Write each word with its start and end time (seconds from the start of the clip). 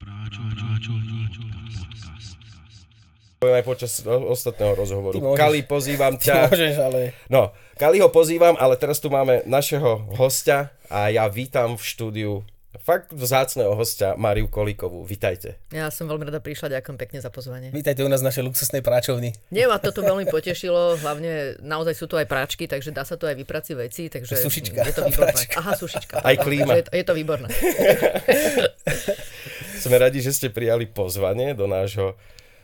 Práčo, 0.00 0.40
práčo, 0.48 0.92
podcast. 0.96 2.32
Poviem 3.36 3.56
aj 3.56 3.66
počas 3.68 3.92
o- 4.00 4.32
ostatného 4.32 4.72
rozhovoru. 4.72 5.12
Ty 5.12 5.20
môžeš. 5.22 5.36
Kali, 5.38 5.58
pozývam 5.60 6.14
Ty 6.16 6.24
ťa. 6.24 6.34
môžeš, 6.46 6.74
ale... 6.78 7.00
No, 7.28 7.52
Kali 7.76 8.00
ho 8.00 8.08
pozývam, 8.08 8.56
ale 8.56 8.76
teraz 8.76 8.96
tu 8.96 9.08
máme 9.08 9.44
našeho 9.44 10.08
hostia 10.16 10.72
a 10.88 11.08
ja 11.08 11.28
vítam 11.28 11.76
v 11.76 11.82
štúdiu 11.82 12.32
fakt 12.80 13.12
vzácného 13.12 13.76
hostia 13.76 14.16
Mariu 14.16 14.48
Kolíkovú. 14.48 15.04
Vítajte. 15.04 15.60
Ja 15.68 15.88
som 15.88 16.08
veľmi 16.08 16.24
rada 16.24 16.40
prišla, 16.40 16.80
ďakujem 16.80 16.96
pekne 16.96 17.18
za 17.18 17.28
pozvanie. 17.28 17.68
Vítajte 17.68 18.00
u 18.00 18.08
nás 18.08 18.24
v 18.24 18.28
našej 18.28 18.44
luxusnej 18.46 18.80
práčovni. 18.80 19.36
Nie, 19.48 19.68
ma 19.68 19.76
toto 19.76 20.00
veľmi 20.00 20.24
potešilo, 20.26 20.96
hlavne 20.96 21.60
naozaj 21.60 21.92
sú 21.92 22.08
tu 22.08 22.16
aj 22.16 22.24
práčky, 22.24 22.64
takže 22.64 22.88
dá 22.88 23.04
sa 23.04 23.20
tu 23.20 23.28
aj 23.28 23.36
vyprať 23.36 23.62
si 23.62 23.72
veci, 23.74 24.02
takže 24.06 24.32
Sušička. 24.32 24.80
je 24.80 24.94
to 24.96 25.02
výborné. 25.02 25.28
Práčka. 25.28 25.54
Aha, 25.60 25.72
sušička. 25.74 26.14
Aj 26.20 26.36
klíma. 26.36 26.72
Je 26.74 26.84
to, 26.84 26.90
je 26.94 27.04
to 27.04 27.12
výborné. 27.12 27.48
Sme 29.80 29.96
radi, 29.96 30.20
že 30.20 30.36
ste 30.36 30.52
prijali 30.52 30.84
pozvanie 30.84 31.56
do 31.56 31.64
nášho 31.64 32.20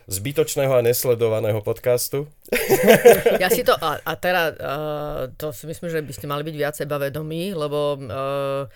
zbytočného 0.06 0.70
a 0.76 0.84
nesledovaného 0.84 1.64
podcastu. 1.64 2.28
Ja 3.42 3.50
si 3.50 3.66
to, 3.66 3.74
a, 3.74 3.98
a 4.04 4.12
teraz, 4.16 4.54
uh, 4.60 5.32
to 5.34 5.50
si 5.50 5.66
myslím, 5.66 5.90
že 5.90 6.00
by 6.04 6.12
ste 6.14 6.26
mali 6.30 6.46
byť 6.46 6.56
viac 6.56 6.74
sebavedomí, 6.78 7.56
lebo 7.56 7.98
uh, 7.98 8.68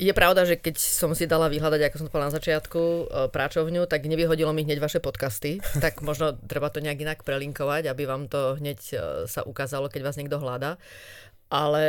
je 0.00 0.12
pravda, 0.16 0.48
že 0.48 0.56
keď 0.56 0.80
som 0.80 1.12
si 1.12 1.28
dala 1.28 1.52
vyhľadať, 1.52 1.80
ako 1.84 1.96
som 1.98 2.06
to 2.08 2.12
povedala 2.14 2.30
na 2.32 2.38
začiatku, 2.38 2.82
práčovňu, 3.34 3.84
tak 3.84 4.06
nevyhodilo 4.08 4.54
mi 4.54 4.64
hneď 4.64 4.80
vaše 4.80 5.02
podcasty, 5.02 5.60
tak 5.84 6.00
možno 6.00 6.38
treba 6.46 6.72
to 6.72 6.80
nejak 6.80 7.02
inak 7.04 7.20
prelinkovať, 7.26 7.90
aby 7.90 8.02
vám 8.08 8.30
to 8.30 8.56
hneď 8.56 8.78
sa 9.28 9.44
ukázalo, 9.44 9.92
keď 9.92 10.00
vás 10.08 10.16
niekto 10.16 10.40
hľadá. 10.40 10.80
Ale 11.46 11.84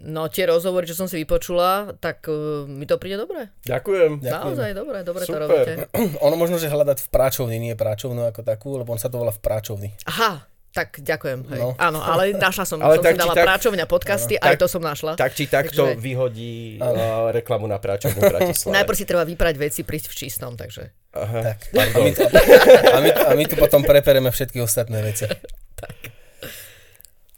no 0.00 0.26
tie 0.26 0.44
rozhovory, 0.44 0.84
čo 0.84 0.94
som 0.94 1.04
si 1.04 1.18
vypočula, 1.18 1.92
tak 1.94 2.24
uh, 2.24 2.64
mi 2.64 2.84
to 2.84 2.96
príde 2.96 3.18
dobre. 3.18 3.52
Ďakujem. 3.62 4.22
Naozaj 4.22 4.70
dobre, 4.72 5.02
dobre 5.02 5.22
to 5.22 5.30
Super. 5.30 5.42
robíte. 5.42 5.72
ono 6.24 6.34
možno, 6.34 6.56
že 6.56 6.66
hľadať 6.66 6.98
v 7.00 7.08
práčovni, 7.08 7.56
nie 7.58 7.74
práčovnu 7.74 8.24
ako 8.24 8.40
takú, 8.40 8.74
lebo 8.74 8.88
on 8.88 8.96
sa 8.96 9.06
to 9.06 9.16
volá 9.16 9.28
v 9.28 9.38
práčovni. 9.38 9.92
Aha, 10.06 10.40
tak 10.70 10.98
ďakujem. 10.98 11.40
Hej. 11.48 11.60
No. 11.60 11.76
Áno, 11.76 12.00
ale 12.00 12.32
našla 12.38 12.64
som, 12.64 12.78
Ale 12.78 12.96
som 12.96 13.04
tak 13.04 13.12
si 13.12 13.20
dala 13.20 13.34
tak- 13.34 13.44
práčovňa 13.44 13.84
podcasty, 13.84 14.34
Áno. 14.36 14.46
aj 14.46 14.54
Tak- 14.54 14.62
to 14.62 14.66
som 14.70 14.80
našla. 14.80 15.12
Tak 15.14 15.30
či 15.32 15.44
takto 15.44 15.82
Takže- 15.84 16.00
vyhodí 16.00 16.54
uh, 16.78 17.28
reklamu 17.28 17.68
na 17.68 17.76
práčovnú 17.76 18.16
v 18.16 18.30
Bratislave. 18.32 18.72
Najprv 18.72 18.96
si 18.96 19.04
treba 19.04 19.24
vyprať 19.26 19.54
veci, 19.58 19.80
prísť 19.82 20.06
v 20.08 20.14
čistom, 20.16 20.56
takže... 20.56 20.96
Aha, 21.12 21.40
Tak. 21.44 21.58
A 21.92 21.98
my, 21.98 22.10
to, 22.14 22.24
a, 22.94 22.98
my, 23.00 23.10
a 23.10 23.32
my 23.34 23.44
tu 23.44 23.58
potom 23.58 23.82
prepereme 23.82 24.30
všetky 24.30 24.60
ostatné 24.60 25.02
veci. 25.02 25.28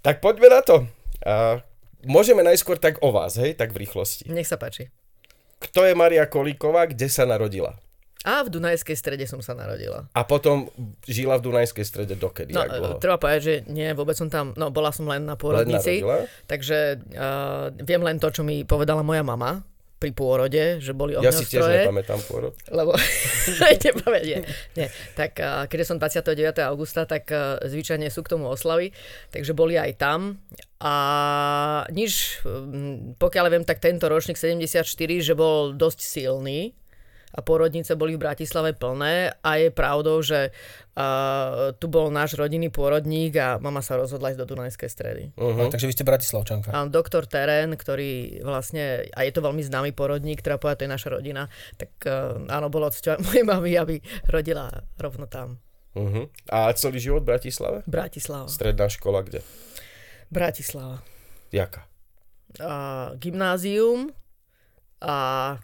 Tak 0.00 0.18
poďme 0.18 0.48
na 0.48 0.62
to. 0.62 0.76
A 1.26 1.60
môžeme 2.04 2.40
najskôr 2.40 2.80
tak 2.80 3.00
o 3.04 3.12
vás, 3.12 3.36
hej, 3.36 3.56
tak 3.56 3.76
v 3.76 3.84
rýchlosti. 3.84 4.28
Nech 4.28 4.48
sa 4.48 4.56
páči. 4.56 4.88
Kto 5.60 5.84
je 5.84 5.92
Maria 5.92 6.24
Kolíková, 6.24 6.88
kde 6.88 7.12
sa 7.12 7.28
narodila? 7.28 7.76
A 8.20 8.44
v 8.44 8.52
Dunajskej 8.52 9.00
strede 9.00 9.24
som 9.24 9.40
sa 9.40 9.56
narodila. 9.56 10.04
A 10.12 10.28
potom 10.28 10.68
žila 11.08 11.40
v 11.40 11.48
Dunajskej 11.48 11.84
strede 11.88 12.20
dokedy? 12.20 12.52
No, 12.52 12.68
dlho? 12.68 13.00
treba 13.00 13.16
povedať, 13.16 13.40
že 13.40 13.54
nie, 13.72 13.88
vôbec 13.96 14.12
som 14.12 14.28
tam, 14.28 14.52
no 14.60 14.68
bola 14.68 14.92
som 14.92 15.08
len 15.08 15.24
na 15.24 15.36
Len 15.36 15.40
pôrodnici, 15.40 16.04
narodila? 16.04 16.28
takže 16.44 17.00
uh, 17.16 17.72
viem 17.80 18.04
len 18.04 18.20
to, 18.20 18.28
čo 18.28 18.44
mi 18.44 18.68
povedala 18.68 19.00
moja 19.00 19.24
mama 19.24 19.64
pri 20.00 20.16
pôrode, 20.16 20.80
že 20.80 20.96
boli 20.96 21.12
Ja 21.20 21.28
si 21.28 21.44
tiež 21.44 21.60
ohňostroje. 21.60 21.84
nepamätám 21.84 22.20
pôrod. 22.24 22.56
lebo 22.72 22.96
nepovie, 23.84 24.20
nie, 24.24 24.38
nie. 24.72 24.88
Tak 25.12 25.36
keďže 25.68 25.92
som 25.92 26.00
29. 26.00 26.56
augusta, 26.64 27.04
tak 27.04 27.28
uh, 27.28 27.60
zvyčajne 27.60 28.08
sú 28.08 28.24
k 28.24 28.32
tomu 28.32 28.48
oslavy, 28.48 28.96
takže 29.28 29.52
boli 29.52 29.76
aj 29.76 30.00
tam. 30.00 30.40
A 30.80 30.94
nič, 31.92 32.40
pokiaľ 33.20 33.46
viem, 33.52 33.64
tak 33.68 33.84
tento 33.84 34.08
ročník 34.08 34.40
74, 34.40 34.80
že 35.20 35.36
bol 35.36 35.76
dosť 35.76 36.00
silný 36.00 36.72
a 37.30 37.38
pôrodnice 37.46 37.94
boli 37.94 38.18
v 38.18 38.26
Bratislave 38.26 38.74
plné 38.74 39.30
a 39.38 39.50
je 39.54 39.70
pravdou, 39.70 40.18
že 40.18 40.50
uh, 40.50 41.70
tu 41.78 41.86
bol 41.86 42.10
náš 42.10 42.34
rodinný 42.34 42.74
pôrodník 42.74 43.38
a 43.38 43.62
mama 43.62 43.78
sa 43.86 43.94
rozhodla 43.94 44.34
ísť 44.34 44.40
do 44.42 44.50
Dunajskej 44.50 44.90
stredy. 44.90 45.24
Uh-huh. 45.38 45.70
Takže 45.70 45.86
vy 45.86 45.94
ste 45.94 46.02
Bratislavčanka. 46.02 46.74
A 46.74 46.90
doktor 46.90 47.30
Terén, 47.30 47.78
ktorý 47.78 48.42
vlastne, 48.42 49.06
a 49.14 49.22
je 49.22 49.30
to 49.30 49.46
veľmi 49.46 49.62
známy 49.62 49.94
porodník, 49.94 50.42
ktorá 50.42 50.58
povedať, 50.58 50.82
to 50.82 50.86
je 50.90 50.94
naša 50.98 51.08
rodina, 51.14 51.46
tak 51.78 51.90
uh, 52.10 52.42
áno, 52.50 52.66
bolo 52.66 52.90
cťa 52.90 53.22
mojej 53.22 53.46
mamy, 53.46 53.70
aby 53.78 53.96
rodila 54.26 54.66
rovno 54.98 55.30
tam. 55.30 55.62
Uh-huh. 55.94 56.26
A 56.50 56.74
celý 56.74 56.98
život 56.98 57.22
v 57.22 57.30
Bratislave? 57.30 57.78
Bratislava. 57.86 58.50
Stredná 58.50 58.90
škola 58.90 59.22
kde? 59.22 59.46
Bratislava. 60.34 61.02
Jaká? 61.54 61.86
A 62.58 63.14
gymnázium 63.14 64.10
a... 64.98 65.58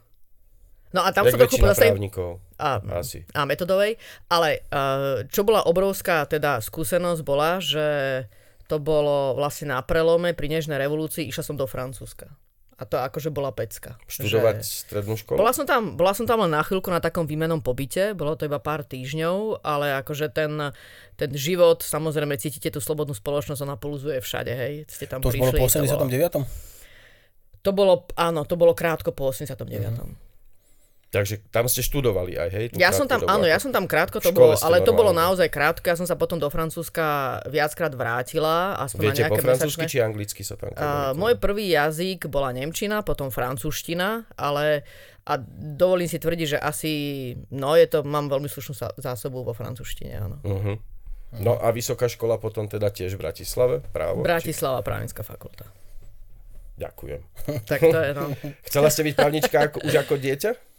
No 0.97 1.05
a 1.05 1.13
tam 1.13 1.29
Jak 1.29 1.37
sa 1.37 1.41
trochu 1.45 1.61
pozastavím. 1.61 1.93
právnikov. 1.93 2.41
A, 2.57 2.81
Asi. 2.97 3.29
a 3.37 3.45
metodovej, 3.45 4.01
ale 4.33 4.65
uh, 4.73 5.29
čo 5.29 5.45
bola 5.45 5.69
obrovská 5.69 6.25
teda 6.25 6.65
skúsenosť 6.65 7.21
bola, 7.21 7.61
že 7.61 8.25
to 8.65 8.81
bolo 8.81 9.37
vlastne 9.37 9.71
na 9.71 9.85
prelome 9.85 10.33
pri 10.33 10.49
Nežnej 10.49 10.81
revolúcii, 10.81 11.29
išla 11.29 11.45
som 11.45 11.55
do 11.55 11.69
Francúzska. 11.69 12.33
A 12.77 12.85
to 12.85 13.01
akože 13.01 13.33
bola 13.33 13.53
pecka. 13.53 13.97
Študovať 14.05 14.61
Že- 14.61 14.69
strednú 14.69 15.17
školu? 15.17 15.41
Bola 15.41 15.53
som, 15.53 15.65
tam, 15.65 15.97
bola 15.97 16.13
som 16.13 16.25
tam 16.25 16.45
len 16.45 16.53
na 16.53 16.61
chvíľku 16.61 16.93
na 16.93 17.01
takom 17.01 17.25
výmenom 17.25 17.65
pobyte, 17.65 18.13
bolo 18.13 18.37
to 18.37 18.45
iba 18.45 18.61
pár 18.61 18.85
týždňov, 18.85 19.65
ale 19.65 19.97
akože 20.01 20.29
ten, 20.29 20.73
ten 21.17 21.31
život, 21.33 21.81
samozrejme 21.81 22.37
cítite 22.37 22.69
tú 22.69 22.81
slobodnú 22.81 23.13
spoločnosť, 23.13 23.65
ona 23.65 23.77
pulzuje 23.77 24.21
všade, 24.21 24.53
hej. 24.53 24.75
Ste 24.89 25.09
tam 25.09 25.25
To 25.25 25.29
už 25.29 25.41
bolo 25.41 25.53
prišli, 25.57 25.61
po 25.61 25.69
to 25.69 25.81
bolo, 25.89 26.09
89. 26.09 27.65
to 27.65 27.71
bolo, 27.73 27.95
áno, 28.13 28.41
to 28.45 28.55
bolo 28.57 28.73
krátko 28.77 29.13
po 29.13 29.33
89. 29.33 29.97
Mhm. 29.97 30.26
Takže 31.17 31.49
tam 31.49 31.65
ste 31.65 31.81
študovali 31.81 32.37
aj, 32.37 32.49
hej? 32.53 32.65
Ja 32.77 32.93
som 32.93 33.09
tam, 33.09 33.25
dobu, 33.25 33.33
áno, 33.33 33.49
ja 33.49 33.57
som 33.57 33.73
tam 33.73 33.89
krátko, 33.89 34.21
to 34.21 34.37
bolo, 34.37 34.53
ale 34.53 34.85
to 34.85 34.93
bolo 34.93 35.17
normálne. 35.17 35.33
naozaj 35.33 35.49
krátko, 35.49 35.89
ja 35.89 35.97
som 35.97 36.05
sa 36.05 36.13
potom 36.13 36.37
do 36.37 36.45
Francúzska 36.53 37.41
viackrát 37.49 37.89
vrátila, 37.97 38.77
aspoň 38.85 39.01
Viete 39.09 39.25
na 39.25 39.33
po 39.33 39.41
francúzsky 39.41 39.89
mesačné. 39.89 39.97
či 39.97 39.99
anglicky 40.05 40.43
sa 40.45 40.61
tam 40.61 40.69
Uh, 40.77 41.17
môj 41.17 41.41
prvý 41.41 41.73
jazyk 41.73 42.29
bola 42.29 42.53
nemčina, 42.53 43.01
potom 43.01 43.33
francúzština, 43.33 44.29
ale 44.37 44.85
a 45.25 45.41
dovolím 45.57 46.05
si 46.05 46.21
tvrdiť, 46.21 46.47
že 46.53 46.59
asi, 46.61 46.93
no 47.49 47.73
je 47.81 47.89
to, 47.89 48.05
mám 48.05 48.29
veľmi 48.29 48.51
slušnú 48.51 49.01
zásobu 49.01 49.41
vo 49.41 49.57
francúzštine, 49.57 50.13
áno. 50.21 50.37
Uh-huh. 50.45 50.77
No 51.41 51.57
a 51.57 51.73
vysoká 51.73 52.13
škola 52.13 52.37
potom 52.37 52.69
teda 52.69 52.93
tiež 52.93 53.17
v 53.17 53.25
Bratislave? 53.25 53.81
Právo? 53.89 54.21
Bratislava 54.21 54.85
právnická 54.85 55.25
fakulta. 55.25 55.65
Či... 55.65 55.87
Ďakujem. 56.77 57.21
Tak 57.65 57.81
to 57.81 57.99
je, 58.05 58.11
no. 58.13 58.25
Chcela 58.69 58.89
ste 58.93 59.03
byť 59.09 59.15
právnička 59.17 59.57
ako, 59.65 59.79
už 59.81 59.95
ako 59.97 60.15
dieťa? 60.21 60.76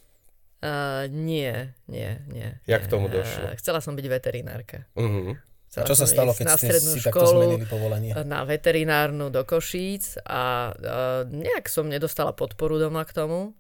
Uh, 0.57 1.06
nie, 1.13 1.69
nie, 1.85 2.18
nie. 2.34 2.50
Jak 2.66 2.81
nie. 2.81 2.88
k 2.88 2.90
tomu 2.90 3.13
došlo? 3.13 3.53
Uh, 3.53 3.57
chcela 3.62 3.78
som 3.78 3.94
byť 3.94 4.06
veterinárka. 4.09 4.90
Uh-huh. 4.97 5.38
A 5.78 5.85
čo 5.85 5.94
sa 5.94 6.09
stalo, 6.09 6.34
keď 6.34 6.45
na 6.50 6.57
ste 6.57 6.73
si 6.81 7.00
takto 7.06 7.29
zmenili 7.29 7.69
povolanie? 7.69 8.09
na 8.25 8.41
veterinárnu 8.41 9.29
do 9.29 9.46
Košíc 9.46 10.17
a 10.25 10.73
uh, 10.73 11.22
nejak 11.29 11.69
som 11.69 11.85
nedostala 11.85 12.34
podporu 12.34 12.81
doma 12.81 13.06
k 13.06 13.13
tomu. 13.13 13.53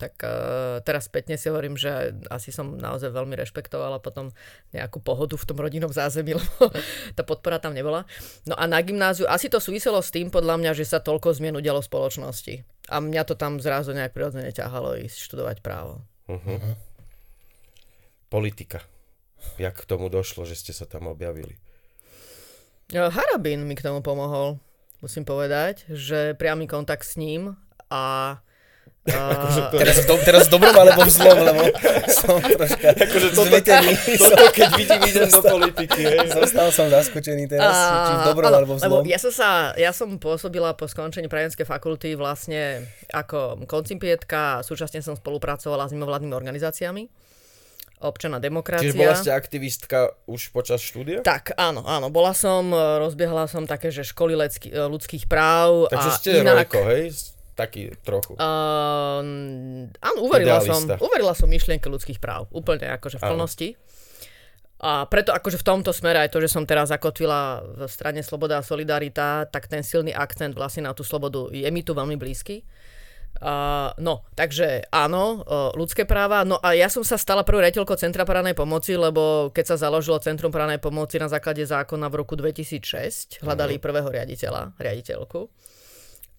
Tak 0.00 0.16
uh, 0.24 0.80
teraz 0.80 1.12
spätne 1.12 1.36
si 1.36 1.52
hovorím, 1.52 1.76
že 1.76 2.16
asi 2.32 2.48
som 2.48 2.80
naozaj 2.80 3.12
veľmi 3.12 3.36
rešpektovala 3.36 4.00
potom 4.00 4.32
nejakú 4.72 5.04
pohodu 5.04 5.36
v 5.36 5.44
tom 5.44 5.60
rodinnom 5.60 5.92
zázemí, 5.92 6.32
lebo 6.40 6.72
tá 7.12 7.20
podpora 7.20 7.60
tam 7.60 7.76
nebola. 7.76 8.08
No 8.48 8.56
a 8.56 8.64
na 8.64 8.80
gymnáziu, 8.80 9.28
asi 9.28 9.52
to 9.52 9.60
súviselo 9.60 10.00
s 10.00 10.08
tým 10.08 10.32
podľa 10.32 10.56
mňa, 10.56 10.72
že 10.72 10.88
sa 10.88 11.04
toľko 11.04 11.36
zmien 11.36 11.52
udialo 11.52 11.84
v 11.84 11.90
spoločnosti. 11.92 12.54
A 12.88 12.96
mňa 13.04 13.22
to 13.28 13.36
tam 13.36 13.60
zrazu 13.60 13.92
nejak 13.92 14.16
prirodzene 14.16 14.48
ťahalo 14.48 14.96
ísť 14.96 15.20
študovať 15.28 15.60
právo. 15.60 16.00
Uh-huh. 16.38 16.78
Politika. 18.30 18.86
Jak 19.58 19.82
k 19.82 19.88
tomu 19.88 20.06
došlo, 20.06 20.46
že 20.46 20.54
ste 20.54 20.70
sa 20.70 20.86
tam 20.86 21.10
objavili? 21.10 21.58
E, 22.92 23.00
Harabin 23.00 23.66
mi 23.66 23.74
k 23.74 23.82
tomu 23.82 24.04
pomohol, 24.04 24.62
musím 25.02 25.26
povedať, 25.26 25.88
že 25.90 26.38
priamy 26.38 26.70
kontakt 26.70 27.02
s 27.02 27.18
ním 27.18 27.58
a... 27.90 28.38
a 29.08 29.72
Teraz, 29.72 30.04
v 30.04 30.06
do, 30.12 30.14
teraz 30.20 30.44
dobrom 30.52 30.76
alebo 30.76 31.08
v 31.08 31.10
zlom, 31.10 31.38
lebo 31.40 31.62
som 32.12 32.36
troška 32.60 32.92
Akože 32.92 33.28
toto, 33.32 33.48
zmetený. 33.48 33.92
toto 34.20 34.46
keď 34.52 34.68
vidím, 34.76 35.00
idem 35.08 35.28
do 35.32 35.40
politiky. 35.40 36.00
Hej. 36.04 36.18
Zostal 36.36 36.68
som 36.68 36.86
zaskočený 36.92 37.48
teraz, 37.48 37.72
či 37.72 38.12
v 38.12 38.22
dobrom 38.28 38.52
áno, 38.52 38.58
alebo 38.60 38.72
v 38.76 38.80
zlom. 38.84 39.02
ja 39.08 39.16
som, 39.16 39.32
sa, 39.32 39.72
ja 39.80 39.96
som 39.96 40.20
pôsobila 40.20 40.76
po 40.76 40.84
skončení 40.84 41.32
právnickej 41.32 41.64
fakulty 41.64 42.12
vlastne 42.12 42.84
ako 43.08 43.64
koncipietka 43.64 44.60
a 44.60 44.62
súčasne 44.64 45.00
som 45.00 45.16
spolupracovala 45.16 45.88
s 45.88 45.96
mimovládnymi 45.96 46.36
organizáciami. 46.36 47.08
Občaná 48.00 48.36
demokracia. 48.40 48.84
Čiže 48.84 48.96
bola 48.96 49.16
ste 49.16 49.32
aktivistka 49.32 50.12
už 50.24 50.52
počas 50.56 50.80
štúdia? 50.80 51.20
Tak, 51.20 51.52
áno, 51.56 51.84
áno. 51.84 52.08
Bola 52.08 52.32
som, 52.32 52.72
rozbiehala 52.72 53.44
som 53.44 53.68
také, 53.68 53.92
že 53.92 54.08
školy 54.08 54.36
ľudských 54.72 55.28
práv 55.28 55.88
Takže 55.92 56.08
a 56.08 56.16
ste 56.16 56.30
inak... 56.40 56.68
rojko, 56.68 56.80
hej? 56.96 57.12
Taký 57.60 57.92
trochu. 58.00 58.40
Uh, 58.40 59.20
áno, 60.00 60.18
uverila 60.24 60.64
som, 60.64 60.88
uverila 60.96 61.36
som 61.36 61.44
myšlienke 61.44 61.92
ľudských 61.92 62.16
práv. 62.16 62.48
Úplne 62.48 62.96
akože 62.96 63.20
v 63.20 63.24
plnosti. 63.28 63.68
A 64.80 65.04
preto 65.04 65.36
akože 65.36 65.60
v 65.60 65.66
tomto 65.68 65.92
smere 65.92 66.24
aj 66.24 66.32
to, 66.32 66.40
že 66.40 66.56
som 66.56 66.64
teraz 66.64 66.88
zakotvila 66.88 67.60
v 67.84 67.90
strane 67.92 68.24
Sloboda 68.24 68.64
a 68.64 68.64
Solidarita, 68.64 69.44
tak 69.44 69.68
ten 69.68 69.84
silný 69.84 70.08
akcent 70.08 70.56
vlastne 70.56 70.88
na 70.88 70.96
tú 70.96 71.04
slobodu 71.04 71.52
je 71.52 71.68
mi 71.68 71.84
tu 71.84 71.92
veľmi 71.92 72.16
blízky. 72.16 72.64
Uh, 73.40 73.92
no, 74.00 74.24
takže 74.36 74.88
áno, 74.88 75.44
uh, 75.44 75.72
ľudské 75.76 76.08
práva. 76.08 76.48
No 76.48 76.56
a 76.60 76.72
ja 76.72 76.88
som 76.88 77.04
sa 77.04 77.20
stala 77.20 77.44
prvou 77.44 77.60
riaditeľkou 77.60 77.96
Centra 77.96 78.24
právnej 78.24 78.56
pomoci, 78.56 78.96
lebo 78.96 79.52
keď 79.52 79.76
sa 79.76 79.88
založilo 79.88 80.20
Centrum 80.20 80.52
právnej 80.52 80.80
pomoci 80.80 81.20
na 81.20 81.28
základe 81.28 81.64
zákona 81.64 82.08
v 82.08 82.18
roku 82.20 82.36
2006, 82.36 83.44
hľadali 83.44 83.80
prvého 83.80 84.08
riaditeľa, 84.08 84.76
riaditeľku. 84.76 85.48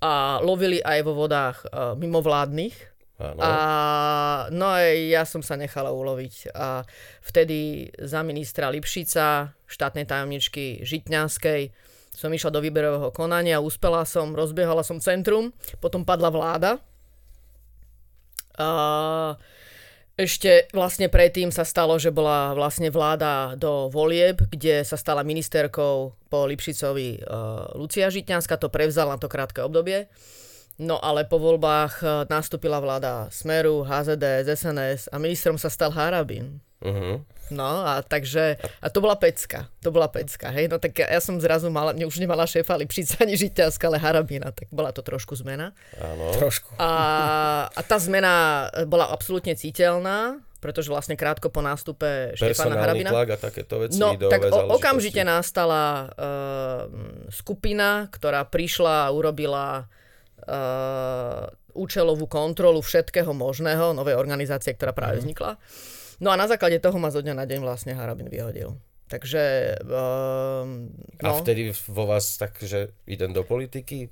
A 0.02 0.42
lovili 0.42 0.82
aj 0.82 1.00
vo 1.06 1.14
vodách 1.14 1.62
uh, 1.70 1.94
mimovládnych. 1.94 2.92
Áno. 3.22 3.38
A 3.38 3.52
no 4.50 4.66
aj 4.74 4.98
ja 5.14 5.24
som 5.30 5.46
sa 5.46 5.54
nechala 5.54 5.94
uloviť. 5.94 6.50
A 6.58 6.82
vtedy 7.22 7.90
za 8.02 8.26
ministra 8.26 8.74
Lipšica, 8.74 9.54
štátnej 9.70 10.10
tajomničky 10.10 10.82
Žitňanskej, 10.82 11.70
som 12.12 12.34
išla 12.34 12.52
do 12.52 12.60
výberového 12.66 13.14
konania, 13.14 13.64
uspela 13.64 14.04
som, 14.04 14.34
rozbiehala 14.34 14.82
som 14.82 14.98
centrum, 14.98 15.54
potom 15.78 16.02
padla 16.04 16.34
vláda. 16.34 16.72
A 18.58 18.68
ešte 20.22 20.70
vlastne 20.72 21.10
predtým 21.10 21.50
sa 21.50 21.66
stalo, 21.66 21.98
že 21.98 22.14
bola 22.14 22.54
vlastne 22.54 22.94
vláda 22.94 23.58
do 23.58 23.90
volieb, 23.90 24.46
kde 24.54 24.86
sa 24.86 24.96
stala 24.96 25.26
ministerkou 25.26 26.14
po 26.30 26.40
Lipšicovi 26.46 27.26
uh, 27.26 27.74
Lucia 27.76 28.08
Žitňanská, 28.08 28.56
to 28.62 28.70
prevzala 28.70 29.18
na 29.18 29.22
to 29.22 29.28
krátke 29.28 29.60
obdobie. 29.66 30.08
No 30.78 31.02
ale 31.02 31.26
po 31.26 31.42
voľbách 31.42 31.94
uh, 32.02 32.08
nastúpila 32.30 32.78
vláda 32.80 33.28
Smeru, 33.34 33.84
HZD, 33.84 34.48
SNS 34.48 35.10
a 35.12 35.18
ministrom 35.18 35.58
sa 35.58 35.68
stal 35.68 35.92
Harabin. 35.92 36.62
Uh-huh. 36.82 37.22
No 37.52 37.84
a 37.84 38.00
takže, 38.00 38.56
a 38.80 38.88
to 38.88 39.04
bola 39.04 39.20
pecka, 39.20 39.68
to 39.84 39.92
bola 39.92 40.08
pecka, 40.08 40.56
hej, 40.56 40.72
no 40.72 40.80
tak 40.80 40.96
ja, 40.96 41.12
ja 41.12 41.20
som 41.20 41.36
zrazu 41.36 41.68
mala, 41.68 41.92
už 41.92 42.16
nemala 42.18 42.48
šéfa 42.48 42.80
Lipšica 42.80 43.28
ani 43.28 43.36
Žitňanská, 43.36 43.92
ale 43.92 44.00
Harabina, 44.00 44.56
tak 44.56 44.72
bola 44.72 44.96
to 44.96 45.04
trošku 45.04 45.36
zmena. 45.36 45.76
Áno. 46.00 46.32
Trošku. 46.32 46.80
A, 46.80 46.92
a 47.68 47.82
tá 47.84 48.00
zmena 48.00 48.66
bola 48.88 49.12
absolútne 49.12 49.52
citeľná, 49.52 50.40
pretože 50.64 50.88
vlastne 50.88 51.20
krátko 51.20 51.52
po 51.52 51.60
nástupe 51.60 52.40
Štefana 52.40 52.80
Harabina. 52.80 53.12
tlak 53.12 53.36
a 53.36 53.38
takéto 53.38 53.84
veci, 53.84 54.00
No, 54.00 54.16
tak 54.16 54.48
o, 54.48 54.80
okamžite 54.80 55.20
nastala 55.28 56.08
uh, 56.08 56.82
skupina, 57.28 58.08
ktorá 58.16 58.48
prišla 58.48 59.10
a 59.10 59.12
urobila 59.12 59.92
uh, 60.48 61.52
účelovú 61.76 62.32
kontrolu 62.32 62.80
všetkého 62.80 63.32
možného, 63.36 63.92
novej 63.92 64.16
organizácie, 64.16 64.72
ktorá 64.72 64.96
práve 64.96 65.20
Mhm. 65.20 65.22
vznikla. 65.28 65.52
No 66.22 66.30
a 66.30 66.38
na 66.38 66.46
základe 66.46 66.78
toho 66.78 67.02
ma 67.02 67.10
zo 67.10 67.26
dňa 67.26 67.34
na 67.34 67.50
deň 67.50 67.60
vlastne 67.66 67.98
Harabin 67.98 68.30
vyhodil. 68.30 68.78
Takže... 69.10 69.76
Um, 69.84 70.94
A 71.20 71.34
no. 71.34 71.42
vtedy 71.42 71.74
vo 71.90 72.08
vás 72.08 72.38
tak, 72.38 72.56
že 72.62 72.94
idem 73.10 73.34
do 73.34 73.44
politiky? 73.44 74.08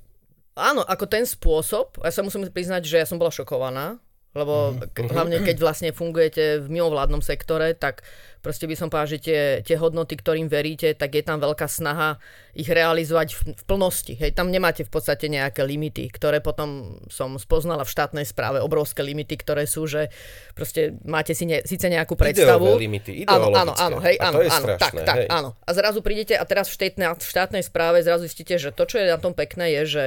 Áno, 0.58 0.84
ako 0.84 1.06
ten 1.06 1.24
spôsob, 1.24 2.02
ja 2.02 2.12
sa 2.12 2.26
musím 2.26 2.44
priznať, 2.50 2.84
že 2.84 3.00
ja 3.00 3.06
som 3.08 3.16
bola 3.16 3.32
šokovaná, 3.32 3.96
lebo 4.32 4.70
Mhm. 4.72 4.94
k- 4.94 5.10
hlavne 5.10 5.36
keď 5.40 5.56
vlastne 5.58 5.90
fungujete 5.90 6.58
v 6.58 6.70
mimovládnom 6.70 7.18
sektore, 7.18 7.72
tak 7.72 8.06
proste 8.38 8.64
by 8.64 8.72
som 8.72 8.86
povedala, 8.86 9.10
že 9.10 9.18
tie, 9.20 9.40
tie 9.60 9.74
hodnoty, 9.74 10.14
ktorým 10.14 10.46
veríte, 10.46 10.94
tak 10.94 11.12
je 11.12 11.20
tam 11.20 11.36
veľká 11.36 11.66
snaha 11.66 12.16
ich 12.52 12.64
realizovať 12.64 13.28
v, 13.32 13.52
v 13.52 13.62
plnosti. 13.64 14.14
Hej, 14.14 14.32
tam 14.32 14.48
nemáte 14.48 14.80
v 14.80 14.88
podstate 14.88 15.26
nejaké 15.26 15.60
limity, 15.62 16.08
ktoré 16.08 16.38
potom 16.38 16.68
som 17.06 17.36
spoznala 17.36 17.82
v 17.82 17.90
štátnej 17.90 18.22
správe, 18.22 18.58
obrovské 18.58 19.02
limity, 19.02 19.34
ktoré 19.34 19.66
sú, 19.66 19.84
že 19.84 20.08
proste 20.52 20.94
máte 21.02 21.30
si 21.30 21.44
ne, 21.44 21.60
síce 21.60 21.84
nejakú 21.84 22.14
predstavu. 22.14 22.64
Ideové 22.64 22.80
limity, 22.80 23.12
Áno, 23.26 23.50
áno, 23.50 23.74
áno, 23.74 23.98
hej, 23.98 24.14
A 24.16 24.30
áno, 24.30 24.36
to 24.36 24.42
je 24.42 24.48
áno, 24.48 24.66
tak, 24.68 24.78
strašné, 24.78 25.00
tak, 25.04 25.16
hej. 25.16 25.28
áno. 25.28 25.48
A 25.60 25.70
zrazu 25.72 25.98
prídete 26.00 26.32
a 26.32 26.44
teraz 26.44 26.66
v 26.66 26.78
štátnej, 26.78 27.06
v 27.12 27.26
štátnej 27.26 27.62
správe 27.62 27.98
zrazu 28.00 28.24
zistíte, 28.24 28.56
že 28.56 28.70
to, 28.70 28.86
čo 28.86 28.96
je 28.96 29.06
na 29.06 29.18
tom 29.18 29.34
pekné, 29.34 29.74
je, 29.74 29.82
že 29.84 30.04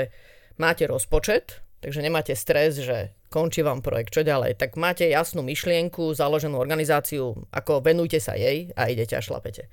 máte 0.56 0.88
rozpočet, 0.88 1.60
takže 1.84 2.00
nemáte 2.00 2.32
stres, 2.34 2.80
že 2.80 3.12
končí 3.28 3.60
vám 3.60 3.84
projekt, 3.84 4.16
čo 4.16 4.24
ďalej. 4.24 4.56
Tak 4.56 4.80
máte 4.80 5.04
jasnú 5.12 5.44
myšlienku, 5.44 6.16
založenú 6.16 6.56
organizáciu, 6.56 7.44
ako 7.52 7.84
venujte 7.84 8.24
sa 8.24 8.40
jej 8.40 8.72
a 8.74 8.88
idete 8.88 9.20
a 9.20 9.26
šlapete. 9.26 9.68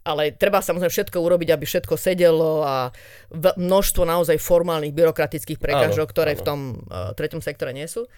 Ale 0.00 0.32
treba 0.32 0.64
samozrejme 0.64 0.88
všetko 0.88 1.18
urobiť, 1.20 1.48
aby 1.52 1.64
všetko 1.68 1.92
sedelo 2.00 2.64
a 2.64 2.88
v- 3.28 3.56
množstvo 3.60 4.08
naozaj 4.08 4.40
formálnych 4.40 4.96
byrokratických 4.96 5.60
prekážok, 5.60 6.08
Áno, 6.08 6.12
ktoré 6.16 6.32
v 6.32 6.40
áno. 6.40 6.48
tom 6.48 6.60
uh, 6.88 7.12
treťom 7.12 7.44
sektore 7.44 7.76
nie 7.76 7.84
sú. 7.84 8.08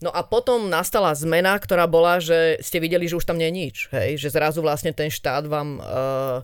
No 0.00 0.08
a 0.12 0.24
potom 0.24 0.72
nastala 0.72 1.12
zmena, 1.12 1.56
ktorá 1.60 1.84
bola, 1.88 2.24
že 2.24 2.56
ste 2.64 2.80
videli, 2.80 3.04
že 3.04 3.20
už 3.20 3.28
tam 3.28 3.36
nie 3.36 3.52
je 3.52 3.58
nič. 3.68 3.76
Hej? 3.92 4.16
Že 4.16 4.28
zrazu 4.32 4.60
vlastne 4.64 4.96
ten 4.96 5.12
štát 5.12 5.44
vám, 5.44 5.76
uh, 5.76 6.40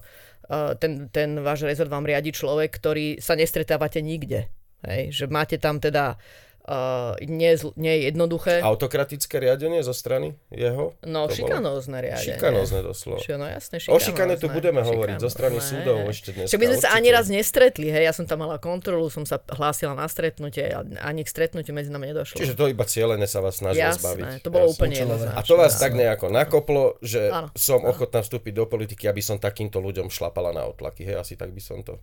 uh, 0.52 0.72
ten, 0.76 1.08
ten 1.08 1.40
váš 1.40 1.64
rezort 1.64 1.88
vám 1.88 2.04
riadi 2.04 2.28
človek, 2.32 2.68
ktorý 2.76 3.16
sa 3.16 3.32
nestretávate 3.32 4.04
nikde. 4.04 4.52
Hej? 4.82 5.10
Že 5.12 5.24
máte 5.28 5.56
tam 5.56 5.78
teda 5.78 6.18
uh, 6.62 7.14
nie, 7.20 7.50
nie 7.76 7.92
je 7.92 8.00
jednoduché. 8.04 8.58
Autokratické 8.60 9.38
riadenie 9.38 9.80
zo 9.80 9.90
strany 9.90 10.34
jeho? 10.48 10.94
No, 11.02 11.26
To 11.26 11.28
bolo? 11.28 11.36
šikanózne 11.36 11.98
riadenie. 11.98 12.34
Šikanózne 12.34 12.80
doslova. 12.82 13.18
Ši- 13.18 13.30
No 13.32 13.46
jasne, 13.46 13.76
O 13.84 13.96
šikane 13.96 14.34
tu 14.36 14.46
šikanózne, 14.46 14.54
budeme 14.54 14.80
hovoriť 14.80 15.16
zo 15.18 15.26
strany 15.26 15.56
šikanózne. 15.56 15.82
súdov 15.82 15.96
ešte 16.08 16.28
dneska. 16.32 16.48
Však 16.48 16.60
my 16.60 16.66
sme 16.68 16.78
sa 16.78 16.90
ani 16.92 17.08
raz 17.08 17.26
nestretli, 17.28 17.88
hej, 17.88 18.04
ja 18.04 18.12
som 18.12 18.24
tam 18.24 18.38
mala 18.40 18.58
kontrolu, 18.58 19.08
som 19.08 19.22
sa 19.22 19.40
hlásila 19.48 19.94
na 19.94 20.06
stretnutie 20.06 20.66
a 20.68 20.82
ani 21.00 21.22
k 21.22 21.28
stretnutiu 21.28 21.72
medzi 21.72 21.88
nami 21.88 22.06
nedošlo. 22.08 22.36
Čiže 22.36 22.54
to 22.54 22.68
iba 22.68 22.84
cieľene 22.84 23.24
sa 23.24 23.38
vás 23.38 23.56
snažil 23.56 23.82
Jasné, 23.82 24.02
zbaviť. 24.04 24.26
to 24.40 24.48
bolo 24.48 24.66
Jasné. 24.66 24.74
úplne 24.76 24.94
jednoznačné. 24.96 25.34
A 25.34 25.42
to 25.42 25.54
vás 25.56 25.72
tak 25.74 25.92
nejako 25.92 26.26
nakoplo, 26.28 26.82
že 27.00 27.26
Áno. 27.28 27.48
som 27.52 27.82
ochotná 27.82 28.20
vstúpiť 28.20 28.52
do 28.52 28.64
politiky, 28.64 29.04
aby 29.04 29.18
som 29.20 29.34
takýmto 29.36 29.78
ľuďom 29.78 30.06
šlapala 30.08 30.50
na 30.50 30.62
otlaky. 30.64 31.02
Hej, 31.04 31.16
asi 31.18 31.34
tak 31.34 31.50
by 31.50 31.58
som 31.58 31.80
to... 31.80 31.98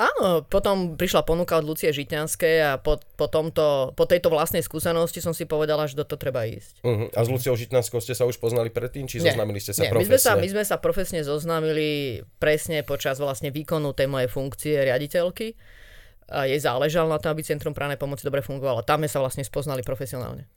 Áno, 0.00 0.40
potom 0.48 0.96
prišla 0.96 1.26
ponuka 1.26 1.60
od 1.60 1.68
Lucie 1.68 1.92
Žitňanskej 1.92 2.56
a 2.64 2.70
po, 2.80 2.96
po, 3.16 3.28
tomto, 3.28 3.92
po 3.92 4.04
tejto 4.08 4.32
vlastnej 4.32 4.64
skúsenosti 4.64 5.20
som 5.20 5.36
si 5.36 5.44
povedala, 5.44 5.84
že 5.84 6.00
do 6.00 6.04
toho 6.08 6.16
treba 6.16 6.48
ísť. 6.48 6.80
Uh-huh. 6.80 7.12
A 7.12 7.20
s 7.20 7.28
Luciou 7.28 7.52
Žitnanskou 7.52 8.00
ste 8.00 8.16
sa 8.16 8.24
už 8.24 8.40
poznali 8.40 8.72
predtým, 8.72 9.04
či 9.04 9.20
Nie, 9.20 9.36
zoznámili 9.36 9.60
ste 9.60 9.76
sa 9.76 9.84
nie, 9.84 9.92
my 9.92 10.06
sme 10.08 10.16
sa, 10.16 10.32
profesne? 10.32 10.40
my 10.40 10.48
sme 10.48 10.64
sa 10.64 10.76
profesne 10.80 11.20
zoznámili 11.20 11.88
presne 12.40 12.80
počas 12.86 13.20
vlastne 13.20 13.52
výkonu 13.52 13.92
tej 13.92 14.08
mojej 14.08 14.28
funkcie 14.32 14.76
riaditeľky. 14.80 15.58
A 16.32 16.48
jej 16.48 16.60
záležalo 16.64 17.12
na 17.12 17.20
to, 17.20 17.28
aby 17.28 17.44
Centrum 17.44 17.76
právnej 17.76 18.00
pomoci 18.00 18.24
dobre 18.24 18.40
fungovalo. 18.40 18.80
Tam 18.86 19.04
sme 19.04 19.10
sa 19.12 19.20
vlastne 19.20 19.44
spoznali 19.44 19.84
profesionálne. 19.84 20.48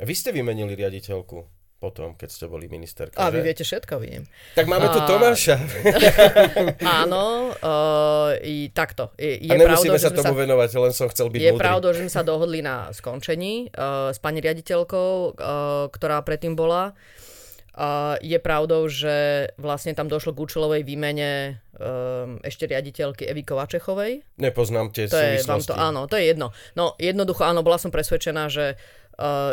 Vy 0.00 0.14
ste 0.16 0.32
vymenili 0.32 0.76
riaditeľku 0.76 1.61
potom, 1.82 2.14
keď 2.14 2.28
ste 2.30 2.46
boli 2.46 2.70
ministerka, 2.70 3.18
A 3.18 3.34
vy 3.34 3.42
že? 3.42 3.46
viete 3.50 3.62
všetko, 3.66 3.98
vidím. 3.98 4.22
Tak 4.54 4.70
máme 4.70 4.86
tu 4.94 5.02
A- 5.02 5.06
Tomáša. 5.10 5.58
Áno, 7.02 7.50
uh, 7.50 8.30
i 8.38 8.70
takto. 8.70 9.10
Je, 9.18 9.42
je 9.42 9.50
A 9.50 9.58
nemusíme 9.58 9.98
pravdou, 9.98 10.06
sa 10.06 10.14
tomu 10.14 10.38
venovať, 10.38 10.68
len 10.78 10.92
som 10.94 11.10
chcel 11.10 11.26
byť 11.26 11.40
Je 11.42 11.50
múdry. 11.50 11.58
pravdou, 11.58 11.90
že 11.90 12.06
sme 12.06 12.12
sa 12.14 12.22
dohodli 12.22 12.62
na 12.62 12.94
skončení 12.94 13.74
uh, 13.74 14.14
s 14.14 14.22
pani 14.22 14.38
riaditeľkou, 14.38 15.10
uh, 15.34 15.90
ktorá 15.90 16.22
predtým 16.22 16.54
bola. 16.54 16.94
Uh, 17.72 18.14
je 18.20 18.36
pravdou, 18.36 18.84
že 18.86 19.48
vlastne 19.56 19.96
tam 19.96 20.04
došlo 20.06 20.36
k 20.36 20.44
účelovej 20.44 20.84
výmene 20.84 21.56
um, 21.72 22.36
ešte 22.44 22.68
riaditeľky 22.68 23.24
Evy 23.24 23.48
Kovačechovej. 23.48 24.20
Nepoznám 24.36 24.92
tie 24.92 25.08
To 25.08 25.16
je 25.16 25.40
vám 25.42 25.64
to, 25.64 25.72
áno, 25.72 26.04
to 26.04 26.20
je 26.20 26.30
jedno. 26.30 26.52
No 26.76 26.92
jednoducho, 27.00 27.48
áno, 27.48 27.64
bola 27.64 27.80
som 27.80 27.88
presvedčená, 27.88 28.52
že 28.52 28.76
uh, 28.76 29.01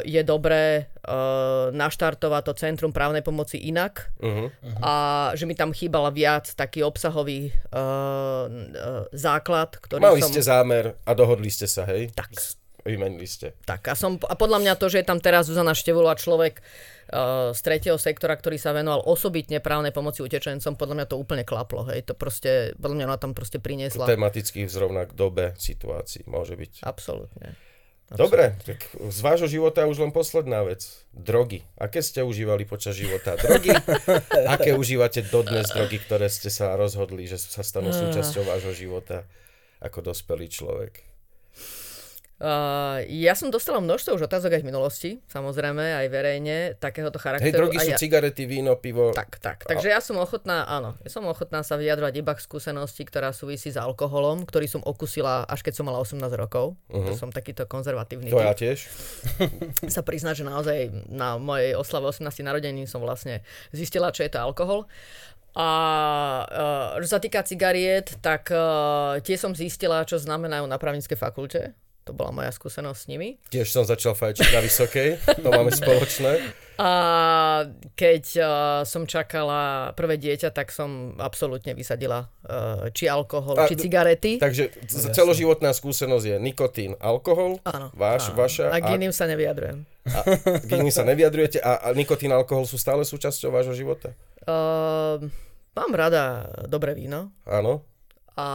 je 0.02 0.22
dobré 0.26 0.90
uh, 1.06 1.70
naštartovať 1.70 2.42
to 2.42 2.54
Centrum 2.58 2.90
právnej 2.90 3.22
pomoci 3.22 3.62
inak 3.62 4.12
Uh-huh. 4.20 4.52
a 4.84 4.94
že 5.38 5.48
mi 5.48 5.56
tam 5.56 5.72
chýbala 5.72 6.12
viac 6.12 6.52
taký 6.52 6.84
obsahový 6.84 7.56
uh, 7.72 7.72
uh, 7.72 9.08
základ, 9.16 9.80
ktorý 9.80 10.02
Mali 10.04 10.20
som... 10.20 10.32
ste 10.34 10.44
zámer 10.44 11.00
a 11.08 11.12
dohodli 11.16 11.48
ste 11.48 11.72
sa, 11.72 11.88
hej? 11.88 12.12
Tak. 12.12 12.36
Vymenili 12.80 13.28
ste. 13.28 13.60
Tak 13.68 13.92
a, 13.92 13.96
som, 13.96 14.16
a 14.24 14.36
podľa 14.40 14.64
mňa 14.64 14.74
to, 14.80 14.88
že 14.88 15.04
je 15.04 15.08
tam 15.08 15.20
teraz 15.20 15.52
Zuzana 15.52 15.76
Števulová 15.76 16.16
človek 16.16 16.60
uh, 16.60 17.52
z 17.52 17.60
tretieho 17.60 18.00
sektora, 18.00 18.36
ktorý 18.40 18.56
sa 18.56 18.72
venoval 18.72 19.04
osobitne 19.04 19.60
právnej 19.60 19.92
pomoci 19.92 20.24
utečencom, 20.24 20.80
podľa 20.80 20.96
mňa 20.96 21.08
to 21.08 21.16
úplne 21.20 21.44
klaplo. 21.44 21.88
Hej. 21.92 22.08
To 22.08 22.14
proste, 22.16 22.76
podľa 22.80 22.96
mňa 22.96 23.06
ona 23.08 23.20
tam 23.20 23.32
proste 23.36 23.60
priniesla. 23.60 24.08
Tematicky 24.08 24.64
zrovna 24.72 25.08
k 25.08 25.16
dobe 25.16 25.56
situácií 25.60 26.28
môže 26.28 26.56
byť. 26.56 26.84
Absolútne. 26.88 27.56
Dobre, 28.10 28.58
tak 28.66 28.90
z 28.94 29.20
vášho 29.22 29.46
života 29.46 29.86
už 29.86 30.02
len 30.02 30.10
posledná 30.10 30.66
vec. 30.66 31.06
Drogy. 31.14 31.62
Aké 31.78 32.02
ste 32.02 32.26
užívali 32.26 32.66
počas 32.66 32.98
života? 32.98 33.38
Drogy? 33.38 33.70
Aké 34.54 34.74
užívate 34.74 35.22
dodnes 35.22 35.70
drogy, 35.70 36.02
ktoré 36.02 36.26
ste 36.30 36.50
sa 36.50 36.74
rozhodli, 36.74 37.30
že 37.30 37.38
sa 37.38 37.62
stanú 37.62 37.94
súčasťou 37.94 38.46
vášho 38.46 38.74
života 38.74 39.30
ako 39.78 40.10
dospelý 40.10 40.50
človek? 40.50 41.09
Uh, 42.40 43.04
ja 43.12 43.36
som 43.36 43.52
dostala 43.52 43.84
množstvo 43.84 44.16
už 44.16 44.32
otázok 44.32 44.56
aj 44.56 44.62
v 44.64 44.68
minulosti, 44.72 45.12
samozrejme, 45.28 45.84
aj 46.00 46.08
verejne, 46.08 46.58
takéhoto 46.80 47.20
charakteru. 47.20 47.52
Hej, 47.52 47.60
drogy 47.60 47.78
sú 47.84 47.92
ja... 47.92 48.00
cigarety, 48.00 48.48
víno, 48.48 48.80
pivo. 48.80 49.12
Tak, 49.12 49.44
tak. 49.44 49.68
Takže 49.68 49.92
ja 49.92 50.00
som 50.00 50.16
ochotná, 50.16 50.64
áno, 50.64 50.96
ja 51.04 51.12
som 51.12 51.28
ochotná 51.28 51.68
sa 51.68 51.76
vyjadrovať 51.76 52.16
iba 52.16 52.32
k 52.32 52.40
skúsenosti, 52.40 53.04
ktorá 53.04 53.36
súvisí 53.36 53.76
s 53.76 53.78
alkoholom, 53.78 54.48
ktorý 54.48 54.72
som 54.72 54.80
okusila 54.88 55.44
až 55.52 55.68
keď 55.68 55.74
som 55.76 55.92
mala 55.92 56.00
18 56.00 56.16
rokov. 56.40 56.80
Uh-huh. 56.88 57.12
To 57.12 57.14
som 57.20 57.28
takýto 57.28 57.68
konzervatívny 57.68 58.32
To 58.32 58.40
typ. 58.40 58.48
ja 58.48 58.56
tiež. 58.56 58.88
sa 60.00 60.00
priznať, 60.00 60.40
že 60.40 60.46
naozaj 60.48 60.78
na 61.12 61.36
mojej 61.36 61.76
oslave 61.76 62.08
18 62.08 62.24
narodení 62.40 62.88
som 62.88 63.04
vlastne 63.04 63.44
zistila, 63.76 64.16
čo 64.16 64.24
je 64.24 64.32
to 64.32 64.40
alkohol. 64.40 64.88
A 65.60 65.68
uh, 66.96 67.04
čo 67.04 67.10
sa 67.10 67.20
týka 67.20 67.44
cigariet, 67.44 68.16
tak 68.24 68.48
uh, 68.54 69.20
tie 69.20 69.36
som 69.36 69.52
zistila, 69.52 70.08
čo 70.08 70.16
znamenajú 70.16 70.64
na 70.70 70.80
právnickej 70.80 71.20
fakulte. 71.20 71.76
To 72.10 72.18
bola 72.18 72.34
moja 72.34 72.50
skúsenosť 72.50 72.98
s 72.98 73.06
nimi. 73.06 73.38
Tiež 73.54 73.70
som 73.70 73.86
začal 73.86 74.18
fajčiť 74.18 74.50
na 74.50 74.66
vysokej, 74.66 75.10
to 75.38 75.50
máme 75.54 75.70
spoločné. 75.70 76.42
A 76.82 76.92
keď 77.94 78.24
uh, 78.42 78.48
som 78.82 79.06
čakala 79.06 79.94
prvé 79.94 80.18
dieťa, 80.18 80.50
tak 80.50 80.74
som 80.74 81.14
absolútne 81.22 81.78
vysadila 81.78 82.26
uh, 82.50 82.90
či 82.90 83.06
alkohol, 83.06 83.62
A 83.62 83.70
či 83.70 83.78
cigarety. 83.78 84.42
Takže 84.42 84.74
c- 84.90 85.12
celoživotná 85.14 85.70
skúsenosť 85.70 86.26
je 86.26 86.36
nikotín, 86.42 86.98
alkohol, 86.98 87.62
Áno. 87.62 87.94
váš, 87.94 88.34
áno. 88.34 88.42
vaša 88.42 88.74
A 88.74 88.82
k 88.82 88.98
iným 88.98 89.14
sa 89.14 89.30
nevyjadrujem. 89.30 89.86
a 90.10 90.20
k 90.66 90.70
iným 90.74 90.90
sa 90.90 91.06
nevyjadrujete 91.06 91.62
a, 91.62 91.78
a 91.86 91.88
nikotín, 91.94 92.34
alkohol 92.34 92.66
sú 92.66 92.82
stále 92.82 93.06
súčasťou 93.06 93.54
vášho 93.54 93.78
života? 93.78 94.18
Uh, 94.50 95.30
mám 95.78 95.94
rada 95.94 96.48
dobré 96.66 96.98
víno. 96.98 97.30
Áno? 97.46 97.86
A, 98.40 98.46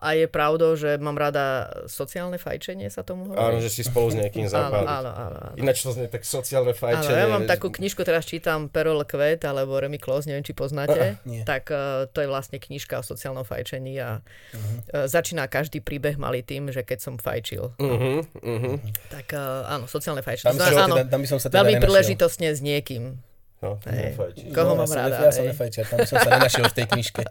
a 0.00 0.08
je 0.16 0.24
pravdou, 0.24 0.72
že 0.72 0.96
mám 0.96 1.12
rada 1.14 1.68
sociálne 1.84 2.40
fajčenie, 2.40 2.88
sa 2.88 3.04
tomu 3.04 3.28
hovorí. 3.28 3.36
Áno, 3.36 3.60
že 3.60 3.68
si 3.68 3.84
spolu 3.84 4.08
s 4.08 4.16
niekým 4.16 4.48
áno, 4.48 4.56
zapáliť. 4.56 4.88
áno, 4.88 5.10
áno, 5.12 5.38
áno. 5.38 5.54
Ináč 5.60 5.84
to 5.84 5.92
znie 5.92 6.08
tak 6.08 6.24
sociálne 6.24 6.72
Áno, 6.72 6.80
fajčenie. 6.80 7.20
ja 7.20 7.28
mám 7.28 7.44
takú 7.44 7.68
knižku, 7.68 8.00
teraz 8.02 8.24
čítam 8.24 8.72
Perol 8.72 9.04
Kvet 9.04 9.44
alebo 9.44 9.76
Remy 9.76 10.00
Kloss, 10.00 10.24
neviem, 10.24 10.40
či 10.40 10.56
poznáte. 10.56 11.20
nie. 11.28 11.44
tak 11.44 11.68
uh, 11.68 12.08
to 12.08 12.24
je 12.24 12.28
vlastne 12.30 12.56
knižka 12.56 12.96
o 12.96 13.04
sociálnom 13.04 13.44
fajčení 13.44 14.00
a 14.00 14.24
uh, 14.24 15.04
začína 15.04 15.44
každý 15.44 15.84
príbeh 15.84 16.16
malý 16.16 16.40
tým, 16.40 16.72
že 16.72 16.80
keď 16.80 16.98
som 17.02 17.14
fajčil. 17.20 17.76
Uh-huh, 17.76 18.24
uh-huh. 18.24 18.76
Tak 19.12 19.36
uh, 19.36 19.68
áno, 19.68 19.84
sociálne 19.84 20.24
Tam, 20.24 20.32
fajčenie. 20.32 20.56
by 20.56 20.64
som, 20.64 20.80
áno, 20.80 20.96
teda, 20.96 21.10
tam 21.12 21.20
by 21.20 21.28
som 21.28 21.38
sa 21.38 21.48
teda 21.52 21.58
veľmi 21.60 21.76
nenašiel. 21.76 21.84
príležitostne 21.84 22.48
s 22.48 22.60
niekým. 22.64 23.20
No, 23.60 23.80
Hej. 23.88 24.12
nefajčíš. 24.12 24.48
Koho 24.52 24.72
No, 24.72 24.80
mám 24.80 24.88
ja 24.88 24.96
rada, 25.04 25.16
Ja 25.20 25.32
som 25.32 25.44
hej. 25.44 25.52
nefajčiar, 25.52 25.84
tam 25.84 25.98
som 26.04 26.16
sa 26.16 26.30
nenašiel 26.32 26.64
v 26.64 26.74
tej 26.74 26.86
knižke. 26.86 27.22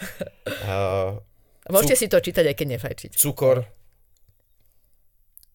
A 0.68 0.74
Môžete 1.70 1.94
si 1.94 2.06
to 2.10 2.18
čítať, 2.18 2.50
aj 2.50 2.56
keď 2.58 2.66
nefajčiť. 2.78 3.10
cukor. 3.14 3.62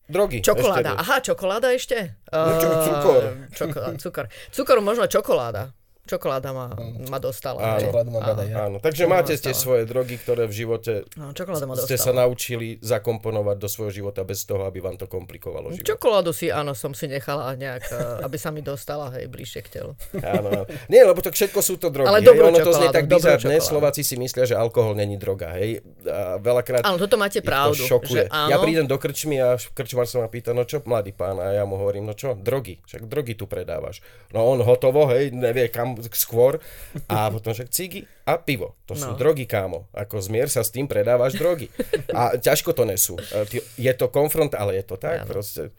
Drogy. 0.07 0.39
Čokoláda. 0.39 0.95
ešte. 0.95 1.01
Aha, 1.03 1.15
čokoláda 1.19 1.67
ešte? 1.75 2.15
No, 2.31 2.55
čo, 2.55 2.67
Uh, 2.71 2.85
cukor. 2.87 3.21
Čokoláda, 3.51 3.95
cukor. 3.99 4.25
Cukor 4.55 4.77
možno 4.79 5.03
čokoláda. 5.11 5.75
Čokoláda 6.07 6.49
ma, 6.55 6.71
ma 7.05 7.19
dostala. 7.19 7.75
Áno. 7.75 7.83
Čokoládu 7.83 8.09
rada 8.15 8.43
ja. 8.43 8.55
Áno, 8.65 8.77
takže 8.79 9.03
Čo 9.03 9.11
máte 9.11 9.35
ma 9.35 9.41
tie 9.43 9.51
dostala? 9.51 9.61
svoje 9.61 9.83
drogy, 9.83 10.15
ktoré 10.17 10.43
v 10.47 10.53
živote 10.55 10.91
No, 11.19 11.35
čokoláda 11.35 11.65
ma 11.67 11.75
ste 11.75 11.99
sa 11.99 12.11
naučili 12.11 12.79
zakomponovať 12.79 13.57
do 13.59 13.67
svojho 13.67 13.91
života 13.93 14.23
bez 14.23 14.47
toho, 14.47 14.63
aby 14.63 14.79
vám 14.79 14.95
to 14.95 15.05
komplikovalo 15.05 15.75
život. 15.75 15.83
Čokoládu 15.85 16.31
si, 16.31 16.47
áno, 16.47 16.71
som 16.71 16.95
si 16.95 17.05
nechala 17.05 17.51
nejak, 17.53 17.83
eh, 17.91 18.25
aby 18.25 18.37
sa 18.39 18.49
mi 18.49 18.63
dostala, 18.63 19.11
hej, 19.13 19.27
bližšie 19.27 19.61
k 19.61 19.69
telu. 19.69 19.91
Áno, 20.23 20.47
áno. 20.47 20.63
Nie, 20.87 21.03
lebo 21.03 21.19
to 21.19 21.29
všetko 21.29 21.59
sú 21.59 21.75
to 21.75 21.91
drogy. 21.91 22.07
Ale 22.07 22.23
hej. 22.23 22.39
Ono 22.39 22.59
to 22.63 22.71
znie 22.71 22.89
tak 22.89 23.11
bizarne. 23.11 23.59
Slováci 23.59 24.07
si 24.07 24.15
myslia, 24.15 24.47
že 24.47 24.55
alkohol 24.55 24.95
není 24.95 25.19
droga. 25.19 25.51
Hej. 25.59 25.83
A 26.07 26.39
veľakrát 26.39 26.87
Áno, 26.87 26.95
toto 26.95 27.19
máte 27.19 27.43
pravdu. 27.43 27.75
to 27.75 27.83
šokuje. 27.83 28.29
Že 28.29 28.31
áno, 28.31 28.49
Ja 28.53 28.57
prídem 28.63 28.87
do 28.87 28.95
krčmy 28.95 29.35
a 29.41 29.59
krčmar 29.59 30.07
sa 30.07 30.23
ma 30.23 30.29
pýta, 30.31 30.55
no 30.55 30.63
čo, 30.63 30.79
mladý 30.85 31.11
pán, 31.11 31.35
a 31.41 31.51
ja 31.51 31.67
mu 31.67 31.75
hovorím, 31.75 32.07
no 32.07 32.15
čo, 32.15 32.37
drogy, 32.37 32.79
však 32.87 33.09
drogy 33.09 33.35
tu 33.35 33.49
predávaš. 33.49 33.99
No 34.31 34.47
on 34.47 34.63
hotovo, 34.63 35.09
hej, 35.11 35.35
nevie 35.35 35.67
kam 35.67 35.96
skôr. 36.11 36.59
A 37.05 37.27
potom 37.33 37.51
však 37.51 37.67
cigy 37.67 38.03
a 38.23 38.35
pivo. 38.35 38.77
To 38.85 38.93
sú 38.93 39.07
No. 39.07 39.15
drogy, 39.15 39.43
kámo. 39.43 39.89
Ako 39.91 40.19
zmier 40.19 40.47
sa 40.47 40.59
s 40.59 40.69
tým, 40.69 40.85
predávaš 40.85 41.33
drogy. 41.33 41.71
A 42.09 42.35
ťažko 42.35 42.71
to 42.71 42.83
nesú. 42.83 43.15
E, 43.15 43.47
Je 43.75 43.91
to 43.91 44.07
konfront, 44.07 44.51
ale 44.51 44.75
je 44.75 44.83
to 44.83 44.95
tak. 44.95 45.23
Áno. 45.23 45.29
Proste. 45.29 45.71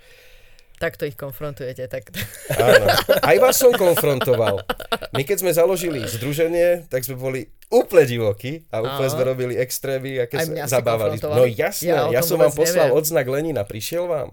takto 0.79 1.03
ich 1.03 1.15
konfrontujete. 1.15 1.87
Tak... 1.87 2.15
Áno. 2.55 2.87
Aj 3.21 3.37
vás 3.37 3.55
som 3.55 3.71
konfrontoval. 3.73 4.63
My 5.11 5.23
keď 5.23 5.37
sme 5.39 5.51
založili 5.51 6.01
združenie, 6.01 6.87
tak 6.87 7.03
sme 7.03 7.15
boli 7.15 7.41
úplne 7.67 8.07
divokí 8.07 8.63
a 8.69 8.79
úplne 8.81 9.05
Áno. 9.05 9.13
sme 9.13 9.25
robili 9.25 9.55
extrémy, 9.55 10.23
aké 10.23 10.39
ste 10.41 10.55
zabávali. 10.65 11.19
No 11.19 11.43
jasné, 11.45 11.91
Ja 11.91 12.07
ja, 12.09 12.21
som 12.21 12.39
vám 12.39 12.51
poslal 12.51 12.89
neviem. 12.89 12.97
odznak 12.97 13.27
Lenina, 13.27 13.63
prišiel 13.63 14.07
vám? 14.07 14.31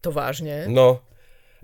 To 0.00 0.08
vážne? 0.08 0.70
No. 0.70 1.02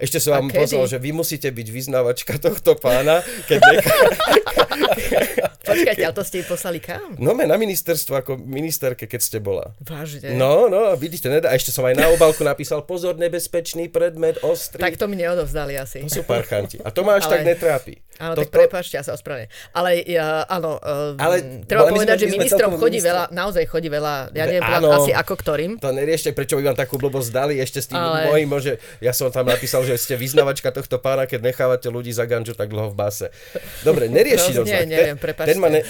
Ešte 0.00 0.16
som 0.16 0.33
vám 0.40 0.49
poslal, 0.49 0.88
že 0.88 0.97
vy 0.97 1.12
musíte 1.12 1.52
byť 1.52 1.69
vyznávačka 1.69 2.40
tohto 2.40 2.73
pána, 2.80 3.21
keď 3.45 3.61
nechá... 3.69 3.95
Počkajte, 5.61 6.00
ale 6.00 6.12
to 6.12 6.23
ste 6.23 6.37
jej 6.38 6.47
poslali 6.47 6.79
kam? 6.79 7.17
No 7.17 7.31
me 7.31 7.45
na 7.45 7.55
ministerstvo 7.55 8.17
ako 8.17 8.38
ministerke, 8.38 9.05
keď 9.05 9.21
ste 9.21 9.38
bola. 9.38 9.76
Vážne? 9.79 10.33
No, 10.33 10.67
no, 10.67 10.95
vidíte, 10.95 11.26
nedá. 11.26 11.49
A 11.49 11.55
ešte 11.55 11.69
som 11.69 11.83
aj 11.83 11.95
na 11.95 12.09
obálku 12.09 12.40
napísal 12.40 12.81
pozor, 12.83 13.14
nebezpečný 13.14 13.87
predmet, 13.87 14.40
ostrý. 14.40 14.81
Tak 14.81 14.97
to 14.97 15.05
mi 15.05 15.17
neodovzdali 15.17 15.75
asi. 15.75 16.00
To 16.02 16.11
sú 16.11 16.23
parchanti. 16.23 16.79
A 16.79 16.88
to 16.88 17.02
ma 17.02 17.14
až 17.14 17.26
Ale- 17.26 17.33
tak 17.35 17.40
netrápi. 17.47 18.00
Áno, 18.19 18.37
to, 18.37 18.45
tak 18.45 18.52
prepáčte, 18.52 18.95
ja 18.95 19.02
sa 19.02 19.12
ospravedlňujem. 19.14 19.49
Ale 19.73 19.90
ja, 20.05 20.45
áno, 20.45 20.76
uh, 20.76 21.17
Ale- 21.17 21.64
treba 21.64 21.88
ale 21.88 21.93
povedať, 21.95 22.17
sme- 22.19 22.23
že 22.23 22.35
ministrom 22.35 22.71
chodí 22.75 23.00
ministro- 23.00 23.17
veľa, 23.17 23.25
naozaj 23.33 23.64
chodí 23.64 23.88
veľa, 23.88 24.14
ja 24.31 24.45
neviem 24.45 24.61
Áno. 24.62 24.93
asi 24.95 25.11
ako 25.11 25.33
ktorým. 25.35 25.73
To 25.79 25.88
neriešte, 25.90 26.29
prečo 26.31 26.61
by 26.61 26.69
vám 26.69 26.79
takú 26.79 27.00
blbosť 27.00 27.31
dali 27.31 27.57
ešte 27.59 27.81
s 27.81 27.88
tým 27.88 27.97
Ale- 27.97 28.29
mojím, 28.29 28.52
že 28.61 28.73
ja 29.00 29.12
som 29.12 29.29
tam 29.31 29.49
napísal, 29.49 29.83
že 29.83 29.97
ste 29.97 30.14
vyznavačka 30.14 30.69
tohto 30.69 31.00
pána, 31.00 31.25
keď 31.25 31.40
nechávate 31.43 31.88
ľudí 31.88 32.12
za 32.12 32.25
ganžu 32.25 32.52
tak 32.52 32.69
dlho 32.69 32.93
v 32.93 32.97
base. 32.99 33.33
Dobre, 33.81 34.07
neriešiť 34.07 34.52
No, 34.55 34.62
odznak. 34.62 34.85
nie, 34.85 34.93
neviem, 34.93 35.17
prepáčte. 35.17 35.50
Ten 35.50 35.59
ma 35.59 35.69
ne... 35.69 35.83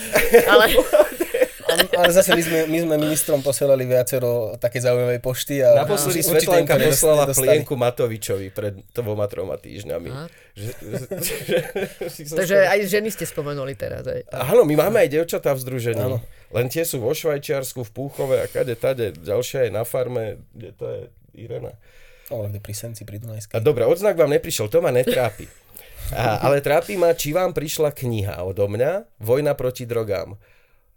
Ale 0.48 0.64
Ale 1.70 2.10
zase 2.10 2.34
my 2.34 2.42
sme, 2.42 2.58
my 2.66 2.78
sme 2.82 2.94
ministrom 2.98 3.40
posielali 3.44 3.86
viacero 3.86 4.58
také 4.58 4.82
zaujímavej 4.82 5.20
pošty 5.22 5.62
a 5.62 5.86
Naposledy 5.86 6.22
nedos- 6.26 6.98
poslala 6.98 7.24
plienku 7.30 7.74
Matovičovi 7.78 8.50
pred 8.50 8.74
dvoma, 8.90 9.30
troma 9.30 9.54
týždňami. 9.54 10.10
Že, 10.56 10.70
že, 11.22 11.56
si 12.14 12.22
som 12.26 12.42
takže 12.42 12.66
aj 12.66 12.78
ženy 12.90 13.08
ste 13.14 13.24
spomenuli 13.26 13.78
teraz. 13.78 14.02
Aj. 14.06 14.22
Áno, 14.50 14.66
my 14.66 14.74
máme 14.74 15.06
aj 15.06 15.08
dievčatá 15.14 15.54
v 15.54 15.60
združení. 15.62 16.02
Áno. 16.02 16.18
Len 16.50 16.66
tie 16.66 16.82
sú 16.82 16.98
vo 16.98 17.14
Švajčiarsku, 17.14 17.86
v 17.86 17.90
Púchove 17.94 18.42
a 18.42 18.46
kade 18.50 18.74
tade. 18.74 19.14
Ďalšia 19.14 19.68
je 19.68 19.70
na 19.70 19.86
farme, 19.86 20.42
kde 20.50 20.70
to 20.74 20.84
je 20.90 21.00
Irena. 21.38 21.78
Kde 22.30 22.62
pri 22.62 22.74
Senci, 22.74 23.02
pri 23.02 23.18
Dunajskej. 23.18 23.58
A 23.58 23.62
dobre, 23.62 23.86
odznak 23.86 24.14
vám 24.14 24.30
neprišiel, 24.30 24.70
to 24.70 24.78
ma 24.78 24.94
netrápi. 24.94 25.50
A, 26.10 26.42
ale 26.42 26.58
trápi 26.60 26.98
ma, 26.98 27.14
či 27.14 27.30
vám 27.30 27.54
prišla 27.54 27.94
kniha 27.94 28.42
odo 28.42 28.66
mňa, 28.66 29.20
Vojna 29.22 29.54
proti 29.54 29.86
drogám. 29.86 30.34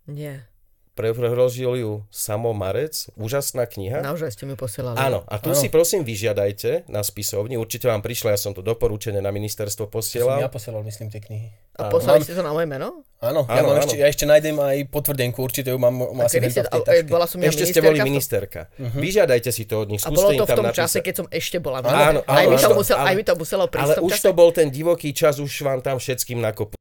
Nie, 0.10 0.50
Preložil 0.94 1.74
ju 1.76 1.92
Samo 2.08 2.54
Marec, 2.54 3.10
úžasná 3.16 3.66
kniha. 3.66 4.06
naozaj 4.06 4.30
ste 4.30 4.46
mi 4.46 4.54
posielali. 4.54 4.94
Áno, 4.94 5.26
a 5.26 5.36
tu 5.38 5.50
Áno. 5.50 5.58
si 5.58 5.66
prosím 5.68 6.02
vyžiadajte 6.04 6.86
na 6.86 7.02
spisovni, 7.02 7.58
určite 7.58 7.86
vám 7.86 8.00
prišla, 8.00 8.30
ja 8.30 8.40
som 8.40 8.54
to 8.54 8.62
doporučené 8.62 9.18
na 9.18 9.30
ministerstvo 9.30 9.84
To 9.84 9.90
som 9.90 9.96
posielal. 9.96 10.38
ja 10.38 10.48
posielal, 10.48 10.82
myslím, 10.82 11.10
tie 11.10 11.18
knihy. 11.18 11.50
A 11.74 11.90
Áno. 11.90 11.92
poslali 11.92 12.22
ste 12.22 12.32
to 12.32 12.40
na 12.40 12.54
moje 12.54 12.70
meno? 12.70 13.02
Áno, 13.18 13.42
ja, 13.44 13.58
Áno, 13.58 13.68
mám 13.68 13.76
áno. 13.76 13.82
Ešte, 13.82 13.96
ja 13.96 14.06
ešte 14.06 14.26
nájdem 14.28 14.54
aj 14.54 14.78
potvrdenku, 14.88 15.42
určite 15.42 15.74
ju 15.74 15.78
mám, 15.78 15.90
mám 15.92 16.14
A 16.16 16.30
asi 16.30 16.38
ste, 16.38 16.62
v 16.62 16.70
a, 16.70 16.78
tej 16.80 17.02
bola 17.04 17.26
som 17.26 17.38
ja 17.38 17.50
Ešte 17.50 17.66
ste 17.66 17.82
boli 17.82 17.98
ministerka 17.98 18.70
ministerka. 18.70 18.94
Vyžiadajte 18.96 19.50
si 19.50 19.66
to 19.66 19.76
od 19.80 19.90
nich, 19.90 19.98
A 19.98 20.06
skúste 20.06 20.14
bolo 20.14 20.30
im 20.30 20.38
to 20.38 20.46
v 20.46 20.50
tom 20.52 20.66
napísať. 20.70 20.78
čase, 20.78 20.98
keď 21.02 21.14
som 21.16 21.28
ešte 21.28 21.58
bola. 21.58 21.82
Áno, 21.82 21.90
minister. 21.90 22.06
áno, 22.06 22.20
aj, 22.30 22.46
mi 22.46 22.56
to 22.56 22.62
áno, 22.64 22.78
musel, 22.78 22.96
áno. 22.96 23.08
aj 23.10 23.14
mi 23.16 23.24
to 23.24 23.34
muselo 23.34 23.64
prísť 23.66 23.86
Ale 23.90 23.94
už 24.00 24.12
čase. 24.14 24.24
to 24.24 24.32
bol 24.32 24.50
ten 24.52 24.68
divoký 24.70 25.10
čas, 25.12 25.42
už 25.42 25.50
vám 25.64 25.82
tam 25.82 25.98
všetkým 25.98 26.38
nakopu. 26.38 26.78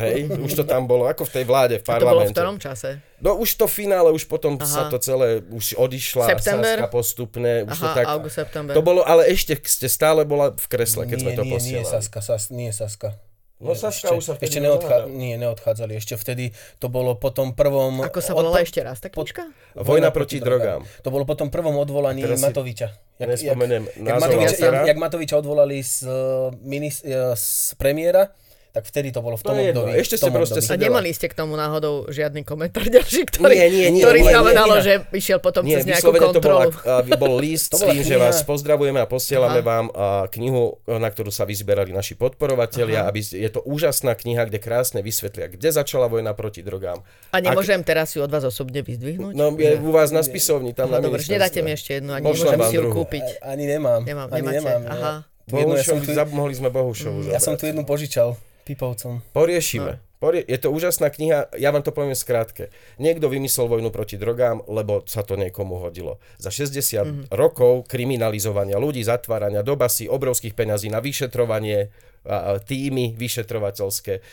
Hej, 0.00 0.30
už 0.40 0.52
to 0.56 0.64
tam 0.64 0.86
bolo, 0.88 1.04
ako 1.04 1.26
v 1.28 1.32
tej 1.36 1.44
vláde, 1.44 1.74
v 1.76 1.84
To 1.84 1.90
bolo 1.90 1.98
v 1.98 2.04
parlamente. 2.04 2.36
ktorom 2.38 2.56
čase? 2.62 3.02
No 3.20 3.36
už 3.36 3.60
to 3.60 3.66
finále, 3.68 4.14
už 4.14 4.24
potom 4.30 4.56
Aha. 4.56 4.64
sa 4.64 4.82
to 4.88 4.96
celé, 5.02 5.42
už 5.52 5.76
odišla 5.76 6.38
September? 6.38 6.78
Saska 6.78 6.88
postupne, 6.88 7.52
už 7.68 7.76
to 7.76 7.88
Aha, 7.90 7.96
tak... 7.98 8.04
august, 8.08 8.36
september. 8.40 8.72
To 8.72 8.80
bolo, 8.80 9.02
ale 9.04 9.28
ešte 9.28 9.58
ste 9.66 9.90
stále 9.90 10.24
bola 10.24 10.54
v 10.54 10.66
kresle, 10.70 11.04
keď 11.04 11.18
nie, 11.18 11.24
sme 11.26 11.32
to 11.34 11.44
nie, 11.44 11.50
nie, 11.50 11.54
posielali. 11.58 11.92
Saska, 11.92 12.20
Sas, 12.24 12.48
nie 12.54 12.70
Saska. 12.72 13.18
No 13.62 13.72
Saska 13.72 14.10
ešte, 14.10 14.18
už 14.18 14.24
sa 14.26 14.34
vtedy 14.34 14.50
ešte 14.50 14.60
neodchá, 14.60 14.96
nie, 15.06 15.38
neodchádzali. 15.38 15.92
Ešte 15.94 16.18
vtedy 16.18 16.50
to 16.82 16.90
bolo 16.90 17.14
po 17.14 17.30
tom 17.30 17.54
prvom... 17.54 18.02
Ako 18.02 18.18
sa 18.18 18.34
volala 18.34 18.60
ešte 18.60 18.82
raz 18.82 18.98
tá 18.98 19.08
knižka? 19.08 19.46
Vojna 19.78 20.10
proti 20.10 20.42
drogám. 20.42 20.82
To 21.06 21.08
bolo 21.14 21.22
po 21.22 21.38
tom 21.38 21.48
prvom 21.54 21.78
odvolaní 21.78 22.26
Matoviča. 22.26 22.92
nespomeniem 23.22 23.86
jak, 23.88 24.04
názov 24.04 24.36
Matoviča, 24.36 24.56
jak, 24.58 24.74
jak 24.90 24.98
Matoviča 24.98 25.34
odvolali 25.38 25.80
z, 25.80 26.02
uh, 26.02 26.50
minis, 26.66 27.06
uh, 27.06 27.32
z 27.38 27.78
premiéra, 27.78 28.34
tak 28.74 28.90
vtedy 28.90 29.14
to 29.14 29.22
bolo 29.22 29.38
v 29.38 29.42
To 29.46 29.54
tom 29.54 29.56
jedno, 29.62 29.86
období. 29.86 30.02
ešte 30.02 30.18
v 30.18 30.20
ste 30.26 30.30
proste 30.34 30.58
období. 30.58 30.74
A 30.74 30.82
nemali 30.82 31.08
ste 31.14 31.26
k 31.30 31.34
tomu 31.38 31.54
náhodou 31.54 32.10
žiadny 32.10 32.42
komentár 32.42 32.82
ďalší, 32.90 33.22
ktorý, 33.30 33.54
Nie, 33.54 33.66
nie, 33.70 33.86
nie, 33.94 34.02
ktorý 34.02 34.18
nie, 34.18 34.32
znamenalo, 34.34 34.74
nie. 34.74 34.82
že 34.82 34.92
išiel 35.14 35.38
potom 35.38 35.62
Nie, 35.62 35.78
cez 35.78 35.86
nejakú 35.86 36.10
vyslovene 36.10 36.26
to 36.34 36.40
bola, 36.42 36.64
kontrolu. 36.66 37.14
a, 37.14 37.14
bol 37.14 37.32
list 37.38 37.70
To 37.74 37.78
s 37.78 37.86
tým, 37.86 38.02
že 38.02 38.18
vás 38.18 38.42
pozdravujeme 38.42 38.98
a 38.98 39.06
posielame 39.06 39.62
Aha. 39.62 39.70
vám 39.70 39.86
a, 39.88 40.26
knihu, 40.26 40.82
na 40.90 41.06
ktorú 41.06 41.30
sa 41.30 41.46
vyzberali 41.46 41.94
naši 41.94 42.18
podporovatelia. 42.18 43.06
Aby, 43.06 43.22
je 43.22 43.46
to 43.46 43.62
úžasná 43.62 44.18
kniha, 44.18 44.50
kde 44.50 44.58
krásne 44.58 45.06
vysvetlia, 45.06 45.54
kde 45.54 45.70
začala 45.70 46.10
vojna 46.10 46.34
proti 46.34 46.66
drogám. 46.66 46.98
A 47.30 47.38
nemôžem 47.38 47.78
teraz 47.86 48.10
ju 48.18 48.26
od 48.26 48.30
vás 48.34 48.42
osobne 48.42 48.82
vyzdvihnúť? 48.82 49.38
No 49.38 49.54
je 49.54 49.78
u 49.78 49.94
vás 49.94 50.10
na 50.10 50.26
spisovni, 50.26 50.74
tam 50.74 50.90
No 50.90 50.98
na 50.98 50.98
dobre, 50.98 51.22
nedáte 51.22 51.62
mi 51.62 51.78
ešte 51.78 52.02
jednu, 52.02 52.10
ani 52.10 52.26
Pošlem 52.26 52.58
nemôžem 52.58 52.74
si 52.74 52.76
ju 52.82 52.90
kúpiť. 52.90 53.24
Ani 53.38 53.70
nemám. 53.70 54.02
Nemám, 54.02 54.28
ani 54.34 54.42
nemáte? 54.42 54.58
nemám. 54.58 54.82
Aha. 54.90 55.14
Tu 55.44 55.60
jednu, 55.60 55.76
ja, 55.76 55.84
tu, 55.84 56.32
mohli 56.32 56.56
sme 56.56 56.72
Bohušovu 56.72 57.28
ja 57.28 57.36
som 57.36 57.52
tu 57.52 57.68
jednu 57.68 57.84
požičal 57.84 58.32
Pipovcom. 58.64 59.20
Poriešime. 59.36 60.00
Porie, 60.24 60.40
je 60.40 60.56
to 60.56 60.72
úžasná 60.72 61.12
kniha, 61.12 61.52
ja 61.52 61.68
vám 61.68 61.84
to 61.84 61.92
poviem 61.92 62.16
skrátke. 62.16 62.72
Niekto 62.96 63.28
vymyslel 63.28 63.68
vojnu 63.68 63.92
proti 63.92 64.16
drogám, 64.16 64.64
lebo 64.72 65.04
sa 65.04 65.20
to 65.20 65.36
niekomu 65.36 65.76
hodilo. 65.76 66.16
Za 66.40 66.48
60 66.48 67.28
rokov 67.28 67.84
kriminalizovania 67.92 68.80
ľudí, 68.80 69.04
zatvárania 69.04 69.60
do 69.60 69.76
basy, 69.76 70.08
obrovských 70.08 70.56
peňazí 70.56 70.88
na 70.88 71.04
vyšetrovanie, 71.04 71.92
a, 72.24 72.56
a 72.56 72.62
týmy 72.62 73.12
vyšetrovateľské. 73.20 74.24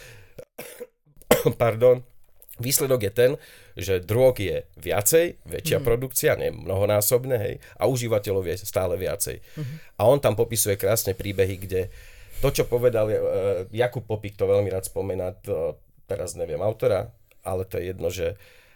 Pardon. 1.62 2.08
Výsledok 2.62 3.02
je 3.02 3.12
ten, 3.12 3.32
že 3.74 4.00
drog 4.00 4.38
je 4.38 4.64
viacej, 4.78 5.44
väčšia 5.44 5.82
mm. 5.82 5.86
produkcia, 5.88 6.38
nie 6.38 6.54
mnohonásobné, 6.54 7.36
hej, 7.42 7.56
a 7.76 7.90
užívateľov 7.90 8.46
je 8.48 8.64
stále 8.64 8.96
viacej. 9.02 9.42
Mm. 9.58 9.76
A 9.98 10.02
on 10.06 10.22
tam 10.22 10.38
popisuje 10.38 10.78
krásne 10.78 11.18
príbehy, 11.18 11.58
kde 11.58 11.90
to, 12.42 12.50
čo 12.52 12.64
povedal 12.66 13.06
uh, 13.06 13.18
Jakub 13.70 14.04
Popik, 14.04 14.34
to 14.34 14.44
veľmi 14.44 14.68
rád 14.68 14.84
spomená, 14.84 15.32
to, 15.36 15.78
teraz 16.04 16.34
neviem 16.34 16.60
autora, 16.60 17.14
ale 17.42 17.64
to 17.64 17.78
je 17.78 17.84
jedno, 17.88 18.10
že 18.10 18.36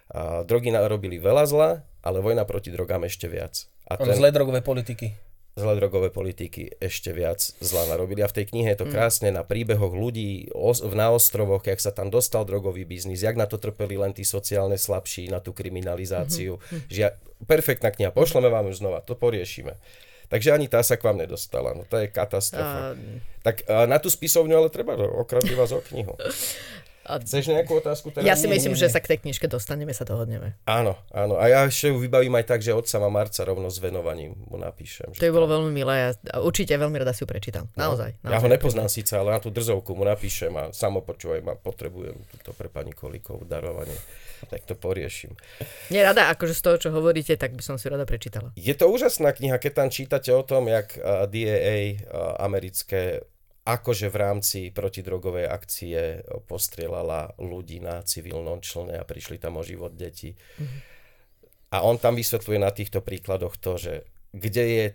uh, 0.09 0.41
drogy 0.41 0.69
narobili 0.69 1.17
veľa 1.17 1.43
zla, 1.43 1.69
ale 1.99 2.17
vojna 2.19 2.43
proti 2.43 2.69
drogám 2.69 3.03
ešte 3.03 3.25
viac. 3.25 3.65
A 3.83 3.97
Áno, 3.97 4.13
zlé 4.13 4.29
drogové 4.29 4.61
politiky. 4.61 5.13
zlé 5.55 5.77
drogové 5.77 6.09
politiky 6.09 6.67
ešte 6.77 7.09
viac 7.09 7.39
zla 7.57 7.87
narobili. 7.87 8.19
A 8.19 8.27
v 8.27 8.35
tej 8.35 8.45
knihe 8.45 8.69
je 8.69 8.75
Mm. 8.75 8.81
to 8.81 8.91
krásne 8.91 9.29
na 9.29 9.39
príbehoch 9.41 9.95
ľudí 9.95 10.51
os- 10.51 10.83
na 10.83 11.07
ostrovoch, 11.09 11.63
jak 11.63 11.79
sa 11.79 11.89
tam 11.89 12.09
dostal 12.09 12.43
drogový 12.43 12.83
biznis, 12.83 13.23
jak 13.23 13.33
na 13.33 13.47
to 13.47 13.55
trpeli 13.55 13.95
len 13.95 14.11
tí 14.11 14.21
sociálne 14.21 14.75
slabší, 14.75 15.31
na 15.31 15.39
tú 15.39 15.55
kriminalizáciu. 15.55 16.59
Mhm. 16.59 16.79
Že 16.87 16.99
ja, 16.99 17.09
perfektná 17.43 17.87
kniha, 17.87 18.11
pošleme 18.11 18.47
vám 18.47 18.67
ju 18.67 18.75
znova, 18.75 18.99
to 18.99 19.13
poriešime. 19.13 19.79
Takže 20.27 20.49
ani 20.51 20.65
tá 20.65 20.79
sa 20.79 20.93
k 20.93 21.03
vám 21.03 21.17
nedostala. 21.17 21.71
No 21.71 21.83
to 21.83 21.97
je 21.97 22.07
katastrofa. 22.07 22.91
A- 22.91 22.97
Tak 23.41 23.61
a 23.63 23.85
na 23.85 23.97
tú 23.97 24.07
spisovňu 24.07 24.55
ale 24.55 24.69
treba 24.69 24.93
okradli 24.95 25.53
vás 25.53 25.69
o 25.69 25.81
knihu. 25.83 26.17
A- 27.05 27.21
Chceš 27.21 27.53
nejakú 27.53 27.77
otázku 27.77 28.09
teraz? 28.09 28.25
Ja 28.25 28.33
si 28.33 28.49
nie, 28.49 28.57
myslím, 28.57 28.73
nie, 28.73 28.81
že 28.81 28.89
nie. 28.89 28.89
sa 28.89 28.97
k 28.97 29.13
tej 29.13 29.21
knižke 29.21 29.45
dostaneme, 29.45 29.93
sa 29.93 30.01
dohodneme. 30.01 30.57
Áno, 30.65 30.97
áno. 31.13 31.37
A 31.37 31.45
ja 31.45 31.61
ešte 31.61 31.93
ju 31.93 32.01
vybavím 32.01 32.33
aj 32.33 32.49
tak, 32.49 32.65
že 32.65 32.73
od 32.73 32.81
sama 32.83 33.05
marca 33.07 33.45
rovno 33.45 33.69
s 33.69 33.77
venovaním 33.77 34.33
mu 34.41 34.57
napíšem. 34.57 35.13
To 35.13 35.21
by 35.21 35.29
bolo 35.29 35.45
veľmi 35.47 35.69
milé 35.69 35.95
a 36.09 36.41
určite 36.41 36.73
veľmi 36.73 36.97
rada 36.97 37.13
si 37.13 37.21
ju 37.21 37.29
prečítam. 37.29 37.69
Naozaj. 37.77 38.17
naozaj. 38.17 38.25
Ja 38.25 38.41
ho 38.41 38.49
nepoznám 38.49 38.89
síce, 38.89 39.13
ale 39.13 39.29
na 39.29 39.37
tú 39.37 39.53
drzovku 39.53 39.93
mu 39.93 40.01
napíšem 40.01 40.49
a 40.51 40.73
samo 40.73 41.05
počúvaj 41.05 41.45
ma, 41.45 41.53
potrebujem 41.53 42.17
túto 42.27 42.57
pre 42.57 42.73
pani 42.73 42.89
Kolíkov 42.89 43.45
darovanie. 43.45 43.93
Tak 44.49 44.65
to 44.69 44.73
poriešim. 44.77 45.33
Nie 45.89 46.05
rada, 46.05 46.29
akože 46.33 46.53
z 46.53 46.61
toho, 46.61 46.77
čo 46.77 46.89
hovoríte, 46.93 47.35
tak 47.35 47.53
by 47.57 47.63
som 47.65 47.75
si 47.81 47.89
rada 47.89 48.05
prečítala. 48.05 48.53
Je 48.57 48.73
to 48.77 48.89
úžasná 48.89 49.33
kniha, 49.33 49.57
keď 49.57 49.71
tam 49.85 49.89
čítate 49.89 50.29
o 50.31 50.45
tom, 50.45 50.69
jak 50.69 50.97
DAA 51.01 52.05
americké 52.39 53.25
akože 53.65 54.13
v 54.13 54.17
rámci 54.21 54.59
protidrogovej 54.69 55.49
akcie 55.49 56.21
uh, 56.21 56.37
postrieľala 56.45 57.33
ľudí 57.41 57.81
na 57.81 58.05
civilnom 58.05 58.61
člne 58.61 59.01
a 59.01 59.03
prišli 59.03 59.41
tam 59.41 59.57
o 59.57 59.65
život 59.65 59.97
deti. 59.97 60.37
A 61.73 61.81
on 61.81 61.97
tam 61.97 62.15
vysvetľuje 62.15 62.59
na 62.61 62.69
týchto 62.69 63.01
príkladoch 63.01 63.57
to, 63.57 63.75
že 63.75 63.93
kde 64.31 64.63
je 64.63 64.85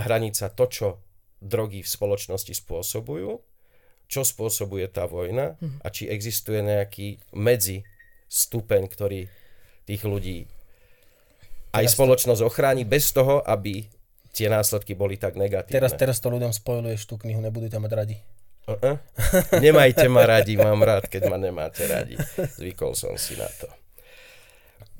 hranica 0.00 0.48
to, 0.50 0.64
čo 0.66 0.88
drogy 1.38 1.84
v 1.84 1.92
spoločnosti 1.92 2.50
spôsobujú, 2.56 3.38
čo 4.08 4.22
spôsobuje 4.24 4.88
tá 4.88 5.04
vojna 5.04 5.60
a 5.84 5.86
či 5.92 6.08
existuje 6.08 6.64
nejaký 6.64 7.22
medzi 7.36 7.84
stupeň, 8.28 8.86
ktorý 8.86 9.26
tých 9.88 10.02
ľudí 10.04 10.44
aj 11.72 11.84
spoločnosť 11.88 12.44
ochráni 12.44 12.84
bez 12.84 13.12
toho, 13.12 13.40
aby 13.44 13.88
tie 14.32 14.52
následky 14.52 14.92
boli 14.92 15.16
tak 15.16 15.34
negatívne. 15.34 15.74
Teraz, 15.74 15.96
teraz 15.96 16.16
to 16.20 16.28
ľuďom 16.28 16.52
spojuješ 16.52 17.08
tú 17.08 17.16
knihu, 17.20 17.40
nebudú 17.40 17.68
ťa 17.68 17.80
mať 17.80 17.92
radi. 17.92 18.16
Uh-uh. 18.68 19.00
Nemajte 19.64 20.12
ma 20.12 20.28
radi, 20.28 20.60
mám 20.60 20.84
rád, 20.84 21.08
keď 21.08 21.32
ma 21.32 21.40
nemáte 21.40 21.88
radi. 21.88 22.20
Zvykol 22.60 22.92
som 22.92 23.16
si 23.16 23.32
na 23.40 23.48
to. 23.48 23.68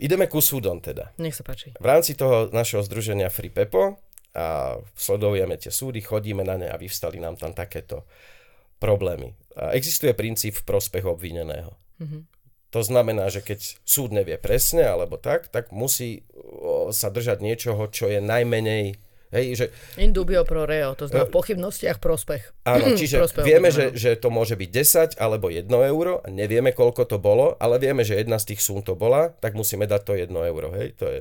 Ideme 0.00 0.25
ku 0.25 0.40
súdom 0.40 0.80
teda. 0.80 1.12
Nech 1.20 1.37
sa 1.37 1.44
páči. 1.44 1.76
V 1.76 1.87
rámci 1.87 2.16
toho 2.16 2.49
našeho 2.49 2.80
združenia 2.80 3.28
Free 3.28 3.52
Pepo 3.52 4.00
a 4.32 4.78
sledujeme 4.97 5.61
tie 5.61 5.68
súdy, 5.68 6.00
chodíme 6.00 6.47
na 6.47 6.56
ne 6.56 6.68
a 6.70 6.80
vyvstali 6.80 7.20
nám 7.20 7.37
tam 7.37 7.52
takéto 7.52 8.08
problémy. 8.80 9.35
A 9.58 9.75
existuje 9.75 10.14
princíp 10.14 10.62
v 10.62 10.64
prospech 10.64 11.04
obvineného. 11.04 11.75
Mm-hmm. 11.99 12.38
To 12.68 12.84
znamená, 12.84 13.32
že 13.32 13.40
keď 13.40 13.80
súd 13.88 14.12
nevie 14.12 14.37
presne 14.37 14.84
alebo 14.84 15.16
tak, 15.16 15.48
tak 15.48 15.72
musí 15.72 16.28
sa 16.92 17.08
držať 17.08 17.40
niečoho, 17.40 17.88
čo 17.88 18.12
je 18.12 18.20
najmenej 18.20 19.00
Hej, 19.28 19.46
že, 19.60 19.66
In 20.00 20.16
dubio 20.16 20.40
pro 20.40 20.64
reo, 20.64 20.96
to 20.96 21.04
znamená 21.04 21.28
v 21.28 21.37
pochybnostiach 21.37 22.00
prospech. 22.00 22.64
áno, 22.64 22.84
čiže 23.00 23.20
Prospech 23.20 23.44
vieme, 23.44 23.68
že, 23.68 23.92
že 23.92 24.16
to 24.16 24.32
môže 24.32 24.56
byť 24.56 24.70
10 25.20 25.20
alebo 25.20 25.52
1 25.52 25.68
euro, 25.68 26.25
nevieme 26.32 26.72
koľko 26.72 27.04
to 27.04 27.20
bolo, 27.20 27.52
ale 27.60 27.76
vieme, 27.76 28.08
že 28.08 28.16
jedna 28.16 28.40
z 28.40 28.56
tých 28.56 28.64
sum 28.64 28.80
to 28.80 28.97
bola, 28.97 29.28
tak 29.45 29.52
musíme 29.52 29.84
dať 29.84 30.00
to 30.00 30.12
1 30.16 30.32
euro, 30.32 30.73
hej, 30.73 30.97
to 30.97 31.04
je 31.04 31.21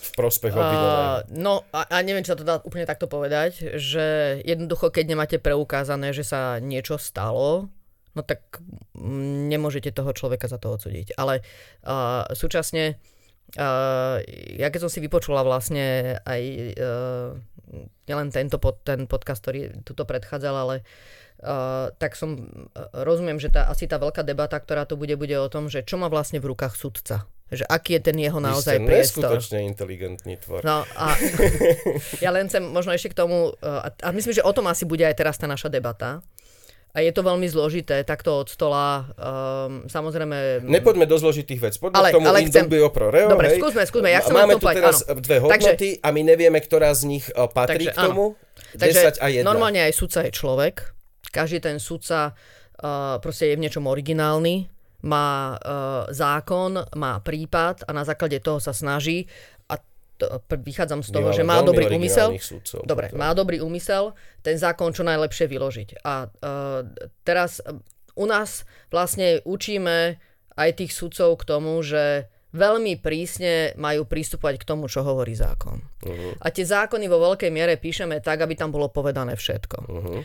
v 0.00 0.10
prospech 0.16 0.56
obvineného. 0.56 1.28
No 1.36 1.68
a, 1.76 1.92
a 1.92 1.96
neviem, 2.00 2.24
či 2.24 2.32
sa 2.32 2.40
to 2.40 2.46
dá 2.46 2.56
úplne 2.64 2.88
takto 2.88 3.04
povedať, 3.04 3.76
že 3.76 4.40
jednoducho, 4.48 4.88
keď 4.88 5.04
nemáte 5.04 5.36
preukázané, 5.36 6.16
že 6.16 6.24
sa 6.24 6.56
niečo 6.56 6.96
stalo, 6.96 7.68
no 8.14 8.22
tak 8.22 8.40
mm, 8.94 9.50
nemôžete 9.50 9.90
toho 9.90 10.14
človeka 10.14 10.46
za 10.46 10.58
to 10.58 10.74
odsúdiť. 10.74 11.18
Ale 11.18 11.42
uh, 11.84 12.26
súčasne, 12.30 12.98
uh, 13.58 14.16
ja 14.58 14.68
keď 14.70 14.86
som 14.86 14.90
si 14.90 15.02
vypočula 15.02 15.42
vlastne 15.42 16.18
aj 16.22 16.42
uh, 16.78 17.28
nielen 18.06 18.28
tento 18.30 18.62
pod, 18.62 18.82
ten 18.86 19.10
podcast, 19.10 19.42
ktorý 19.42 19.82
tuto 19.82 20.06
predchádzal, 20.06 20.54
ale 20.54 20.76
Uh, 21.44 21.92
tak 22.00 22.16
som, 22.16 22.40
uh, 22.40 22.88
rozumiem, 23.04 23.36
že 23.36 23.52
tá, 23.52 23.68
asi 23.68 23.84
tá 23.84 24.00
veľká 24.00 24.24
debata, 24.24 24.56
ktorá 24.56 24.86
tu 24.88 24.96
bude, 24.96 25.12
bude 25.18 25.34
o 25.34 25.50
tom, 25.52 25.68
že 25.68 25.84
čo 25.84 26.00
má 26.00 26.08
vlastne 26.08 26.40
v 26.40 26.54
rukách 26.54 26.72
sudca. 26.72 27.28
Že 27.52 27.68
aký 27.68 27.98
je 27.98 28.02
ten 28.06 28.16
jeho 28.16 28.40
Vy 28.40 28.46
naozaj 28.48 28.76
ste 28.80 28.86
priestor. 28.86 29.28
neskutočne 29.28 29.58
inteligentný 29.68 30.40
tvor. 30.40 30.64
No 30.64 30.88
a 30.96 31.06
ja 32.24 32.32
len 32.32 32.48
chcem 32.48 32.64
možno 32.64 32.96
ešte 32.96 33.12
k 33.12 33.18
tomu, 33.18 33.52
uh, 33.60 33.92
a 33.92 34.08
myslím, 34.14 34.40
že 34.40 34.46
o 34.46 34.52
tom 34.56 34.70
asi 34.72 34.88
bude 34.88 35.04
aj 35.04 35.20
teraz 35.20 35.36
tá 35.36 35.44
naša 35.44 35.68
debata. 35.68 36.24
A 36.94 37.02
je 37.02 37.10
to 37.10 37.26
veľmi 37.26 37.50
zložité, 37.50 38.06
takto 38.06 38.38
od 38.38 38.46
stola. 38.46 39.10
Um, 39.18 39.90
samozrejme... 39.90 40.62
Nepoďme 40.62 41.10
do 41.10 41.18
zložitých 41.18 41.58
vec. 41.58 41.74
Poďme 41.74 41.98
Ale- 41.98 42.10
k 42.10 42.16
tomu 42.22 42.26
ale 42.30 42.46
chcem- 42.46 42.70
pro 42.70 43.10
reo. 43.10 43.26
Dobre, 43.34 43.50
hej. 43.50 43.58
skúsme, 43.58 43.82
skúsme, 43.82 44.14
ja 44.14 44.22
chcem 44.22 44.30
Máme 44.30 44.54
tu 44.54 44.62
povedať, 44.62 44.78
teraz 44.78 45.02
áno. 45.02 45.18
dve 45.18 45.36
Takže- 45.42 45.74
hodnoty 45.74 45.88
a 45.98 46.08
my 46.14 46.20
nevieme, 46.22 46.58
ktorá 46.62 46.94
z 46.94 47.02
nich 47.10 47.26
eh, 47.26 47.50
patrí 47.50 47.90
Takže 47.90 47.98
k 47.98 47.98
tomu. 47.98 48.38
Takže 48.78 49.18
10 49.18 49.22
a 49.22 49.26
1. 49.26 49.42
normálne 49.42 49.82
aj 49.82 49.92
sudca 49.94 50.22
je 50.22 50.30
človek. 50.30 50.74
Každý 51.34 51.58
ten 51.58 51.82
sudca 51.82 52.30
uh, 52.30 53.18
proste 53.18 53.50
je 53.50 53.58
v 53.58 53.62
niečom 53.66 53.90
originálny, 53.90 54.70
má 55.02 55.58
uh, 55.58 56.06
zákon, 56.14 56.78
má 56.94 57.18
prípad 57.18 57.84
a 57.84 57.90
na 57.90 58.06
základe 58.06 58.38
toho 58.38 58.62
sa 58.62 58.70
snaží 58.70 59.26
to, 60.26 60.54
vychádzam 60.60 61.00
z 61.04 61.10
toho, 61.12 61.28
že 61.32 61.42
má 61.46 61.60
dobrý 61.60 61.88
úmysel. 61.92 62.36
sudcov 62.40 62.82
Dobre, 62.84 63.12
potom. 63.12 63.20
má 63.20 63.30
dobrý 63.32 63.60
úmysel 63.60 64.16
ten 64.40 64.56
zákon 64.58 64.90
čo 64.92 65.04
najlepšie 65.06 65.46
vyložiť. 65.46 66.04
A 66.04 66.28
uh, 66.28 66.80
teraz 67.22 67.60
uh, 67.62 67.76
u 68.14 68.26
nás 68.26 68.64
vlastne 68.90 69.42
učíme 69.42 70.18
aj 70.54 70.70
tých 70.78 70.94
sudcov 70.94 71.42
k 71.42 71.44
tomu, 71.44 71.82
že 71.82 72.30
veľmi 72.54 73.02
prísne 73.02 73.74
majú 73.74 74.06
pristupovať 74.06 74.62
k 74.62 74.68
tomu, 74.68 74.86
čo 74.86 75.02
hovorí 75.02 75.34
zákon. 75.34 75.82
Mhm. 76.06 76.38
A 76.38 76.46
tie 76.54 76.62
zákony 76.62 77.10
vo 77.10 77.18
veľkej 77.18 77.50
miere 77.50 77.74
píšeme 77.74 78.22
tak, 78.22 78.46
aby 78.46 78.54
tam 78.54 78.70
bolo 78.70 78.88
povedané 78.88 79.34
všetko. 79.34 79.76
Mhm. 79.90 80.16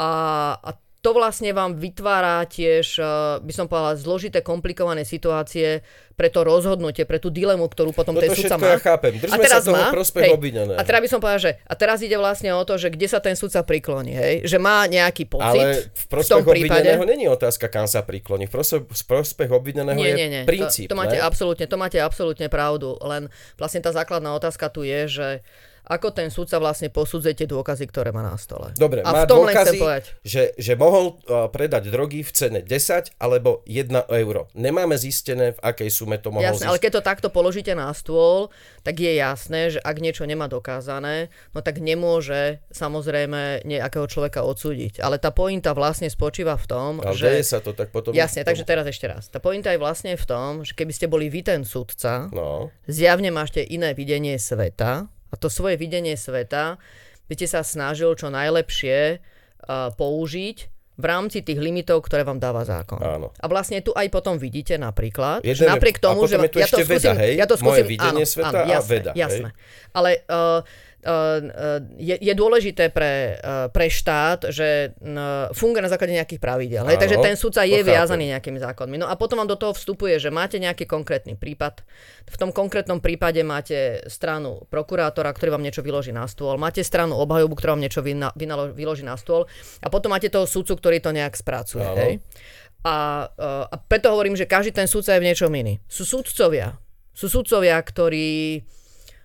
A, 0.00 0.12
a 0.56 0.70
to 1.00 1.16
vlastne 1.16 1.48
vám 1.56 1.80
vytvára 1.80 2.44
tiež, 2.44 3.00
uh, 3.00 3.40
by 3.40 3.52
som 3.56 3.64
povedala, 3.64 3.96
zložité, 3.96 4.44
komplikované 4.44 5.08
situácie 5.08 5.80
pre 6.12 6.28
to 6.28 6.44
rozhodnutie, 6.44 7.08
pre 7.08 7.16
tú 7.16 7.32
dilemu, 7.32 7.64
ktorú 7.64 7.96
potom 7.96 8.12
Toto 8.12 8.28
ten 8.28 8.36
sudca 8.36 8.60
má. 8.60 8.76
ja 8.76 8.80
chápem. 8.84 9.16
Držme 9.16 9.40
sa 9.48 9.64
toho 9.64 9.84
prospech 9.88 10.28
obvineného. 10.28 10.76
A 10.76 10.84
teraz 10.84 11.00
by 11.00 11.08
som 11.08 11.18
povedala, 11.24 11.40
že 11.40 11.52
a 11.64 11.74
teraz 11.80 12.04
ide 12.04 12.20
vlastne 12.20 12.52
o 12.52 12.60
to, 12.68 12.76
že 12.76 12.92
kde 12.92 13.08
sa 13.08 13.24
ten 13.24 13.32
sudca 13.32 13.64
prikloní, 13.64 14.12
hej? 14.12 14.34
Že 14.44 14.60
má 14.60 14.84
nejaký 14.84 15.24
pocit 15.24 15.64
Ale 15.64 15.88
v 15.88 15.96
v 15.96 16.04
prospech 16.12 16.44
tom 16.44 16.44
prípade. 16.44 16.88
není 17.08 17.24
otázka, 17.24 17.72
kam 17.72 17.88
sa 17.88 18.04
prikloní. 18.04 18.44
V 18.44 18.52
prospech, 19.08 19.48
v 19.48 19.54
obvineného 19.56 19.96
Nie, 19.96 20.12
je 20.12 20.16
nie, 20.20 20.28
nie. 20.28 20.42
princíp. 20.44 20.92
to, 20.92 20.92
to, 20.92 21.00
máte 21.00 21.16
ne? 21.16 21.24
absolútne, 21.24 21.64
to 21.64 21.76
máte 21.80 21.96
absolútne 21.96 22.52
pravdu. 22.52 23.00
Len 23.00 23.32
vlastne 23.56 23.80
tá 23.80 23.88
základná 23.88 24.36
otázka 24.36 24.68
tu 24.68 24.84
je, 24.84 25.08
že 25.08 25.28
ako 25.90 26.14
ten 26.14 26.30
sudca 26.30 26.62
vlastne 26.62 26.86
posudzuje 26.86 27.34
tie 27.34 27.48
dôkazy, 27.50 27.90
ktoré 27.90 28.14
má 28.14 28.22
na 28.22 28.38
stole. 28.38 28.70
Dobre, 28.78 29.02
a 29.02 29.10
má 29.10 29.26
v 29.26 29.30
tom 29.30 29.42
dôkazy, 29.42 29.78
že, 30.22 30.54
že 30.54 30.72
mohol 30.78 31.18
predať 31.50 31.90
drogy 31.90 32.22
v 32.22 32.30
cene 32.30 32.60
10 32.62 33.18
alebo 33.18 33.66
1 33.66 33.90
euro. 34.22 34.46
Nemáme 34.54 34.94
zistené, 34.94 35.58
v 35.58 35.60
akej 35.60 35.90
sume 35.90 36.22
to 36.22 36.30
mohol 36.30 36.46
Jasné, 36.46 36.70
ale 36.70 36.78
keď 36.78 37.02
to 37.02 37.02
takto 37.02 37.28
položíte 37.34 37.74
na 37.74 37.90
stôl, 37.90 38.54
tak 38.86 39.02
je 39.02 39.18
jasné, 39.18 39.74
že 39.74 39.82
ak 39.82 39.96
niečo 39.98 40.22
nemá 40.30 40.46
dokázané, 40.46 41.26
no 41.50 41.58
tak 41.58 41.82
nemôže 41.82 42.62
samozrejme 42.70 43.66
nejakého 43.66 44.06
človeka 44.06 44.46
odsúdiť. 44.46 45.02
Ale 45.02 45.18
tá 45.18 45.34
pointa 45.34 45.74
vlastne 45.74 46.06
spočíva 46.06 46.54
v 46.54 46.66
tom, 46.70 46.90
Ale 47.02 47.18
že... 47.18 47.42
sa 47.42 47.58
to 47.58 47.74
tak 47.74 47.90
potom... 47.90 48.14
Jasne, 48.14 48.46
takže 48.46 48.62
teraz 48.62 48.86
ešte 48.86 49.10
raz. 49.10 49.26
Tá 49.26 49.42
pointa 49.42 49.74
je 49.74 49.82
vlastne 49.82 50.14
v 50.14 50.24
tom, 50.24 50.62
že 50.62 50.78
keby 50.78 50.92
ste 50.94 51.10
boli 51.10 51.26
vy 51.26 51.42
ten 51.42 51.66
sudca, 51.66 52.30
No, 52.30 52.70
zjavne 52.86 53.34
máte 53.34 53.64
iné 53.64 53.96
videnie 53.96 54.38
sveta 54.38 55.10
a 55.30 55.34
to 55.38 55.46
svoje 55.46 55.78
videnie 55.78 56.18
sveta 56.18 56.76
by 57.30 57.34
ste 57.38 57.46
sa 57.46 57.62
snažil 57.62 58.10
čo 58.18 58.26
najlepšie 58.28 59.22
uh, 59.22 59.94
použiť 59.94 60.56
v 61.00 61.04
rámci 61.08 61.40
tých 61.40 61.56
limitov, 61.56 62.04
ktoré 62.04 62.28
vám 62.28 62.36
dáva 62.36 62.60
zákon. 62.66 63.00
Áno. 63.00 63.32
A 63.40 63.46
vlastne 63.48 63.80
tu 63.80 63.96
aj 63.96 64.12
potom 64.12 64.36
vidíte 64.36 64.76
napríklad, 64.76 65.40
že 65.40 65.64
Jeden- 65.64 65.72
napriek 65.72 65.96
a 65.96 66.12
tomu, 66.12 66.28
že 66.28 66.36
je 66.36 66.50
tu 66.52 66.58
ja 66.60 66.68
to 66.68 66.76
ešte 66.76 66.84
veda, 66.84 67.10
skúsim, 67.16 67.22
hej? 67.24 67.32
ja 67.40 67.46
to 67.48 67.56
Moje 67.56 67.64
skúsim, 67.64 67.86
videnie 67.88 68.24
áno, 68.28 68.32
sveta 68.36 68.58
áno, 68.60 68.60
a 68.60 68.68
jasné, 68.68 68.90
veda, 68.92 69.10
hej? 69.16 69.20
jasné. 69.24 69.48
Ale 69.96 70.10
uh, 70.28 70.60
je, 71.96 72.16
je 72.20 72.34
dôležité 72.36 72.92
pre, 72.92 73.40
uh, 73.40 73.72
pre 73.72 73.88
štát, 73.88 74.52
že 74.52 74.92
funguje 75.56 75.80
na 75.80 75.88
základe 75.88 76.12
nejakých 76.12 76.40
pravidel. 76.40 76.84
Hej? 76.84 77.00
Takže 77.00 77.16
ten 77.24 77.36
sudca 77.40 77.64
je 77.64 77.80
viazaný 77.80 78.36
nejakými 78.36 78.60
zákonmi. 78.60 79.00
No 79.00 79.08
a 79.08 79.16
potom 79.16 79.40
vám 79.40 79.48
do 79.48 79.56
toho 79.56 79.72
vstupuje, 79.72 80.20
že 80.20 80.28
máte 80.28 80.60
nejaký 80.60 80.84
konkrétny 80.84 81.40
prípad. 81.40 81.80
V 82.28 82.36
tom 82.36 82.52
konkrétnom 82.52 83.00
prípade 83.00 83.40
máte 83.40 84.04
stranu 84.12 84.68
prokurátora, 84.68 85.32
ktorý 85.32 85.56
vám 85.56 85.64
niečo 85.64 85.80
vyloží 85.80 86.12
na 86.12 86.28
stôl. 86.28 86.60
Máte 86.60 86.84
stranu 86.84 87.16
obhajobu, 87.16 87.56
ktorá 87.56 87.72
vám 87.72 87.82
niečo 87.84 88.04
vyna, 88.04 88.36
vynalo, 88.36 88.76
vyloží 88.76 89.02
na 89.02 89.16
stôl. 89.16 89.48
A 89.80 89.88
potom 89.88 90.12
máte 90.12 90.28
toho 90.28 90.44
sudcu, 90.44 90.76
ktorý 90.76 91.00
to 91.00 91.16
nejak 91.16 91.32
spracuje. 91.32 91.86
Hej? 91.96 92.12
A, 92.84 93.28
uh, 93.28 93.64
a 93.72 93.76
preto 93.80 94.12
hovorím, 94.12 94.36
že 94.36 94.44
každý 94.44 94.76
ten 94.76 94.88
sudca 94.88 95.16
je 95.16 95.20
v 95.24 95.28
niečom 95.32 95.52
iný. 95.52 95.80
Sú 95.88 96.04
sudcovia. 96.04 96.76
Sú 97.16 97.28
sudcovia, 97.28 97.76
ktorí 97.80 98.60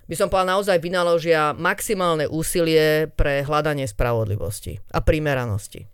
by 0.06 0.16
som 0.16 0.30
povedal, 0.30 0.58
naozaj 0.58 0.78
vynaložia 0.82 1.58
maximálne 1.58 2.30
úsilie 2.30 3.10
pre 3.10 3.42
hľadanie 3.42 3.90
spravodlivosti 3.90 4.78
a 4.94 5.02
primeranosti. 5.02 5.90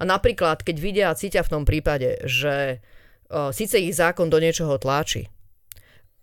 A 0.00 0.08
napríklad, 0.08 0.64
keď 0.64 0.76
vidia 0.80 1.06
a 1.12 1.18
cítia 1.18 1.44
v 1.44 1.52
tom 1.52 1.62
prípade, 1.68 2.24
že 2.24 2.80
uh, 2.80 3.52
síce 3.52 3.76
ich 3.76 3.92
zákon 3.92 4.32
do 4.32 4.40
niečoho 4.40 4.80
tláči 4.80 5.28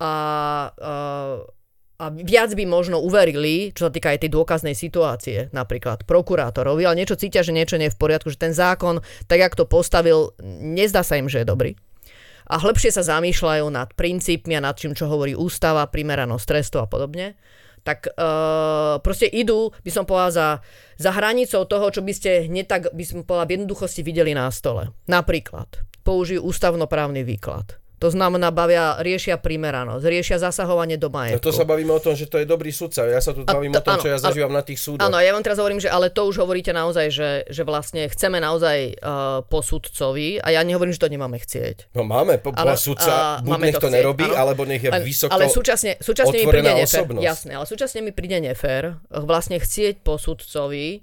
a, 0.01 0.13
uh, 0.73 1.37
a 2.01 2.05
viac 2.09 2.57
by 2.57 2.65
možno 2.65 2.97
uverili, 2.97 3.69
čo 3.69 3.89
sa 3.89 3.93
týka 3.93 4.17
aj 4.17 4.25
tej 4.25 4.31
dôkaznej 4.33 4.73
situácie, 4.73 5.53
napríklad 5.53 6.09
prokurátorovi, 6.09 6.89
ale 6.89 7.05
niečo 7.05 7.21
cítia, 7.21 7.45
že 7.45 7.53
niečo 7.53 7.77
nie 7.77 7.89
je 7.89 7.95
v 7.97 8.01
poriadku, 8.01 8.33
že 8.33 8.41
ten 8.41 8.53
zákon, 8.53 9.05
tak 9.29 9.37
jak 9.45 9.53
to 9.53 9.69
postavil, 9.69 10.33
nezdá 10.41 11.05
sa 11.05 11.21
im, 11.21 11.29
že 11.29 11.45
je 11.45 11.49
dobrý 11.53 11.77
a 12.47 12.55
hĺbšie 12.57 12.95
sa 12.95 13.03
zamýšľajú 13.03 13.67
nad 13.67 13.91
princípmi 13.93 14.55
a 14.55 14.63
nad 14.63 14.75
čím, 14.79 14.95
čo 14.95 15.11
hovorí 15.11 15.35
ústava, 15.35 15.87
primeranosť 15.87 16.45
trestu 16.47 16.77
a 16.79 16.87
podobne, 16.87 17.35
tak 17.87 18.11
uh, 18.11 18.99
proste 18.99 19.31
idú, 19.31 19.71
by 19.83 19.91
som 19.91 20.03
povedal, 20.03 20.31
za, 20.31 20.47
za 20.99 21.11
hranicou 21.15 21.63
toho, 21.63 21.87
čo 21.87 22.03
by 22.03 22.11
ste 22.11 22.51
hneď 22.51 22.65
tak, 22.67 22.81
by 22.91 23.03
som 23.07 23.23
povedal, 23.23 23.47
v 23.47 23.53
jednoduchosti 23.59 24.03
videli 24.03 24.35
na 24.35 24.51
stole. 24.51 24.91
Napríklad, 25.07 25.87
použijú 26.03 26.43
ústavnoprávny 26.43 27.23
výklad. 27.23 27.79
To 27.97 28.07
znamená, 28.07 28.49
bavia, 28.49 28.97
riešia 28.97 29.35
primeranosť, 29.35 30.05
riešia 30.05 30.37
zasahovanie 30.37 30.95
do 30.95 31.09
No 31.09 31.17
majetku. 31.17 31.41
to 31.41 31.49
sa 31.49 31.63
bavíme 31.63 31.89
o 31.89 31.97
tom, 31.97 32.13
že 32.13 32.25
to 32.25 32.37
je 32.37 32.45
dobrý 32.45 32.69
sudca. 32.69 33.01
Ja 33.03 33.17
sa 33.17 33.33
tu 33.33 33.41
A 33.41 33.49
bavím 33.49 33.73
to- 33.73 33.81
o 33.81 33.83
tom, 33.83 33.97
áno, 33.97 34.01
čo 34.01 34.09
ja 34.09 34.17
zažívam 34.17 34.51
na 34.51 34.61
tých 34.61 34.77
súdoch. 34.77 35.01
Áno, 35.01 35.17
ja 35.17 35.31
vám 35.31 35.41
teraz 35.41 35.57
hovorím, 35.57 35.79
že 35.79 35.89
ale 35.89 36.07
to 36.07 36.21
už 36.23 36.37
hovoríte 36.37 36.69
naozaj, 36.71 37.09
že, 37.09 37.29
že 37.45 37.63
vlastne 37.63 38.05
chceme 38.05 38.37
naozaj 38.37 38.77
uh, 38.95 39.41
po 39.43 39.59
sudcovi 39.61 40.37
a 40.37 40.51
ja 40.51 40.61
nehovorím, 40.61 40.93
že 40.93 41.01
to 41.01 41.09
nemáme 41.09 41.35
chcieť. 41.35 41.89
No 41.91 42.05
máme, 42.05 42.37
po, 42.37 42.53
Ale, 42.53 42.73
ale, 42.73 42.77
sudca, 42.77 43.09
a, 43.09 43.41
buď 43.41 43.49
máme 43.49 43.65
nech 43.65 43.75
to 43.75 43.81
chcieť, 43.81 43.97
nerobí, 43.97 44.25
áno. 44.25 44.35
alebo 44.37 44.61
nech 44.63 44.79
je 44.79 44.91
Len- 44.91 45.01
vysoko 45.01 45.33
ale 45.33 45.49
súčasne, 45.49 45.91
súčasne 45.97 46.37
mi 46.37 46.45
príde 46.45 46.71
nefér, 46.75 47.03
jasné, 47.17 47.51
ale 47.53 47.65
súčasne 47.65 47.99
mi 47.99 48.11
príde 48.11 48.37
nefér 48.39 48.83
eh, 48.93 48.93
vlastne 49.19 49.57
chcieť 49.57 50.01
po 50.01 50.15
sudcovi, 50.15 51.01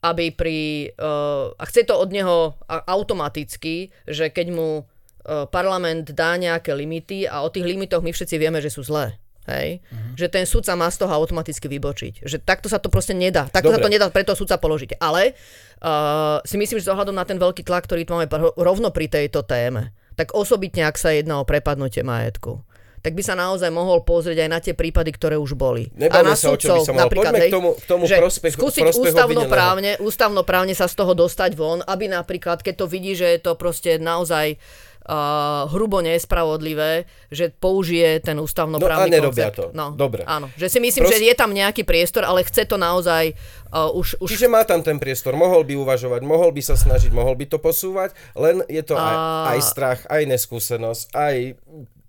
aby 0.00 0.30
pri, 0.30 0.58
uh, 0.94 1.50
a 1.52 1.64
chce 1.66 1.82
to 1.82 1.98
od 1.98 2.14
neho 2.14 2.54
a- 2.64 2.86
automaticky, 2.88 3.90
že 4.06 4.30
keď 4.30 4.54
mu 4.54 4.86
parlament 5.52 6.10
dá 6.16 6.34
nejaké 6.40 6.72
limity 6.72 7.28
a 7.28 7.44
o 7.44 7.52
tých 7.52 7.68
limitoch 7.68 8.00
my 8.00 8.10
všetci 8.10 8.36
vieme, 8.40 8.58
že 8.64 8.72
sú 8.72 8.80
zlé. 8.80 9.20
Hej? 9.48 9.80
Mhm. 9.88 10.10
Že 10.20 10.26
ten 10.28 10.44
sudca 10.44 10.76
má 10.76 10.88
z 10.92 11.00
toho 11.00 11.12
automaticky 11.12 11.66
vybočiť. 11.72 12.24
Že 12.28 12.36
takto 12.44 12.68
sa 12.68 12.76
to 12.76 12.92
proste 12.92 13.16
nedá. 13.16 13.48
Takto 13.48 13.72
sa 13.72 13.80
Dobre. 13.80 13.88
to 13.88 13.94
nedá 13.96 14.06
pre 14.12 14.24
toho 14.24 14.36
sudca 14.36 14.60
položiť. 14.60 15.00
Ale 15.00 15.32
uh, 15.32 16.44
si 16.44 16.60
myslím, 16.60 16.76
že 16.76 16.88
s 16.88 16.92
ohľadom 16.92 17.16
na 17.16 17.24
ten 17.24 17.40
veľký 17.40 17.64
tlak, 17.64 17.88
ktorý 17.88 18.04
tu 18.04 18.12
máme 18.12 18.28
rovno 18.60 18.92
pri 18.92 19.08
tejto 19.08 19.40
téme, 19.48 19.96
tak 20.20 20.36
osobitne, 20.36 20.84
ak 20.84 21.00
sa 21.00 21.16
jedná 21.16 21.40
o 21.40 21.48
prepadnutie 21.48 22.04
majetku, 22.04 22.60
tak 23.08 23.16
by 23.16 23.24
sa 23.24 23.32
naozaj 23.32 23.72
mohol 23.72 24.04
pozrieť 24.04 24.44
aj 24.44 24.50
na 24.52 24.60
tie 24.60 24.76
prípady, 24.76 25.10
ktoré 25.10 25.34
už 25.34 25.56
boli. 25.56 25.88
Nebavme 25.96 26.28
a 26.28 26.30
na 26.30 26.36
sa, 26.36 26.52
o 26.52 26.60
čom 26.60 26.76
by 26.76 26.84
sa 26.84 26.92
malo. 26.92 27.08
Poďme 27.08 27.40
k 27.40 27.44
hej, 27.48 27.50
tomu- 27.50 27.72
k 27.72 27.84
tomu 27.88 28.04
že 28.04 28.20
prospech- 28.20 28.52
skúsiť 28.52 28.82
prospechu 28.84 29.08
ústavnoprávne, 29.08 29.90
ústavnoprávne 29.98 30.76
sa 30.76 30.84
z 30.84 30.94
toho 30.94 31.16
dostať 31.16 31.56
von, 31.56 31.80
aby 31.80 32.04
napríklad, 32.06 32.60
keď 32.60 32.74
to 32.76 32.86
vidí, 32.86 33.16
že 33.16 33.24
je 33.24 33.40
to 33.40 33.56
proste 33.56 33.96
naozaj 33.96 34.60
uh, 35.08 35.64
hrubo 35.66 36.04
nespravodlivé, 36.04 37.08
že 37.28 37.48
použije 37.48 38.20
ten 38.20 38.36
ústavnoprávny 38.36 39.08
No 39.08 39.08
a 39.08 39.16
nerobia 39.16 39.48
koncept. 39.48 39.72
to. 39.72 39.96
Dobre. 39.96 40.28
Áno, 40.28 40.52
že 40.52 40.68
si 40.68 40.78
myslím, 40.78 41.08
Pros- 41.08 41.16
že 41.16 41.24
je 41.24 41.32
tam 41.32 41.50
nejaký 41.50 41.82
priestor, 41.82 42.22
ale 42.22 42.44
chce 42.44 42.68
to 42.68 42.76
naozaj 42.76 43.32
uh, 43.72 43.88
už, 43.90 44.20
už 44.20 44.28
Čiže 44.28 44.46
má 44.46 44.68
tam 44.68 44.84
ten 44.84 45.00
priestor, 45.00 45.32
mohol 45.32 45.64
by 45.64 45.80
uvažovať, 45.80 46.20
mohol 46.22 46.52
by 46.52 46.60
sa 46.60 46.76
snažiť, 46.76 47.08
mohol 47.08 47.32
by 47.34 47.48
to 47.48 47.56
posúvať, 47.56 48.12
len 48.34 48.60
je 48.68 48.84
to 48.84 48.92
aj, 48.94 49.14
A- 49.16 49.44
aj 49.48 49.60
strach, 49.64 50.00
aj 50.06 50.28
neskúsenosť, 50.28 51.04
aj 51.10 51.34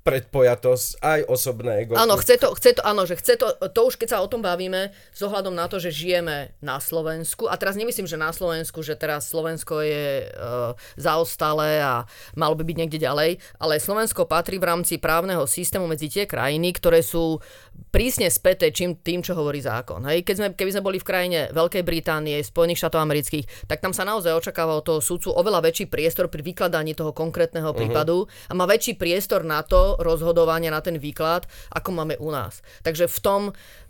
predpojatosť, 0.01 1.03
aj 1.03 1.19
osobné 1.27 1.85
ego. 1.85 1.99
Áno, 1.99 2.15
chce 2.17 2.39
to, 2.39 2.55
chce 2.55 2.79
to, 2.79 2.81
áno, 2.81 3.03
že 3.03 3.19
chce 3.19 3.35
to, 3.35 3.51
to 3.69 3.81
už 3.83 3.99
keď 3.99 4.15
sa 4.15 4.23
o 4.23 4.31
tom 4.31 4.39
bavíme, 4.39 4.95
s 5.11 5.21
ohľadom 5.21 5.51
na 5.51 5.67
to, 5.67 5.77
že 5.77 5.91
žijeme 5.91 6.55
na 6.63 6.79
Slovensku, 6.79 7.51
a 7.51 7.59
teraz 7.59 7.75
nemyslím, 7.75 8.07
že 8.07 8.15
na 8.15 8.31
Slovensku, 8.31 8.79
že 8.79 8.95
teraz 8.95 9.27
Slovensko 9.27 9.83
je 9.83 10.31
uh, 10.31 10.73
zaostalé 10.95 11.83
a 11.83 12.07
malo 12.33 12.55
by 12.55 12.63
byť 12.63 12.77
niekde 12.79 12.99
ďalej, 12.99 13.43
ale 13.59 13.83
Slovensko 13.83 14.23
patrí 14.25 14.55
v 14.57 14.71
rámci 14.71 14.97
právneho 14.97 15.43
systému 15.43 15.85
medzi 15.85 16.07
tie 16.07 16.23
krajiny, 16.23 16.71
ktoré 16.73 17.03
sú 17.03 17.43
prísne 17.87 18.27
späté 18.27 18.69
čím, 18.75 18.99
tým, 18.99 19.23
čo 19.23 19.33
hovorí 19.33 19.63
zákon. 19.63 20.03
Hej? 20.05 20.27
Keď 20.27 20.35
sme, 20.35 20.47
keby 20.53 20.71
sme 20.75 20.85
boli 20.85 20.97
v 20.99 21.07
krajine 21.07 21.39
Veľkej 21.55 21.83
Británie, 21.87 22.35
Spojených 22.43 22.83
štátov 22.83 22.99
amerických, 22.99 23.69
tak 23.71 23.79
tam 23.79 23.95
sa 23.95 24.03
naozaj 24.03 24.35
očakáva 24.35 24.75
od 24.75 24.85
toho 24.85 24.99
súdcu 24.99 25.31
oveľa 25.31 25.63
väčší 25.65 25.87
priestor 25.87 26.27
pri 26.27 26.43
vykladaní 26.43 26.93
toho 26.93 27.15
konkrétneho 27.15 27.71
prípadu 27.71 28.27
a 28.47 28.53
má 28.53 28.67
väčší 28.67 28.99
priestor 28.99 29.47
na 29.47 29.63
to 29.63 29.95
rozhodovania, 30.03 30.69
na 30.69 30.83
ten 30.83 30.99
výklad, 30.99 31.47
ako 31.73 31.89
máme 31.95 32.15
u 32.19 32.29
nás. 32.29 32.59
Takže 32.83 33.07
v 33.07 33.19
tom... 33.23 33.41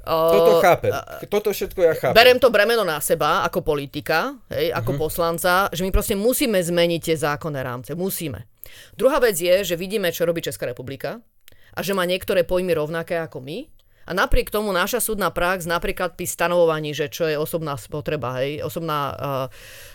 Toto 0.10 0.58
uh, 0.58 0.64
chápem. 0.64 0.92
Toto 1.30 1.50
všetko 1.54 1.80
ja 1.86 1.94
chápem. 1.94 2.18
Berem 2.18 2.40
to 2.42 2.50
bremeno 2.50 2.82
na 2.82 2.98
seba 3.04 3.46
ako 3.46 3.62
politika, 3.62 4.34
hej, 4.50 4.74
ako 4.74 4.98
poslanca, 4.98 5.70
že 5.70 5.86
my 5.86 5.92
proste 5.94 6.16
musíme 6.18 6.58
zmeniť 6.58 7.02
tie 7.04 7.16
zákonné 7.20 7.60
rámce. 7.62 7.92
Musíme. 7.94 8.50
Druhá 8.98 9.22
vec 9.22 9.38
je, 9.38 9.66
že 9.66 9.76
vidíme, 9.78 10.10
čo 10.10 10.26
robí 10.26 10.42
Česká 10.42 10.66
republika 10.66 11.22
a 11.76 11.80
že 11.86 11.94
má 11.94 12.06
niektoré 12.06 12.42
pojmy 12.42 12.74
rovnaké 12.74 13.22
ako 13.22 13.42
my. 13.44 13.79
A 14.10 14.12
napriek 14.18 14.50
tomu 14.50 14.74
naša 14.74 14.98
súdna 14.98 15.30
prax 15.30 15.70
napríklad 15.70 16.18
pri 16.18 16.26
stanovovaní, 16.26 16.98
že 16.98 17.14
čo 17.14 17.30
je 17.30 17.38
osobná 17.38 17.78
spotreba, 17.78 18.42
hej, 18.42 18.66
osobná 18.66 19.00
uh, 19.14 19.46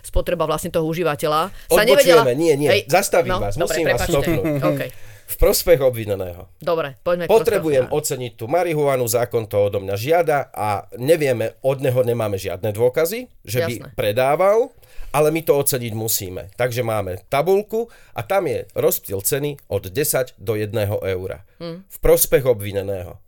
spotreba 0.06 0.46
vlastne 0.46 0.70
toho 0.70 0.86
užívateľa, 0.86 1.50
sa 1.50 1.82
nevedela... 1.82 2.22
Odbočujeme, 2.22 2.32
nie, 2.38 2.54
nie, 2.54 2.70
zastavím 2.86 3.42
vás, 3.42 3.58
dobre, 3.58 3.74
musím 3.74 3.84
vás 3.90 4.06
prepáčte. 4.06 4.12
stopnúť. 4.14 4.46
Okay. 4.74 4.90
V 5.24 5.36
prospech 5.40 5.80
obvineného. 5.80 6.52
Dobre, 6.60 7.00
poďme 7.00 7.24
Potrebujem 7.26 7.88
prospech- 7.88 7.96
oceniť 7.96 8.32
tú 8.36 8.44
marihuanu, 8.44 9.08
zákon 9.08 9.48
to 9.48 9.66
odo 9.66 9.80
mňa 9.80 9.96
žiada 9.96 10.52
a 10.52 10.84
nevieme, 11.00 11.56
od 11.64 11.80
neho 11.80 12.04
nemáme 12.04 12.36
žiadne 12.36 12.70
dôkazy, 12.70 13.32
že 13.40 13.58
by 13.64 13.74
Jasné. 13.80 13.88
predával, 13.96 14.68
ale 15.16 15.32
my 15.32 15.40
to 15.40 15.56
oceniť 15.56 15.92
musíme. 15.96 16.52
Takže 16.60 16.84
máme 16.84 17.24
tabulku 17.32 17.88
a 18.12 18.20
tam 18.20 18.52
je 18.52 18.68
rozptyl 18.76 19.16
ceny 19.24 19.56
od 19.72 19.88
10 19.88 20.36
do 20.36 20.60
1 20.60 20.76
eura. 21.02 21.42
Hm. 21.56 21.88
V 21.88 21.96
prospech 22.04 22.44
obvineného. 22.44 23.23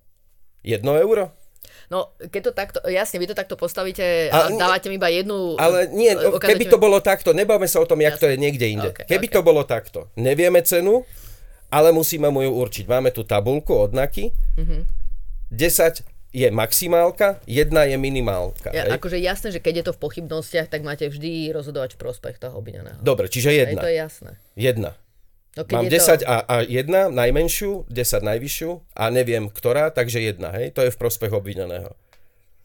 1 0.67 0.83
euro? 0.99 1.31
No, 1.87 2.11
keď 2.19 2.41
to 2.43 2.53
takto, 2.53 2.79
jasne, 2.85 3.17
vy 3.17 3.27
to 3.27 3.33
takto 3.33 3.55
postavíte 3.55 4.27
A- 4.27 4.51
a, 4.51 4.51
dávate 4.53 4.91
mi 4.91 4.99
iba 4.99 5.07
jednu... 5.07 5.55
Ale 5.55 5.87
nie, 5.89 6.11
ukážete 6.11 6.43
keby 6.53 6.63
mi- 6.63 6.73
to 6.73 6.79
bolo 6.79 6.99
takto, 6.99 7.31
nebavme 7.31 7.65
sa 7.65 7.79
o 7.79 7.87
tom, 7.87 8.03
jak 8.03 8.19
to 8.19 8.27
je 8.27 8.35
niekde 8.35 8.67
inde. 8.69 8.91
Ok, 8.91 9.07
Keby 9.07 9.27
ok. 9.29 9.33
to 9.33 9.41
bolo 9.41 9.63
takto, 9.63 10.11
nevieme 10.15 10.59
cenu, 10.61 11.07
ale 11.69 11.91
musíme 11.91 12.27
mu 12.27 12.43
ju 12.43 12.51
určiť. 12.53 12.85
Máme 12.85 13.11
tu 13.11 13.23
tabulku 13.23 13.71
od 13.73 13.91
NAKY, 13.93 14.35
Mhm. 14.57 14.79
10 15.49 16.03
je 16.33 16.51
maximálka, 16.51 17.39
1 17.47 17.71
je 17.87 17.97
minimálka. 17.97 18.69
Ja, 18.69 18.85
hej? 18.85 18.93
akože 18.93 19.17
jasné, 19.17 19.49
že 19.49 19.63
keď 19.63 19.75
je 19.77 19.85
to 19.85 19.93
v 19.95 20.01
pochybnostiach, 20.03 20.67
tak 20.67 20.83
máte 20.83 21.07
vždy 21.07 21.49
rozhodovať 21.51 21.95
v 21.95 21.99
prospech 21.99 22.37
toho 22.37 22.59
obvineného. 22.59 22.99
Dobre, 22.99 23.25
čiže 23.27 23.49
Hej, 23.49 23.59
jedna. 23.65 23.81
to 23.81 23.87
je 23.87 23.97
jasné. 23.97 24.31
Jedna. 24.53 24.91
No, 25.57 25.65
Mám 25.65 25.89
je 25.89 25.97
10 25.97 26.21
to... 26.21 26.29
a, 26.29 26.37
a 26.45 26.55
jedna, 26.69 27.09
najmenšiu, 27.09 27.89
10 27.89 28.21
najvyššiu 28.21 28.71
a 28.93 29.05
neviem 29.09 29.49
ktorá, 29.49 29.89
takže 29.89 30.21
jedna, 30.21 30.53
hej? 30.53 30.77
To 30.77 30.85
je 30.85 30.93
v 30.93 30.99
prospech 31.01 31.33
obvineného. 31.33 31.97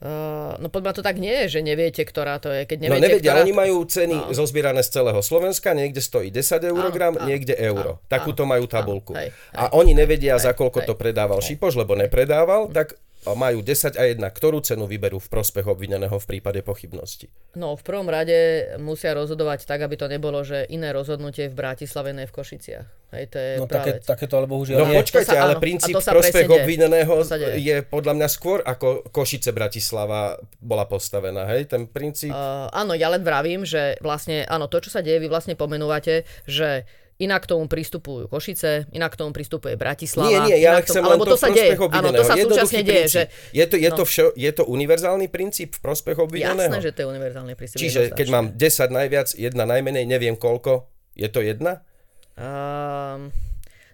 Uh, 0.01 0.57
no 0.57 0.73
podľa 0.73 0.97
to 0.97 1.01
tak 1.05 1.21
nie 1.21 1.45
je, 1.45 1.55
že 1.55 1.59
neviete, 1.61 2.01
ktorá 2.01 2.41
to 2.41 2.49
je. 2.49 2.65
Keď 2.65 2.89
No 2.89 2.97
neviete, 2.97 3.21
nevedia, 3.21 3.31
ktorá... 3.37 3.45
oni 3.45 3.53
majú 3.53 3.85
ceny 3.85 4.33
zozbierané 4.33 4.81
z 4.81 4.97
celého 4.97 5.21
Slovenska, 5.21 5.77
niekde 5.77 6.01
stojí 6.01 6.33
10 6.33 6.67
eurogram, 6.67 7.13
áno, 7.21 7.29
niekde 7.29 7.53
euro. 7.53 8.01
áno, 8.01 8.09
Takúto 8.09 8.49
majú 8.49 8.65
tabulku. 8.65 9.13
hej, 9.13 9.29
A 9.53 9.69
oni 9.77 9.93
nevedia, 9.93 10.41
za 10.41 10.57
koľko 10.57 10.81
hej, 10.81 10.87
to 10.89 10.93
predával 10.97 11.37
Šipoš, 11.37 11.77
lebo 11.77 11.93
nepredával, 11.93 12.73
tak 12.73 12.97
majú 13.23 13.59
10 13.59 13.93
a 13.93 14.03
1, 14.03 14.17
ktorú 14.17 14.59
cenu 14.59 14.83
vyberú 14.83 15.17
v 15.17 15.29
prospech 15.29 15.63
obvineného 15.63 16.11
v 16.11 16.25
prípade 16.27 16.59
pochybnosti. 16.59 17.29
No 17.53 17.73
v 17.73 17.81
prvom 17.81 18.05
rade 18.05 18.33
musia 18.77 19.13
rozhodovať 19.13 19.63
tak, 19.63 19.81
aby 19.81 19.93
to 19.93 20.07
nebolo, 20.07 20.41
že 20.41 20.65
iné 20.65 20.89
rozhodnutie 20.89 21.45
v 21.45 21.53
Bratislave, 21.53 22.11
ne 22.11 22.23
v 22.23 22.31
Košiciach. 22.31 22.87
Hej, 23.11 23.25
to 23.27 23.37
je 23.37 23.51
No 23.57 23.67
také, 23.67 23.91
vec. 23.93 24.03
takéto 24.03 24.33
ale 24.33 24.47
bohužiaľ 24.47 24.77
No 24.77 24.85
nie. 24.87 24.97
počkajte, 24.97 25.27
To 25.27 25.35
sa- 25.35 25.43
ale 25.43 25.53
áno, 25.53 25.61
princíp 25.61 25.91
a 25.91 25.97
to 25.97 26.01
sa 26.01 26.11
prospech 26.11 26.47
obvineného 26.47 27.13
To 27.13 27.27
sa 27.27 27.35
deje. 27.35 27.55
je 27.59 27.75
podľa 27.83 28.13
mňa 28.15 28.27
skôr 28.27 28.59
ako 28.61 28.87
Košice 29.07 29.51
Bratislava 29.51 30.21
bola 30.57 30.85
postavená, 30.85 31.43
hej? 31.47 31.67
Ten 31.67 31.85
princíp... 31.85 32.31
Uh, 32.31 32.71
áno, 32.71 32.93
ja 32.93 33.07
len 33.07 33.19
vravím, 33.19 33.61
že 33.61 33.99
vlastne, 33.99 34.41
áno, 34.45 34.65
to, 34.65 34.79
čo 34.79 34.89
sa 34.89 34.99
deje, 34.99 35.19
vy 35.19 35.27
vlastne 35.27 35.53
pomenúvate, 35.53 36.23
že 36.45 36.87
inak 37.21 37.45
k 37.45 37.47
tomu 37.53 37.69
pristupujú 37.69 38.25
Košice, 38.25 38.89
inak 38.89 39.13
k 39.13 39.17
tomu 39.21 39.29
pristupuje 39.29 39.77
Bratislava. 39.77 40.27
Nie, 40.27 40.39
nie, 40.49 40.57
ja 40.57 40.81
chcem 40.81 41.05
tomu, 41.05 41.13
len 41.13 41.19
to 41.21 41.33
to 41.33 41.37
sa 41.37 41.49
deje. 41.53 41.77
Áno, 41.77 42.09
to 42.09 42.23
sa 42.25 42.35
súčasne 42.35 42.81
deje, 42.81 43.05
že... 43.05 43.21
princíp. 43.29 43.53
Je 43.53 43.65
to, 43.69 43.75
je, 43.77 43.89
to 43.93 44.03
no. 44.03 44.09
všo, 44.09 44.25
je 44.33 44.51
to 44.57 44.63
univerzálny 44.65 45.27
princíp 45.29 45.77
v 45.77 45.79
prospech 45.85 46.17
obvineného? 46.17 46.73
Jasné, 46.73 46.81
že 46.81 46.91
to 46.97 46.99
je 47.05 47.07
univerzálny 47.13 47.53
prístup. 47.53 47.77
Čiže 47.77 48.01
keď 48.17 48.27
mám 48.33 48.45
10 48.57 48.89
najviac, 48.89 49.27
jedna 49.37 49.63
najmenej, 49.69 50.03
neviem 50.09 50.33
koľko, 50.33 50.89
je 51.13 51.29
to 51.29 51.45
jedna? 51.45 51.85
Um, 52.33 53.29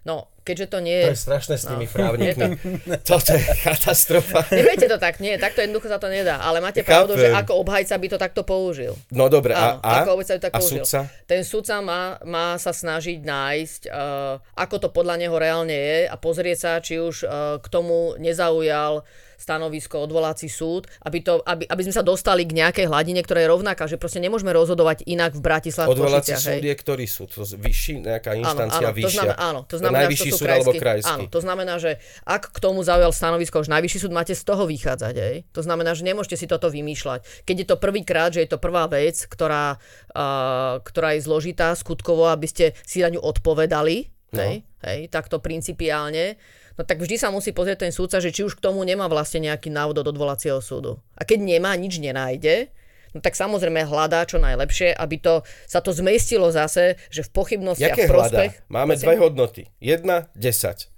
no, 0.08 0.32
keďže 0.48 0.66
to 0.66 0.78
nie 0.80 0.96
To 0.98 1.04
je... 1.04 1.12
je 1.12 1.20
strašné 1.20 1.54
s 1.54 1.64
tými 1.64 1.84
No. 1.84 1.92
právnikmi. 1.92 2.56
Toto 3.06 3.30
je 3.30 3.44
katastrofa. 3.60 4.48
Neviete 4.50 4.86
to 4.86 4.96
tak, 4.96 5.18
nie, 5.18 5.36
takto 5.36 5.60
jednoducho 5.60 5.86
sa 5.86 5.96
to 5.96 6.08
nedá. 6.08 6.40
Ale 6.40 6.58
máte 6.58 6.80
Chápem. 6.80 6.88
pravdu, 6.88 7.12
že 7.14 7.28
ako 7.30 7.60
obhajca 7.60 7.94
by 7.94 8.06
to 8.08 8.16
takto 8.16 8.40
použil. 8.42 8.96
No 9.10 9.28
dobre, 9.28 9.52
Áno, 9.52 9.78
a, 9.78 9.84
a, 9.84 9.90
ako 10.00 10.16
obhajca 10.16 10.32
by 10.32 10.38
to 10.38 10.46
tak 10.46 10.54
a 10.54 10.58
použil. 10.58 10.80
sudca? 10.80 11.00
Ten 11.24 11.42
sudca 11.42 11.74
má, 11.78 12.00
má 12.24 12.56
sa 12.56 12.72
snažiť 12.72 13.20
nájsť, 13.20 13.82
uh, 13.86 14.40
ako 14.56 14.74
to 14.78 14.88
podľa 14.88 15.14
neho 15.18 15.34
reálne 15.34 15.70
je 15.70 15.98
a 16.04 16.16
pozrieť 16.16 16.58
sa, 16.58 16.72
či 16.78 16.96
už 16.96 17.16
uh, 17.22 17.30
k 17.58 17.66
tomu 17.68 18.16
nezaujal 18.16 19.04
stanovisko 19.38 20.02
odvolací 20.02 20.50
súd, 20.50 20.90
aby, 21.06 21.22
to, 21.22 21.38
aby, 21.46 21.62
aby 21.64 21.82
sme 21.86 21.94
sa 21.94 22.02
dostali 22.02 22.42
k 22.42 22.58
nejakej 22.58 22.90
hladine, 22.90 23.22
ktorá 23.22 23.38
je 23.40 23.48
rovnaká, 23.48 23.86
že 23.86 23.94
proste 23.94 24.18
nemôžeme 24.18 24.50
rozhodovať 24.50 25.06
inak 25.06 25.32
v 25.32 25.40
Bratislave 25.40 25.94
Odvolací 25.94 26.34
Košiciach, 26.34 26.42
súd 26.42 26.58
hej. 26.58 26.66
je 26.66 26.74
ktorý 26.74 27.04
súd? 27.06 27.28
To 27.30 27.46
vyšší, 27.46 27.92
nejaká 28.02 28.34
Áno, 28.34 28.42
inštancia 28.42 28.82
áno, 28.82 28.90
to 28.90 28.98
vyššia? 28.98 29.14
znamená, 29.14 29.36
áno, 29.38 29.60
to 29.62 29.76
znamená, 29.78 29.98
najvyšší 30.02 30.28
to 30.28 30.36
súd 30.36 30.48
alebo 30.50 30.70
krajský- 30.74 30.82
krajský? 30.82 31.12
Áno, 31.14 31.24
to 31.30 31.40
znamená, 31.40 31.74
že 31.78 31.90
ak 32.26 32.42
k 32.50 32.58
tomu 32.58 32.80
zaujal 32.82 33.12
stanovisko 33.14 33.56
už 33.62 33.70
najvyšší 33.70 33.98
súd, 34.02 34.12
máte 34.12 34.34
z 34.34 34.42
toho 34.42 34.66
vychádzať. 34.66 35.14
Hej? 35.14 35.36
To 35.54 35.62
znamená, 35.62 35.94
že 35.94 36.02
nemôžete 36.02 36.34
si 36.34 36.50
toto 36.50 36.66
vymýšľať. 36.66 37.46
Keď 37.46 37.56
je 37.62 37.66
to 37.70 37.76
prvýkrát, 37.78 38.34
že 38.34 38.42
je 38.42 38.50
to 38.50 38.58
prvá 38.58 38.90
vec, 38.90 39.22
ktorá, 39.24 39.78
uh, 40.12 40.82
ktorá 40.82 41.14
je 41.14 41.22
zložitá 41.22 41.70
skutkovo, 41.72 42.26
aby 42.26 42.50
ste 42.50 42.64
si 42.82 43.00
na 43.00 43.08
ňu 43.08 43.22
odpovedali, 43.22 44.10
No. 44.28 44.44
hej? 44.44 44.60
Hej? 44.84 45.08
takto 45.08 45.40
principiálne, 45.40 46.36
no 46.78 46.82
tak 46.86 47.02
vždy 47.02 47.18
sa 47.18 47.34
musí 47.34 47.50
pozrieť 47.50 47.84
ten 47.84 47.92
súdca, 47.92 48.22
že 48.22 48.30
či 48.30 48.46
už 48.46 48.56
k 48.56 48.64
tomu 48.64 48.86
nemá 48.86 49.10
vlastne 49.10 49.42
nejaký 49.50 49.68
návod 49.68 50.00
od 50.00 50.06
odvolacieho 50.14 50.62
súdu. 50.62 51.02
A 51.18 51.26
keď 51.26 51.42
nemá, 51.42 51.74
nič 51.74 51.98
nenájde, 51.98 52.70
No 53.16 53.24
tak 53.24 53.40
samozrejme 53.40 53.88
hľadá 53.88 54.20
čo 54.28 54.36
najlepšie, 54.36 54.92
aby 54.92 55.16
to, 55.16 55.40
sa 55.64 55.80
to 55.80 55.96
zmestilo 55.96 56.52
zase, 56.52 57.00
že 57.08 57.24
v 57.24 57.30
pochybnostiach 57.32 57.96
Jaké 57.96 58.04
v 58.04 58.12
prospech... 58.12 58.52
hľadá? 58.60 58.68
Máme 58.68 58.94
dve 59.00 59.16
hodnoty. 59.16 59.62
Jedna, 59.80 60.28
10. 60.36 60.92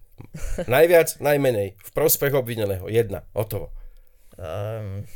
Najviac, 0.66 1.22
najmenej. 1.22 1.78
V 1.78 1.90
prospech 1.94 2.34
obvineného. 2.34 2.90
Jedna. 2.90 3.24
Hotovo. 3.32 3.72
Um, 4.36 5.06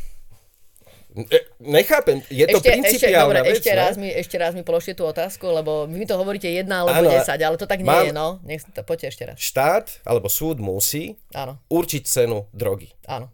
Nechápem, 1.60 2.26
je 2.26 2.42
to 2.44 2.58
ešte, 2.58 2.68
ešte, 2.68 2.70
principiálna 2.74 3.22
dobre, 3.24 3.38
vec, 3.44 3.54
ešte, 3.56 3.70
ne? 3.70 3.78
raz 3.78 3.94
mi, 3.94 4.08
ešte 4.08 4.34
raz 4.34 4.50
mi 4.50 4.60
položte 4.60 4.92
tú 4.92 5.04
otázku, 5.04 5.46
lebo 5.46 5.86
vy 5.86 5.94
mi 5.94 6.04
to 6.04 6.14
hovoríte 6.14 6.44
jedna 6.44 6.82
alebo 6.82 7.06
Áno, 7.06 7.08
a- 7.08 7.22
10, 7.22 7.38
ale 7.38 7.54
to 7.54 7.64
tak 7.64 7.78
nie 7.78 7.86
mám- 7.86 8.02
je, 8.02 8.10
no. 8.10 8.42
Nech, 8.42 8.66
to, 8.66 8.82
poďte 8.82 9.06
ešte 9.08 9.22
raz. 9.24 9.36
Štát 9.36 10.02
alebo 10.02 10.26
súd 10.26 10.58
musí 10.58 11.14
Áno, 11.30 11.62
určiť 11.68 12.02
cenu 12.02 12.50
drogy. 12.50 12.90
áno. 13.04 13.30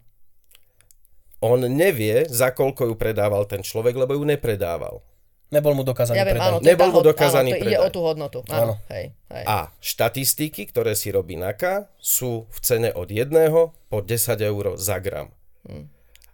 On 1.39 1.57
nevie, 1.57 2.29
za 2.29 2.53
koľko 2.53 2.85
ju 2.85 2.95
predával 2.95 3.43
ten 3.43 3.59
človek, 3.59 3.97
lebo 3.97 4.13
ju 4.13 4.21
nepredával. 4.21 5.01
Nebol 5.49 5.73
mu 5.73 5.81
dokázaný 5.81 6.15
Ja 6.15 6.23
viem, 6.23 6.37
predaj. 6.37 6.61
Nebol 6.61 6.89
mu 6.93 7.01
dokázaný 7.01 7.49
áno, 7.49 7.57
to 7.57 7.59
ide 7.59 7.69
predaj. 7.73 7.81
o 7.81 7.89
tú 7.89 7.99
hodnotu. 7.99 8.39
Áno, 8.47 8.55
Áno. 8.55 8.73
hej, 8.87 9.11
hej. 9.27 9.43
A 9.43 9.57
štatistiky, 9.81 10.69
ktoré 10.69 10.93
si 10.93 11.09
robí 11.09 11.33
NAKA, 11.35 11.89
sú 11.97 12.45
v 12.45 12.57
cene 12.61 12.89
od 12.93 13.09
1 13.09 13.33
po 13.89 13.97
10 13.99 14.37
eur 14.39 14.77
za 14.77 15.01
gram. 15.01 15.33
Hm. 15.65 15.89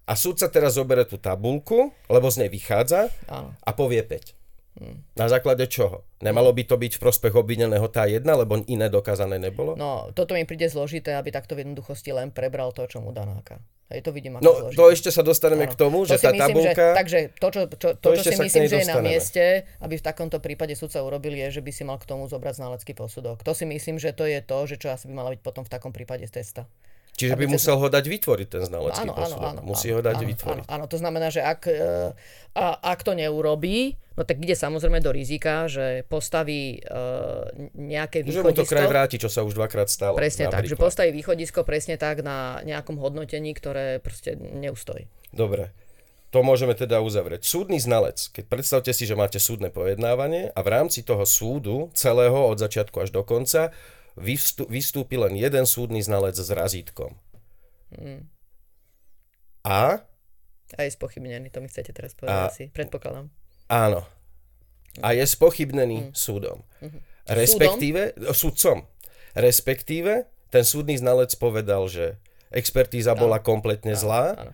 A 0.08 0.16
súd 0.16 0.40
sa 0.40 0.48
teraz 0.48 0.74
zoberie 0.74 1.04
tú 1.04 1.20
tabulku, 1.20 1.92
lebo 2.08 2.32
z 2.32 2.42
nej 2.42 2.50
vychádza 2.50 3.12
Áno. 3.28 3.52
a 3.54 3.70
povie 3.72 4.00
5. 4.00 4.34
Hm. 4.78 4.98
Na 5.14 5.26
základe 5.26 5.66
čoho? 5.66 6.06
Nemalo 6.18 6.54
by 6.54 6.64
to 6.64 6.78
byť 6.78 6.96
v 6.96 7.02
prospech 7.02 7.34
obvineného 7.34 7.88
tá 7.88 8.06
jedna, 8.06 8.38
lebo 8.38 8.62
iné 8.66 8.88
dokázané 8.88 9.36
nebolo? 9.36 9.74
No, 9.74 10.14
toto 10.14 10.32
mi 10.32 10.46
príde 10.46 10.66
zložité, 10.66 11.12
aby 11.12 11.28
takto 11.28 11.54
v 11.54 11.66
jednoduchosti 11.66 12.14
len 12.14 12.30
prebral 12.30 12.72
to, 12.72 12.86
čo 12.86 13.02
mu 13.02 13.10
danáka. 13.10 13.58
Hej, 13.88 14.04
to 14.04 14.12
vidím 14.12 14.36
ako 14.36 14.44
No, 14.44 14.52
zložité. 14.54 14.78
to 14.78 14.84
ešte 14.92 15.10
sa 15.10 15.24
dostaneme 15.24 15.66
Áno. 15.66 15.72
k 15.72 15.76
tomu, 15.76 15.98
To 16.02 16.12
že 16.12 16.20
tá 16.20 16.30
myslím, 16.30 16.40
tabulka... 16.44 16.84
Že, 16.84 16.96
takže 16.96 17.20
to, 17.34 17.48
čo, 17.48 17.62
čo, 17.66 17.88
to, 17.96 18.06
To 18.06 18.10
čo 18.14 18.24
si 18.26 18.36
myslím, 18.38 18.64
že 18.68 18.78
je 18.78 18.88
na 18.88 19.00
mieste, 19.02 19.44
aby 19.80 19.96
v 19.96 20.04
takomto 20.04 20.38
prípade 20.38 20.72
sudca 20.74 21.00
urobil, 21.02 21.34
je, 21.34 21.48
že 21.50 21.62
by 21.64 21.72
si 21.74 21.82
mal 21.82 21.98
k 21.98 22.06
tomu 22.06 22.28
zobrať 22.28 22.54
znalecký 22.58 22.94
posudok. 22.94 23.42
To 23.42 23.52
si 23.52 23.64
myslím, 23.64 23.98
že 23.98 24.12
to 24.12 24.24
je 24.24 24.40
to, 24.40 24.58
že 24.68 24.76
čo 24.78 24.88
asi 24.88 25.08
by 25.08 25.14
mala 25.16 25.32
byť 25.32 25.42
potom 25.42 25.64
v 25.64 25.72
takom 25.72 25.90
prípade 25.90 26.24
z 26.24 26.38
testa. 26.38 26.68
Čiže 27.18 27.34
by 27.34 27.46
musel 27.50 27.82
ho 27.82 27.88
dať 27.90 28.06
vytvoriť, 28.06 28.48
ten 28.48 28.62
znalecký 28.62 29.10
Áno, 29.10 29.18
áno, 29.18 29.26
posudok. 29.26 29.50
áno. 29.50 29.60
Musí 29.66 29.90
áno, 29.90 29.96
ho 29.98 30.02
dať 30.06 30.18
áno, 30.22 30.30
vytvoriť. 30.30 30.66
Áno, 30.70 30.74
áno, 30.78 30.86
to 30.86 30.98
znamená, 31.02 31.28
že 31.34 31.42
ak, 31.42 31.66
e, 31.66 32.14
a, 32.54 32.66
ak 32.78 33.00
to 33.02 33.18
neurobí, 33.18 33.98
no 34.14 34.22
tak 34.22 34.38
ide 34.38 34.54
samozrejme 34.54 35.02
do 35.02 35.10
rizika, 35.10 35.66
že 35.66 36.06
postaví 36.06 36.78
e, 36.78 36.80
nejaké 37.74 38.22
Že 38.22 38.46
mu 38.46 38.54
to 38.54 38.62
východisko. 38.62 38.70
kraj 38.70 38.86
vráti, 38.86 39.18
čo 39.18 39.34
sa 39.34 39.42
už 39.42 39.58
dvakrát 39.58 39.90
stalo. 39.90 40.14
Presne 40.14 40.46
tak, 40.46 40.70
že 40.70 40.78
napríklad. 40.78 40.86
postaví 40.94 41.10
východisko 41.10 41.66
presne 41.66 41.98
tak 41.98 42.22
na 42.22 42.62
nejakom 42.62 43.02
hodnotení, 43.02 43.50
ktoré 43.58 43.98
proste 43.98 44.38
neustojí. 44.38 45.10
Dobre. 45.34 45.74
To 46.30 46.44
môžeme 46.44 46.76
teda 46.76 47.00
uzavrieť. 47.02 47.48
Súdny 47.48 47.80
znalec. 47.80 48.20
Keď 48.30 48.46
predstavte 48.52 48.92
si, 48.94 49.08
že 49.08 49.16
máte 49.16 49.40
súdne 49.42 49.72
pojednávanie 49.74 50.52
a 50.54 50.60
v 50.60 50.70
rámci 50.70 51.02
toho 51.02 51.24
súdu, 51.24 51.88
celého 51.96 52.52
od 52.52 52.60
začiatku 52.60 53.00
až 53.00 53.16
do 53.16 53.24
konca, 53.24 53.72
vystúpi 54.68 55.16
len 55.16 55.34
jeden 55.34 55.64
súdny 55.64 56.02
znalec 56.02 56.34
s 56.34 56.50
razítkom. 56.50 57.14
Mm. 57.94 58.26
A 59.64 60.02
A 60.76 60.80
je 60.84 60.92
spochybnený, 60.92 61.48
to 61.48 61.64
mi 61.64 61.70
chcete 61.70 61.96
teraz 61.96 62.12
A- 62.12 62.18
povedať 62.18 62.42
asi, 62.50 62.64
predpokladám. 62.68 63.32
áno. 63.68 64.04
A 65.00 65.14
je 65.14 65.24
spochybnený 65.24 66.10
súdom. 66.12 66.66
Respektíve, 67.24 68.18
súdcom. 68.34 68.90
Respektíve, 69.32 70.26
ten 70.50 70.66
súdny 70.66 70.98
znalec 70.98 71.30
povedal, 71.38 71.86
že 71.86 72.18
expertíza 72.50 73.14
bola 73.14 73.38
kompletne 73.38 73.94
zlá 73.94 74.34
Áno. 74.34 74.52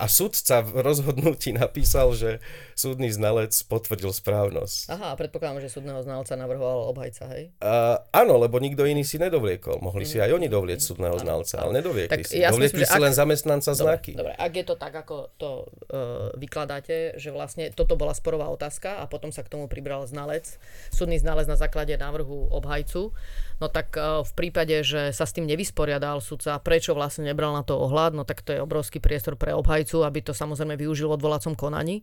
A 0.00 0.08
sudca 0.08 0.64
v 0.64 0.80
rozhodnutí 0.80 1.52
napísal, 1.52 2.16
že 2.16 2.40
súdny 2.72 3.12
znalec 3.12 3.52
potvrdil 3.68 4.08
správnosť. 4.08 4.88
Aha, 4.88 5.12
a 5.12 5.18
predpokladám, 5.20 5.60
že 5.60 5.68
súdneho 5.68 6.00
znalca 6.00 6.32
navrhoval 6.34 6.88
obhajca, 6.88 7.28
hej? 7.36 7.52
Uh, 7.60 8.00
áno, 8.08 8.40
lebo 8.40 8.56
nikto 8.56 8.88
iný 8.88 9.04
si 9.04 9.20
nedovliekol. 9.20 9.84
Mohli 9.84 10.08
si 10.08 10.16
aj 10.16 10.32
oni 10.32 10.48
dovlieť 10.48 10.80
súdneho 10.80 11.20
znalca, 11.20 11.60
ale 11.60 11.84
nedoviekli 11.84 12.16
Tak 12.16 12.24
si. 12.24 12.40
ja 12.40 12.48
Dovliekli 12.48 12.88
si 12.88 12.96
ak- 12.96 13.04
len 13.04 13.12
zamestnanca 13.12 13.76
znaky. 13.76 14.16
Dobre, 14.16 14.32
ak 14.32 14.52
je 14.56 14.64
to 14.64 14.74
tak, 14.80 14.96
ako 14.96 15.28
to 15.36 15.68
uh, 15.92 16.32
vykladáte, 16.40 17.20
že 17.20 17.28
vlastne 17.28 17.68
toto 17.68 18.00
bola 18.00 18.16
sporová 18.16 18.48
otázka 18.48 18.98
a 18.98 19.04
potom 19.04 19.28
sa 19.28 19.44
k 19.44 19.52
tomu 19.52 19.68
pribral 19.68 20.08
znalec, 20.08 20.56
súdny 20.88 21.20
znalec 21.20 21.44
na 21.44 21.60
základe 21.60 21.92
návrhu 21.92 22.48
obhajcu, 22.48 23.12
no 23.60 23.68
tak 23.68 23.92
uh, 23.94 24.24
v 24.24 24.32
prípade, 24.32 24.80
že 24.82 25.12
sa 25.12 25.28
s 25.28 25.36
tým 25.36 25.44
nevysporiadal 25.46 26.24
sudca, 26.24 26.56
prečo 26.58 26.96
vlastne 26.96 27.28
nebral 27.28 27.52
na 27.52 27.62
to 27.62 27.76
ohľad, 27.76 28.16
no 28.16 28.24
tak 28.24 28.40
to 28.40 28.56
je 28.56 28.64
obrovský 28.64 28.98
priestor 28.98 29.36
pre 29.36 29.52
obhajcu, 29.52 30.02
aby 30.02 30.24
to 30.24 30.32
samozrejme 30.32 30.74
využil 30.80 31.12
v 31.12 31.16
odvolacom 31.20 31.52
konaní. 31.54 32.02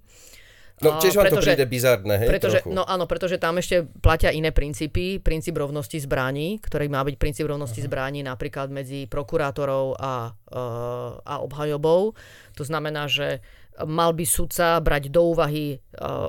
No 0.78 1.02
tiež 1.02 1.18
vám 1.18 1.34
to 1.34 1.42
pretože- 1.42 1.58
príde 1.58 1.66
bizarné, 1.66 2.22
hej, 2.22 2.30
Pretože, 2.30 2.62
trochu. 2.62 2.70
no 2.70 2.86
áno, 2.86 3.10
pretože 3.10 3.42
tam 3.42 3.58
ešte 3.58 3.90
platia 3.98 4.30
iné 4.30 4.54
princípy. 4.54 5.18
Princíp 5.18 5.58
rovnosti 5.58 5.98
zbraní, 5.98 6.62
ktorý 6.62 6.86
má 6.86 7.02
byť 7.02 7.18
princíp 7.18 7.50
rovnosti 7.50 7.82
zbraní 7.82 8.22
napríklad 8.22 8.70
medzi 8.70 9.10
prokurátorov 9.10 9.98
a, 9.98 10.38
e, 10.38 10.62
a 11.26 11.34
obhajobou. 11.42 12.14
To 12.62 12.64
znamená, 12.64 13.10
že 13.10 13.42
mal 13.86 14.16
by 14.18 14.26
sudca 14.26 14.82
brať 14.82 15.14
do 15.14 15.36
úvahy 15.36 15.78
e, 15.78 15.78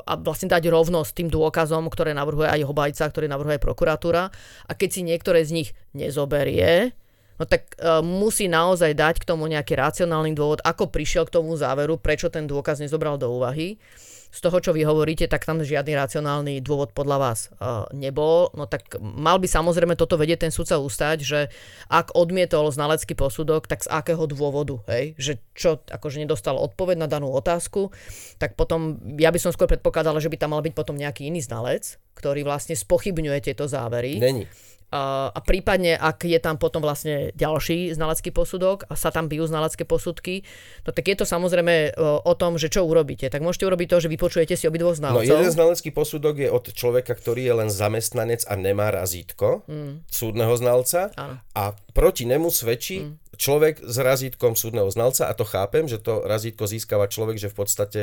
a 0.04 0.12
vlastne 0.20 0.52
dať 0.52 0.68
rovnosť 0.68 1.10
tým 1.16 1.28
dôkazom, 1.32 1.88
ktoré 1.88 2.12
navrhuje 2.12 2.50
aj 2.50 2.68
obhajca, 2.68 3.08
ktoré 3.08 3.30
navrhuje 3.30 3.56
prokuratúra. 3.56 4.28
A 4.68 4.72
keď 4.76 4.88
si 4.92 5.00
niektoré 5.06 5.40
z 5.48 5.54
nich 5.56 5.68
nezoberie, 5.96 6.92
no 7.40 7.48
tak 7.48 7.72
e, 7.80 8.04
musí 8.04 8.50
naozaj 8.52 8.92
dať 8.92 9.24
k 9.24 9.28
tomu 9.28 9.48
nejaký 9.48 9.72
racionálny 9.78 10.36
dôvod, 10.36 10.60
ako 10.60 10.92
prišiel 10.92 11.24
k 11.24 11.40
tomu 11.40 11.56
záveru, 11.56 11.96
prečo 11.96 12.28
ten 12.28 12.44
dôkaz 12.44 12.84
nezobral 12.84 13.16
do 13.16 13.32
úvahy 13.32 13.80
z 14.28 14.38
toho, 14.44 14.60
čo 14.60 14.70
vy 14.76 14.84
hovoríte, 14.84 15.24
tak 15.26 15.48
tam 15.48 15.64
žiadny 15.64 15.96
racionálny 15.96 16.60
dôvod 16.60 16.92
podľa 16.92 17.16
vás 17.16 17.38
uh, 17.58 17.88
nebol. 17.96 18.52
No 18.52 18.68
tak 18.68 19.00
mal 19.00 19.40
by 19.40 19.48
samozrejme 19.48 19.96
toto 19.96 20.20
vedieť 20.20 20.48
ten 20.48 20.52
sudca 20.52 20.76
ustať, 20.76 21.18
že 21.24 21.40
ak 21.88 22.12
odmietol 22.12 22.68
znalecký 22.68 23.16
posudok, 23.16 23.64
tak 23.64 23.84
z 23.84 23.88
akého 23.88 24.28
dôvodu, 24.28 24.84
hej? 24.92 25.16
Že 25.16 25.32
čo, 25.56 25.70
akože 25.80 26.20
nedostal 26.20 26.60
odpoveď 26.60 26.96
na 27.00 27.08
danú 27.08 27.32
otázku, 27.32 27.90
tak 28.36 28.54
potom, 28.54 29.00
ja 29.16 29.32
by 29.32 29.40
som 29.40 29.50
skôr 29.50 29.66
predpokladala, 29.66 30.20
že 30.20 30.28
by 30.28 30.36
tam 30.36 30.52
mal 30.52 30.62
byť 30.62 30.74
potom 30.76 30.94
nejaký 30.94 31.28
iný 31.32 31.40
znalec, 31.40 31.96
ktorý 32.14 32.44
vlastne 32.44 32.76
spochybňuje 32.76 33.38
tieto 33.40 33.64
závery. 33.64 34.20
Není. 34.20 34.44
A, 34.88 35.28
a 35.28 35.40
prípadne, 35.40 35.94
ak 35.94 36.24
je 36.24 36.36
tam 36.36 36.56
potom 36.56 36.80
vlastne 36.80 37.28
ďalší 37.32 37.92
znalecký 37.92 38.30
posudok 38.30 38.84
a 38.84 38.94
sa 38.94 39.08
tam 39.08 39.26
bijú 39.26 39.44
znalecké 39.44 39.84
posudky, 39.84 40.48
no 40.82 40.90
tak 40.90 41.04
je 41.04 41.14
to 41.14 41.24
samozrejme 41.24 41.92
o, 41.92 42.24
o 42.24 42.32
tom, 42.32 42.56
že 42.56 42.66
čo 42.66 42.82
urobíte. 42.82 43.26
Tak 43.26 43.38
môžete 43.38 43.64
urobiť 43.64 43.84
to, 43.86 43.96
že 43.98 44.08
vypočujete 44.08 44.54
si 44.54 44.64
obidvoch 44.64 44.96
No 44.96 45.20
znalcov. 45.20 45.28
jeden 45.28 45.50
znalecký 45.50 45.90
posudok 45.90 46.34
je 46.38 46.48
od 46.48 46.64
človeka, 46.66 47.12
ktorý 47.12 47.42
je 47.42 47.54
len 47.54 47.68
zamestnanec 47.68 48.42
a 48.42 48.54
nemá 48.54 48.88
razítko 48.88 49.60
Mm. 49.64 50.04
súdneho 50.06 50.54
znalca 50.54 51.12
Áno. 51.14 51.36
a 51.52 51.62
proti 51.92 52.24
nemu 52.24 52.48
svedčí 52.48 53.02
Mm. 53.02 53.12
človek 53.34 53.74
s 53.80 53.96
razítkom 53.98 54.54
súdneho 54.54 54.88
znalca 54.88 55.24
a 55.24 55.32
to 55.32 55.44
chápem, 55.44 55.84
že 55.84 55.98
to 55.98 56.22
razítko 56.22 56.64
získava 56.64 57.04
človek, 57.04 57.36
že 57.36 57.46
v 57.46 57.56
podstate 57.56 58.00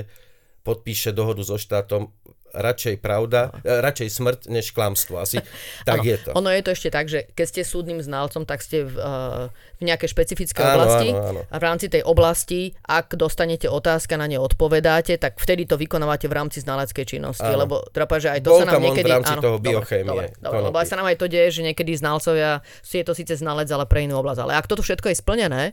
podpíše 0.62 1.10
dohodu 1.12 1.42
so 1.42 1.56
štátom 1.56 2.14
radšej 2.56 2.96
pravda, 3.04 3.52
eh, 3.62 3.84
radšej 3.84 4.08
smrť, 4.16 4.40
než 4.48 4.72
klamstvo. 4.72 5.20
Asi 5.20 5.44
tak 5.90 6.02
Áno, 6.02 6.08
je 6.08 6.18
to. 6.24 6.30
Ono 6.40 6.50
je 6.50 6.62
to 6.64 6.70
ešte 6.72 6.90
tak, 6.90 7.06
že 7.12 7.28
keď 7.36 7.46
ste 7.46 7.62
súdnym 7.68 8.00
znalcom, 8.00 8.48
tak 8.48 8.64
ste 8.64 8.88
v, 8.88 8.96
uh, 8.96 9.52
v 9.80 9.84
nejakej 9.84 10.10
špecifickej 10.10 10.64
Áno, 10.64 10.74
oblasti 10.80 11.10
áno, 11.12 11.22
áno. 11.36 11.42
a 11.46 11.56
v 11.60 11.64
rámci 11.64 11.88
tej 11.92 12.02
oblasti, 12.08 12.74
ak 12.88 13.20
dostanete 13.20 13.68
otázka, 13.68 14.16
na 14.16 14.26
ne 14.26 14.40
odpovedáte, 14.40 15.20
tak 15.20 15.38
vtedy 15.38 15.68
to 15.68 15.76
vykonávate 15.76 16.32
v 16.32 16.34
rámci 16.34 16.64
znaleckej 16.64 17.06
činnosti, 17.06 17.46
Áno. 17.46 17.68
lebo 17.68 17.76
treba, 17.92 18.16
že 18.18 18.32
aj 18.32 18.40
to 18.46 18.50
Bol 18.56 18.60
sa 18.64 18.66
nám 18.72 18.80
on 18.80 18.82
v 18.82 18.86
niekedy... 18.92 19.10
rámci 19.12 19.34
toho 19.38 19.58
dobre, 19.60 19.68
biochémie, 19.76 20.08
Dobre, 20.08 20.28
dobre, 20.40 20.60
lebo 20.72 20.78
aj 20.80 20.88
sa 20.88 20.96
nám 20.96 21.08
aj 21.12 21.18
to 21.20 21.28
deje, 21.28 21.50
že 21.60 21.62
niekedy 21.68 21.92
znalcovia, 21.98 22.64
je 22.86 23.04
to 23.04 23.14
síce 23.14 23.34
znalec, 23.44 23.68
ale 23.68 23.84
pre 23.84 24.08
inú 24.08 24.16
oblasť. 24.24 24.40
Ale 24.48 24.54
ak 24.56 24.66
toto 24.72 24.80
všetko 24.86 25.12
je 25.12 25.16
splnené, 25.20 25.64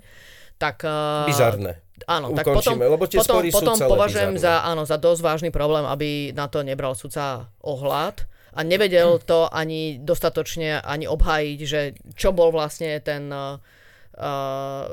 tak... 0.59 0.83
Uh, 0.83 1.27
Bizarné. 1.31 1.79
Áno, 2.07 2.35
tak 2.35 2.47
potom, 2.49 2.79
lebo 2.79 3.05
tie 3.07 3.23
potom, 3.23 3.43
potom 3.51 3.77
považujem 3.79 4.35
bizarné. 4.35 4.63
za, 4.63 4.69
áno, 4.69 4.83
za 4.89 4.97
dosť 4.99 5.21
vážny 5.23 5.51
problém, 5.55 5.87
aby 5.87 6.33
na 6.35 6.47
to 6.47 6.63
nebral 6.67 6.95
sudca 6.95 7.51
ohľad 7.63 8.27
a 8.53 8.61
nevedel 8.63 9.19
to 9.31 9.47
ani 9.49 9.99
dostatočne 10.03 10.83
ani 10.83 11.07
obhájiť, 11.09 11.59
že 11.63 11.81
čo 12.15 12.35
bol 12.35 12.51
vlastne 12.51 12.99
ten 13.01 13.31
uh, 13.31 13.59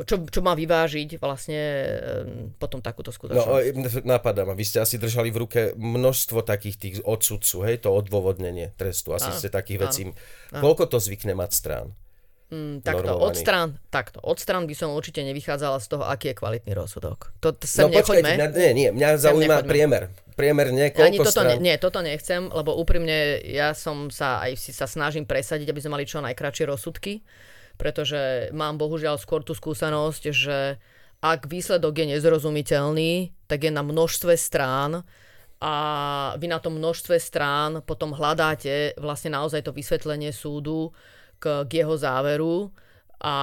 čo, 0.08 0.16
čo 0.32 0.40
má 0.40 0.56
vyvážiť 0.56 1.20
vlastne 1.20 1.60
um, 1.60 2.56
potom 2.56 2.80
takúto 2.80 3.12
No, 3.12 3.16
skutočnosť. 3.20 4.00
e, 4.00 4.08
napadá 4.08 4.48
ma, 4.48 4.56
vy 4.56 4.64
ste 4.64 4.80
asi 4.80 4.96
držali 4.96 5.28
v 5.30 5.38
ruke 5.44 5.62
množstvo 5.76 6.40
takých 6.48 6.76
tých 6.80 6.96
odsudcu, 7.04 7.68
hej, 7.68 7.84
to 7.84 7.92
odôvodnenie 7.92 8.72
trestu, 8.80 9.12
asi 9.12 9.30
Áno, 9.30 9.38
ste 9.38 9.50
takých 9.52 9.80
áno, 9.80 9.84
vecí. 9.92 10.02
Koľko 10.56 10.88
to 10.88 10.98
zvykne 11.04 11.36
mať 11.36 11.52
strán? 11.52 11.88
Mm, 12.50 12.82
takto, 12.82 13.14
od 13.14 13.38
stran, 13.38 13.78
takto, 13.90 14.18
od 14.20 14.42
stran 14.42 14.66
by 14.66 14.74
som 14.74 14.90
určite 14.90 15.22
nevychádzala 15.22 15.78
z 15.78 15.86
toho, 15.86 16.04
aký 16.04 16.34
je 16.34 16.36
kvalitný 16.36 16.74
rozsudok. 16.74 17.30
To 17.40 17.54
sem 17.62 17.86
No 17.86 17.94
počkajte, 17.94 18.26
nechoďme. 18.26 18.32
mňa, 18.36 18.48
nie, 18.52 18.72
nie, 18.74 18.90
mňa 18.90 19.10
zaujíma 19.22 19.62
nechoďme. 19.62 19.70
priemer. 19.70 20.04
Priemer 20.34 20.68
nie, 20.72 20.88
Ani 20.88 21.20
koľko 21.20 21.30
toto, 21.30 21.42
strán? 21.46 21.50
ne, 21.52 21.56
nie, 21.62 21.76
toto 21.78 22.00
nechcem, 22.02 22.50
lebo 22.50 22.74
úprimne 22.74 23.44
ja 23.46 23.78
som 23.78 24.10
sa 24.10 24.42
aj 24.42 24.58
si 24.58 24.74
sa 24.74 24.90
snažím 24.90 25.30
presadiť, 25.30 25.70
aby 25.70 25.78
sme 25.78 25.94
mali 25.94 26.10
čo 26.10 26.26
najkračšie 26.26 26.66
rozsudky, 26.66 27.22
pretože 27.78 28.50
mám 28.50 28.82
bohužiaľ 28.82 29.22
skôr 29.22 29.46
tú 29.46 29.54
skúsenosť, 29.54 30.24
že 30.32 30.82
ak 31.20 31.46
výsledok 31.46 31.92
je 31.92 32.18
nezrozumiteľný, 32.18 33.12
tak 33.46 33.68
je 33.68 33.72
na 33.72 33.84
množstve 33.84 34.34
strán 34.34 35.04
a 35.60 35.74
vy 36.40 36.48
na 36.48 36.58
tom 36.58 36.80
množstve 36.80 37.20
strán 37.20 37.84
potom 37.84 38.16
hľadáte 38.16 38.96
vlastne 38.96 39.36
naozaj 39.36 39.68
to 39.68 39.76
vysvetlenie 39.76 40.32
súdu 40.32 40.96
k, 41.40 41.66
k 41.66 41.72
jeho 41.84 41.96
záveru 41.96 42.70
a 43.20 43.36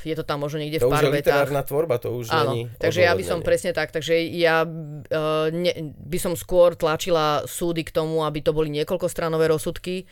je 0.00 0.16
to 0.16 0.24
tam 0.24 0.40
možno 0.40 0.64
niekde 0.64 0.80
To 0.80 0.88
v 0.88 0.92
už 0.92 0.94
pár 0.96 1.04
je 1.04 1.12
vetách. 1.12 1.44
literárna 1.44 1.60
tvorba, 1.60 2.00
to 2.00 2.08
už 2.16 2.32
Áno, 2.32 2.56
není 2.56 2.72
takže 2.80 3.04
ja 3.04 3.12
by 3.12 3.24
som 3.24 3.44
presne 3.44 3.76
tak, 3.76 3.92
takže 3.92 4.16
ja 4.32 4.64
uh, 4.64 5.48
ne, 5.52 5.92
by 5.92 6.18
som 6.20 6.32
skôr 6.32 6.72
tlačila 6.72 7.44
súdy 7.44 7.84
k 7.84 7.92
tomu, 7.92 8.24
aby 8.24 8.40
to 8.40 8.56
boli 8.56 8.72
niekoľkostranové 8.72 9.52
rozsudky 9.52 10.08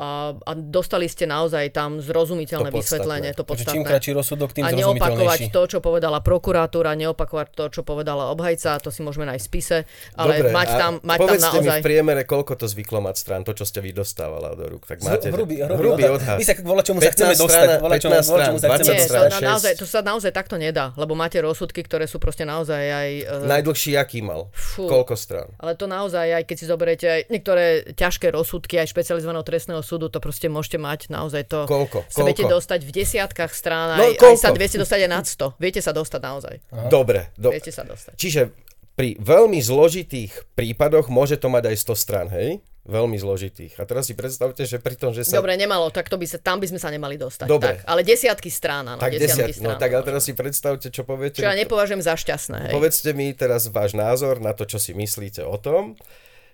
a, 0.00 0.32
a 0.32 0.52
dostali 0.56 1.04
ste 1.12 1.28
naozaj 1.28 1.76
tam 1.76 2.00
zrozumiteľné 2.00 2.72
To 2.72 2.74
podstatné. 2.74 2.80
vysvetlenie, 2.80 3.30
to 3.36 3.44
Takže 3.44 3.64
čím 3.68 3.84
podstatné. 3.84 3.90
kratší 3.92 4.10
rozsudok, 4.16 4.48
tým 4.56 4.64
A 4.64 4.72
neopakovať 4.72 5.52
to, 5.52 5.62
čo 5.68 5.78
povedala 5.84 6.24
prokuratúra, 6.24 6.96
neopakovať 6.96 7.46
to, 7.52 7.64
čo 7.68 7.80
povedala 7.84 8.32
obhajca, 8.32 8.80
to 8.80 8.88
si 8.88 9.04
môžeme 9.04 9.28
nájsť 9.28 9.44
v 9.44 9.48
spise, 9.52 9.78
ale 10.16 10.40
Dobre, 10.40 10.56
mať 10.56 10.68
a 10.72 10.76
tam, 10.80 10.92
mať 11.04 11.18
tam 11.20 11.36
naozaj... 11.36 11.60
mi 11.60 11.68
v 11.68 11.84
priemere, 11.84 12.22
koľko 12.24 12.52
to 12.56 12.64
zvyklo 12.64 13.04
mať 13.04 13.16
strán, 13.20 13.44
to, 13.44 13.52
čo 13.52 13.68
ste 13.68 13.84
vy 13.84 13.92
dostávala 13.92 14.56
do 14.56 14.64
rúk. 14.72 14.88
Tak 14.88 15.04
máte, 15.04 15.28
Hrubý, 15.28 15.60
hrubý, 15.60 15.76
hrubý 15.84 16.02
odhad. 16.08 16.16
odhad. 16.16 16.38
My 16.40 16.44
sa 16.48 16.54
voľa 16.64 16.82
čomu 16.88 16.98
sa 17.04 17.04
15 17.04 17.12
chceme 17.12 17.34
dostať. 17.36 17.50
strana, 17.52 17.74
Voľa 17.84 17.96
čomu, 18.00 18.12
15 18.16 18.32
voľa 18.32 18.44
čomu 18.48 18.56
sa 18.56 18.64
strán, 18.64 18.78
chceme 18.80 18.94
20 18.96 19.04
Nie, 19.04 19.36
to, 19.36 19.44
naozaj, 19.44 19.72
sa 19.84 20.00
naozaj 20.00 20.32
takto 20.32 20.56
nedá, 20.56 20.96
lebo 20.96 21.12
máte 21.12 21.36
rozsudky, 21.44 21.84
ktoré 21.84 22.08
sú 22.08 22.16
proste 22.16 22.48
naozaj 22.48 22.82
aj... 22.88 23.08
Uh, 23.28 23.52
Najdlhší 23.52 24.00
aký 24.00 24.24
mal? 24.24 24.48
Fú. 24.56 24.88
Koľko 24.88 25.12
strán? 25.12 25.52
Ale 25.60 25.76
to 25.76 25.84
naozaj, 25.84 26.24
aj 26.24 26.44
keď 26.48 26.56
si 26.56 26.64
zoberiete 26.64 27.06
aj 27.10 27.20
niektoré 27.28 27.64
ťažké 27.92 28.32
rozsudky, 28.32 28.80
aj 28.80 28.88
špecializovaného 28.88 29.44
trestného 29.44 29.82
súdu, 29.90 30.06
to 30.06 30.22
proste 30.22 30.46
môžete 30.46 30.78
mať 30.78 31.10
naozaj 31.10 31.42
to... 31.50 31.66
Koľko? 31.66 32.06
Sa 32.06 32.22
viete 32.22 32.46
Koľko? 32.46 32.62
dostať 32.62 32.80
v 32.86 32.90
desiatkách 32.94 33.50
strán, 33.50 33.98
No, 33.98 34.06
aj, 34.06 34.14
aj 34.14 34.22
koľko? 34.22 34.38
sa 34.38 34.48
viete 34.54 34.78
dostať 34.78 35.00
aj 35.02 35.10
nad 35.10 35.24
100. 35.26 35.58
Viete 35.58 35.80
sa 35.82 35.90
dostať 35.90 36.20
naozaj. 36.22 36.54
Dobre. 36.86 37.34
Do... 37.34 37.50
Viete 37.50 37.74
sa 37.74 37.82
dostať. 37.82 38.14
Čiže 38.14 38.54
pri 38.94 39.18
veľmi 39.18 39.58
zložitých 39.58 40.54
prípadoch 40.54 41.10
môže 41.10 41.34
to 41.34 41.50
mať 41.50 41.74
aj 41.74 41.76
100 41.82 41.96
strán, 41.98 42.26
hej? 42.30 42.62
Veľmi 42.80 43.20
zložitých. 43.20 43.76
A 43.76 43.84
teraz 43.84 44.08
si 44.08 44.16
predstavte, 44.16 44.64
že 44.64 44.80
pri 44.80 44.96
tom, 44.96 45.12
že 45.12 45.22
sa... 45.24 45.36
Dobre, 45.36 45.52
nemalo, 45.54 45.92
tak 45.92 46.08
to 46.08 46.16
by 46.16 46.24
sa, 46.24 46.40
tam 46.40 46.58
by 46.58 46.66
sme 46.68 46.80
sa 46.80 46.88
nemali 46.88 47.20
dostať. 47.20 47.46
Dobre. 47.46 47.76
Tak, 47.76 47.84
ale 47.84 48.00
desiatky 48.02 48.48
strán, 48.48 48.88
áno. 48.88 48.98
tak 48.98 49.14
desiatky 49.14 49.52
desiat, 49.52 49.64
no 49.64 49.76
strán. 49.76 49.80
tak 49.84 49.90
ale 49.94 50.02
teraz 50.08 50.22
si 50.24 50.32
predstavte, 50.32 50.88
čo 50.88 51.04
poviete. 51.04 51.44
Čo 51.44 51.48
ja 51.48 51.56
nepovažujem 51.60 52.00
za 52.00 52.16
šťastné. 52.16 52.58
Hej. 52.68 52.72
Povedzte 52.72 53.10
mi 53.12 53.30
teraz 53.36 53.68
váš 53.68 53.92
názor 53.92 54.40
na 54.40 54.56
to, 54.56 54.64
čo 54.64 54.80
si 54.80 54.96
myslíte 54.96 55.44
o 55.44 55.60
tom, 55.60 55.92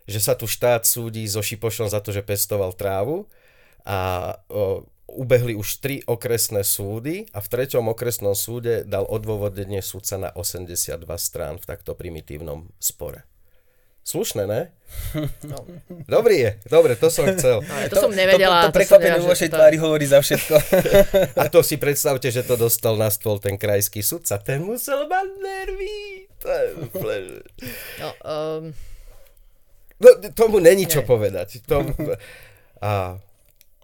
že 0.06 0.22
sa 0.22 0.38
tu 0.38 0.46
štát 0.46 0.86
súdi 0.86 1.26
so 1.26 1.42
Šipošom 1.42 1.90
za 1.90 1.98
to, 1.98 2.14
že 2.14 2.22
pestoval 2.22 2.72
trávu 2.72 3.26
a 3.82 4.32
o, 4.50 4.86
ubehli 5.06 5.54
už 5.54 5.78
tri 5.78 6.02
okresné 6.06 6.66
súdy 6.66 7.30
a 7.30 7.38
v 7.38 7.46
treťom 7.46 7.90
okresnom 7.90 8.34
súde 8.34 8.82
dal 8.82 9.06
odôvodnenie 9.06 9.82
súdca 9.82 10.18
na 10.18 10.30
82 10.34 10.98
strán 11.18 11.58
v 11.58 11.64
takto 11.66 11.94
primitívnom 11.94 12.70
spore. 12.82 13.26
Slušné, 14.06 14.46
ne? 14.46 14.70
No. 15.50 15.66
Dobrý 16.06 16.38
je, 16.38 16.50
dobre, 16.70 16.94
to 16.94 17.10
som 17.10 17.26
chcel. 17.34 17.58
Ale 17.66 17.90
to, 17.90 18.06
som 18.06 18.14
nevedela. 18.14 18.62
To, 18.62 18.70
to, 18.70 18.74
to 18.74 18.78
prekvapenie 18.78 19.18
vo 19.18 19.26
že 19.26 19.32
vašej 19.34 19.50
to- 19.50 19.56
tvári 19.58 19.76
hovorí 19.82 20.06
za 20.06 20.22
všetko. 20.22 20.54
A 21.34 21.50
to 21.50 21.66
si 21.66 21.74
predstavte, 21.74 22.30
že 22.30 22.46
to 22.46 22.54
dostal 22.54 22.94
na 22.94 23.10
stôl 23.10 23.42
ten 23.42 23.58
krajský 23.58 24.06
sudca. 24.06 24.38
Ten 24.38 24.62
musel 24.62 25.10
mať 25.10 25.26
nervy. 25.42 25.98
To 26.38 26.46
je 26.46 26.66
úplne... 26.86 27.18
No, 27.98 28.08
um, 28.22 28.62
No, 29.96 30.08
tomu 30.30 30.58
není 30.58 30.84
čo 30.84 31.00
Nie. 31.00 31.06
povedať. 31.06 31.48
Tom... 31.62 31.88
A... 32.78 33.16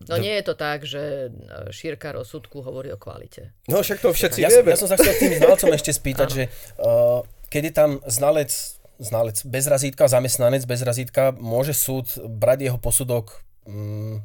no 0.03 0.15
nie 0.17 0.35
je 0.35 0.45
to 0.45 0.55
tak, 0.55 0.83
že 0.83 1.01
e, 1.25 1.31
šírka 1.69 2.13
rozsudku 2.13 2.61
hovorí 2.61 2.91
o 2.91 2.97
kvalite. 2.97 3.57
No 3.65 3.81
však 3.81 3.99
to 3.99 4.11
všetci 4.11 4.39
Ja, 4.39 4.51
vieme. 4.51 4.69
ja 4.69 4.77
som 4.77 4.85
sa 4.85 4.95
chcel 4.95 5.17
tým 5.17 5.33
znalcom 5.35 5.73
ešte 5.73 5.89
spýtať, 5.91 6.29
že 6.29 6.43
uh, 6.77 7.25
keď 7.49 7.63
je 7.63 7.73
tam 7.73 7.91
znalec, 8.05 8.53
znalec 8.99 9.41
bez 9.43 9.65
razítka, 9.65 10.05
zamestnanec 10.07 10.63
bez 10.63 10.81
razítka, 10.81 11.33
môže 11.33 11.73
súd 11.73 12.05
brať 12.19 12.69
jeho 12.69 12.77
posudok 12.77 13.41
um, 13.65 14.21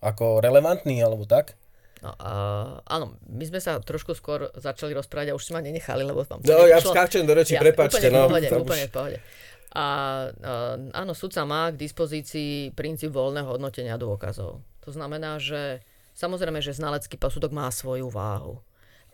ako 0.00 0.40
relevantný 0.40 0.98
alebo 0.98 1.22
tak? 1.24 1.54
No, 2.00 2.16
a, 2.16 2.32
áno, 2.88 3.12
my 3.22 3.44
sme 3.44 3.60
sa 3.60 3.76
trošku 3.76 4.16
skôr 4.16 4.48
začali 4.56 4.90
rozprávať 4.90 5.30
a 5.30 5.36
už 5.36 5.44
si 5.44 5.52
ma 5.52 5.60
nenechali, 5.60 6.00
lebo 6.00 6.24
vám 6.24 6.40
No 6.40 6.64
ja 6.64 6.80
prišlo- 6.80 6.90
skáčem 6.90 7.22
do 7.22 7.36
reči, 7.36 7.54
Jasne, 7.54 7.62
prepáčte. 7.62 8.00
úplne 8.00 8.10
No, 8.10 8.18
v 8.18 8.28
pohode, 8.32 8.48
tam 8.48 8.60
úplne 8.62 8.80
už- 8.80 8.88
v 8.88 8.94
pohode. 8.96 9.18
A 9.70 9.86
áno, 10.90 11.12
sudca 11.14 11.46
má 11.46 11.70
k 11.70 11.78
dispozícii 11.78 12.74
princíp 12.74 13.14
voľného 13.14 13.46
hodnotenia 13.46 13.94
dôkazov. 13.94 14.62
To 14.82 14.90
znamená, 14.90 15.38
že 15.38 15.86
samozrejme, 16.18 16.58
že 16.58 16.74
znalecký 16.74 17.14
posudok 17.16 17.54
má 17.54 17.70
svoju 17.70 18.10
váhu. 18.10 18.58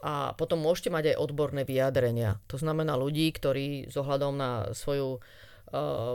A 0.01 0.33
potom 0.37 0.61
môžete 0.61 0.88
mať 0.88 1.12
aj 1.12 1.21
odborné 1.21 1.62
vyjadrenia. 1.69 2.40
To 2.49 2.57
znamená 2.57 2.97
ľudí, 2.97 3.29
ktorí 3.33 3.88
s 3.88 3.95
ohľadom 3.97 4.33
na 4.37 4.73
svoju 4.73 5.19
uh, 5.19 5.21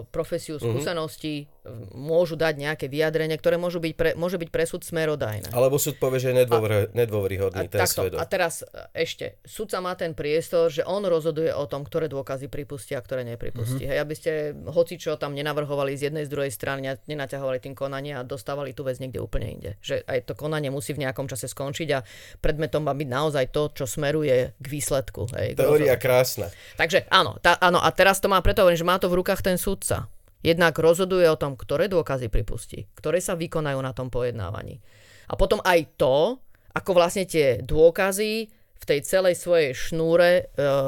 profesiu, 0.08 0.56
Mhm. 0.56 0.64
skúsenosti 0.64 1.52
uh, 1.68 1.76
môžu 1.92 2.40
dať 2.40 2.56
nejaké 2.56 2.86
vyjadrenie, 2.88 3.36
ktoré 3.36 3.60
môžu 3.60 3.84
byť 3.84 3.94
pre, 3.94 4.10
môže 4.16 4.40
byť 4.40 4.50
pre 4.50 4.64
súd 4.64 4.82
smerodajné. 4.88 5.52
Alebo 5.52 5.76
súd 5.76 6.00
povie, 6.00 6.24
že 6.24 6.32
je 6.32 6.48
nedôver, 6.48 6.88
nedôveryhodný 6.96 7.68
ten 7.68 7.84
Takto. 7.84 8.08
svedok. 8.08 8.18
A 8.18 8.26
teraz 8.26 8.64
e, 8.64 8.68
ešte, 8.96 9.38
sudca 9.44 9.78
má 9.84 9.94
ten 10.00 10.16
priestor, 10.16 10.72
že 10.72 10.82
on 10.88 11.04
rozhoduje 11.04 11.52
o 11.52 11.68
tom, 11.68 11.84
ktoré 11.84 12.08
dôkazy 12.08 12.48
pripustí 12.48 12.96
a 12.96 13.04
ktoré 13.04 13.28
nepripustí. 13.28 13.86
Mhm. 13.86 13.92
Mm-hmm. 13.92 13.92
Hej, 13.94 14.06
aby 14.08 14.16
ste 14.16 14.32
hocičo 14.72 15.20
tam 15.20 15.36
nenavrhovali 15.36 15.94
z 16.00 16.10
jednej, 16.10 16.24
z 16.26 16.32
druhej 16.32 16.52
strany, 16.56 16.88
a 16.88 16.96
nenaťahovali 16.98 17.60
tým 17.60 17.76
konanie 17.76 18.16
a 18.16 18.24
dostávali 18.26 18.72
tú 18.72 18.88
vec 18.88 18.98
niekde 18.98 19.20
úplne 19.22 19.52
inde. 19.52 19.72
Že 19.84 20.08
aj 20.08 20.32
to 20.32 20.34
konanie 20.34 20.72
musí 20.72 20.96
v 20.96 21.04
nejakom 21.06 21.28
čase 21.28 21.52
skončiť 21.52 21.90
a 21.94 22.00
predmetom 22.40 22.82
má 22.82 22.96
byť 22.96 23.10
naozaj 23.12 23.46
to, 23.52 23.70
čo 23.76 23.86
smeruje 23.86 24.56
k 24.58 24.66
výsledku. 24.66 25.28
Hej, 25.36 25.60
Teória 25.60 26.00
krásna. 26.00 26.50
Takže 26.80 27.06
áno, 27.12 27.38
tá, 27.44 27.60
áno, 27.62 27.78
a 27.78 27.90
teraz 27.92 28.18
to 28.24 28.32
má 28.32 28.40
preto 28.42 28.64
že 28.72 28.86
má 28.86 28.96
to 29.02 29.10
v 29.12 29.20
rukách 29.20 29.41
ten 29.42 29.58
sudca. 29.58 30.10
Jednak 30.42 30.74
rozhoduje 30.82 31.30
o 31.30 31.38
tom, 31.38 31.54
ktoré 31.54 31.86
dôkazy 31.86 32.34
pripustí, 32.34 32.90
ktoré 32.98 33.22
sa 33.22 33.38
vykonajú 33.38 33.78
na 33.78 33.94
tom 33.94 34.10
pojednávaní. 34.10 34.82
A 35.30 35.38
potom 35.38 35.62
aj 35.62 36.02
to, 36.02 36.42
ako 36.74 36.92
vlastne 36.98 37.30
tie 37.30 37.62
dôkazy 37.62 38.50
v 38.52 38.84
tej 38.84 39.00
celej 39.06 39.38
svojej 39.38 39.78
šnúre 39.78 40.30
e, 40.34 40.44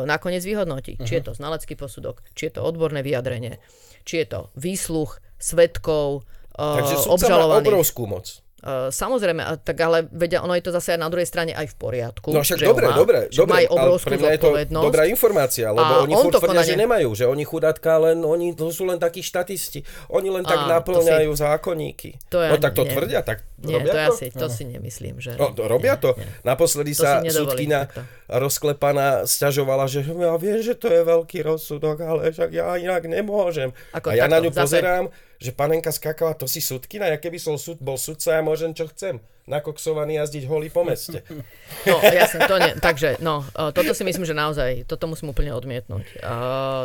nakoniec 0.09 0.41
vyhodnotí. 0.41 0.97
Uh-huh. 0.97 1.05
Či 1.05 1.21
je 1.21 1.23
to 1.29 1.33
znalecký 1.37 1.77
posudok, 1.77 2.25
či 2.33 2.49
je 2.49 2.57
to 2.57 2.65
odborné 2.65 3.05
vyjadrenie, 3.05 3.61
či 4.01 4.25
je 4.25 4.27
to 4.27 4.39
výsluch 4.57 5.21
svetkov, 5.37 6.25
e, 6.57 6.57
Takže 6.57 6.95
súdca 6.97 7.07
má 7.07 7.13
obžalovaných. 7.15 7.69
obrovskú 7.69 8.03
moc. 8.09 8.42
Uh, 8.63 8.87
samozrejme, 8.87 9.43
a 9.43 9.53
tak 9.55 9.75
ale 9.77 10.07
vedia, 10.07 10.39
ono 10.39 10.55
je 10.55 10.63
to 10.63 10.71
zase 10.71 10.95
aj 10.95 10.99
na 10.99 11.11
druhej 11.11 11.27
strane 11.27 11.51
aj 11.51 11.67
v 11.67 11.75
poriadku. 11.75 12.31
No 12.31 12.39
však 12.39 12.55
že 12.55 12.65
dobre, 12.65 12.87
má, 12.87 12.95
dobre, 12.95 13.19
že 13.27 13.37
dobre, 13.37 13.51
má 13.51 13.59
ale 13.59 13.67
obrovskú 13.69 14.07
pre 14.07 14.15
mňa 14.15 14.31
je 14.31 14.39
to 14.39 14.49
dobrá 14.71 15.03
informácia, 15.03 15.67
lebo 15.67 15.83
A 15.83 15.99
oni 16.01 16.13
on 16.13 16.23
furt 16.23 16.31
to 16.31 16.39
tvrdia, 16.39 16.51
konanie- 16.57 16.71
že 16.71 16.79
nemajú, 16.79 17.09
že 17.11 17.25
oni 17.27 17.43
chudátka 17.43 17.91
len, 17.99 18.23
oni 18.23 18.55
to 18.55 18.71
sú 18.71 18.87
len 18.87 18.95
takí 18.97 19.19
štatisti. 19.19 19.83
Oni 20.09 20.31
len 20.31 20.41
tak 20.41 20.55
Á, 20.55 20.63
to 20.63 20.95
naplňajú 20.95 21.31
zákonníky. 21.33 22.15
to 22.25 22.39
ja 22.39 22.49
no 22.49 22.57
tak 22.57 22.71
to 22.71 22.81
nie. 22.81 22.89
tvrdia, 22.89 23.19
tak 23.21 23.43
Nie, 23.59 23.75
robia 23.77 23.91
to, 23.91 23.97
ja 23.97 24.09
si, 24.13 24.25
to 24.29 24.47
si 24.47 24.63
nemyslím, 24.63 25.19
že... 25.19 25.35
No, 25.35 25.51
to 25.51 25.67
robia 25.67 25.95
to. 25.95 26.15
Naposledy 26.43 26.95
To 26.95 27.03
sa 27.03 27.19
si 27.19 27.35
takto. 27.67 27.99
rozklepaná 28.27 29.23
sťažovala, 29.25 29.85
že 29.85 30.03
ja 30.03 30.35
viem, 30.35 30.59
že 30.59 30.73
to 30.73 30.87
je 30.87 31.01
veľký 31.01 31.43
rozsudok, 31.43 31.97
ale 31.99 32.29
však 32.29 32.49
ja 32.49 32.75
inak 32.75 33.03
nemôžem. 33.05 33.71
Ako 33.91 34.11
a 34.11 34.15
ja 34.15 34.25
na 34.25 34.39
ňu 34.39 34.49
zase- 34.49 34.79
pozerám 34.79 35.05
že 35.37 35.51
panenka 35.51 35.89
skákala, 35.89 36.33
to 36.33 36.45
si 36.45 36.59
sudkina, 36.59 37.07
ja 37.07 37.17
keby 37.17 37.37
som 37.37 37.55
sud, 37.55 37.77
bol 37.77 37.95
sudca, 37.95 38.35
ja 38.35 38.41
môžem 38.41 38.71
čo 38.71 38.87
chcem. 38.87 39.17
Nakoksovaný 39.43 40.23
jazdiť 40.23 40.47
holý 40.47 40.71
po 40.71 40.87
meste. 40.87 41.19
No, 41.83 41.99
jasne, 41.99 42.47
to 42.47 42.55
nie. 42.55 42.71
Takže, 42.79 43.19
no, 43.19 43.43
e, 43.43 43.75
toto 43.75 43.91
si 43.91 44.07
myslím, 44.07 44.23
že 44.23 44.31
naozaj, 44.31 44.87
toto 44.87 45.03
musím 45.03 45.35
úplne 45.35 45.51
odmietnúť. 45.51 46.05
E, 46.15 46.31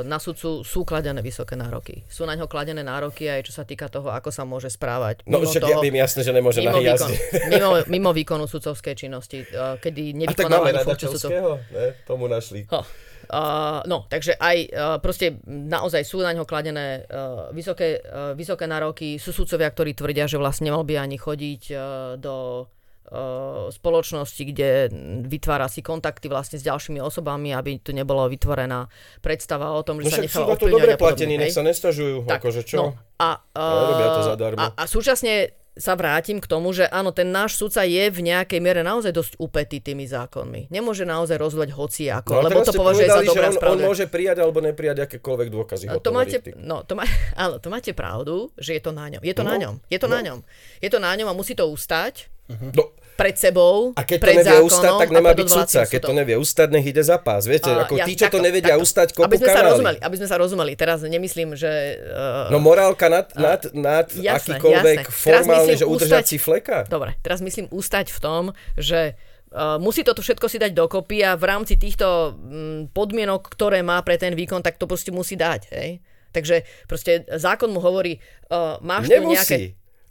Na 0.03 0.19
sudcu 0.19 0.67
sú 0.67 0.83
kladené 0.83 1.23
vysoké 1.23 1.55
nároky. 1.55 2.03
Sú 2.11 2.27
na 2.27 2.35
ňo 2.35 2.51
kladené 2.51 2.83
nároky 2.83 3.31
aj 3.31 3.47
čo 3.47 3.55
sa 3.55 3.63
týka 3.63 3.87
toho, 3.87 4.11
ako 4.11 4.35
sa 4.35 4.43
môže 4.43 4.67
správať. 4.67 5.23
No 5.23 5.39
však 5.39 5.63
ja 5.63 5.79
toho- 5.79 5.85
viem 5.87 5.95
jasne, 5.95 6.27
že 6.27 6.35
nemôže 6.35 6.59
mimo, 6.59 6.83
výkon, 6.83 7.11
mimo, 7.47 7.69
mimo 7.87 8.11
výkonu 8.11 8.51
sudcovskej 8.51 8.99
činnosti, 8.99 9.39
e, 9.39 9.79
kedy 9.79 10.19
nevykonávajú 10.19 10.75
funkciu 10.83 11.09
sudcov. 11.15 11.63
Ne, 11.71 11.95
tomu 12.03 12.27
našli. 12.27 12.67
Ho. 12.75 12.83
Uh, 13.29 13.85
no, 13.85 14.09
takže 14.09 14.41
aj 14.41 14.57
uh, 14.73 14.97
proste 15.05 15.37
naozaj 15.45 16.01
sú 16.01 16.25
na 16.25 16.33
ňo 16.33 16.49
kladené 16.49 17.05
uh, 17.05 17.53
vysoké, 17.53 18.01
uh, 18.01 18.33
vysoké 18.33 18.65
nároky. 18.65 19.21
Sú 19.21 19.37
sudcovia, 19.37 19.69
ktorí 19.69 19.93
tvrdia, 19.93 20.25
že 20.25 20.41
vlastne 20.41 20.73
nemal 20.73 20.81
by 20.89 20.97
ani 20.97 21.21
chodiť 21.21 21.63
uh, 21.69 21.79
do 22.17 22.65
uh, 22.65 23.69
spoločnosti, 23.69 24.43
kde 24.49 24.89
vytvára 25.29 25.69
si 25.69 25.85
kontakty 25.85 26.33
vlastne 26.33 26.57
s 26.57 26.65
ďalšími 26.65 27.05
osobami, 27.05 27.53
aby 27.53 27.85
tu 27.85 27.93
nebola 27.93 28.33
vytvorená 28.33 28.89
predstava 29.21 29.77
o 29.77 29.85
tom, 29.85 30.01
No 30.01 30.09
že 30.09 30.17
sa 30.17 30.25
nechala 30.25 30.45
na 30.45 30.57
to 30.57 30.65
ovplyvňovať 30.65 30.89
dobre 30.89 30.93
platení, 30.97 31.35
nech 31.37 31.53
sa 31.53 31.61
nestažujú. 31.61 32.25
Tak, 32.25 32.41
akože 32.41 32.63
čo? 32.65 32.77
No, 32.81 32.87
a, 33.21 33.45
Ale 33.53 33.81
robia 33.93 34.09
to 34.09 34.21
uh, 34.25 34.29
zadarmo. 34.33 34.59
a, 34.61 34.65
a 34.73 34.83
súčasne 34.89 35.58
sa 35.79 35.95
vrátim 35.95 36.43
k 36.43 36.47
tomu, 36.51 36.75
že 36.75 36.91
áno, 36.91 37.15
ten 37.15 37.31
náš 37.31 37.55
sudca 37.55 37.87
je 37.87 38.11
v 38.11 38.21
nejakej 38.21 38.59
miere 38.59 38.83
naozaj 38.83 39.15
dosť 39.15 39.33
upetý 39.39 39.79
tými 39.79 40.05
zákonmi. 40.11 40.69
Nemôže 40.69 41.07
naozaj 41.07 41.39
rozhodovať 41.39 41.71
hoci 41.73 42.11
ako, 42.11 42.31
No, 42.35 42.43
lebo 42.45 42.67
to 42.67 42.75
považuje 42.75 43.07
za 43.07 43.23
dobré 43.23 43.47
on, 43.49 43.79
on 43.79 43.81
môže 43.81 44.11
prijať 44.11 44.43
alebo 44.43 44.59
neprijať 44.59 45.07
akékoľvek 45.07 45.49
dôkazy. 45.49 45.87
To 46.03 46.11
máte, 46.11 46.43
no, 46.59 46.83
to 46.83 46.99
má, 46.99 47.07
áno, 47.47 47.63
to 47.63 47.71
máte 47.71 47.95
pravdu, 47.95 48.51
že 48.59 48.75
je 48.77 48.83
to 48.83 48.91
na 48.91 49.07
ňom. 49.07 49.23
Je 49.23 49.33
to 49.33 49.47
No, 49.47 49.55
na 49.55 49.57
ňom. 49.57 49.75
Je 49.87 49.99
to 50.03 50.11
no. 50.11 50.19
na 50.19 50.21
ňom. 50.21 50.39
Je 50.83 50.89
to 50.91 50.99
na 50.99 51.13
ňom 51.15 51.29
a 51.31 51.35
musí 51.39 51.55
to 51.55 51.65
ustať 51.65 52.29
No, 52.49 52.97
pred 53.19 53.35
sebou, 53.35 53.91
a 53.93 54.07
keď 54.07 54.19
to 54.23 54.31
nevie 54.31 54.47
zákonom 54.47 54.69
ustať, 54.71 54.91
tak 54.95 55.09
nemá 55.11 55.31
byť 55.35 55.49
sudca. 55.51 55.81
Keď 55.85 56.01
to 56.01 56.15
nevie 56.15 56.37
ustať, 56.39 56.69
nech 56.71 56.87
ide 56.87 57.03
za 57.03 57.19
pás. 57.19 57.43
Viete, 57.45 57.67
A, 57.67 57.83
ako 57.83 57.99
ja- 57.99 58.07
tí, 58.07 58.15
čo 58.15 58.31
to 58.31 58.39
takto, 58.39 58.47
nevedia 58.47 58.79
takto. 58.79 58.87
ustať, 58.87 59.09
kopu 59.11 59.27
aby 59.27 59.37
sme 59.37 59.45
sa 59.45 59.53
kanály. 59.53 59.71
rozumeli, 59.75 59.99
aby 59.99 60.15
sme 60.15 60.29
sa 60.31 60.37
rozumeli. 60.39 60.73
Teraz 60.73 60.99
nemyslím, 61.03 61.49
že... 61.53 61.73
Uh, 62.07 62.47
No 62.49 62.63
morálka 62.63 63.11
nad, 63.11 63.27
nad, 63.35 63.59
nad 63.75 64.07
jasné, 64.15 64.55
akýkoľvek 64.55 64.99
jasné. 65.03 65.19
Formálne, 65.19 65.75
že 65.75 65.83
udržať 65.83 66.23
ustať- 66.23 66.31
si 66.31 66.39
fleka. 66.39 66.77
Dobre, 66.87 67.19
teraz 67.19 67.43
myslím 67.43 67.67
ústať 67.69 68.15
v 68.15 68.19
tom, 68.23 68.43
že 68.79 69.19
uh, 69.51 69.83
musí 69.83 70.07
toto 70.07 70.23
všetko 70.23 70.47
si 70.47 70.63
dať 70.63 70.71
dokopy 70.71 71.19
a 71.27 71.35
v 71.35 71.45
rámci 71.45 71.75
týchto 71.75 72.39
mm, 72.39 72.95
podmienok, 72.95 73.51
ktoré 73.51 73.83
má 73.83 73.99
pre 74.01 74.15
ten 74.15 74.31
výkon, 74.33 74.63
tak 74.63 74.79
to 74.79 74.87
proste 74.87 75.11
musí 75.11 75.35
dať. 75.35 75.75
Hej? 75.75 75.99
Takže 76.29 76.63
proste 76.85 77.27
zákon 77.35 77.67
mu 77.67 77.81
hovorí, 77.81 78.23
uh, 78.47 78.79
máš 78.79 79.09
tu 79.09 79.17
Nemusí. 79.17 79.35
nejaké... 79.35 79.59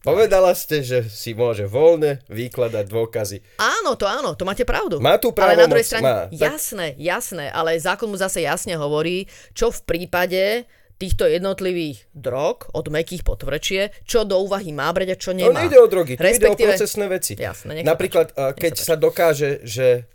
Povedala 0.07 0.55
ste, 0.55 0.79
že 0.79 1.03
si 1.03 1.35
môže 1.35 1.67
voľne 1.67 2.23
vykladať 2.27 2.85
dôkazy. 2.87 3.37
Áno, 3.59 3.99
to 3.99 4.07
áno, 4.07 4.39
to 4.39 4.47
máte 4.47 4.63
pravdu. 4.63 5.03
Má 5.03 5.19
tú 5.19 5.35
Ale 5.35 5.59
na 5.59 5.67
druhej 5.67 5.83
strane, 5.83 6.03
má. 6.05 6.17
Jasné, 6.31 6.95
jasné, 6.95 7.51
ale 7.51 7.75
zákon 7.75 8.07
mu 8.07 8.15
zase 8.15 8.39
jasne 8.39 8.79
hovorí, 8.79 9.27
čo 9.51 9.67
v 9.67 9.79
prípade 9.83 10.63
týchto 10.95 11.27
jednotlivých 11.27 12.07
drog, 12.09 12.71
od 12.71 12.87
mekých 12.87 13.21
po 13.21 13.35
tvrdšie, 13.35 14.07
čo 14.07 14.23
do 14.23 14.39
úvahy 14.39 14.71
má 14.71 14.89
brať 14.89 15.09
a 15.11 15.17
čo 15.19 15.29
No 15.29 15.51
nemá. 15.51 15.61
nejde 15.61 15.77
o 15.77 15.85
drogy, 15.85 16.15
tu 16.15 16.23
ide 16.23 16.25
o 16.25 16.31
Respektíve- 16.31 16.71
procesné 16.73 17.05
veci. 17.05 17.33
Jasné, 17.35 17.83
Napríklad, 17.83 18.31
páči. 18.31 18.57
keď 18.57 18.73
sa 18.73 18.95
dokáže, 18.95 19.61
že 19.61 20.07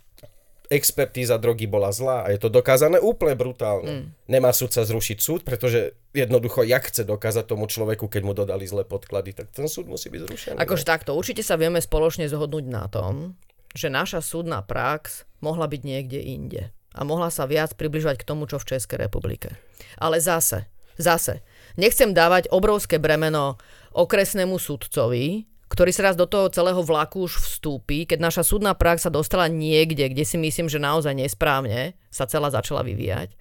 expertíza 0.72 1.36
drogy 1.36 1.68
bola 1.68 1.92
zlá 1.92 2.24
a 2.24 2.32
je 2.32 2.40
to 2.40 2.48
dokázané 2.48 2.96
úplne 2.96 3.36
brutálne. 3.36 3.92
Mm. 3.92 4.04
Nemá 4.32 4.56
sudca 4.56 4.80
zrušiť 4.80 5.18
súd, 5.20 5.40
pretože 5.44 5.92
jednoducho, 6.16 6.64
jak 6.64 6.88
chce 6.88 7.04
dokázať 7.04 7.44
tomu 7.44 7.68
človeku, 7.68 8.08
keď 8.08 8.22
mu 8.24 8.32
dodali 8.32 8.64
zlé 8.64 8.88
podklady, 8.88 9.36
tak 9.36 9.52
ten 9.52 9.68
súd 9.68 9.92
musí 9.92 10.08
byť 10.08 10.20
zrušený. 10.24 10.56
Akože 10.56 10.88
takto, 10.88 11.12
určite 11.12 11.44
sa 11.44 11.60
vieme 11.60 11.84
spoločne 11.84 12.24
zhodnúť 12.32 12.64
na 12.72 12.88
tom, 12.88 13.36
že 13.76 13.92
naša 13.92 14.24
súdna 14.24 14.64
prax 14.64 15.28
mohla 15.44 15.68
byť 15.68 15.80
niekde 15.84 16.20
inde. 16.24 16.62
A 16.92 17.04
mohla 17.04 17.28
sa 17.28 17.48
viac 17.48 17.76
približovať 17.76 18.20
k 18.20 18.28
tomu, 18.28 18.48
čo 18.48 18.60
v 18.60 18.76
Českej 18.76 19.08
republike. 19.08 19.56
Ale 19.96 20.20
zase, 20.20 20.68
zase, 21.00 21.40
nechcem 21.76 22.12
dávať 22.12 22.52
obrovské 22.52 23.00
bremeno 23.00 23.56
okresnému 23.92 24.60
sudcovi, 24.60 25.51
ktorý 25.72 25.88
sa 25.88 26.12
raz 26.12 26.20
do 26.20 26.28
toho 26.28 26.52
celého 26.52 26.84
vlaku 26.84 27.24
už 27.24 27.40
vstúpi, 27.40 28.04
keď 28.04 28.20
naša 28.20 28.44
súdna 28.44 28.76
prax 28.76 29.08
sa 29.08 29.10
dostala 29.10 29.48
niekde, 29.48 30.12
kde 30.12 30.28
si 30.28 30.36
myslím, 30.36 30.68
že 30.68 30.76
naozaj 30.76 31.16
nesprávne 31.16 31.96
sa 32.12 32.28
celá 32.28 32.52
začala 32.52 32.84
vyvíjať. 32.84 33.32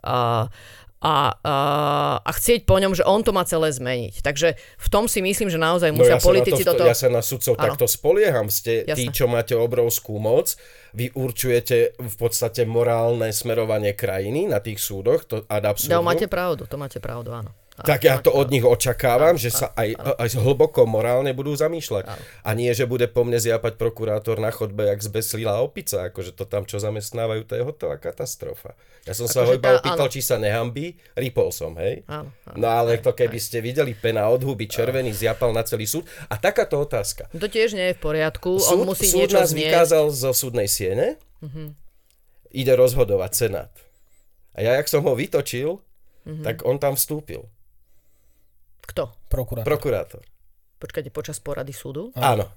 A, 0.00 0.48
a, 1.04 1.36
a, 1.44 1.56
a 2.24 2.30
chcieť 2.32 2.64
po 2.64 2.80
ňom, 2.80 2.96
že 2.96 3.04
on 3.04 3.20
to 3.20 3.36
má 3.36 3.44
celé 3.44 3.68
zmeniť. 3.68 4.24
Takže 4.24 4.56
v 4.56 4.88
tom 4.88 5.04
si 5.04 5.20
myslím, 5.20 5.52
že 5.52 5.60
naozaj 5.60 5.92
No 5.92 6.00
musia 6.00 6.16
ja 6.16 6.20
sa, 6.20 6.24
na 6.24 6.28
politici 6.32 6.64
to, 6.64 6.72
toto... 6.72 6.88
ja 6.88 6.96
sa 6.96 7.12
na 7.12 7.20
sudcov 7.20 7.60
Áno. 7.60 7.64
takto 7.68 7.84
spolieham. 7.84 8.48
Ste 8.48 8.88
tí, 8.88 9.04
Jasné. 9.04 9.12
čo 9.12 9.28
máte 9.28 9.52
obrovskú 9.52 10.16
moc, 10.16 10.56
vy 10.96 11.12
určujete 11.12 12.00
v 12.00 12.14
podstate 12.16 12.64
morálne 12.64 13.28
smerovanie 13.28 13.92
krajiny 13.92 14.48
na 14.48 14.64
tých 14.64 14.80
súdoch, 14.80 15.28
to 15.28 15.44
ad 15.44 15.68
absurdum. 15.68 16.00
No, 16.00 16.08
máte 16.08 16.24
pravdu, 16.24 16.64
to 16.64 16.80
máte 16.80 16.96
pravdu, 17.04 17.36
áno. 17.36 17.52
Tak 17.76 18.00
ja 18.00 18.14
to 18.16 18.30
od 18.30 18.48
nich 18.48 18.62
očakávam, 18.62 19.34
že 19.34 19.50
sa 19.50 19.74
aj, 19.74 19.92
aj 20.14 20.28
hlboko 20.36 20.84
morálne 20.84 21.30
budú 21.30 21.52
zamýšľať. 21.52 22.06
A 22.40 22.50
nie, 22.50 22.70
že 22.70 22.84
bude 22.84 23.06
po 23.06 23.22
mne 23.22 23.34
zjapať 23.36 23.74
prokurátor 23.74 24.38
na 24.38 24.48
chodbe, 24.48 24.86
jak 24.86 25.00
zbeslila 25.00 25.58
opica. 25.58 26.06
Akože 26.06 26.30
to 26.30 26.44
tam, 26.44 26.62
čo 26.62 26.78
zamestnávajú, 26.78 27.42
to 27.42 27.52
je 27.52 27.62
hotová 27.62 27.96
katastrofa. 27.96 28.78
Ja 29.02 29.12
som 29.12 29.26
sa 29.26 29.42
ho 29.42 29.50
Akože 29.50 29.58
iba 29.58 29.68
tá- 29.68 29.78
opýtal, 29.80 30.06
či 30.06 30.20
sa 30.20 30.38
nehambí. 30.38 30.94
Ripol 31.12 31.50
som, 31.50 31.74
hej? 31.76 32.06
No 32.54 32.66
ale 32.68 32.94
to 32.96 33.10
keby 33.10 33.36
ste 33.36 33.58
videli 33.58 33.90
pena 33.92 34.22
od 34.24 34.38
huby, 34.40 34.64
červený, 34.64 35.10
zjapal 35.10 35.50
na 35.50 35.60
celý 35.60 35.84
súd. 35.84 36.06
A 36.24 36.36
takáto 36.36 36.78
otázka. 36.78 37.26
To 37.28 37.44
tiež 37.44 37.74
nie 37.74 37.90
je 37.90 37.94
v 37.94 38.00
poriadku, 38.00 38.54
Súd, 38.56 38.70
on 38.76 38.86
musí 38.86 39.04
súd 39.04 39.26
niečo 39.26 39.36
nás 39.36 39.50
znieť. 39.50 39.66
Vykázal 39.68 40.04
zo 40.08 40.30
súdnej 40.30 40.66
siene, 40.66 41.18
ide 42.48 42.72
rozhodovať 42.72 43.32
Senát. 43.34 43.72
A 44.52 44.62
ja, 44.62 44.78
jak 44.78 44.86
som 44.86 45.02
ho 45.02 45.12
vytočil, 45.12 45.82
Mhm. 46.24 46.40
tak 46.40 46.62
on 46.62 46.78
tam 46.78 46.94
vstúpil. 46.94 47.44
Kto? 48.84 49.10
Prokurátor. 49.32 49.66
Prokurátor. 49.66 50.22
Počkajte, 50.78 51.08
počas 51.08 51.40
porady 51.40 51.72
súdu? 51.72 52.12
Áno. 52.16 52.48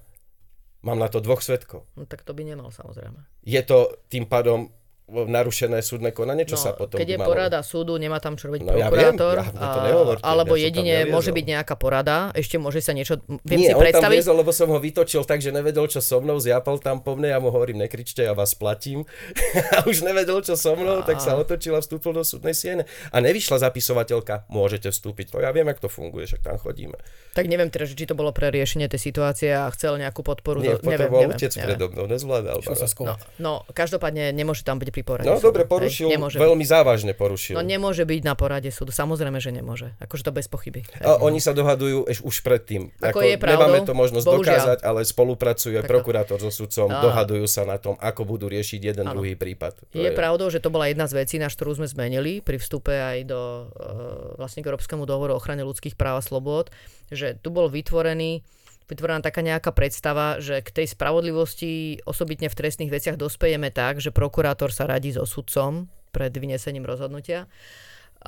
Mám 0.84 0.98
na 1.02 1.10
to 1.10 1.18
dvoch 1.18 1.42
svetkov. 1.42 1.90
No 1.98 2.06
tak 2.06 2.22
to 2.22 2.36
by 2.36 2.46
nemal 2.46 2.70
samozrejme. 2.70 3.18
Je 3.42 3.58
to 3.66 3.98
tým 4.06 4.30
pádom 4.30 4.70
narušené 5.08 5.80
súdne 5.80 6.10
konanie, 6.10 6.44
čo 6.44 6.54
No, 6.54 6.60
sa 6.60 6.70
potom 6.72 6.96
keď 6.96 7.08
je 7.08 7.16
malo... 7.16 7.28
porada 7.28 7.60
súdu, 7.60 7.96
nemá 7.96 8.16
tam 8.16 8.34
čo 8.34 8.46
robiť 8.46 8.60
No 8.62 8.72
ja 8.72 8.86
viem, 8.86 9.16
prokurátor. 9.16 9.36
ja- 9.38 9.48
to 9.48 9.58
a- 9.74 9.86
nehovorte, 9.86 10.22
alebo 10.22 10.52
ja 10.52 10.58
tam 10.58 10.64
jedine 10.68 10.94
môže 11.08 11.30
byť 11.30 11.44
nejaká 11.48 11.74
porada, 11.74 12.16
ešte 12.32 12.56
môže 12.56 12.78
sa 12.78 12.92
niečo... 12.92 13.16
Viem 13.42 13.58
Nie, 13.58 13.68
si 13.68 13.74
on 13.74 13.78
tam 13.78 13.84
predstaviť, 13.84 14.18
viezol, 14.18 14.36
lebo 14.36 14.50
som 14.50 14.68
ho 14.68 14.76
vytočil 14.76 15.22
tak, 15.22 15.38
že 15.38 15.48
nevedel, 15.48 15.86
čo 15.86 15.98
so 15.98 16.18
mnou, 16.18 16.36
zjapal 16.36 16.76
tam 16.76 17.00
po 17.00 17.14
mne, 17.14 17.30
ja 17.30 17.38
mu 17.38 17.48
hovorím, 17.48 17.80
nekričte, 17.80 18.20
ja 18.20 18.32
vás 18.32 18.52
platím. 18.52 19.08
a 19.76 19.88
už 19.88 20.02
nevedel, 20.02 20.38
čo 20.40 20.54
so 20.54 20.74
mnou, 20.74 21.00
tak 21.00 21.18
sa 21.18 21.34
otočil 21.34 21.72
a 21.72 21.80
vstúpil 21.80 22.12
do 22.12 22.20
súdnej 22.20 22.52
siene. 22.52 22.84
A 23.08 23.18
nevyšla 23.18 23.62
zapisovateľka, 23.62 24.44
môžete 24.48 24.90
vstúpiť. 24.90 25.32
No 25.32 25.40
ja 25.40 25.50
viem, 25.50 25.64
ako 25.64 25.86
to 25.86 25.90
funguje, 25.90 26.26
však 26.26 26.42
tam 26.42 26.56
chodíme. 26.56 26.98
tak 27.32 27.46
neviem 27.46 27.70
že 27.70 27.94
či 27.94 28.04
to 28.04 28.12
bolo 28.12 28.34
pre 28.34 28.50
riešenie 28.50 28.90
tej 28.90 28.98
situácie 29.00 29.54
a 29.54 29.70
chcel 29.70 29.96
nejakú 29.96 30.20
podporu. 30.20 30.58
Nie, 30.58 30.74
do- 30.74 30.82
neviem, 30.84 31.08
neviem, 31.08 31.30
utec 31.30 31.54
neviem. 31.54 31.66
predo 31.70 31.86
mnou, 31.88 32.04
nezvládal. 32.04 32.58
No, 32.98 33.14
no, 33.38 33.52
každopádne 33.70 34.34
nemôže 34.34 34.66
tam 34.66 34.76
byť 34.76 34.97
pri 34.98 35.06
porade 35.06 35.30
No 35.30 35.38
súdu, 35.38 35.54
dobre, 35.54 35.62
hej? 35.62 35.70
porušil, 35.70 36.06
Nemôže 36.10 36.42
veľmi 36.42 36.64
závažne 36.66 37.14
porušil. 37.14 37.54
No 37.54 37.62
nemôže 37.62 38.02
byť 38.02 38.20
na 38.26 38.34
porade 38.34 38.66
súdu, 38.74 38.90
samozrejme, 38.90 39.38
že 39.38 39.54
nemôže. 39.54 39.94
Akože 40.02 40.26
to 40.26 40.32
bez 40.34 40.50
pochyby. 40.50 40.82
hej. 40.82 41.06
A 41.06 41.22
oni 41.22 41.38
sa 41.38 41.54
dohadujú 41.54 42.10
už 42.10 42.36
predtým. 42.42 42.90
Ako 42.98 43.22
je 43.22 43.38
pravdou, 43.38 43.70
nemáme 43.70 43.86
to 43.86 43.94
možnosť 43.94 44.26
bohužiaľ. 44.26 44.42
dokázať, 44.42 44.78
ale 44.82 45.06
spolupracuje 45.06 45.78
Takto. 45.78 45.90
prokurátor 45.94 46.38
so 46.42 46.50
sudcom, 46.50 46.90
Á. 46.90 46.98
dohadujú 46.98 47.46
sa 47.46 47.62
na 47.62 47.78
tom, 47.78 47.94
ako 47.96 48.26
budú 48.26 48.50
riešiť 48.50 48.80
jeden 48.82 49.06
druhý 49.06 49.38
prípad. 49.38 49.86
To 49.86 49.94
Je 49.94 50.10
pravdou, 50.10 50.50
že 50.50 50.58
to 50.58 50.74
bola 50.74 50.90
jedna 50.90 51.06
z 51.06 51.14
vecí, 51.14 51.36
na 51.38 51.46
ktorú 51.46 51.78
sme 51.78 51.86
zmenili 51.86 52.42
pri 52.42 52.58
vstupe 52.58 52.90
aj 52.90 53.18
do 53.28 53.38
uh, 53.38 54.34
vlastne 54.34 54.64
k 54.64 54.68
Európskemu 54.72 55.06
dohovoru 55.06 55.36
o 55.36 55.38
ochrane 55.38 55.62
ľudských 55.62 55.94
práv 55.94 56.18
a 56.18 56.22
slobod, 56.24 56.72
že 57.08 57.38
tu 57.38 57.54
bol 57.54 57.70
vytvorený 57.70 58.42
vytvorená 58.88 59.20
taká 59.20 59.44
nejaká 59.44 59.70
predstava, 59.70 60.40
že 60.40 60.64
k 60.64 60.82
tej 60.82 60.86
spravodlivosti 60.96 62.02
osobitne 62.08 62.48
v 62.48 62.58
trestných 62.58 62.90
veciach 62.90 63.20
dospejeme 63.20 63.68
tak, 63.68 64.00
že 64.00 64.10
prokurátor 64.10 64.72
sa 64.72 64.88
radí 64.88 65.12
so 65.12 65.28
sudcom 65.28 65.86
pred 66.10 66.32
vynesením 66.32 66.88
rozhodnutia. 66.88 67.46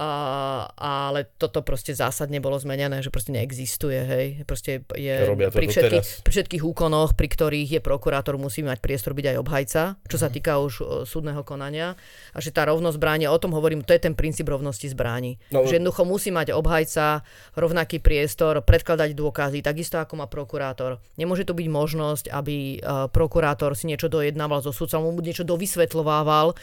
A, 0.00 0.64
ale 0.80 1.28
toto 1.36 1.60
proste 1.60 1.92
zásadne 1.92 2.40
bolo 2.40 2.56
zmenené, 2.56 3.04
že 3.04 3.12
proste 3.12 3.36
neexistuje, 3.36 4.00
hej. 4.00 4.26
Proste 4.48 4.80
je 4.96 5.28
Robia 5.28 5.52
to 5.52 5.60
pri, 5.60 5.68
všetkých, 5.68 6.24
pri 6.24 6.32
všetkých 6.32 6.64
úkonoch, 6.64 7.12
pri 7.12 7.28
ktorých 7.28 7.68
je 7.76 7.80
prokurátor, 7.84 8.40
musí 8.40 8.64
mať 8.64 8.80
priestor 8.80 9.12
byť 9.12 9.26
aj 9.28 9.36
obhajca, 9.36 9.82
čo 10.08 10.16
Mhm. 10.16 10.22
sa 10.24 10.28
týka 10.32 10.56
už 10.56 11.04
súdneho 11.04 11.44
konania. 11.44 12.00
A 12.32 12.40
že 12.40 12.48
tá 12.48 12.64
rovnosť 12.64 12.96
zbranie, 12.96 13.28
o 13.28 13.36
tom 13.36 13.52
hovorím, 13.52 13.84
to 13.84 13.92
je 13.92 14.00
ten 14.00 14.16
princíp 14.16 14.48
rovnosti 14.48 14.88
zbraní. 14.88 15.36
No- 15.52 15.68
že 15.68 15.76
jednoducho 15.76 16.08
musí 16.08 16.32
mať 16.32 16.56
obhajca 16.56 17.20
rovnaký 17.60 18.00
priestor, 18.00 18.64
predkladať 18.64 19.12
dôkazy, 19.12 19.60
takisto 19.60 20.00
ako 20.00 20.16
má 20.16 20.26
prokurátor. 20.32 20.96
Nemôže 21.20 21.44
to 21.44 21.52
byť 21.52 21.68
možnosť, 21.68 22.24
aby 22.32 22.80
e, 22.80 23.04
prokurátor 23.12 23.76
si 23.76 23.84
niečo 23.84 24.08
dojednával 24.08 24.64
so 24.64 24.72
sudcom, 24.72 25.04
mu 25.04 25.20
niečo 25.20 25.44
dovysvetľovával 25.44 26.56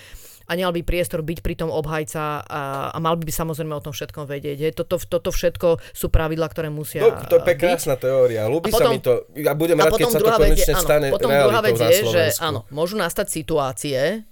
a 0.47 0.51
nemal 0.55 0.71
by 0.71 0.79
priestor 0.81 1.19
byť 1.27 1.43
pri 1.43 1.59
tom 1.59 1.67
obhajca 1.67 2.39
a, 2.39 2.61
a 2.95 2.97
mal 3.03 3.19
by 3.19 3.27
samozrejme 3.27 3.75
o 3.75 3.83
tom 3.83 3.91
všetkom 3.91 4.23
vedieť. 4.23 4.57
Hej. 4.63 4.73
Toto, 4.79 4.95
toto 4.95 5.29
všetko 5.35 5.83
sú 5.91 6.07
pravidla, 6.07 6.47
ktoré 6.47 6.71
musia 6.71 7.03
No, 7.03 7.11
to 7.27 7.43
je 7.43 7.43
byť. 7.43 7.59
krásna 7.59 7.99
teória. 7.99 8.47
Ľúbi 8.47 8.71
A 8.71 8.73
potom- 8.73 8.87
sa 8.87 8.95
mi 8.95 9.03
to. 9.03 9.27
Ja 9.35 9.51
budem 9.51 9.75
rád, 9.75 9.99
keď 9.99 10.07
sa 10.07 10.19
to 10.23 10.31
konečne 10.31 10.73
áno, 10.73 10.83
stane 10.87 11.07
potom 11.11 11.29
druhá 11.29 11.59
vec 11.59 11.75
je, 11.75 11.99
že 12.07 12.23
áno, 12.39 12.63
môžu 12.71 12.95
nastať 12.95 13.27
situácie, 13.27 14.23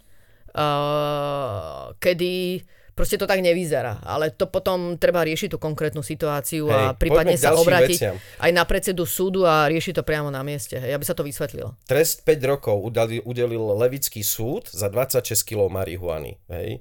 uh, 0.55 1.91
kedy 1.99 2.63
proste 2.95 3.19
to 3.19 3.27
tak 3.27 3.43
nevyzerá. 3.43 3.99
Ale 4.01 4.31
to 4.31 4.47
potom 4.47 4.95
treba 4.95 5.21
riešiť 5.27 5.53
tú 5.53 5.59
konkrétnu 5.59 5.99
situáciu 5.99 6.71
a 6.71 6.95
Hej, 6.95 7.03
prípadne 7.03 7.35
poďme 7.35 7.43
k 7.43 7.45
sa 7.45 7.53
obrátiť 7.53 7.99
veciam. 7.99 8.15
aj 8.39 8.51
na 8.55 8.63
predsedu 8.63 9.03
súdu 9.03 9.43
a 9.43 9.67
riešiť 9.67 9.99
to 9.99 10.03
priamo 10.07 10.31
na 10.31 10.41
mieste. 10.41 10.79
Hej, 10.79 10.95
aby 10.95 11.05
sa 11.05 11.13
to 11.13 11.27
vysvetlilo. 11.27 11.75
Trest 11.85 12.23
5 12.23 12.39
rokov 12.47 12.79
udali, 12.79 13.19
udelil 13.21 13.75
Levický 13.75 14.23
súd 14.23 14.71
za 14.71 14.87
26 14.87 15.27
kg 15.43 15.67
marihuany. 15.67 16.39
Hej. 16.47 16.79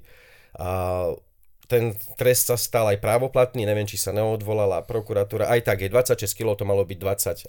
A 0.55 1.11
ten 1.67 1.97
trest 2.15 2.47
sa 2.47 2.55
stal 2.55 2.85
aj 2.93 3.01
právoplatný, 3.01 3.65
neviem, 3.65 3.89
či 3.89 3.97
sa 3.97 4.13
neodvolala 4.13 4.85
prokuratúra. 4.85 5.49
Aj 5.49 5.59
tak 5.65 5.81
je 5.81 5.89
26 5.89 6.31
kg, 6.37 6.53
to 6.53 6.63
malo 6.63 6.85
byť 6.85 6.97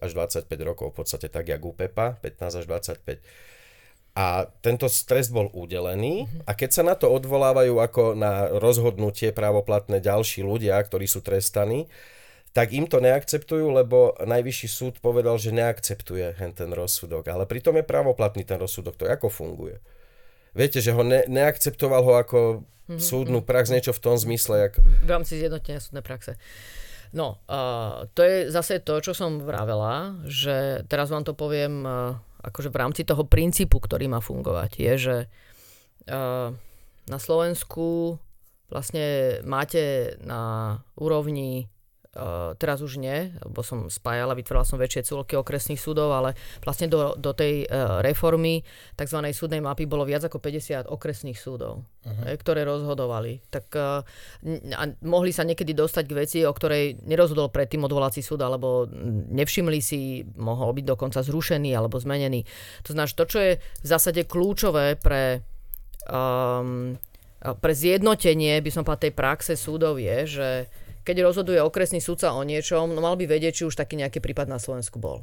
20 0.01 0.03
až 0.03 0.11
25 0.11 0.49
rokov, 0.65 0.91
v 0.91 0.97
podstate 1.05 1.29
tak, 1.29 1.47
jak 1.53 1.61
u 1.61 1.77
Pepa, 1.77 2.17
15 2.25 2.61
až 2.61 2.67
25. 2.67 3.21
A 4.17 4.49
tento 4.65 4.89
trest 4.89 5.29
bol 5.29 5.53
udelený 5.53 6.25
a 6.49 6.57
keď 6.57 6.71
sa 6.73 6.83
na 6.89 6.97
to 6.97 7.13
odvolávajú 7.13 7.77
ako 7.77 8.17
na 8.17 8.49
rozhodnutie 8.49 9.29
právoplatné 9.29 10.01
ďalší 10.01 10.41
ľudia, 10.41 10.81
ktorí 10.81 11.05
sú 11.05 11.21
trestaní, 11.21 11.85
tak 12.57 12.73
im 12.73 12.89
to 12.89 13.05
neakceptujú, 13.05 13.69
lebo 13.69 14.17
najvyšší 14.17 14.69
súd 14.73 14.95
povedal, 15.05 15.37
že 15.37 15.53
neakceptuje 15.53 16.33
ten 16.57 16.71
rozsudok. 16.73 17.29
Ale 17.29 17.45
pritom 17.45 17.77
je 17.77 17.85
právoplatný 17.85 18.49
ten 18.49 18.57
rozsudok. 18.57 18.97
To 18.97 19.05
ako 19.05 19.29
funguje? 19.29 19.85
Viete, 20.57 20.81
že 20.81 20.97
ho 20.97 21.05
ne, 21.05 21.29
neakceptoval 21.29 22.01
ho 22.01 22.13
ako 22.17 22.39
súdnu 22.97 23.45
prax, 23.45 23.69
niečo 23.69 23.93
v 23.93 24.01
tom 24.01 24.17
zmysle, 24.17 24.73
jak... 24.73 24.81
v 24.81 25.11
rámci 25.13 25.37
zjednotenia 25.37 25.85
súdnej 25.85 26.01
praxe. 26.01 26.41
No, 27.13 27.45
uh, 27.45 28.09
to 28.17 28.25
je 28.25 28.49
zase 28.49 28.81
to, 28.81 29.05
čo 29.05 29.13
som 29.13 29.45
vravela, 29.45 30.17
že 30.25 30.81
teraz 30.89 31.13
vám 31.13 31.29
to 31.29 31.37
poviem 31.37 31.85
uh, 31.85 32.17
akože 32.47 32.71
v 32.71 32.81
rámci 32.81 33.03
toho 33.03 33.27
princípu, 33.27 33.83
ktorý 33.83 34.07
má 34.07 34.23
fungovať, 34.23 34.71
je, 34.79 34.93
že 34.95 35.17
uh, 36.09 36.55
na 37.07 37.19
Slovensku 37.19 38.19
vlastne 38.71 39.39
máte 39.43 40.15
na 40.23 40.75
úrovni 40.99 41.71
teraz 42.57 42.81
už 42.81 42.97
nie, 42.97 43.33
lebo 43.45 43.61
som 43.61 43.93
spájala, 43.93 44.33
vytvorila 44.33 44.65
som 44.65 44.81
väčšie 44.81 45.07
celky 45.07 45.37
okresných 45.37 45.81
súdov, 45.81 46.13
ale 46.17 46.33
vlastne 46.65 46.89
do, 46.89 47.13
do 47.15 47.37
tej 47.37 47.69
uh, 47.69 48.01
reformy 48.01 48.65
tzv. 48.97 49.19
súdnej 49.37 49.61
mapy 49.61 49.85
bolo 49.85 50.09
viac 50.09 50.25
ako 50.25 50.41
50 50.41 50.89
okresných 50.89 51.37
súdov, 51.37 51.85
uh-huh. 52.05 52.33
ktoré 52.41 52.65
rozhodovali. 52.65 53.45
Tak 53.53 53.67
uh, 53.77 54.01
n- 54.43 54.73
a 54.73 54.89
mohli 55.05 55.31
sa 55.31 55.45
niekedy 55.45 55.77
dostať 55.77 56.05
k 56.09 56.17
veci, 56.17 56.39
o 56.43 56.53
ktorej 56.53 57.05
nerozhodol 57.05 57.53
predtým 57.53 57.85
odvolací 57.85 58.25
súd, 58.25 58.41
alebo 58.41 58.89
nevšimli 59.31 59.79
si, 59.85 60.25
mohol 60.41 60.73
byť 60.73 60.85
dokonca 60.89 61.21
zrušený 61.21 61.77
alebo 61.77 62.01
zmenený. 62.01 62.43
To 62.89 62.97
znamená, 62.97 63.13
to, 63.13 63.27
čo 63.29 63.39
je 63.39 63.53
v 63.61 63.87
zásade 63.87 64.25
kľúčové 64.25 64.97
pre 64.97 65.45
um, 66.09 66.97
pre 67.55 67.73
zjednotenie, 67.77 68.59
by 68.59 68.71
som 68.73 68.83
povedal, 68.83 69.07
tej 69.07 69.15
praxe 69.15 69.55
súdov 69.55 70.01
je, 70.01 70.19
že 70.27 70.49
keď 71.07 71.23
rozhoduje 71.23 71.63
okresný 71.63 72.03
súdca 72.03 72.35
o 72.35 72.43
niečom, 72.43 72.91
no 72.91 72.99
mal 72.99 73.15
by 73.15 73.31
vedieť, 73.31 73.63
či 73.63 73.67
už 73.71 73.79
taký 73.79 73.95
nejaký 73.95 74.19
prípad 74.19 74.51
na 74.51 74.59
Slovensku 74.59 74.99
bol. 74.99 75.23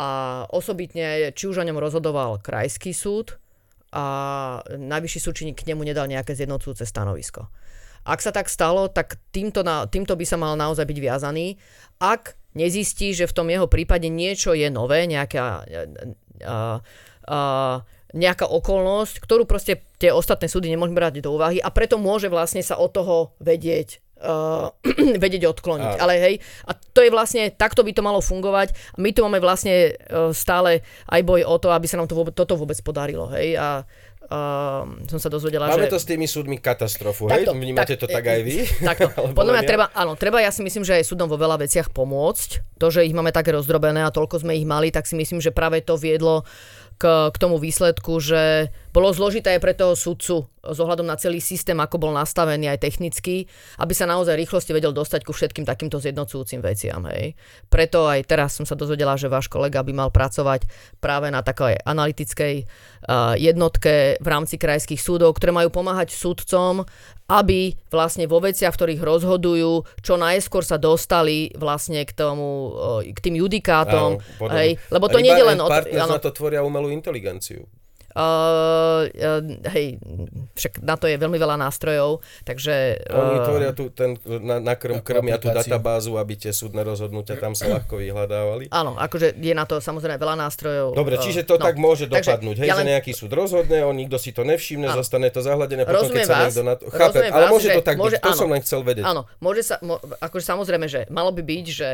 A 0.00 0.42
osobitne, 0.48 1.30
či 1.36 1.44
už 1.44 1.60
o 1.60 1.66
ňom 1.68 1.76
rozhodoval 1.76 2.40
krajský 2.40 2.96
súd 2.96 3.36
a 3.92 4.58
najvyšší 4.66 5.20
či 5.20 5.52
k 5.52 5.68
nemu 5.70 5.84
nedal 5.84 6.08
nejaké 6.08 6.32
zjednocujúce 6.32 6.88
stanovisko. 6.88 7.46
Ak 8.04 8.20
sa 8.20 8.32
tak 8.32 8.52
stalo, 8.52 8.88
tak 8.88 9.20
týmto, 9.32 9.64
na, 9.64 9.86
týmto 9.86 10.16
by 10.16 10.24
sa 10.28 10.36
mal 10.36 10.58
naozaj 10.58 10.84
byť 10.84 10.98
viazaný. 10.98 11.56
Ak 12.00 12.36
nezistí, 12.52 13.16
že 13.16 13.24
v 13.24 13.36
tom 13.36 13.48
jeho 13.48 13.64
prípade 13.64 14.12
niečo 14.12 14.52
je 14.52 14.68
nové, 14.68 15.08
nejaká, 15.08 15.64
a, 16.44 16.84
a, 17.24 17.38
nejaká 18.12 18.46
okolnosť, 18.50 19.24
ktorú 19.24 19.48
proste 19.48 19.80
tie 19.96 20.12
ostatné 20.12 20.52
súdy 20.52 20.68
nemôžu 20.68 20.92
brať 20.92 21.24
do 21.24 21.32
úvahy 21.32 21.64
a 21.64 21.72
preto 21.72 21.96
môže 21.96 22.28
vlastne 22.28 22.60
sa 22.60 22.76
od 22.76 22.92
toho 22.92 23.32
vedieť 23.40 24.03
uh, 24.24 24.72
vedieť 25.22 25.52
odkloniť. 25.52 25.92
Áno. 25.94 26.02
Ale 26.02 26.16
hej, 26.16 26.34
a 26.64 26.72
to 26.72 27.04
je 27.04 27.12
vlastne, 27.12 27.52
takto 27.52 27.84
by 27.84 27.92
to 27.92 28.00
malo 28.00 28.24
fungovať. 28.24 28.72
A 28.96 28.98
my 28.98 29.12
tu 29.12 29.20
máme 29.20 29.38
vlastne 29.38 29.92
uh, 29.94 30.32
stále 30.32 30.80
aj 31.12 31.20
boj 31.22 31.44
o 31.44 31.56
to, 31.60 31.68
aby 31.70 31.84
sa 31.84 32.00
nám 32.00 32.08
to 32.08 32.16
vôbec, 32.16 32.32
toto 32.32 32.56
vôbec 32.56 32.76
podarilo. 32.80 33.28
Hej, 33.30 33.60
a 33.60 33.84
uh, 34.30 34.82
som 35.08 35.18
sa 35.20 35.28
dozvedela, 35.28 35.68
Máme 35.68 35.88
že... 35.88 35.92
to 35.92 36.00
s 36.00 36.06
tými 36.08 36.24
súdmi 36.24 36.56
katastrofu, 36.60 37.28
hej? 37.28 37.44
Vnímate 37.48 38.00
to 38.00 38.08
tak 38.08 38.24
aj 38.24 38.40
vy? 38.40 38.64
Takto. 38.88 39.12
Podľa 39.36 39.52
mňa 39.60 39.64
treba, 39.64 39.86
áno, 39.92 40.16
treba, 40.16 40.40
ja 40.40 40.50
si 40.50 40.64
myslím, 40.64 40.84
že 40.86 40.96
aj 41.00 41.04
súdom 41.04 41.28
vo 41.28 41.36
veľa 41.36 41.60
veciach 41.60 41.92
pomôcť. 41.92 42.80
To, 42.80 42.88
že 42.88 43.04
ich 43.04 43.14
máme 43.14 43.30
také 43.30 43.52
rozdrobené 43.52 44.04
a 44.04 44.14
toľko 44.14 44.44
sme 44.44 44.56
ich 44.56 44.66
mali, 44.66 44.88
tak 44.88 45.04
si 45.04 45.14
myslím, 45.16 45.40
že 45.44 45.52
práve 45.52 45.84
to 45.84 46.00
viedlo 46.00 46.48
k, 46.96 47.30
k 47.30 47.36
tomu 47.36 47.58
výsledku, 47.58 48.22
že 48.22 48.70
bolo 48.94 49.10
zložité 49.10 49.58
aj 49.58 49.60
pre 49.60 49.74
toho 49.74 49.98
sudcu 49.98 50.46
s 50.46 50.78
ohľadom 50.78 51.02
na 51.02 51.18
celý 51.18 51.42
systém, 51.42 51.74
ako 51.74 51.98
bol 51.98 52.12
nastavený 52.14 52.70
aj 52.70 52.78
technicky, 52.78 53.50
aby 53.82 53.90
sa 53.90 54.06
naozaj 54.06 54.38
rýchlosti 54.38 54.70
vedel 54.70 54.94
dostať 54.94 55.26
ku 55.26 55.34
všetkým 55.34 55.66
takýmto 55.66 55.98
zjednocujúcim 55.98 56.62
veciam. 56.62 57.02
Hej. 57.10 57.34
Preto 57.66 58.06
aj 58.06 58.22
teraz 58.22 58.54
som 58.54 58.62
sa 58.62 58.78
dozvedela, 58.78 59.18
že 59.18 59.26
váš 59.26 59.50
kolega 59.50 59.82
by 59.82 59.90
mal 59.90 60.10
pracovať 60.14 60.70
práve 61.02 61.34
na 61.34 61.42
takej 61.42 61.82
analytickej 61.82 62.54
uh, 62.64 63.34
jednotke 63.34 64.22
v 64.22 64.28
rámci 64.30 64.62
krajských 64.62 65.02
súdov, 65.02 65.34
ktoré 65.34 65.50
majú 65.50 65.74
pomáhať 65.74 66.14
sudcom, 66.14 66.86
aby 67.26 67.74
vlastne 67.90 68.30
vo 68.30 68.38
veciach, 68.38 68.70
v 68.70 68.78
ktorých 68.78 69.02
rozhodujú, 69.02 69.72
čo 70.06 70.14
najskôr 70.14 70.62
sa 70.62 70.78
dostali 70.78 71.50
vlastne 71.58 72.06
k 72.06 72.14
tomu, 72.14 72.78
uh, 72.78 73.02
k 73.02 73.18
tým 73.18 73.42
judikátom. 73.42 74.22
Áno, 74.22 74.54
hej. 74.54 74.78
Lebo 74.94 75.10
to 75.10 75.18
nie 75.18 75.34
je 75.34 75.44
len 75.44 75.58
o... 75.58 75.66
Partners 75.66 76.06
áno. 76.06 76.14
na 76.14 76.22
to 76.22 76.30
tvoria 76.30 76.62
umelú 76.62 76.94
inteligenciu. 76.94 77.66
Uh, 78.14 79.10
uh, 79.10 79.42
hej, 79.74 79.98
však 80.54 80.86
na 80.86 80.94
to 80.94 81.10
je 81.10 81.18
veľmi 81.18 81.34
veľa 81.34 81.58
nástrojov, 81.58 82.22
takže... 82.46 83.02
Oni 83.10 83.42
uh, 83.42 83.46
tvoria 83.46 83.74
tu 83.74 83.90
ten, 83.90 84.14
na, 84.22 84.62
na 84.62 84.78
krm, 84.78 85.02
krmia 85.02 85.34
tú 85.34 85.50
databázu, 85.50 86.14
aby 86.14 86.38
tie 86.38 86.54
súdne 86.54 86.86
rozhodnutia 86.86 87.34
tam 87.34 87.58
sa 87.58 87.66
ľahko 87.66 87.98
vyhľadávali. 87.98 88.70
Áno, 88.70 88.94
akože 88.94 89.34
je 89.34 89.50
na 89.50 89.66
to 89.66 89.82
samozrejme 89.82 90.14
veľa 90.14 90.46
nástrojov. 90.46 90.94
Dobre, 90.94 91.18
čiže 91.18 91.42
to 91.42 91.58
no. 91.58 91.66
tak 91.66 91.74
môže 91.74 92.06
Takže 92.06 92.38
dopadnúť, 92.38 92.56
hej, 92.62 92.68
ja 92.70 92.78
že 92.78 92.86
len- 92.86 92.90
nejaký 92.94 93.12
súd 93.18 93.34
rozhodne, 93.34 93.82
on 93.82 93.98
nikto 93.98 94.14
si 94.14 94.30
to 94.30 94.46
nevšimne, 94.46 94.94
Áno. 94.94 95.02
zostane 95.02 95.26
to 95.34 95.42
zahladené, 95.42 95.82
potom 95.82 96.06
keď 96.06 96.22
Rozumiem 96.22 96.26
sa 96.30 96.34
vás, 96.38 96.46
niekto 96.46 96.62
na 96.62 96.74
to... 96.78 96.84
Chápem, 96.94 97.30
ale 97.34 97.44
vás, 97.50 97.50
môže 97.50 97.66
že 97.66 97.74
to 97.74 97.82
tak 97.82 97.96
môže- 97.98 98.14
byť, 98.14 98.22
to 98.22 98.30
áno. 98.30 98.38
som 98.38 98.48
len 98.54 98.60
chcel 98.62 98.80
vedieť. 98.86 99.04
Áno, 99.10 99.22
môže 99.42 99.62
sa, 99.66 99.82
mo, 99.82 99.98
akože 100.22 100.44
samozrejme, 100.46 100.86
že 100.86 101.10
malo 101.10 101.34
by 101.34 101.42
byť, 101.42 101.66
že 101.66 101.88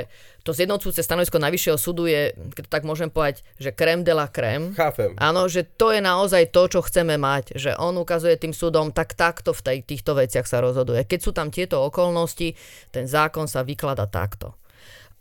to 0.45 0.53
zjednocujúce 0.53 1.01
stanovisko 1.01 1.41
Najvyššieho 1.41 1.79
súdu 1.81 2.05
je, 2.05 2.37
keď 2.53 2.63
to 2.69 2.71
tak 2.73 2.85
môžem 2.85 3.09
povedať, 3.09 3.41
že 3.57 3.73
krem 3.73 4.05
de 4.05 4.13
la 4.13 4.29
krem. 4.29 4.77
Chápem. 4.77 5.17
Áno, 5.17 5.49
že 5.49 5.65
to 5.65 5.93
je 5.93 6.01
naozaj 6.11 6.51
to, 6.51 6.67
čo 6.67 6.81
chceme 6.83 7.15
mať, 7.17 7.57
že 7.57 7.73
on 7.79 7.95
ukazuje 7.97 8.37
tým 8.37 8.53
súdom, 8.53 8.91
tak 8.91 9.15
takto 9.15 9.55
v 9.55 9.63
tej, 9.63 9.79
týchto 9.87 10.19
veciach 10.19 10.45
sa 10.45 10.59
rozhoduje. 10.59 11.07
Keď 11.07 11.21
sú 11.23 11.31
tam 11.31 11.49
tieto 11.49 11.81
okolnosti, 11.81 12.53
ten 12.91 13.07
zákon 13.07 13.47
sa 13.47 13.63
vyklada 13.63 14.11
takto. 14.11 14.60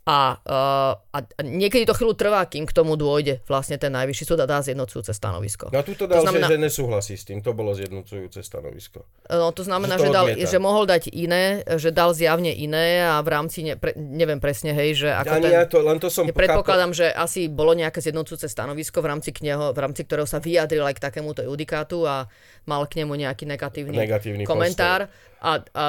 A, 0.08 0.42
uh, 0.42 0.94
a 1.14 1.18
a 1.22 1.42
niekedy 1.46 1.86
to 1.86 1.94
chvíľu 1.94 2.18
trvá, 2.18 2.42
kým 2.50 2.66
k 2.66 2.74
tomu 2.74 2.98
dôjde 2.98 3.46
vlastne 3.46 3.78
ten 3.78 3.94
najvyšší 3.94 4.26
súd 4.26 4.42
a 4.42 4.50
dá 4.50 4.58
zjednocujúce 4.58 5.14
stanovisko. 5.14 5.70
No 5.70 5.86
tu 5.86 5.94
to 5.94 6.10
dal, 6.10 6.26
znamená- 6.26 6.50
že, 6.50 6.58
že 6.58 6.66
nesúhlasí 6.66 7.14
s 7.14 7.30
tým, 7.30 7.46
to 7.46 7.54
bolo 7.54 7.78
zjednocujúce 7.78 8.42
stanovisko. 8.42 9.06
No 9.30 9.54
to 9.54 9.62
znamená, 9.62 10.00
Že 10.00 10.02
to 10.02 10.06
že, 10.06 10.16
dal, 10.16 10.26
odmieta. 10.34 10.50
že 10.50 10.58
mohol 10.58 10.84
dať 10.90 11.04
iné, 11.14 11.44
že 11.78 11.94
dal 11.94 12.18
zjavne 12.18 12.50
iné 12.50 13.06
a 13.06 13.22
v 13.22 13.30
rámci, 13.30 13.62
ne, 13.62 13.78
pre, 13.78 13.94
neviem 13.94 14.42
presne, 14.42 14.74
hej, 14.74 14.98
že 14.98 15.10
ako 15.14 15.34
Ani 15.36 15.44
ten... 15.46 15.52
ja 15.54 15.64
to, 15.70 15.78
len 15.86 15.98
to 16.02 16.10
som 16.10 16.26
predpokladám, 16.26 16.90
že 16.90 17.06
asi 17.14 17.46
bolo 17.46 17.78
nejaké 17.78 18.02
zjednocujúce 18.02 18.50
stanovisko, 18.50 19.06
v 19.06 19.14
rámci, 19.14 19.30
kneho, 19.30 19.76
v 19.76 19.80
rámci 19.84 20.10
ktorého 20.10 20.26
sa 20.26 20.42
vyjadril 20.42 20.90
aj 20.90 20.98
k 20.98 21.06
takémuto 21.06 21.46
judikátu 21.46 22.10
a 22.10 22.26
mal 22.66 22.82
k 22.90 23.06
nemu 23.06 23.14
nejaký 23.14 23.46
negatívny, 23.46 23.94
Negatívny 23.94 24.42
komentár. 24.42 25.06
A, 25.40 25.52
a 25.70 25.86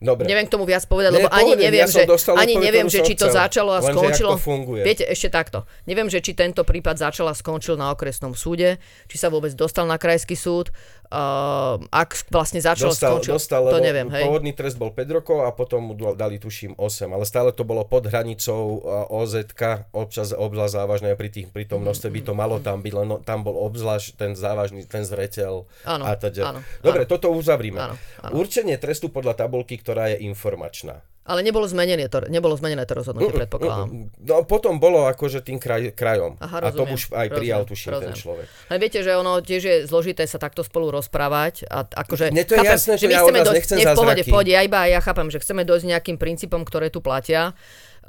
Dobre. 0.00 0.24
neviem 0.24 0.48
k 0.48 0.52
tomu 0.56 0.64
viac 0.64 0.80
povedať, 0.88 1.12
lebo 1.12 1.28
ani 1.28 1.52
povedem, 1.52 1.68
neviem, 1.68 1.84
ja 1.84 1.92
že, 1.92 2.08
ani 2.08 2.56
odpoveď, 2.56 2.56
neviem, 2.56 2.88
že 2.88 3.04
či 3.04 3.14
to 3.20 3.28
chcel. 3.28 3.36
začalo 3.36 3.70
a 3.76 3.84
jak 3.84 3.92
skončilo. 3.92 4.30
to 4.32 4.40
funguje? 4.40 4.80
Viete, 4.80 5.04
ešte 5.04 5.28
takto. 5.28 5.68
Neviem, 5.84 6.08
že 6.08 6.24
či 6.24 6.32
tento 6.32 6.64
prípad 6.64 6.96
začal 6.96 7.28
a 7.28 7.36
skončil 7.36 7.76
na 7.76 7.92
okresnom 7.92 8.32
súde, 8.32 8.80
či 9.12 9.20
sa 9.20 9.28
vôbec 9.28 9.52
dostal 9.52 9.84
na 9.84 10.00
krajský 10.00 10.40
súd. 10.40 10.72
Uh, 11.10 11.82
ak 11.90 12.30
vlastne 12.30 12.62
začal, 12.62 12.94
Dostal, 12.94 13.18
skončil, 13.18 13.34
dostal, 13.34 13.66
to 13.66 13.82
neviem, 13.82 14.06
hej. 14.14 14.30
pôvodný 14.30 14.54
trest 14.54 14.78
bol 14.78 14.94
5 14.94 15.10
rokov 15.10 15.42
a 15.42 15.50
potom 15.50 15.90
mu 15.90 15.98
dali 16.14 16.38
tuším 16.38 16.78
8, 16.78 17.10
ale 17.10 17.26
stále 17.26 17.50
to 17.50 17.66
bolo 17.66 17.82
pod 17.82 18.06
hranicou 18.06 18.78
OZ, 19.10 19.42
občas 19.90 20.30
obzvlášť 20.30 20.70
závažné, 20.78 21.18
pri, 21.18 21.28
tých, 21.34 21.50
pri 21.50 21.66
tom 21.66 21.82
množstve 21.82 22.14
by 22.14 22.20
to 22.22 22.32
malo 22.38 22.62
tam 22.62 22.78
byť, 22.78 22.92
len 22.94 23.08
tam 23.26 23.42
bol 23.42 23.58
obzvlášť 23.58 24.14
ten 24.14 24.38
závažný, 24.38 24.86
ten 24.86 25.02
zreteľ 25.02 25.66
Áno, 25.82 26.06
a 26.06 26.14
teda. 26.14 26.54
áno, 26.54 26.60
Dobre, 26.78 27.02
áno. 27.02 27.10
toto 27.10 27.26
uzavrime. 27.34 27.90
Áno, 27.90 27.94
áno. 28.22 28.32
Určenie 28.38 28.78
trestu 28.78 29.10
podľa 29.10 29.34
tabulky, 29.34 29.82
ktorá 29.82 30.14
je 30.14 30.22
informačná. 30.22 31.02
Ale 31.30 31.46
nebolo 31.46 31.62
zmenené 31.70 32.10
to, 32.10 32.26
nebolo 32.26 32.58
zmenené 32.58 32.82
to 32.82 32.98
rozhodnutie, 32.98 33.30
predpokladám. 33.30 34.10
No 34.18 34.42
potom 34.42 34.82
bolo 34.82 35.06
akože 35.06 35.46
tým 35.46 35.62
kraj, 35.62 35.94
krajom. 35.94 36.34
Aha, 36.42 36.58
a 36.58 36.74
to 36.74 36.82
rozumiem, 36.82 36.98
už 36.98 37.02
aj 37.14 37.28
prijal, 37.30 37.62
rozumiem, 37.62 37.70
tuším, 37.70 37.86
ten 37.86 37.94
rozumiem. 37.94 38.18
človek. 38.18 38.46
Ale 38.66 38.78
viete, 38.82 38.98
že 39.06 39.12
ono 39.14 39.32
tiež 39.38 39.62
je 39.62 39.76
zložité 39.86 40.26
sa 40.26 40.42
takto 40.42 40.66
spolu 40.66 40.90
rozprávať. 40.90 41.70
A 41.70 41.86
akože, 41.86 42.34
Mne 42.34 42.42
to 42.42 42.58
je 42.58 42.66
jasné, 42.66 42.98
že 42.98 43.06
my 43.06 43.14
ja 43.14 43.22
od 43.22 43.30
chceme 43.30 43.38
vás 43.38 43.46
dojsť, 43.46 43.58
nechcem 43.62 43.76
nie, 43.78 43.86
v 43.86 43.94
pohode, 43.94 44.22
v 44.26 44.28
pohode, 44.34 44.50
ja 44.50 44.62
iba 44.66 44.80
ja 44.90 44.98
chápem, 44.98 45.30
že 45.30 45.38
chceme 45.38 45.62
dojsť 45.62 45.86
nejakým 45.86 46.16
princípom, 46.18 46.66
ktoré 46.66 46.90
tu 46.90 46.98
platia. 46.98 47.54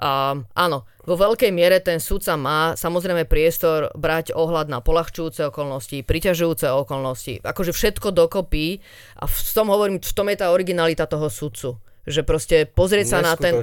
A, 0.01 0.33
áno, 0.57 0.89
vo 1.05 1.15
veľkej 1.19 1.53
miere 1.53 1.77
ten 1.77 2.01
sudca 2.01 2.33
má 2.33 2.73
samozrejme 2.73 3.29
priestor 3.29 3.93
brať 3.93 4.33
ohľad 4.33 4.71
na 4.71 4.81
polahčujúce 4.81 5.45
okolnosti, 5.51 6.01
priťažujúce 6.01 6.73
okolnosti, 6.73 7.43
akože 7.45 7.75
všetko 7.75 8.09
dokopy 8.09 8.81
a 9.19 9.29
v 9.29 9.37
tom 9.53 9.69
hovorím, 9.69 10.01
v 10.01 10.13
tom 10.15 10.31
je 10.31 10.37
tá 10.41 10.49
originalita 10.49 11.05
toho 11.05 11.29
sudcu. 11.29 11.77
Že 12.01 12.21
proste 12.25 12.57
pozrieť 12.65 13.07
sa 13.13 13.19
na 13.21 13.37
ten... 13.37 13.53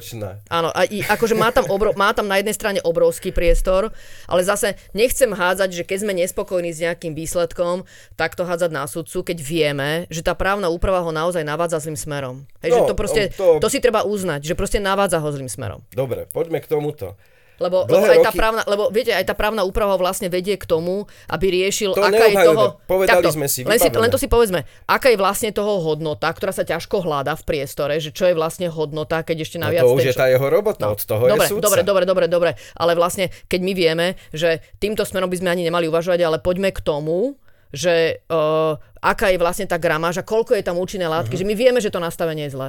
Áno, 0.47 0.71
a 0.71 0.87
i, 0.87 1.03
akože 1.03 1.35
má 1.35 1.51
tam, 1.51 1.67
obro, 1.75 1.91
má 1.99 2.15
tam 2.15 2.31
na 2.31 2.39
jednej 2.39 2.55
strane 2.55 2.79
obrovský 2.79 3.35
priestor, 3.35 3.91
ale 4.31 4.47
zase 4.47 4.79
nechcem 4.95 5.27
hádzať, 5.35 5.71
že 5.75 5.83
keď 5.83 5.99
sme 6.07 6.13
nespokojní 6.15 6.71
s 6.71 6.79
nejakým 6.79 7.19
výsledkom, 7.19 7.83
tak 8.15 8.39
to 8.39 8.47
hádzať 8.47 8.71
na 8.71 8.87
sudcu, 8.87 9.27
keď 9.27 9.39
vieme, 9.43 9.91
že 10.07 10.23
tá 10.23 10.39
právna 10.39 10.71
úprava 10.71 11.03
ho 11.03 11.11
naozaj 11.11 11.43
navádza 11.43 11.83
zlým 11.83 11.99
smerom. 11.99 12.47
Hej, 12.63 12.79
že 12.79 12.81
No, 12.81 12.87
to 12.87 12.95
proste, 12.95 13.23
to... 13.35 13.59
to 13.59 13.69
si 13.69 13.83
treba 13.83 14.07
uznať, 14.07 14.47
že 14.47 14.55
proste 14.55 14.79
navádza 14.79 15.19
ho 15.19 15.29
zlým 15.35 15.51
smerom. 15.51 15.83
Dobre, 15.91 16.31
poďme 16.31 16.63
k 16.63 16.71
tomuto. 16.71 17.19
Lebo, 17.59 17.85
lebo, 17.85 18.01
aj 18.01 18.19
tá 18.19 18.31
roky- 18.31 18.39
právna, 18.39 18.63
lebo 18.65 18.87
viete, 18.89 19.11
aj 19.11 19.25
tá 19.25 19.35
právna 19.35 19.63
úprava 19.63 19.95
vlastne 19.95 20.27
vedie 20.27 20.55
k 20.55 20.63
tomu, 20.63 21.05
aby 21.27 21.51
riešil, 21.53 21.91
To 21.91 22.01
aká 22.01 22.25
je 22.25 22.39
toho... 22.39 22.79
Povedali 22.87 23.27
sme 23.29 23.47
si, 23.47 23.63
len, 23.63 23.77
si, 23.77 23.91
len 23.91 24.07
to 24.07 24.15
si 24.15 24.27
povedzme, 24.27 24.63
aká 24.85 25.09
je 25.09 25.19
vlastne 25.19 25.51
toho 25.51 25.83
hodnota, 25.83 26.31
ktorá 26.31 26.51
sa 26.51 26.63
ťažko 26.63 27.03
hľada 27.03 27.35
v 27.35 27.43
priestore, 27.45 27.99
že 27.99 28.11
čo 28.11 28.25
je 28.25 28.33
vlastne 28.33 28.67
hodnota, 28.69 29.21
keď 29.21 29.43
ešte 29.43 29.57
No 29.57 29.67
naviac... 29.67 29.83
to 29.83 29.91
už 29.93 30.07
je 30.07 30.15
tá 30.15 30.27
jeho 30.27 30.47
robota, 30.47 30.87
od 30.87 30.99
toho 30.99 31.27
dobre, 31.27 31.35
je 31.41 31.51
súdca. 31.51 31.67
dobre, 31.67 31.81
dobre, 31.83 32.05
dobre, 32.05 32.27
dobre, 32.27 32.51
ale 32.73 32.95
vlastne, 32.95 33.27
keď 33.45 33.61
my 33.61 33.73
vieme, 33.75 34.07
že 34.31 34.49
týmto 34.79 35.03
smerom 35.03 35.27
by 35.27 35.37
sme 35.37 35.51
ani 35.51 35.63
nemali 35.65 35.85
uvažovať, 35.85 36.21
ale 36.21 36.39
poďme 36.39 36.71
k 36.71 36.79
tomu, 36.79 37.35
že 37.69 38.23
uh, 38.25 38.73
aká 38.99 39.29
je 39.29 39.37
vlastne 39.37 39.67
tá 39.67 39.77
gramáž 39.77 40.17
a 40.17 40.25
koľko 40.25 40.55
je 40.55 40.63
tam 40.63 40.77
účinné 40.77 41.05
látky, 41.05 41.35
Mhm. 41.35 41.41
že 41.43 41.45
my 41.45 41.55
vieme, 41.55 41.79
že 41.79 41.91
to 41.91 41.99
nastavenie 41.99 42.47
je 42.47 42.55
zlé. 42.55 42.69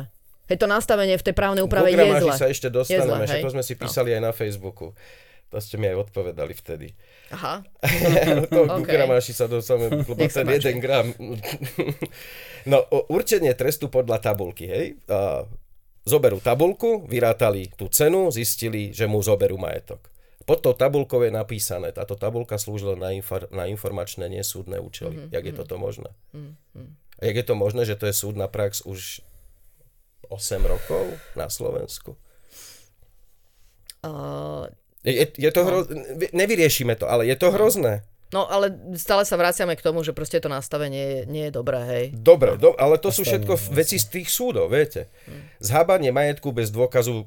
Hej, 0.50 0.58
to 0.58 0.66
nastavenie 0.66 1.14
v 1.14 1.24
tej 1.24 1.34
právnej 1.34 1.62
úprave 1.62 1.94
je 1.94 1.98
zlé. 2.20 2.34
sa 2.34 2.50
ešte 2.50 2.68
Je 2.68 2.76
dostaneme, 2.76 3.24
hej? 3.24 3.30
všetko 3.38 3.50
sme 3.54 3.64
si 3.64 3.74
písali 3.78 4.10
aj 4.12 4.22
na 4.22 4.34
Facebooku. 4.34 4.98
To 5.50 5.58
ste 5.58 5.78
mi 5.78 5.86
aj 5.86 6.10
odpovedali 6.10 6.54
vtedy. 6.54 6.94
Aha. 7.30 7.66
to 8.54 8.60
ku 8.66 8.82
OK. 8.82 8.86
gramáši 8.86 9.34
sa 9.34 9.46
dostaneme, 9.46 10.02
lebo 10.02 10.14
ten 10.20 10.46
jeden 10.46 10.78
gram. 10.78 11.10
no, 12.66 12.78
určenie 13.10 13.54
trestu 13.54 13.90
podľa 13.90 14.22
tabulky, 14.22 14.66
hej. 14.66 14.86
Zoberú 16.06 16.38
tabulku, 16.38 17.06
vyrátali 17.06 17.70
tú 17.74 17.86
cenu, 17.90 18.30
zistili, 18.30 18.90
že 18.90 19.06
mu 19.06 19.22
zoberú 19.22 19.58
majetok. 19.58 20.10
Pod 20.46 20.66
tou 20.66 20.74
tabulkou 20.74 21.22
je 21.22 21.30
napísané, 21.30 21.94
táto 21.94 22.18
tabulka 22.18 22.58
slúžila 22.58 22.98
na, 22.98 23.14
infor, 23.14 23.46
na 23.54 23.70
informačné, 23.70 24.26
nesúdne 24.26 24.82
účely. 24.82 25.14
Mhm, 25.14 25.30
Jak 25.30 25.44
je 25.46 25.54
toto 25.54 25.78
možné? 25.78 26.10
A 27.20 27.26
jak 27.26 27.36
je 27.38 27.46
to 27.46 27.54
možné, 27.54 27.86
že 27.86 27.94
to 27.94 28.10
je 28.10 28.16
súdna 28.16 28.50
prax 28.50 28.82
už 28.82 29.22
8 29.22 29.29
rokov 30.64 31.10
na 31.34 31.50
Slovensku? 31.50 32.14
Uh, 34.00 34.70
Je, 35.04 35.28
je, 35.36 35.52
to 35.52 35.62
hro... 35.64 35.84
Nevyriešime 36.32 36.96
to, 36.96 37.08
ale 37.08 37.28
je 37.28 37.36
to 37.36 37.52
hrozné. 37.52 38.04
no 38.30 38.46
ale 38.48 38.72
stále 38.96 39.26
sa 39.26 39.36
vraciame 39.36 39.76
k 39.76 39.84
tomu, 39.84 40.04
že 40.06 40.14
proste 40.16 40.40
to 40.40 40.48
nastavenie 40.48 41.26
nie 41.28 41.50
je 41.50 41.54
dobré, 41.56 41.80
hej. 41.84 42.06
Dobre, 42.16 42.56
do, 42.56 42.76
ale 42.78 42.96
to 43.02 43.10
sú 43.12 43.26
všetko 43.26 43.58
veci 43.74 43.98
z 43.98 44.08
tých 44.08 44.30
súdov, 44.30 44.70
viete. 44.72 45.10
Zhábanie 45.60 46.14
majetku 46.14 46.54
bez 46.54 46.70
dôkazu, 46.70 47.26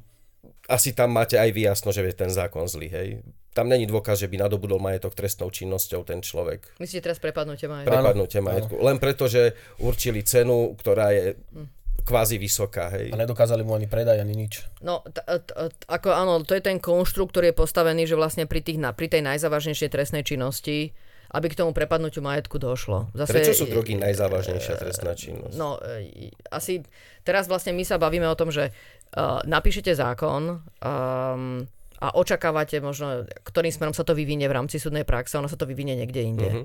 asi 0.71 0.95
tam 0.95 1.13
máte 1.13 1.37
aj 1.37 1.51
vy 1.53 1.69
jasno, 1.69 1.91
že 1.93 2.07
je 2.07 2.15
ten 2.15 2.31
zákon 2.31 2.65
zlý, 2.71 2.89
hej. 2.89 3.09
Tam 3.53 3.69
není 3.69 3.85
dôkaz, 3.85 4.17
že 4.17 4.33
by 4.33 4.49
nadobudol 4.49 4.81
majetok 4.81 5.13
trestnou 5.13 5.53
činnosťou 5.53 6.09
ten 6.09 6.25
človek. 6.25 6.73
Myslíte 6.81 7.05
teraz 7.05 7.21
prepadnutie 7.21 7.69
majú? 7.69 7.85
Prepadnutie 7.85 8.41
majetku. 8.41 8.81
Len 8.81 8.97
preto, 8.97 9.29
že 9.29 9.53
určili 9.77 10.25
cenu, 10.25 10.73
ktorá 10.73 11.13
je 11.13 11.37
kvázi 12.03 12.37
vysoká, 12.37 12.91
hej. 12.99 13.15
A 13.15 13.17
nedokázali 13.17 13.63
mu 13.63 13.79
ani 13.79 13.87
predať, 13.87 14.19
ani 14.19 14.35
nič. 14.35 14.67
No, 14.83 15.07
t- 15.07 15.23
t- 15.23 15.71
t- 15.71 15.87
ako 15.87 16.09
áno, 16.11 16.43
to 16.43 16.59
je 16.59 16.63
ten 16.65 16.83
konštrukt, 16.83 17.31
ktorý 17.31 17.55
je 17.55 17.57
postavený, 17.57 18.11
že 18.11 18.19
vlastne 18.19 18.51
pri, 18.51 18.61
tých, 18.65 18.83
na, 18.83 18.91
pri 18.91 19.07
tej 19.07 19.23
najzávažnejšej 19.23 19.89
trestnej 19.93 20.27
činnosti, 20.27 20.91
aby 21.33 21.47
k 21.49 21.59
tomu 21.65 21.73
prepadnutiu 21.73 22.21
majetku 22.21 22.61
došlo. 22.61 23.09
Zase, 23.17 23.33
Prečo 23.33 23.55
sú 23.55 23.65
drogy 23.71 23.97
najzávažnejšia 23.97 24.75
trestná 24.77 25.17
činnosť? 25.17 25.57
No, 25.57 25.81
e, 25.81 26.29
asi 26.53 26.85
teraz 27.25 27.49
vlastne 27.49 27.73
my 27.73 27.87
sa 27.89 27.97
bavíme 27.97 28.29
o 28.29 28.37
tom, 28.37 28.53
že 28.53 28.69
uh, 28.69 29.41
napíšete 29.49 29.97
zákon 29.97 30.61
um, 30.61 31.65
a 32.03 32.07
očakávate 32.19 32.83
možno, 32.85 33.25
ktorým 33.47 33.73
smerom 33.73 33.95
sa 33.97 34.05
to 34.05 34.13
vyvinie 34.13 34.45
v 34.45 34.57
rámci 34.59 34.77
súdnej 34.77 35.09
praxe, 35.09 35.41
ono 35.41 35.49
sa 35.49 35.57
to 35.57 35.65
vyvinie 35.65 35.97
niekde 35.97 36.21
inde. 36.21 36.49
Mhm. 36.53 36.63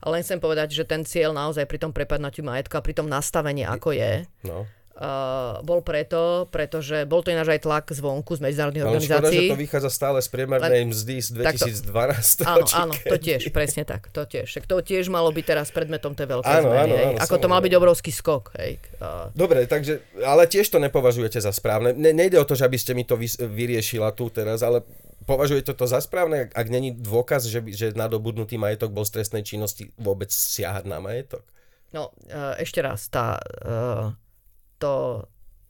Ale 0.00 0.10
len 0.14 0.22
chcem 0.22 0.36
povedať, 0.36 0.72
že 0.72 0.82
ten 0.82 1.02
cieľ 1.02 1.30
naozaj 1.30 1.64
pri 1.64 1.78
tom 1.78 1.90
prepadnutiu 1.90 2.40
majetku 2.42 2.72
a 2.72 2.80
pri 2.80 2.92
tom 2.92 3.06
nastavení, 3.06 3.62
ako 3.62 3.92
je, 3.92 4.24
No. 4.42 4.64
uh, 4.96 5.60
bol 5.60 5.80
preto, 5.80 6.20
pretože 6.46 7.04
bol 7.04 7.20
to 7.20 7.28
ináč 7.28 7.48
aj 7.50 7.60
tlak 7.62 7.84
zvonku 7.86 8.32
z 8.32 8.40
medzinárodných 8.42 8.80
Ale 8.82 8.90
škoda, 8.92 9.00
že 9.00 9.12
organizácií. 9.14 9.48
to 9.48 9.56
vychádza 9.58 9.90
stále 9.90 10.18
z 10.18 10.28
priemernej 10.30 10.82
mzdy 10.86 11.16
z 11.18 11.28
Takto. 11.34 11.64
2012. 11.68 12.44
Áno, 12.46 12.64
či 12.64 12.74
áno, 12.74 12.92
to 12.94 13.16
tiež, 13.18 13.40
presne 13.50 13.82
tak, 13.82 14.08
to 14.08 14.22
tiež. 14.22 14.44
Však 14.46 14.64
to 14.64 14.76
tiež 14.78 15.08
malo 15.08 15.28
byť 15.30 15.44
teraz 15.46 15.68
predmetom 15.68 16.12
tej 16.12 16.26
veľkej 16.30 16.48
Áno, 16.54 16.64
zmeny. 16.66 16.80
áno, 16.82 16.94
áno, 17.10 17.18
Ako 17.18 17.34
to 17.34 17.46
mal 17.46 17.60
byť 17.60 17.72
obrovský 17.74 18.10
skok. 18.10 18.56
Hej. 18.56 18.80
Uh, 18.96 19.28
Dobre, 19.32 19.64
takže, 19.64 20.00
ale 20.18 20.44
tiež 20.44 20.64
to 20.66 20.76
nepovažujete 20.78 21.38
za 21.38 21.50
správne. 21.50 21.92
Ne, 21.92 22.10
nejde 22.10 22.36
o 22.36 22.44
to, 22.44 22.52
že 22.52 22.64
aby 22.64 22.76
ste 22.76 22.92
mi 22.92 23.02
to 23.02 23.14
vys- 23.14 23.36
vyriešila 23.36 24.10
tu 24.10 24.28
teraz, 24.28 24.60
ale 24.60 24.80
považujete 25.24 25.72
to 25.76 25.84
za 25.84 26.00
správne, 26.00 26.48
ak, 26.48 26.50
ak 26.56 26.66
není 26.68 26.96
dôkaz, 26.96 27.48
že, 27.48 27.60
by, 27.60 27.70
že 27.74 27.86
nadobudnutý 27.96 28.56
majetok 28.56 28.92
bol 28.94 29.04
z 29.04 29.20
trestnej 29.20 29.44
činnosti 29.44 29.92
vôbec 30.00 30.32
siahať 30.32 30.84
na 30.88 31.00
majetok? 31.00 31.44
no, 31.90 32.14
uh, 32.30 32.54
ešte 32.58 32.80
raz, 32.82 33.10
tá, 33.10 33.38
uh, 33.66 34.14
to, 34.78 35.24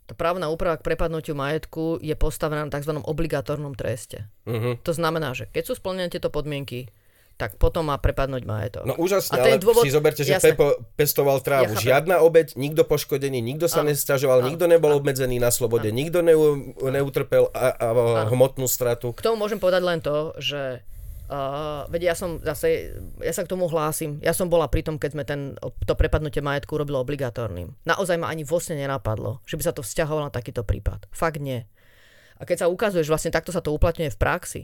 tá 0.05 0.13
právna 0.17 0.53
úprava 0.53 0.77
k 0.77 0.87
prepadnutiu 0.87 1.33
majetku 1.33 2.01
je 2.01 2.13
postavená 2.17 2.69
na 2.69 2.73
tzv. 2.73 2.93
obligatórnom 3.01 3.73
treste. 3.73 4.29
Mhm. 4.45 4.85
To 4.85 4.93
znamená, 4.93 5.33
že 5.33 5.49
keď 5.49 5.63
sú 5.73 5.73
splnené 5.81 6.13
tieto 6.13 6.29
podmienky, 6.29 6.93
tak 7.41 7.57
potom 7.57 7.89
má 7.89 7.97
prepadnúť 7.97 8.45
majetok. 8.45 8.85
No 8.85 8.93
úžasne, 9.01 9.41
A 9.41 9.41
ten 9.41 9.57
ale 9.57 9.65
dôvod- 9.65 9.81
si 9.81 9.89
zoberte, 9.89 10.21
že 10.21 10.37
jasné. 10.37 10.53
Pepo 10.53 10.77
pestoval 10.93 11.41
trávu. 11.41 11.73
Ja. 11.73 12.05
Žiadna 12.05 12.21
obeď, 12.21 12.61
nikto 12.61 12.85
poškodený, 12.85 13.41
nikto 13.41 13.65
sa 13.65 13.81
Áno. 13.81 13.89
nesťažoval, 13.89 14.45
nikto 14.45 14.69
nebol 14.69 14.93
obmedzený 14.93 15.41
na 15.41 15.49
slobode, 15.49 15.89
nikto 15.89 16.21
ne, 16.21 16.37
neutrpel 16.93 17.49
a, 17.57 17.73
a, 17.73 17.89
hmotnú 18.29 18.69
stratu. 18.69 19.17
K 19.17 19.25
tomu 19.25 19.41
môžem 19.41 19.57
povedať 19.57 19.81
len 19.81 20.05
to, 20.05 20.37
že 20.37 20.85
uh, 21.33 21.89
veď 21.89 22.13
ja 22.13 22.15
som 22.19 22.37
zase, 22.45 22.93
ja 23.25 23.33
sa 23.33 23.47
k 23.47 23.49
tomu 23.49 23.71
hlásim. 23.71 24.21
Ja 24.21 24.37
som 24.37 24.53
bola 24.53 24.69
pri 24.69 24.85
tom, 24.85 25.01
keď 25.01 25.11
sme 25.17 25.25
ten, 25.25 25.41
to 25.89 25.95
prepadnutie 25.97 26.45
majetku 26.45 26.77
urobili 26.77 27.01
obligatórnym. 27.01 27.73
Naozaj 27.89 28.21
ma 28.21 28.29
ani 28.29 28.45
vlastne 28.45 28.77
nenapadlo, 28.77 29.41
že 29.49 29.57
by 29.57 29.63
sa 29.65 29.73
to 29.73 29.81
vzťahovalo 29.81 30.29
na 30.29 30.35
takýto 30.35 30.67
prípad. 30.67 31.09
Fakt 31.09 31.41
nie. 31.41 31.65
A 32.37 32.45
keď 32.45 32.67
sa 32.67 32.73
ukazuje, 32.73 33.05
že 33.05 33.13
vlastne 33.13 33.33
takto 33.33 33.53
sa 33.53 33.65
to 33.65 33.73
uplatňuje 33.73 34.11
v 34.13 34.21
praxi, 34.21 34.63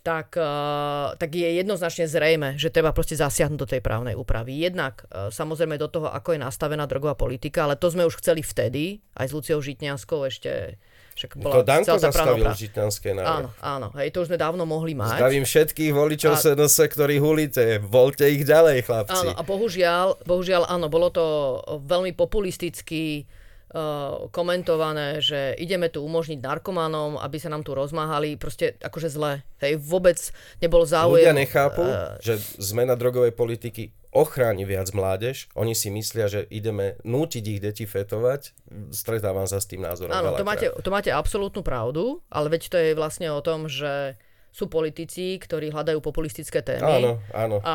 tak, 0.00 0.32
uh, 0.40 1.12
tak 1.20 1.30
je 1.36 1.60
jednoznačne 1.60 2.08
zrejme, 2.08 2.56
že 2.56 2.72
treba 2.72 2.96
proste 2.96 3.20
zasiahnuť 3.20 3.58
do 3.60 3.68
tej 3.68 3.84
právnej 3.84 4.16
úpravy. 4.16 4.56
Jednak 4.56 5.04
uh, 5.12 5.28
samozrejme 5.28 5.76
do 5.76 5.92
toho, 5.92 6.08
ako 6.08 6.36
je 6.36 6.40
nastavená 6.40 6.88
drogová 6.88 7.12
politika, 7.16 7.68
ale 7.68 7.76
to 7.76 7.92
sme 7.92 8.08
už 8.08 8.16
chceli 8.20 8.40
vtedy, 8.40 9.04
aj 9.16 9.28
s 9.28 9.32
Luciou 9.36 9.60
Žitňanskou 9.60 10.24
ešte 10.24 10.80
však 11.10 11.36
bola 11.36 11.60
To 11.60 11.62
Danko 11.66 11.96
zastavil 12.00 12.40
úprava. 12.40 12.56
žitňanské 12.56 13.12
Áno, 13.12 13.20
návrh. 13.20 13.52
áno, 13.60 13.86
hej, 14.00 14.08
to 14.08 14.24
už 14.24 14.32
sme 14.32 14.38
dávno 14.40 14.64
mohli 14.64 14.96
mať. 14.96 15.20
Zdravím 15.20 15.44
všetkých 15.44 15.92
voličov 15.92 16.32
A- 16.32 16.40
SNS, 16.40 16.76
ktorí 16.96 17.20
hulíte. 17.20 17.64
Volte 17.84 18.24
ich 18.24 18.40
ďalej, 18.48 18.88
chlapci. 18.88 19.28
Áno, 19.28 19.36
a 19.36 19.42
bohužiaľ, 19.44 20.24
bohužiaľ, 20.24 20.64
áno, 20.70 20.88
bolo 20.88 21.12
to 21.12 21.24
veľmi 21.84 22.16
populisticky 22.16 23.28
uh, 23.28 23.39
komentované, 24.34 25.22
že 25.22 25.54
ideme 25.54 25.86
tu 25.86 26.02
umožniť 26.02 26.42
narkomanom, 26.42 27.22
aby 27.22 27.38
sa 27.38 27.46
nám 27.46 27.62
tu 27.62 27.70
rozmáhali, 27.78 28.34
proste 28.34 28.74
akože 28.82 29.08
zle. 29.10 29.46
Hej, 29.62 29.78
vôbec 29.78 30.18
nebol 30.58 30.82
záujem. 30.82 31.22
Ľudia 31.22 31.38
nechápu, 31.38 31.82
eh, 31.86 32.18
že 32.18 32.34
zmena 32.58 32.98
drogovej 32.98 33.30
politiky 33.30 33.94
ochráni 34.10 34.66
viac 34.66 34.90
mládež. 34.90 35.46
Oni 35.54 35.78
si 35.78 35.86
myslia, 35.94 36.26
že 36.26 36.42
ideme 36.50 36.98
nútiť 37.06 37.44
ich 37.46 37.62
deti 37.62 37.86
fetovať. 37.86 38.50
Stretávam 38.90 39.46
sa 39.46 39.62
s 39.62 39.70
tým 39.70 39.86
názorom 39.86 40.10
Áno, 40.10 40.34
to 40.34 40.42
máte, 40.42 40.66
to 40.66 40.90
máte 40.90 41.14
absolútnu 41.14 41.62
pravdu, 41.62 42.18
ale 42.26 42.50
veď 42.50 42.62
to 42.66 42.76
je 42.78 42.90
vlastne 42.98 43.30
o 43.30 43.38
tom, 43.38 43.70
že 43.70 44.18
sú 44.50 44.66
politici, 44.66 45.38
ktorí 45.38 45.70
hľadajú 45.70 46.02
populistické 46.02 46.58
témy. 46.60 46.82
Áno, 46.82 47.10
áno. 47.30 47.56
A, 47.62 47.74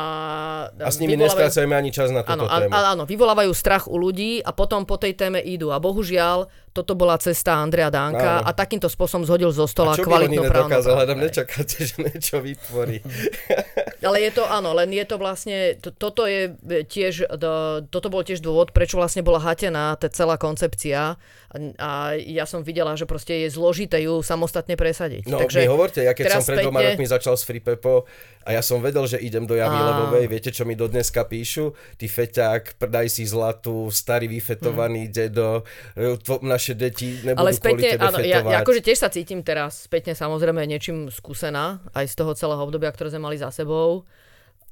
A 0.70 0.90
s 0.92 1.00
nimi 1.00 1.16
vyvolávajú- 1.16 1.24
nestrácajme 1.48 1.72
ani 1.72 1.88
čas 1.88 2.12
na 2.12 2.20
túto 2.20 2.44
Áno, 2.44 2.68
tému. 2.68 2.72
áno, 2.72 3.02
vyvolávajú 3.02 3.52
strach 3.52 3.88
u 3.88 3.96
ľudí 3.96 4.44
a 4.44 4.52
potom 4.52 4.84
po 4.84 5.00
tej 5.00 5.16
téme 5.16 5.40
idú. 5.40 5.72
A 5.72 5.80
bohužiaľ, 5.80 6.44
toto 6.70 6.92
bola 6.92 7.16
cesta 7.16 7.56
Andrea 7.56 7.88
Danka 7.88 8.44
Áno. 8.44 8.46
a 8.46 8.50
takýmto 8.52 8.86
spôsobom 8.86 9.24
zhodil 9.24 9.48
zo 9.48 9.64
stola 9.64 9.92
A 9.92 9.96
čo 9.96 10.04
by 10.04 10.28
oni 10.28 10.36
kvalitnú 10.36 10.42
právnu 10.44 10.68
nedokázali? 10.68 11.16
nečakáte, 11.16 11.76
že 11.80 11.96
niečo 11.96 12.36
vytvorí. 12.38 13.00
Ale 14.06 14.18
je 14.22 14.32
to, 14.38 14.44
áno, 14.46 14.70
len 14.72 14.88
je 14.94 15.04
to 15.04 15.16
vlastne, 15.18 15.74
to, 15.82 15.90
toto 15.90 16.24
je 16.24 16.54
tiež, 16.86 17.26
to, 17.36 17.52
toto 17.90 18.08
bol 18.08 18.22
tiež 18.22 18.38
dôvod, 18.38 18.70
prečo 18.70 18.96
vlastne 18.96 19.26
bola 19.26 19.42
hatená 19.42 19.98
tá 19.98 20.06
celá 20.06 20.38
koncepcia 20.38 21.18
a, 21.46 21.56
a 21.78 21.90
ja 22.18 22.44
som 22.44 22.62
videla, 22.62 22.94
že 22.94 23.06
proste 23.06 23.46
je 23.46 23.48
zložité 23.50 24.02
ju 24.04 24.20
samostatne 24.20 24.74
presadiť. 24.76 25.26
No 25.30 25.40
Takže 25.40 25.64
mi 25.64 25.70
hovorte, 25.70 26.04
ja 26.04 26.12
keď 26.12 26.38
som 26.38 26.44
pred 26.44 26.62
dvoma 26.62 26.80
spätne- 26.82 26.94
rokmi 26.98 27.06
začal 27.06 27.34
s 27.38 27.42
Free 27.46 27.62
Pepo 27.62 28.04
a 28.46 28.54
ja 28.54 28.62
som 28.62 28.78
vedel, 28.78 29.06
že 29.10 29.18
idem 29.18 29.42
do 29.42 29.58
Javy 29.58 29.74
Á. 29.74 29.84
Levovej, 29.90 30.26
viete 30.30 30.50
čo 30.52 30.62
mi 30.62 30.76
do 30.78 30.86
dneska 30.86 31.26
píšu? 31.26 31.74
Ty 31.98 32.06
feťák, 32.06 32.62
prdaj 32.76 33.06
si 33.10 33.26
zlatú, 33.26 33.88
starý 33.90 34.30
vyfetovaný 34.30 35.08
dedo, 35.10 35.66
e, 35.96 36.14
tvo, 36.20 36.38
naše 36.42 36.76
deti 36.76 37.24
nebudú 37.24 37.42
Ale 37.42 37.50
kvôli 37.54 37.80
spätne, 37.80 37.88
tebe 37.96 38.04
áno, 38.04 38.18
ja, 38.22 38.38
fetovať. 38.42 38.52
ja 38.52 38.58
akože 38.62 38.80
tiež 38.84 38.98
sa 39.00 39.08
cítim 39.08 39.40
teraz 39.40 39.88
spätne 39.88 40.12
samozrejme 40.12 40.60
niečím 40.68 41.08
skúsená, 41.08 41.80
aj 41.96 42.10
z 42.10 42.14
toho 42.18 42.36
celého 42.36 42.60
obdobia, 42.60 42.92
ktoré 42.92 43.08
sme 43.14 43.32
mali 43.32 43.40
za 43.40 43.48
sebou 43.48 43.95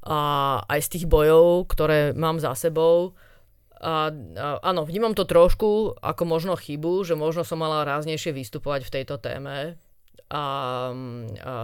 a 0.04 0.18
aj 0.68 0.80
z 0.84 0.88
tých 0.98 1.06
bojov, 1.08 1.64
ktoré 1.70 2.12
mám 2.12 2.36
za 2.36 2.52
sebou. 2.52 3.16
A, 3.80 4.08
a 4.12 4.46
áno, 4.60 4.84
vnímam 4.84 5.16
to 5.16 5.24
trošku 5.24 5.96
ako 6.00 6.22
možno 6.24 6.56
chybu, 6.56 7.04
že 7.04 7.16
možno 7.16 7.44
som 7.44 7.60
mala 7.60 7.84
ráznejšie 7.88 8.32
vystupovať 8.32 8.84
v 8.88 8.92
tejto 9.00 9.16
téme. 9.20 9.76
A, 10.32 10.44
a 11.44 11.54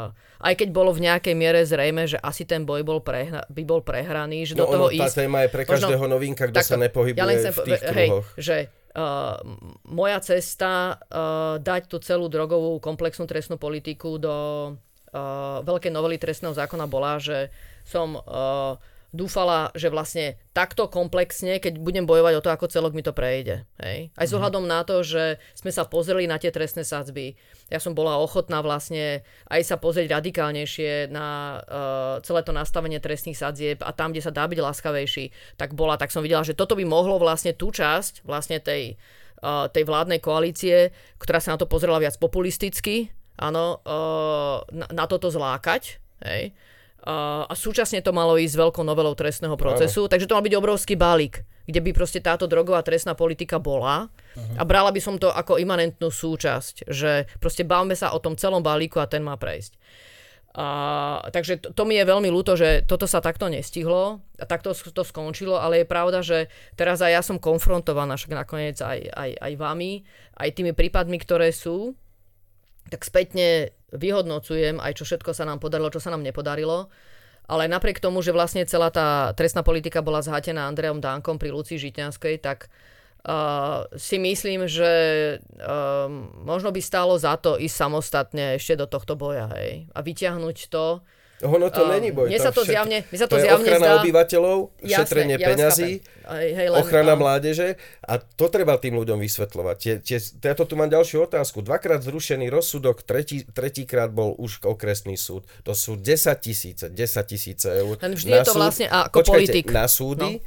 aj 0.45 0.55
keď 0.57 0.69
bolo 0.69 0.93
v 0.93 1.09
nejakej 1.09 1.33
miere 1.33 1.65
zrejme, 1.65 2.05
že 2.05 2.21
asi 2.21 2.45
ten 2.45 2.69
boj 2.69 2.85
bol 2.85 3.01
prehra, 3.01 3.49
by 3.49 3.63
bol 3.65 3.81
prehraný, 3.81 4.53
že 4.53 4.55
do 4.55 4.69
No 4.69 4.73
toho 4.73 4.87
ono, 4.89 5.01
tá 5.01 5.09
ísť... 5.09 5.17
téma 5.17 5.39
je 5.45 5.49
pre 5.49 5.65
možno- 5.65 5.89
každého 5.89 6.05
novinka, 6.07 6.45
kto 6.49 6.61
sa 6.61 6.77
nepohybuje 6.77 7.25
len 7.25 7.37
chcem 7.41 7.55
v 7.57 7.61
tých 7.67 7.83
hej, 7.89 8.09
kruhoch. 8.13 8.29
že 8.37 8.57
uh, 8.69 9.37
moja 9.89 10.19
cesta 10.21 11.01
uh, 11.01 11.57
dať 11.57 11.83
tú 11.89 11.97
celú 12.05 12.29
drogovú 12.29 12.79
komplexnú 12.85 13.25
trestnú 13.25 13.57
politiku 13.57 14.21
do 14.21 14.35
uh, 15.13 15.61
veľkej 15.67 15.93
novely 15.93 16.17
trestného 16.17 16.55
zákona 16.55 16.87
bola, 16.91 17.19
že 17.19 17.51
som 17.85 18.19
uh, 18.19 18.79
dúfala, 19.11 19.75
že 19.75 19.91
vlastne 19.91 20.39
takto 20.55 20.87
komplexne, 20.87 21.59
keď 21.59 21.83
budem 21.83 22.07
bojovať 22.07 22.35
o 22.39 22.43
to, 22.43 22.51
ako 22.51 22.71
celok 22.71 22.95
mi 22.95 23.03
to 23.03 23.11
prejde. 23.11 23.67
Hej? 23.83 24.15
Aj 24.15 24.27
s 24.27 24.35
ohľadom 24.35 24.71
na 24.71 24.87
to, 24.87 25.03
že 25.03 25.43
sme 25.59 25.75
sa 25.75 25.83
pozreli 25.83 26.31
na 26.31 26.39
tie 26.39 26.55
trestné 26.55 26.87
sadzby. 26.87 27.35
Ja 27.67 27.83
som 27.83 27.95
bola 27.95 28.23
ochotná 28.23 28.63
vlastne 28.63 29.27
aj 29.51 29.67
sa 29.67 29.77
pozrieť 29.83 30.15
radikálnejšie 30.15 31.11
na 31.11 31.59
uh, 31.59 32.23
celé 32.23 32.47
to 32.47 32.55
nastavenie 32.55 33.03
trestných 33.03 33.39
sadzieb 33.39 33.83
a 33.83 33.91
tam, 33.91 34.15
kde 34.15 34.23
sa 34.23 34.35
dá 34.35 34.47
byť 34.47 34.59
láskavejší, 34.63 35.59
tak 35.59 35.75
bola, 35.75 35.99
tak 35.99 36.15
som 36.15 36.23
videla, 36.23 36.47
že 36.47 36.55
toto 36.55 36.79
by 36.79 36.87
mohlo 36.87 37.19
vlastne 37.19 37.51
tú 37.51 37.75
časť 37.75 38.23
vlastne 38.23 38.63
tej, 38.63 38.95
uh, 39.43 39.67
tej 39.67 39.83
vládnej 39.91 40.23
koalície, 40.23 40.95
ktorá 41.19 41.43
sa 41.43 41.59
na 41.59 41.59
to 41.59 41.67
pozrela 41.67 41.99
viac 41.99 42.15
populisticky, 42.15 43.11
áno, 43.41 43.80
na, 44.68 44.86
na 44.93 45.05
toto 45.09 45.32
zlákať, 45.32 45.97
hej, 46.20 46.53
a 47.01 47.53
súčasne 47.57 48.05
to 48.05 48.12
malo 48.12 48.36
ísť 48.36 48.53
s 48.53 48.61
veľkou 48.61 48.84
novelou 48.84 49.16
trestného 49.16 49.57
procesu, 49.57 50.05
takže 50.05 50.28
to 50.28 50.36
mal 50.36 50.45
byť 50.45 50.55
obrovský 50.61 51.01
balík, 51.01 51.49
kde 51.64 51.80
by 51.80 51.91
proste 51.97 52.20
táto 52.20 52.45
drogová 52.45 52.84
trestná 52.84 53.16
politika 53.16 53.57
bola. 53.57 54.12
A 54.61 54.62
brala 54.68 54.93
by 54.93 55.01
som 55.01 55.16
to 55.16 55.32
ako 55.32 55.57
imanentnú 55.57 56.12
súčasť, 56.12 56.93
že 56.93 57.24
proste 57.41 57.64
bavme 57.64 57.97
sa 57.97 58.12
o 58.12 58.20
tom 58.20 58.36
celom 58.36 58.61
balíku 58.61 59.01
a 59.01 59.09
ten 59.09 59.24
má 59.24 59.41
prejsť. 59.41 59.80
A, 60.51 60.66
takže 61.30 61.62
to, 61.62 61.68
to 61.72 61.82
mi 61.86 61.95
je 61.95 62.05
veľmi 62.05 62.26
ľúto, 62.26 62.59
že 62.59 62.82
toto 62.82 63.07
sa 63.07 63.22
takto 63.22 63.47
nestihlo 63.47 64.20
a 64.36 64.45
takto 64.45 64.74
to 64.74 65.07
skončilo, 65.07 65.57
ale 65.57 65.80
je 65.80 65.86
pravda, 65.86 66.20
že 66.26 66.53
teraz 66.74 67.01
aj 67.01 67.12
ja 67.16 67.22
som 67.22 67.38
konfrontovaná, 67.38 68.18
však 68.18 68.34
nakoniec 68.34 68.76
aj, 68.82 69.09
aj, 69.14 69.30
aj 69.41 69.53
vami, 69.57 70.03
aj 70.36 70.51
tými 70.53 70.74
prípadmi, 70.74 71.22
ktoré 71.22 71.55
sú, 71.55 71.95
tak 72.91 73.07
spätne 73.07 73.70
vyhodnocujem 73.95 74.78
aj 74.78 75.03
čo 75.03 75.05
všetko 75.07 75.30
sa 75.34 75.47
nám 75.47 75.59
podarilo, 75.62 75.91
čo 75.91 76.03
sa 76.03 76.11
nám 76.11 76.22
nepodarilo. 76.22 76.91
Ale 77.51 77.66
napriek 77.66 77.99
tomu, 77.99 78.22
že 78.22 78.30
vlastne 78.30 78.62
celá 78.62 78.95
tá 78.95 79.34
trestná 79.34 79.66
politika 79.66 80.07
bola 80.07 80.22
zhatená 80.22 80.70
Andreom 80.70 81.03
Dankom 81.03 81.34
pri 81.34 81.51
Lucii 81.51 81.82
Žitňanskej, 81.82 82.38
tak 82.38 82.70
uh, 83.26 83.91
si 83.99 84.22
myslím, 84.22 84.70
že 84.70 84.91
um, 85.59 86.30
možno 86.47 86.70
by 86.70 86.78
stálo 86.78 87.18
za 87.18 87.34
to 87.43 87.59
ísť 87.59 87.74
samostatne 87.74 88.55
ešte 88.55 88.78
do 88.78 88.86
tohto 88.86 89.18
boja, 89.18 89.51
hej. 89.59 89.91
A 89.91 89.99
vyťahnuť 89.99 90.59
to. 90.70 91.03
Ono 91.41 91.72
to 91.72 91.80
Um, 91.80 91.91
není 91.91 92.12
boj. 92.12 92.28
mne 92.28 92.36
sa 92.36 92.53
to 92.53 92.61
zjavne- 92.62 93.01
mne 93.03 93.16
sa 93.16 93.24
to 93.24 93.36
je 93.36 93.49
zjavne 93.49 93.64
ochrana 93.64 93.86
zdá- 93.86 93.99
obyvateľov, 93.99 94.59
Jasné, 94.78 94.93
šetrenie 94.95 95.36
ja 95.36 95.47
peňazí. 95.49 95.91
Hej, 96.30 96.68
len, 96.68 96.78
ochrana 96.78 97.14
um, 97.14 97.20
mládeže 97.20 97.74
a 98.03 98.12
to 98.16 98.47
treba 98.47 98.76
tým 98.76 98.95
ľuďom 98.95 99.18
vysvetľovať. 99.18 99.76
Tie, 99.76 99.95
tie, 99.99 100.18
ja 100.20 100.53
to 100.53 100.62
tu 100.62 100.76
mám 100.76 100.86
ďalšiu 100.86 101.24
otázku. 101.24 101.59
Dvakrát 101.61 102.01
zrušený 102.01 102.47
rozsudok, 102.47 103.03
tretí, 103.03 103.43
tretíkrát 103.47 104.09
bol 104.09 104.36
už 104.36 104.62
okresný 104.62 105.16
súd. 105.16 105.49
To 105.62 105.72
sú 105.72 105.97
10 105.97 106.07
tisíce, 106.38 106.86
10 106.86 106.95
tisíce 107.24 107.66
eur. 107.66 107.97
Len 107.97 108.12
vždy 108.12 108.30
je 108.30 108.43
to 108.43 108.55
vlastne 108.55 108.86
ako 108.86 109.24
politik. 109.24 109.66
Na 109.66 109.88
súdy 109.88 110.45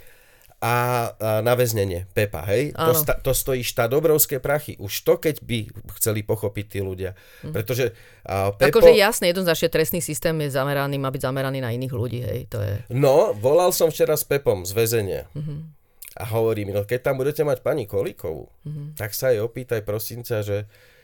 a, 0.64 0.74
a 1.20 1.30
na 1.44 1.60
väznenie 1.60 2.08
Pepa, 2.16 2.48
hej? 2.48 2.72
Áno. 2.72 2.88
To, 2.88 2.92
sta, 2.96 3.20
to 3.20 3.36
stojí 3.36 3.68
štát 3.68 3.92
obrovské 3.92 4.40
prachy. 4.40 4.80
Už 4.80 5.04
to, 5.04 5.20
keď 5.20 5.44
by 5.44 5.68
chceli 6.00 6.24
pochopiť 6.24 6.66
tí 6.72 6.80
ľudia. 6.80 7.20
Pretože 7.44 7.92
a, 8.24 8.56
Pepo... 8.56 8.80
Akože 8.80 8.96
jasne, 8.96 9.28
jednoznačne 9.36 9.68
trestný 9.68 10.00
systém 10.00 10.32
je 10.40 10.56
zameraný, 10.56 10.96
má 10.96 11.12
byť 11.12 11.20
zameraný 11.28 11.60
na 11.60 11.76
iných 11.76 11.92
ľudí, 11.92 12.24
hej, 12.24 12.48
to 12.48 12.64
je... 12.64 12.80
No, 12.96 13.36
volal 13.36 13.76
som 13.76 13.92
včera 13.92 14.16
s 14.16 14.24
Pepom 14.24 14.64
z 14.64 14.72
väzenia. 14.72 15.28
Mhm. 15.36 15.84
A 16.14 16.30
hovorí 16.30 16.64
mi, 16.64 16.72
no 16.72 16.86
keď 16.86 17.12
tam 17.12 17.20
budete 17.20 17.42
mať 17.44 17.60
pani 17.60 17.84
Kolíkovú, 17.84 18.48
Mhm. 18.64 18.96
tak 18.96 19.12
sa 19.12 19.36
jej 19.36 19.44
opýtaj 19.44 19.84
prosím 19.84 20.24
ťa, 20.24 20.40
že 20.48 20.58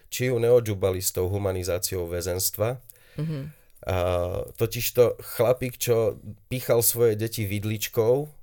či 0.08 0.32
ju 0.32 0.40
neodžubali 0.40 1.04
s 1.04 1.12
tou 1.12 1.28
humanizáciou 1.28 2.08
väzenstva. 2.08 2.80
Mhm. 3.20 3.40
A, 3.84 3.96
totižto 4.56 5.20
chlapík, 5.20 5.76
čo 5.76 6.16
pichal 6.48 6.80
svoje 6.80 7.20
deti 7.20 7.44
vidličkou, 7.44 8.39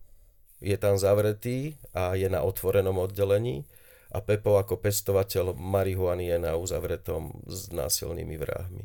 je 0.61 0.77
tam 0.77 0.97
zavretý 0.97 1.77
a 1.93 2.17
je 2.17 2.29
na 2.29 2.41
otvorenom 2.43 2.97
oddelení 2.97 3.65
a 4.13 4.23
Pepo 4.23 4.57
ako 4.57 4.81
pestovateľ 4.81 5.59
marihuany 5.59 6.31
je 6.31 6.39
na 6.41 6.57
uzavretom 6.57 7.45
s 7.45 7.69
násilnými 7.75 8.37
vrahmi. 8.39 8.85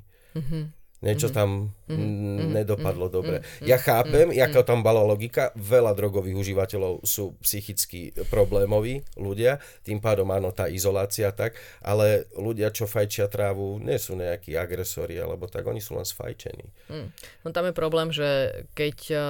Niečo 1.01 1.33
tam 1.33 1.73
mm, 1.89 2.53
nedopadlo 2.53 3.09
dobre. 3.09 3.41
Ja 3.65 3.81
chápem, 3.81 4.29
jaká 4.29 4.61
tam 4.61 4.85
bola 4.85 5.01
logika. 5.01 5.49
Veľa 5.57 5.97
drogových 5.97 6.37
užívateľov 6.37 7.01
sú 7.01 7.33
psychicky 7.41 8.13
problémoví 8.29 9.01
ľudia, 9.17 9.57
tým 9.81 9.97
pádom 9.97 10.29
áno, 10.29 10.53
tá 10.53 10.69
izolácia 10.69 11.33
tak, 11.33 11.57
ale 11.81 12.29
ľudia, 12.37 12.69
čo 12.69 12.85
fajčia 12.85 13.25
trávu, 13.25 13.81
nie 13.81 13.97
sú 13.97 14.13
nejakí 14.13 14.53
agresori, 14.53 15.17
alebo 15.17 15.49
tak, 15.49 15.65
oni 15.65 15.81
sú 15.81 15.97
len 15.97 16.05
sfajčení. 16.05 16.69
No 17.41 17.49
tam 17.49 17.65
je 17.65 17.73
problém, 17.73 18.13
že 18.13 18.61
keď 18.77 18.97
uh, 19.11 19.21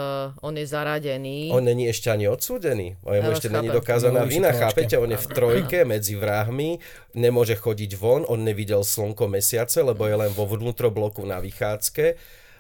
on 0.44 0.60
je 0.60 0.68
zaradený... 0.68 1.56
On 1.56 1.64
není 1.64 1.88
ešte 1.88 2.12
ani 2.12 2.28
odsúdený, 2.28 3.00
o 3.08 3.16
jemu 3.16 3.32
Ja 3.32 3.32
vás 3.32 3.40
ešte 3.40 3.48
není 3.48 3.72
chápem. 3.72 3.80
dokázaná 3.80 4.22
No, 4.22 4.28
vina, 4.28 4.52
chápete? 4.52 5.00
On 5.00 5.08
je 5.08 5.16
v 5.16 5.28
trojke 5.32 5.88
medzi 5.88 6.20
vrahmi, 6.20 6.84
nemôže 7.16 7.56
chodiť 7.56 7.92
von, 7.96 8.28
on 8.28 8.44
nevidel 8.44 8.84
slnko 8.84 9.32
mesiace, 9.32 9.80
lebo 9.80 10.04
je 10.04 10.20
len 10.20 10.32
vo 10.36 10.44
vnútrobloku 10.44 11.24
na 11.24 11.40
vychádzke 11.62 12.06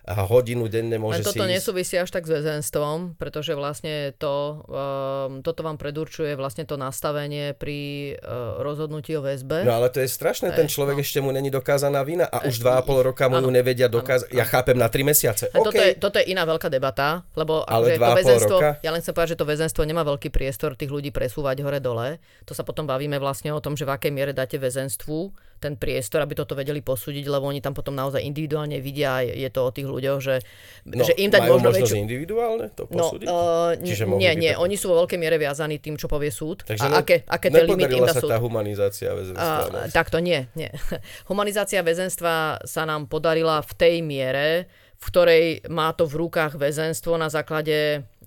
a 0.02 0.26
hodinu 0.26 0.66
denne 0.66 0.98
môže 0.98 1.22
Len 1.22 1.30
toto 1.30 1.46
si 1.46 1.46
ísť. 1.46 1.54
nesúvisí 1.62 1.94
až 1.94 2.10
tak 2.10 2.26
s 2.26 2.34
väzenstvom, 2.34 3.22
pretože 3.22 3.54
vlastne 3.54 4.18
to, 4.18 4.66
um, 4.66 5.46
toto 5.46 5.62
vám 5.62 5.78
predurčuje 5.78 6.34
vlastne 6.34 6.66
to 6.66 6.74
nastavenie 6.74 7.54
pri 7.54 8.18
uh, 8.18 8.66
rozhodnutí 8.66 9.14
o 9.14 9.22
väzbe. 9.22 9.62
No 9.62 9.78
ale 9.78 9.94
to 9.94 10.02
je 10.02 10.10
strašné, 10.10 10.58
ten 10.58 10.66
človek 10.66 10.98
no. 10.98 11.06
ešte 11.06 11.22
mu 11.22 11.30
není 11.30 11.54
dokázaná 11.54 12.02
vina 12.02 12.26
a 12.26 12.42
už 12.50 12.66
2,5 12.66 13.08
roka 13.14 13.30
mu 13.30 13.46
ju 13.46 13.50
nevedia 13.54 13.86
dokázať. 13.94 14.34
Ja 14.34 14.42
chápem 14.42 14.74
na 14.74 14.90
3 14.90 15.06
mesiace. 15.06 15.54
A 15.54 15.62
toto, 15.62 15.78
je, 15.78 15.94
toto 15.94 16.18
je 16.18 16.34
iná 16.34 16.50
veľká 16.50 16.74
debata, 16.74 17.22
lebo 17.38 17.62
Ale 17.70 17.94
akože 17.94 18.02
dva 18.02 18.10
to 18.10 18.18
väzenstvo, 18.18 18.58
roka? 18.58 18.70
ja 18.82 18.90
len 18.90 19.06
chcem 19.06 19.14
povedať, 19.14 19.32
že 19.38 19.40
to 19.40 19.46
väzenstvo 19.46 19.82
nemá 19.86 20.02
veľký 20.02 20.34
priestor 20.34 20.74
tých 20.74 20.90
ľudí 20.90 21.14
presúvať 21.14 21.62
hore-dole. 21.62 22.18
To 22.50 22.58
sa 22.58 22.66
potom 22.66 22.90
bavíme 22.90 23.22
vlastne 23.22 23.54
o 23.54 23.62
tom, 23.62 23.78
že 23.78 23.86
v 23.86 23.94
akej 23.94 24.10
miere 24.10 24.34
dáte 24.34 24.58
väzenstvu 24.58 25.51
ten 25.62 25.78
priestor, 25.78 26.20
aby 26.20 26.34
toto 26.34 26.58
vedeli 26.58 26.82
posúdiť, 26.82 27.22
lebo 27.24 27.46
oni 27.46 27.62
tam 27.62 27.72
potom 27.72 27.94
naozaj 27.94 28.18
individuálne 28.20 28.82
vidia, 28.82 29.22
je 29.22 29.46
to 29.48 29.62
o 29.62 29.70
tých 29.70 29.86
ľuďoch, 29.86 30.18
že, 30.18 30.42
No, 30.84 31.06
že 31.06 31.14
im 31.16 31.30
dať 31.30 31.46
majú 31.46 31.62
možno 31.62 31.70
väčšiu... 31.78 31.98
individuálne 32.02 32.66
to 32.74 32.90
No, 32.90 33.14
posúdiť? 33.14 33.28
uh, 33.30 33.78
Čiže 33.78 34.04
nie, 34.18 34.34
nie, 34.34 34.52
tak- 34.52 34.60
oni 34.60 34.76
sú 34.76 34.90
vo 34.90 34.98
veľkej 35.00 35.16
miere 35.16 35.38
viazaní 35.38 35.78
tým, 35.78 35.94
čo 35.96 36.10
povie 36.10 36.34
súd. 36.34 36.66
Takže 36.66 36.82
a 36.84 36.98
aké, 36.98 37.22
aké 37.24 37.48
tie 37.48 37.62
limity 37.62 37.94
im 37.96 38.10
dá 38.10 38.18
sa 38.18 38.26
súd. 38.26 38.34
tá 38.34 38.42
humanizácia 38.42 39.14
väzenstva. 39.14 39.62
A, 39.62 39.70
no. 39.70 39.94
takto 39.94 40.18
nie, 40.18 40.50
nie. 40.52 40.74
Humanizácia 41.30 41.86
väzenstva 41.86 42.66
sa 42.66 42.84
nám 42.84 43.06
podarila 43.06 43.62
v 43.62 43.72
tej 43.78 43.96
miere, 44.02 44.66
v 44.98 45.06
ktorej 45.06 45.46
má 45.70 45.94
to 45.94 46.06
v 46.06 46.18
rukách 46.20 46.58
väzenstvo 46.58 47.14
na 47.16 47.30
základe 47.30 48.02
uh, 48.02 48.21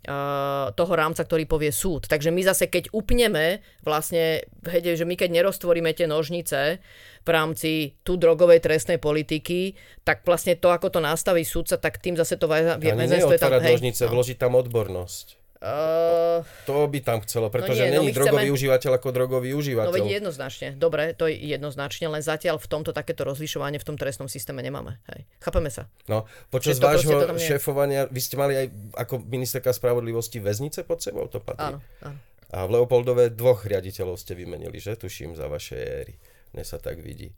toho 0.75 0.93
rámca, 0.93 1.25
ktorý 1.25 1.49
povie 1.49 1.73
súd. 1.73 2.05
Takže 2.09 2.29
my 2.29 2.43
zase, 2.45 2.69
keď 2.69 2.93
upneme, 2.93 3.65
vlastne, 3.81 4.45
hede, 4.65 4.97
že 4.97 5.09
my 5.09 5.17
keď 5.17 5.33
neroztvoríme 5.33 5.93
tie 5.97 6.05
nožnice 6.05 6.81
v 7.25 7.29
rámci 7.29 7.97
tu 8.05 8.21
drogovej 8.21 8.61
trestnej 8.61 9.01
politiky, 9.01 9.77
tak 10.05 10.25
vlastne 10.29 10.57
to, 10.61 10.69
ako 10.69 10.93
to 10.93 11.01
nastaví 11.01 11.45
súdca, 11.45 11.81
tak 11.81 12.01
tým 12.01 12.17
zase 12.21 12.37
to 12.37 12.45
väzenstvo 12.49 13.33
je 13.33 13.41
tam... 13.41 13.57
hej, 13.61 13.81
nožnice, 13.81 14.03
no. 14.05 14.13
vložiť 14.13 14.37
tam 14.37 14.53
odbornosť. 14.61 15.44
Uh, 15.65 16.45
To 16.69 16.85
by 16.85 17.01
tam 17.01 17.25
chcelo, 17.25 17.49
pretože 17.49 17.89
nie, 17.89 17.97
no 17.97 18.05
není 18.05 18.13
my 18.13 18.17
drogový 18.21 18.53
chceme- 18.53 18.57
užívateľ 18.61 18.91
ako 19.01 19.09
drogový 19.17 19.49
no 19.57 19.65
užívateľ. 19.65 19.97
veď 19.97 20.09
jednoznačne. 20.21 20.69
Dobre, 20.77 21.17
to 21.17 21.25
je 21.25 21.41
jednoznačne, 21.41 22.05
len 22.13 22.21
zatiaľ 22.21 22.61
v 22.61 22.69
tomto 22.69 22.93
takéto 22.93 23.25
rozlišovanie 23.25 23.81
v 23.81 23.87
tom 23.89 23.97
trestnom 23.97 24.29
systéme 24.29 24.61
nemáme. 24.61 25.01
Hej. 25.09 25.25
Chápeme 25.41 25.73
sa. 25.73 25.89
No, 26.05 26.29
počas 26.53 26.77
vášho 26.77 27.17
to 27.17 27.33
nie 27.33 27.41
šéfovania, 27.41 28.13
vy 28.13 28.21
ste 28.21 28.37
mali 28.37 28.53
aj 28.61 28.67
ako 29.09 29.25
ministerka 29.25 29.73
spravodlivosti 29.73 30.37
väznice 30.37 30.85
pod 30.85 31.01
sebou, 31.01 31.25
to 31.33 31.41
patrí? 31.41 31.73
Áno, 31.73 31.81
áno. 32.05 32.19
A 32.53 32.69
v 32.69 32.71
Leopoldove 32.77 33.33
dvoch 33.33 33.65
riaditeľov 33.65 34.21
ste 34.21 34.37
vymenili, 34.37 34.77
že? 34.77 35.01
Tuším, 35.01 35.33
za 35.33 35.49
vaše 35.49 35.81
éry. 35.81 36.15
Mne 36.53 36.63
sa 36.63 36.77
tak 36.77 37.01
vidí. 37.01 37.33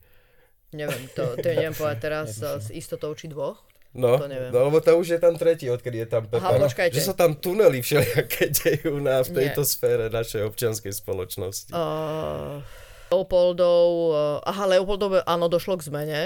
Neviem, 0.74 1.06
to, 1.14 1.38
to 1.38 1.46
neviem 1.46 1.72
povedať 1.72 1.98
teraz 2.02 2.36
s 2.42 2.74
istotou, 2.74 3.14
či 3.14 3.30
dvoch. 3.30 3.62
No, 3.96 4.14
To 4.14 4.26
neviem. 4.26 4.50
no 4.50 4.58
lebo 4.62 4.78
to 4.78 4.92
už 4.92 5.08
je 5.08 5.18
tam 5.18 5.34
tretí, 5.34 5.66
odkedy 5.66 5.98
je 5.98 6.08
tam 6.08 6.24
Pepa. 6.24 6.44
Aha, 6.46 6.60
počkajte. 6.60 6.92
Že 6.92 7.02
sa 7.02 7.14
tam 7.14 7.34
tunely 7.34 7.80
všelijaké 7.80 8.52
dejú 8.58 8.96
na, 8.98 9.20
v 9.20 9.32
tejto 9.34 9.60
Nie. 9.60 9.68
sfére 9.68 10.04
našej 10.06 10.44
občianskej 10.44 10.92
spoločnosti. 10.92 11.70
Uh, 11.70 12.60
Leopoldov, 13.08 13.86
uh, 14.06 14.16
aha, 14.42 14.66
Leopoldov, 14.68 15.22
áno, 15.22 15.46
došlo 15.46 15.74
k 15.74 15.86
zmene. 15.86 16.22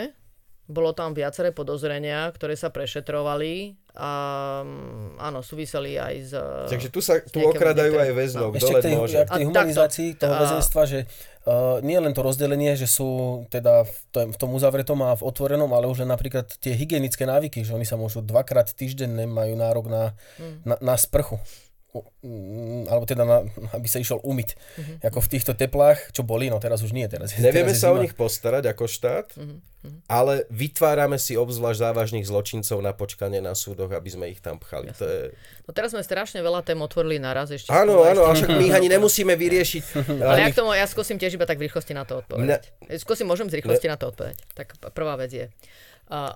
Bolo 0.64 0.90
tam 0.90 1.10
viaceré 1.12 1.50
podozrenia, 1.50 2.30
ktoré 2.30 2.54
sa 2.54 2.70
prešetrovali 2.70 3.74
a 3.92 4.10
um, 4.62 5.18
áno, 5.18 5.40
súviseli 5.40 5.98
aj 5.98 6.14
s... 6.20 6.32
Takže 6.68 6.88
tu 6.88 7.00
sa 7.00 7.18
tu 7.20 7.42
okradajú 7.42 7.90
aj 7.92 8.10
väzňov, 8.12 8.48
Ešte 8.54 8.62
kto 8.64 8.78
k 8.78 8.84
tej, 8.84 8.94
môže. 8.94 9.18
k 9.18 9.30
tej 9.32 9.42
A 9.42 9.48
humanizácii 9.50 10.08
takto, 10.10 10.20
toho 10.20 10.32
a- 10.32 10.40
väzenstva, 10.40 10.82
že 10.84 10.98
uh, 11.46 11.78
nie 11.80 11.96
len 11.96 12.12
to 12.12 12.20
rozdelenie, 12.24 12.74
že 12.76 12.90
sú 12.90 13.42
teda 13.48 13.84
v 13.86 13.96
tom, 14.12 14.26
v 14.32 14.36
tom 14.36 14.50
uzavretom 14.56 14.98
a 15.04 15.16
v 15.16 15.24
otvorenom, 15.24 15.70
ale 15.72 15.88
už 15.88 16.04
len 16.04 16.10
napríklad 16.10 16.48
tie 16.60 16.74
hygienické 16.74 17.24
návyky, 17.24 17.62
že 17.62 17.76
oni 17.76 17.86
sa 17.86 18.00
môžu 18.00 18.20
dvakrát 18.24 18.72
týždenne 18.72 19.24
majú 19.28 19.54
nárok 19.56 19.86
na, 19.88 20.02
Hmm. 20.36 20.60
na, 20.64 20.76
na 20.80 20.94
sprchu. 20.96 21.38
Mm, 22.20 22.86
alebo 22.86 23.02
teda 23.02 23.22
na, 23.22 23.42
aby 23.72 23.84
sa 23.84 23.96
išiel 23.96 24.20
umyť. 24.20 24.48
Mhm. 24.76 24.92
Ako 25.02 25.18
v 25.18 25.28
týchto 25.28 25.52
teplách, 25.52 26.10
čo 26.10 26.22
boli, 26.22 26.46
no 26.46 26.56
teraz 26.56 26.80
už 26.80 26.90
nie. 26.90 27.02
Teraz, 27.04 27.32
je- 27.32 27.40
Nevieme 27.40 27.70
teraz 27.70 27.80
sa 27.80 27.90
o 27.90 27.96
zima. 27.96 28.04
nich 28.04 28.14
postarať 28.14 28.64
ako 28.68 28.84
štát, 28.86 29.26
Mhm, 29.34 29.58
ale 30.06 30.44
vytvárame 30.50 31.16
si 31.16 31.34
obzvlášť 31.34 31.80
závažných 31.82 32.22
zločincov 32.22 32.78
na 32.78 32.92
počkanie 32.92 33.40
na 33.40 33.54
súdoch, 33.54 33.88
aby 33.88 34.06
sme 34.06 34.28
ich 34.28 34.38
tam 34.38 34.56
pchali. 34.56 34.92
To 34.92 35.02
je... 35.02 35.32
No 35.64 35.72
teraz 35.72 35.90
sme 35.90 36.00
strašne 36.00 36.38
veľa 36.38 36.60
tém 36.62 36.76
otvorili 36.76 37.16
naraz 37.16 37.48
ešte. 37.48 37.72
Áno, 37.72 38.04
áno, 38.04 38.22
a 38.22 38.36
však 38.36 38.50
my 38.50 38.62
ich 38.62 38.76
ani 38.76 38.92
nemusíme 38.94 39.32
vyriešiť. 39.32 39.82
Ale 40.20 40.36
ja 40.38 40.48
k 40.48 40.54
tomu, 40.54 40.70
ja 40.70 40.84
skúsim 40.84 41.16
tiež 41.16 41.34
iba 41.34 41.42
tak 41.42 41.56
v 41.56 41.66
rýchlosti 41.66 41.90
na 41.90 42.04
to 42.04 42.20
odpovedať. 42.20 42.70
Skúsim, 42.98 43.24
môžem 43.24 43.48
z 43.48 43.58
rýchlosti 43.58 43.88
na 43.88 43.96
to 43.96 44.12
odpovedať. 44.12 44.38
Tak 44.52 44.68
prvá 44.92 45.16
vec 45.16 45.32
je. 45.32 45.46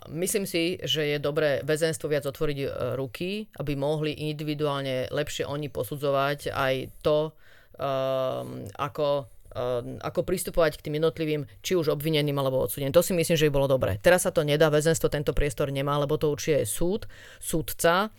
Myslím 0.07 0.47
si, 0.47 0.79
že 0.87 1.03
je 1.03 1.19
dobré 1.19 1.59
väzenstvo 1.67 2.07
viac 2.07 2.23
otvoriť 2.23 2.59
e, 2.63 2.67
ruky, 2.95 3.51
aby 3.59 3.75
mohli 3.75 4.31
individuálne 4.31 5.11
lepšie 5.11 5.43
oni 5.51 5.67
posudzovať 5.67 6.55
aj 6.55 6.75
to, 7.03 7.35
um, 7.83 8.63
ako 8.79 9.27
um, 9.55 9.99
ako 10.03 10.21
pristupovať 10.27 10.79
k 10.79 10.85
tým 10.91 10.99
jednotlivým, 11.03 11.43
či 11.63 11.79
už 11.79 11.95
obvineným 11.95 12.39
alebo 12.39 12.63
odsudeným. 12.63 12.95
To 12.95 13.03
si 13.03 13.15
myslím, 13.15 13.39
že 13.39 13.47
by 13.49 13.53
bolo 13.55 13.71
dobré. 13.71 13.99
Teraz 14.03 14.27
sa 14.27 14.35
to 14.35 14.43
nedá, 14.43 14.69
väzenstvo 14.69 15.09
tento 15.09 15.35
priestor 15.35 15.71
nemá, 15.71 15.97
lebo 15.99 16.19
to 16.19 16.31
určite 16.31 16.67
je 16.67 16.71
súd, 16.71 17.07
súdca 17.39 18.11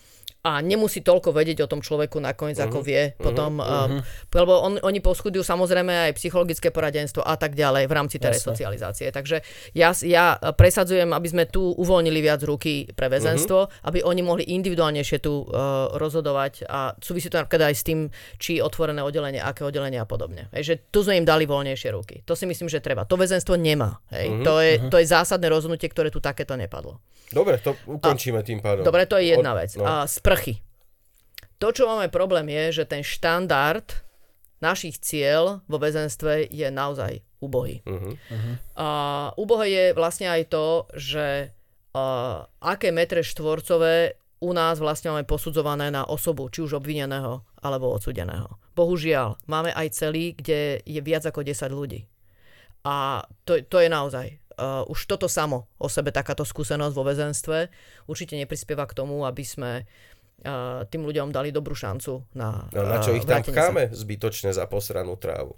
a 0.45 0.61
nemusí 0.61 1.01
toľko 1.01 1.33
vedieť 1.33 1.57
o 1.59 1.67
tom 1.67 1.81
človeku 1.81 2.15
nakoniec, 2.17 2.55
Mhm. 2.55 2.65
ako 2.65 2.79
vie 2.79 3.01
potom, 3.17 3.57
um, 3.57 3.97
lebo 4.29 4.53
on, 4.59 4.77
oni 4.77 4.99
poschudujú 4.99 5.41
samozrejme 5.41 5.89
aj 6.05 6.11
psychologické 6.13 6.69
poradenstvo 6.69 7.19
a 7.19 7.33
tak 7.33 7.53
ďalej 7.53 7.83
v 7.83 7.93
rámci 7.93 8.15
tej 8.15 8.37
resocializácie. 8.37 9.09
Takže 9.09 9.41
ja, 9.73 9.89
ja 9.97 10.25
presadzujem, 10.37 11.09
aby 11.09 11.27
sme 11.27 11.43
tu 11.45 11.73
uvoľnili 11.73 12.21
viac 12.21 12.41
ruky 12.41 12.85
pre 12.87 13.09
väzenstvo, 13.09 13.59
Mhm. 13.63 13.69
aby 13.83 13.99
oni 14.01 14.21
mohli 14.21 14.43
individuálnejšie 14.47 15.17
tu 15.19 15.41
uh, 15.41 15.49
rozhodovať 15.95 16.63
a 16.63 16.93
súvisí 16.95 17.25
to 17.25 17.35
napríklad 17.35 17.65
aj 17.65 17.75
s 17.75 17.83
tým, 17.83 17.99
či 18.37 18.59
otvorené 18.59 19.01
oddelenie, 19.01 19.39
aké 19.39 19.63
oddelenie 19.63 19.97
a 19.97 20.05
podobne. 20.05 20.47
Hej, 20.51 20.63
že 20.63 20.73
tu 20.85 21.01
sme 21.01 21.15
im 21.15 21.23
dali 21.23 21.43
voľnejšie 21.43 21.89
ruky. 21.89 22.21
To 22.23 22.33
si 22.33 22.45
myslím, 22.45 22.67
že 22.67 22.77
treba. 22.79 23.01
To 23.03 23.15
väzenstvo 23.15 23.55
nemá. 23.55 23.97
Hej. 24.11 24.29
Mhm, 24.31 24.43
To, 24.43 24.53
je, 24.59 24.71
to 24.85 24.97
je 24.97 25.05
zásadné 25.07 25.47
rozhodnutie, 25.47 25.87
ktoré 25.87 26.07
tu 26.07 26.19
takéto 26.19 26.53
nepadlo. 26.53 27.01
Dobre, 27.27 27.57
to 27.57 27.73
ukončíme 27.89 28.37
tým 28.39 28.61
pádom. 28.61 28.85
Dobre, 28.85 29.05
to 29.05 29.17
je 29.17 29.33
jedna 29.33 29.51
Od- 29.51 29.57
vec. 29.57 29.73
no. 29.73 29.81
A 29.81 30.05
sprchy. 30.35 30.59
To, 31.63 31.71
čo 31.71 31.87
máme 31.87 32.11
problém, 32.11 32.51
je, 32.51 32.83
že 32.83 32.85
ten 32.85 32.99
štandard 32.99 33.87
našich 34.59 34.99
cieľ 34.99 35.63
vo 35.71 35.79
väzenstve 35.79 36.51
je 36.51 36.67
naozaj 36.67 37.23
ubohý. 37.39 37.79
Mhm. 37.87 38.75
A 38.75 38.87
ubohé 39.39 39.65
je 39.71 39.85
vlastne 39.95 40.27
aj 40.27 40.51
to, 40.51 40.89
že 40.95 41.55
a, 41.95 42.03
aké 42.59 42.91
metre 42.91 43.23
štvorcové 43.23 44.19
u 44.43 44.51
nás 44.51 44.83
vlastne 44.83 45.15
máme 45.15 45.23
posudzované 45.23 45.89
na 45.89 46.03
osobu, 46.03 46.51
či 46.51 46.59
už 46.59 46.77
obvineného 46.77 47.41
alebo 47.63 47.95
odsudeného. 47.95 48.59
Bohužiaľ, 48.75 49.39
máme 49.47 49.71
aj 49.71 49.95
celý, 49.95 50.35
kde 50.35 50.83
je 50.83 51.01
viac 51.01 51.23
ako 51.23 51.41
10 51.41 51.71
ľudí. 51.71 52.05
A 52.83 53.23
to, 53.47 53.57
to 53.65 53.79
je 53.81 53.89
naozaj. 53.89 54.37
Uh, 54.55 54.87
už 54.87 55.07
toto 55.07 55.27
samo 55.27 55.67
o 55.79 55.87
sebe, 55.89 56.15
takáto 56.15 56.45
skúsenosť 56.45 56.93
vo 56.95 57.03
väzenstve, 57.03 57.67
určite 58.07 58.39
neprispieva 58.39 58.85
k 58.87 58.95
tomu, 58.95 59.25
aby 59.27 59.43
sme 59.43 59.83
uh, 59.83 60.14
tým 60.91 61.01
ľuďom 61.07 61.31
dali 61.33 61.49
dobrú 61.49 61.73
šancu 61.73 62.27
na 62.37 62.67
No, 62.69 62.85
na 62.85 62.99
čo 63.01 63.15
ich 63.15 63.25
tam 63.25 63.41
vrátenie 63.41 63.55
sa. 63.55 63.55
pcháme 63.55 63.83
zbytočne 63.95 64.49
za 64.53 64.65
posranú 64.69 65.15
trávu? 65.17 65.55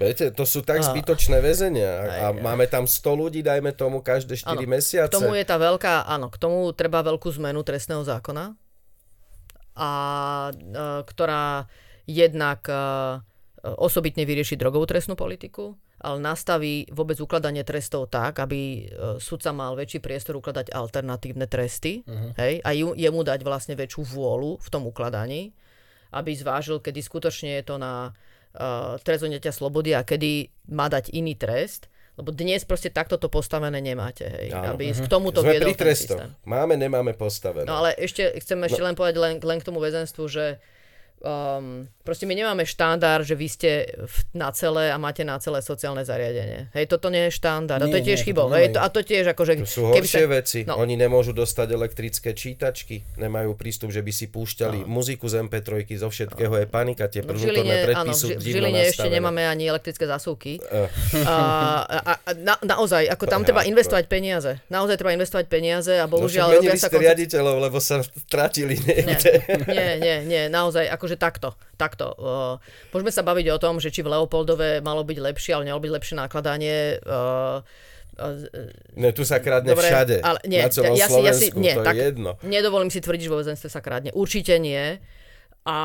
Viete, 0.00 0.32
to 0.32 0.48
sú 0.48 0.64
tak 0.64 0.80
zbytočné 0.80 1.44
väzenia 1.44 1.92
a, 1.92 2.04
a 2.08 2.24
máme 2.32 2.64
tam 2.64 2.88
100 2.88 3.04
ľudí, 3.20 3.44
dajme 3.44 3.76
tomu, 3.76 4.00
každé 4.00 4.32
4 4.32 4.56
Áno, 4.56 4.64
mesiace. 4.64 5.12
K 5.12 5.20
tomu 5.20 5.36
je 5.36 5.44
tá 5.44 5.60
veľká, 5.60 6.08
áno, 6.08 6.32
k 6.32 6.40
tomu 6.40 6.72
treba 6.72 7.04
veľkú 7.04 7.28
zmenu 7.36 7.60
trestného 7.60 8.00
zákona, 8.00 8.56
a, 9.76 9.90
e, 10.56 10.84
ktorá 11.04 11.68
jednak 12.08 12.64
e, 12.64 12.80
osobitne 13.76 14.24
vyrieši 14.24 14.56
drogovú 14.56 14.88
trestnú 14.88 15.20
politiku, 15.20 15.76
nastaví 16.00 16.88
vôbec 16.88 17.20
ukladanie 17.20 17.60
trestov 17.60 18.08
tak, 18.08 18.40
aby 18.40 18.60
e, 18.60 18.80
sudca 19.20 19.52
mal 19.52 19.76
väčší 19.76 20.00
priestor 20.00 20.40
ukladať 20.40 20.72
alternatívne 20.72 21.44
tresty 21.44 22.00
hej, 22.40 22.64
a 22.64 22.70
ju, 22.72 22.96
jemu 22.96 23.20
dať 23.20 23.44
vlastne 23.44 23.76
väčšiu 23.76 24.08
vôľu 24.08 24.56
v 24.56 24.68
tom 24.72 24.88
ukladaní, 24.88 25.52
aby 26.16 26.32
zvážil, 26.32 26.80
kedy 26.80 27.04
skutočne 27.04 27.60
je 27.60 27.64
to 27.68 27.76
na 27.78 28.10
uh, 28.10 28.98
trest 28.98 29.22
odňatia 29.22 29.54
slobody 29.54 29.94
a 29.94 30.02
kedy 30.02 30.50
má 30.74 30.90
dať 30.90 31.14
iný 31.14 31.38
trest, 31.38 31.86
lebo 32.18 32.34
dnes 32.34 32.66
proste 32.66 32.90
takto 32.90 33.14
to 33.14 33.30
postavené 33.30 33.78
nemáte, 33.78 34.26
hej, 34.26 34.50
Áno. 34.50 34.74
aby 34.74 34.90
k 34.90 35.06
tomuto 35.06 35.46
Sme 35.46 35.54
viedol 35.54 35.72
pri 35.72 35.78
trestoch. 35.78 36.20
Máme, 36.42 36.74
nemáme 36.74 37.14
postavené. 37.14 37.64
No 37.68 37.78
ale 37.84 37.94
ešte 37.94 38.34
chcem 38.42 38.58
ešte 38.66 38.82
len 38.82 38.98
povedať 38.98 39.16
len, 39.22 39.34
len 39.38 39.58
k 39.62 39.66
tomu 39.68 39.78
väzenstvu, 39.78 40.24
že 40.26 40.58
um, 41.20 41.86
proste 42.00 42.22
my 42.22 42.32
nemáme 42.32 42.62
štandard, 42.62 43.22
že 43.22 43.32
vy 43.32 43.46
ste 43.46 43.70
v- 43.94 44.08
na 44.34 44.50
celé 44.50 44.88
a 44.88 44.96
máte 44.96 45.22
na 45.22 45.36
celé 45.36 45.60
sociálne 45.60 46.00
zariadenie. 46.00 46.68
Hej, 46.70 46.88
toto 46.88 47.06
nie 47.06 47.26
je 47.26 47.32
štandard. 47.32 47.78
a 47.78 47.86
to 47.86 47.90
Nie, 47.90 48.00
je 48.00 48.08
tiež 48.08 48.20
nie, 48.20 48.26
chybou. 48.26 48.46
toto 48.46 48.56
Hej, 48.56 48.66
to, 48.68 48.78
a 48.78 48.88
to 48.88 49.00
tiež 49.00 49.24
akože... 49.28 49.52
To 49.58 49.68
sú 49.68 49.82
horšie 49.86 50.26
veci. 50.26 50.58
No. 50.62 50.76
Oni 50.76 50.94
nemôžu 50.94 51.30
dostať 51.30 51.68
elektrické 51.70 52.32
čítačky, 52.32 53.04
nemajú 53.16 53.54
prístup, 53.54 53.88
že 53.88 54.00
by 54.00 54.10
si 54.10 54.26
púšťali 54.26 54.82
muziku 54.82 55.24
z 55.24 55.42
MP3, 55.42 55.68
zo 55.94 56.08
všetkého 56.08 56.54
je 56.56 56.66
panika, 56.66 57.06
tie 57.06 57.20
No, 57.20 57.30
v 57.30 57.36
vnútorné 57.36 57.52
Žiline, 57.52 57.74
áno, 57.74 57.86
predpisy 57.86 58.16
sú 58.16 58.26
v 58.28 58.42
Žiline 58.42 58.80
ešte 58.82 59.08
nemáme 59.08 59.42
ani 59.42 59.64
elektrické 59.66 60.04
zásuvky. 60.04 60.58
Eh. 60.58 60.88
A, 61.22 61.36
a, 61.84 61.96
a 62.16 62.30
na, 62.36 62.54
naozaj, 62.60 63.06
ako 63.06 63.24
tam 63.24 63.42
treba 63.42 63.62
investovať 63.62 64.06
peniaze. 64.06 64.58
Naozaj 64.66 64.96
treba 64.96 65.12
investovať 65.12 65.46
peniaze 65.46 65.92
a 65.92 66.04
No 66.04 66.12
bohužiaľ 66.12 66.46
menili 66.50 66.58
robia 66.66 66.74
sa 66.74 66.88
koncept- 66.88 67.02
riaditeľov, 67.02 67.56
lebo 67.60 67.78
sa 67.78 67.96
stratili 68.00 68.74
Nie, 68.78 69.04
niekde. 69.04 69.30
nie, 69.66 69.88
nie, 69.96 70.16
nie, 70.24 70.42
naozaj, 70.46 70.88
akože 70.88 71.09
takto, 71.14 71.48
takto. 71.74 72.06
Uh, 72.12 72.54
môžeme 72.90 73.08
sa 73.08 73.22
baviť 73.22 73.46
o 73.48 73.58
tom, 73.58 73.78
že 73.78 73.88
či 73.88 74.00
v 74.00 74.10
Leopoldove 74.10 74.78
malo 74.80 75.00
byť 75.00 75.18
lepšie, 75.18 75.52
ale 75.52 75.64
nemalo 75.64 75.80
byť 75.80 75.92
lepšie 75.92 76.14
nakladanie. 76.14 76.98
Uh, 77.00 77.62
Ne, 78.92 79.10
tu 79.10 79.24
sa 79.24 79.40
kradne 79.40 79.72
Dobre, 79.72 79.88
všade. 79.88 80.20
ale 80.20 80.44
nie, 80.44 80.60
na 80.60 80.68
celom 80.68 80.92
ja 80.92 81.08
si- 81.08 81.24
ja 81.24 81.32
si- 81.32 81.56
nie, 81.56 81.72
to 81.72 81.80
tak- 81.80 81.96
je 81.96 82.04
jedno. 82.04 82.36
Nedovolím 82.42 82.92
si 82.92 83.00
tvrdiť, 83.00 83.24
že 83.24 83.32
vo 83.32 83.40
väzenstve 83.40 83.72
sa 83.72 83.80
kradne. 83.80 84.12
Určite 84.12 84.60
nie. 84.60 85.00
A 85.60 85.76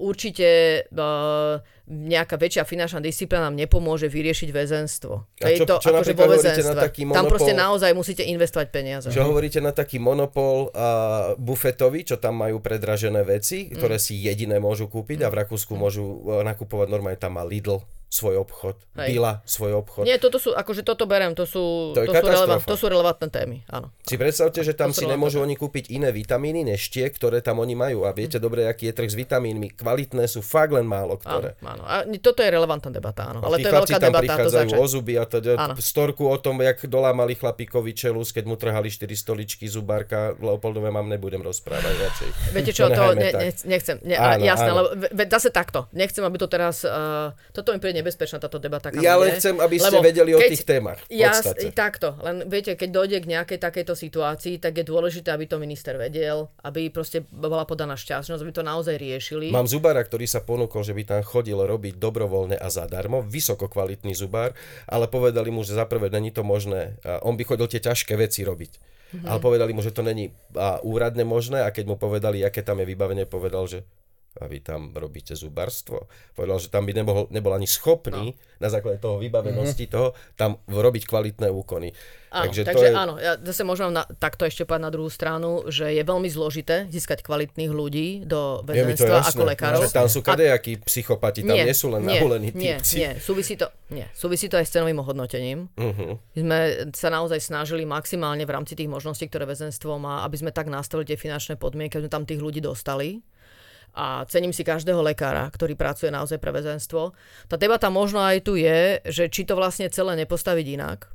určite 0.00 0.48
uh, 0.88 1.60
nejaká 1.84 2.40
väčšia 2.40 2.64
finančná 2.64 2.98
disciplína 2.98 3.46
nám 3.46 3.60
nepomôže 3.60 4.08
vyriešiť 4.08 4.48
väzenstvo. 4.48 5.28
A 5.38 5.52
čo- 5.52 5.68
čo 5.68 5.92
akože 5.92 6.16
napríklad 6.16 6.26
hovoríte 6.32 6.62
na 6.64 6.74
taký 6.74 7.02
Tam 7.04 7.24
proste 7.28 7.52
monopol? 7.52 7.64
naozaj 7.68 7.90
musíte 7.92 8.24
investovať 8.24 8.68
peniaze. 8.72 9.06
Čo 9.12 9.28
hovoríte 9.28 9.60
na 9.60 9.70
taký 9.70 10.00
monopol 10.00 10.72
a 10.72 10.88
bufetový, 11.36 12.02
čo 12.02 12.16
tam 12.16 12.40
majú 12.40 12.58
predražené 12.58 13.20
veci, 13.20 13.68
ktoré 13.68 13.96
Mm. 13.96 14.02
si 14.02 14.14
jediné 14.16 14.56
môžu 14.56 14.88
kúpiť 14.88 15.20
a 15.20 15.28
v 15.28 15.44
Rakúsku 15.44 15.76
môžu 15.76 16.24
e, 16.24 16.40
nakupovať 16.42 16.88
normálne, 16.88 17.20
tam 17.20 17.36
má 17.36 17.44
Lidl 17.44 17.84
svoj 18.12 18.44
obchod, 18.44 18.76
Hej. 18.92 19.16
byla 19.16 19.40
svoj 19.48 19.72
obchod. 19.80 20.04
Nie, 20.04 20.20
toto 20.20 20.36
sú, 20.36 20.52
akože 20.52 20.84
toto 20.84 21.08
berem, 21.08 21.32
to 21.32 21.48
sú, 21.48 21.96
To 21.96 22.04
to, 22.04 22.12
sú, 22.12 22.26
relevant, 22.28 22.60
to 22.60 22.76
sú 22.76 22.86
relevantné 22.92 23.28
témy, 23.32 23.64
áno. 23.72 23.88
Si 24.04 24.20
predstavte, 24.20 24.60
že 24.60 24.76
tam 24.76 24.92
To 24.92 25.00
si 25.00 25.08
nemôžu 25.08 25.40
oni 25.40 25.56
kúpiť 25.56 25.88
iné 25.88 26.12
vitamíny 26.12 26.60
než 26.60 26.92
tie, 26.92 27.08
ktoré 27.08 27.40
tam 27.40 27.64
oni 27.64 27.72
majú. 27.72 28.04
A 28.04 28.12
viete 28.12 28.36
dobre, 28.36 28.68
aký 28.68 28.92
je 28.92 29.00
trh 29.00 29.08
s 29.08 29.16
vitamínmi. 29.16 29.72
Kvalitné 29.72 30.28
sú 30.28 30.44
fakt 30.44 30.76
len 30.76 30.84
málo 30.84 31.16
Áno, 31.16 31.24
ktoré. 31.24 31.48
áno. 31.64 31.82
A 31.88 32.04
toto 32.20 32.44
je 32.44 32.52
relevantná 32.52 32.92
debata, 32.92 33.32
áno. 33.32 33.40
A 33.40 33.48
Ale 33.48 33.64
to 33.64 33.68
je 33.68 33.74
veľká 33.80 33.96
tam 33.96 34.12
debata, 34.12 34.20
to 34.20 34.24
prichádzajú 34.28 34.68
začať. 34.68 34.76
o 34.76 34.84
zuby 34.84 35.14
a 35.16 35.24
teda 35.24 35.52
Áno. 35.56 35.74
storku 35.80 36.28
o 36.28 36.36
tom, 36.36 36.60
jak 36.60 36.84
dolámali 36.84 37.32
chlapíkovi 37.32 37.96
čelus, 37.96 38.28
keď 38.28 38.44
mu 38.44 38.60
trhali 38.60 38.92
4 38.92 39.08
stoličky 39.16 39.64
zubárka. 39.72 40.36
Leopoldové 40.36 40.92
mám 40.92 41.08
nebudem 41.08 41.40
rozprávať 41.40 41.94
radšej. 41.96 42.28
Viete 42.52 42.72
čo, 42.76 42.92
to 42.92 43.16
ne, 43.16 43.32
nechcem, 43.64 43.96
ne, 44.04 44.20
Áno, 44.20 44.36
áno, 44.36 44.44
jasné, 44.44 44.68
áno. 44.68 44.76
lebo 44.92 45.24
zase 45.32 45.48
takto, 45.48 45.88
nechcem, 45.96 46.20
aby 46.20 46.36
to 46.36 46.44
teraz, 46.44 46.84
uh, 46.84 47.32
toto 47.56 47.72
mi 47.72 47.80
príde 47.80 48.01
nebezpečná 48.02 48.42
táto 48.42 48.58
debata. 48.58 48.90
Ja 48.98 49.14
len 49.14 49.32
ide, 49.32 49.38
chcem, 49.38 49.54
aby 49.62 49.78
ste 49.78 50.02
vedeli 50.02 50.34
o 50.34 50.42
tých 50.42 50.66
témach. 50.66 50.98
Ja, 51.06 51.30
takto, 51.72 52.18
len 52.20 52.50
viete, 52.50 52.74
keď 52.74 52.90
dojde 52.90 53.18
k 53.22 53.26
nejakej 53.38 53.58
takejto 53.62 53.94
situácii, 53.94 54.58
tak 54.58 54.82
je 54.82 54.84
dôležité, 54.84 55.30
aby 55.30 55.46
to 55.46 55.62
minister 55.62 55.94
vedel, 55.94 56.50
aby 56.66 56.90
proste 56.90 57.22
bola 57.30 57.62
podaná 57.62 57.94
šťastnosť, 57.94 58.42
aby 58.42 58.52
to 58.52 58.66
naozaj 58.66 58.98
riešili. 58.98 59.54
Mám 59.54 59.70
zubára, 59.70 60.02
ktorý 60.02 60.26
sa 60.26 60.42
ponúkol, 60.42 60.82
že 60.82 60.92
by 60.92 61.02
tam 61.06 61.22
chodil 61.22 61.56
robiť 61.56 62.02
dobrovoľne 62.02 62.58
a 62.58 62.68
zadarmo, 62.68 63.22
vysoko 63.22 63.70
kvalitný 63.70 64.18
zubár, 64.18 64.52
ale 64.90 65.06
povedali 65.06 65.54
mu, 65.54 65.62
že 65.62 65.78
za 65.78 65.86
prvé 65.86 66.10
není 66.10 66.34
to 66.34 66.42
možné. 66.42 66.98
On 67.22 67.38
by 67.38 67.46
chodil 67.46 67.70
tie 67.70 67.78
ťažké 67.78 68.18
veci 68.18 68.42
robiť. 68.42 68.92
Mhm. 69.12 69.28
Ale 69.28 69.38
povedali 69.44 69.72
mu, 69.76 69.84
že 69.84 69.92
to 69.92 70.00
není 70.00 70.32
a, 70.56 70.80
úradne 70.80 71.22
možné 71.28 71.60
a 71.62 71.68
keď 71.68 71.84
mu 71.84 71.96
povedali, 72.00 72.40
aké 72.40 72.64
tam 72.64 72.80
je 72.80 72.88
vybavenie, 72.88 73.28
povedal, 73.28 73.68
že 73.68 73.84
a 74.34 74.46
vy 74.46 74.58
tam 74.58 74.92
robíte 74.92 75.32
zubarstvo. 75.32 76.08
Povedal, 76.32 76.56
že 76.56 76.68
tam 76.68 76.84
by 76.84 76.92
nemohol, 76.94 77.24
nebol 77.28 77.50
ani 77.50 77.66
schopný 77.66 78.32
no. 78.32 78.38
na 78.58 78.68
základe 78.68 78.96
toho 78.96 79.18
vybavenosti 79.18 79.84
Mhm. 79.84 79.90
toho 79.90 80.08
tam 80.34 80.56
robiť 80.64 81.04
kvalitné 81.04 81.48
úkony. 81.48 81.92
Áno, 82.32 82.48
takže, 82.48 82.64
to 82.64 82.68
takže 82.72 82.88
je... 82.88 82.94
áno, 82.96 83.14
ja 83.20 83.36
zase 83.36 83.60
môžem 83.60 83.92
na, 83.92 84.08
takto 84.08 84.48
ešte 84.48 84.64
povedať 84.64 84.82
na 84.82 84.88
druhú 84.88 85.12
stranu, 85.12 85.68
že 85.68 85.92
je 85.92 86.00
veľmi 86.00 86.32
zložité 86.32 86.88
získať 86.88 87.20
kvalitných 87.20 87.68
ľudí 87.68 88.24
do 88.24 88.64
väzenstva 88.64 89.20
ako 89.20 89.42
lekárov. 89.44 89.84
že 89.84 89.92
tam 89.92 90.08
sú 90.08 90.24
A- 90.24 90.32
kadejakí 90.32 90.80
psychopati, 90.80 91.44
tam 91.44 91.60
nie, 91.60 91.68
sú 91.76 91.92
len 91.92 92.00
nie, 92.00 92.16
nahulení 92.16 92.48
nie, 92.56 92.80
typci. 92.80 93.04
nie, 93.04 93.10
súvisí 93.20 93.60
to, 93.60 93.68
nie, 93.92 94.08
súvisí 94.16 94.48
to 94.48 94.56
aj 94.56 94.64
s 94.64 94.72
cenovým 94.72 94.96
ohodnotením. 94.96 95.68
Uh-huh. 95.76 96.16
My 96.32 96.40
sme 96.40 96.58
sa 96.96 97.12
naozaj 97.12 97.36
snažili 97.36 97.84
maximálne 97.84 98.48
v 98.48 98.52
rámci 98.56 98.80
tých 98.80 98.88
možností, 98.88 99.28
ktoré 99.28 99.44
väzenstvo 99.44 100.00
má, 100.00 100.24
aby 100.24 100.40
sme 100.40 100.56
tak 100.56 100.72
nastavili 100.72 101.12
tie 101.12 101.20
finančné 101.20 101.60
podmienky, 101.60 102.00
aby 102.00 102.08
sme 102.08 102.16
tam 102.16 102.24
tých 102.24 102.40
ľudí 102.40 102.64
dostali. 102.64 103.20
A 103.92 104.24
cením 104.24 104.56
si 104.56 104.64
každého 104.64 105.04
lekára, 105.04 105.44
ktorý 105.52 105.76
pracuje 105.76 106.08
naozaj 106.08 106.40
pre 106.40 106.48
väzenstvo. 106.48 107.12
Tá 107.46 107.60
debata 107.60 107.92
možno 107.92 108.24
aj 108.24 108.40
tu 108.40 108.56
je, 108.56 109.04
že 109.04 109.28
či 109.28 109.44
to 109.44 109.52
vlastne 109.52 109.92
celé 109.92 110.16
nepostaviť 110.24 110.66
inak, 110.80 111.12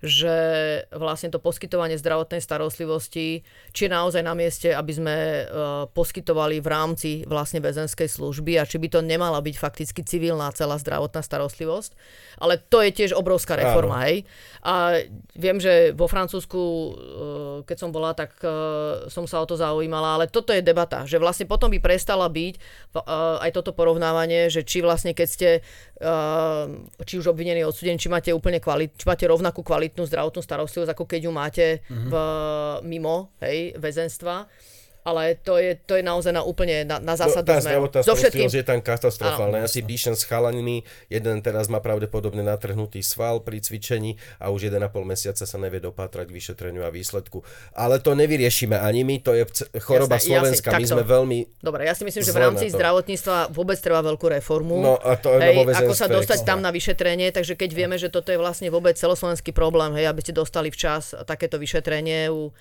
že 0.00 0.36
vlastne 0.96 1.28
to 1.28 1.36
poskytovanie 1.36 2.00
zdravotnej 2.00 2.40
starostlivosti, 2.40 3.44
či 3.72 3.80
je 3.84 3.90
naozaj 3.92 4.24
na 4.24 4.32
mieste, 4.32 4.72
aby 4.72 4.92
sme 4.96 5.16
uh, 5.16 5.84
poskytovali 5.92 6.64
v 6.64 6.68
rámci 6.68 7.10
vlastne 7.28 7.60
väzenskej 7.60 8.08
služby 8.08 8.56
a 8.56 8.64
či 8.64 8.80
by 8.80 8.88
to 8.88 9.00
nemala 9.04 9.44
byť 9.44 9.56
fakticky 9.60 10.00
civilná 10.00 10.48
celá 10.56 10.80
zdravotná 10.80 11.20
starostlivosť. 11.20 11.92
Ale 12.40 12.56
to 12.56 12.80
je 12.80 12.90
tiež 12.96 13.12
obrovská 13.12 13.60
reforma, 13.60 14.08
hej. 14.08 14.24
A 14.64 15.04
viem, 15.36 15.60
že 15.60 15.92
vo 15.92 16.08
Francúzsku, 16.08 16.60
uh, 16.60 16.90
keď 17.68 17.76
som 17.76 17.92
bola, 17.92 18.16
tak 18.16 18.40
uh, 18.40 19.04
som 19.12 19.28
sa 19.28 19.44
o 19.44 19.46
to 19.46 19.60
zaujímala, 19.60 20.16
ale 20.16 20.32
toto 20.32 20.56
je 20.56 20.64
debata, 20.64 21.04
že 21.04 21.20
vlastne 21.20 21.44
potom 21.44 21.68
by 21.68 21.76
prestala 21.76 22.24
byť 22.26 22.54
aj 23.40 23.50
toto 23.52 23.76
porovnávanie, 23.76 24.48
že 24.48 24.64
či 24.64 24.80
vlastne 24.80 25.12
keď 25.12 25.28
ste 25.28 25.48
či 27.04 27.14
už 27.20 27.26
obvinení, 27.28 27.60
odsudení, 27.60 28.00
či 28.00 28.08
máte 28.08 28.32
úplne 28.32 28.56
kvalit, 28.56 28.96
či 28.96 29.04
máte 29.04 29.28
rovnakú 29.28 29.60
kvalitnú 29.60 30.08
zdravotnú 30.08 30.40
starostlivosť, 30.40 30.92
ako 30.96 31.04
keď 31.04 31.20
ju 31.28 31.32
máte 31.32 31.66
v, 31.86 32.12
mimo 32.88 33.36
hej, 33.44 33.76
väzenstva. 33.76 34.48
Ale 35.00 35.34
to 35.36 35.56
je, 35.56 35.80
to 35.80 35.96
je 35.96 36.04
naozaj 36.04 36.30
na 36.30 36.42
úplne 36.42 36.84
na, 36.84 37.00
na 37.00 37.12
No, 37.12 37.18
zásadnú 37.18 37.48
tá 37.48 37.56
zmenu. 37.58 37.88
zdravotná 37.88 38.00
So 38.00 38.12
všetkým. 38.14 38.48
je 38.48 38.64
tam 38.64 38.80
katastrofálna. 38.80 39.64
Ja 39.64 39.68
si 39.68 39.80
píšem 39.80 40.12
s 40.12 40.24
chalanmi, 40.24 40.82
jeden 41.08 41.40
teraz 41.40 41.66
má 41.66 41.80
pravdepodobne 41.80 42.40
natrhnutý 42.40 43.00
sval 43.00 43.40
pri 43.40 43.58
cvičení 43.58 44.14
a 44.36 44.48
už 44.48 44.68
1,5 44.68 44.80
mesiaca 45.02 45.44
sa 45.44 45.56
nevie 45.56 45.78
dopátrať 45.78 46.28
k 46.28 46.32
vyšetreniu 46.32 46.84
a 46.84 46.90
výsledku. 46.90 47.40
Ale 47.72 47.98
to 47.98 48.12
nevyriešime 48.12 48.76
ani 48.76 49.00
my, 49.02 49.20
to 49.20 49.32
je 49.32 49.44
choroba 49.80 50.20
Jasné, 50.20 50.28
Slovenska. 50.36 50.68
jasne, 50.68 50.76
my 50.76 50.84
takto. 50.84 50.94
sme 50.94 51.04
veľmi... 51.04 51.38
Dobre, 51.58 51.80
ja 51.84 51.94
si 51.96 52.02
myslím, 52.04 52.22
že 52.22 52.32
v 52.32 52.40
rámci 52.40 52.64
zdravotníctva 52.68 53.36
vôbec 53.50 53.80
treba 53.80 54.00
veľkú 54.00 54.26
reformu. 54.30 54.76
No 54.80 54.94
a 54.96 55.16
to 55.16 55.32
aj 55.32 55.40
hej, 55.40 55.56
ako 55.80 55.92
sa 55.92 56.06
dostať 56.06 56.44
tam 56.44 56.60
na 56.60 56.68
vyšetrenie, 56.68 57.32
takže 57.32 57.56
keď 57.56 57.70
vieme, 57.72 57.96
že 57.96 58.12
toto 58.12 58.28
je 58.28 58.36
vlastne 58.36 58.68
vôbec 58.68 58.94
celoslovenský 58.94 59.50
problém, 59.50 59.96
hej, 59.96 60.08
aby 60.08 60.20
ste 60.20 60.32
dostali 60.32 60.68
včas 60.68 61.16
takéto 61.24 61.56
vyšetrenie 61.56 62.28
u, 62.28 62.52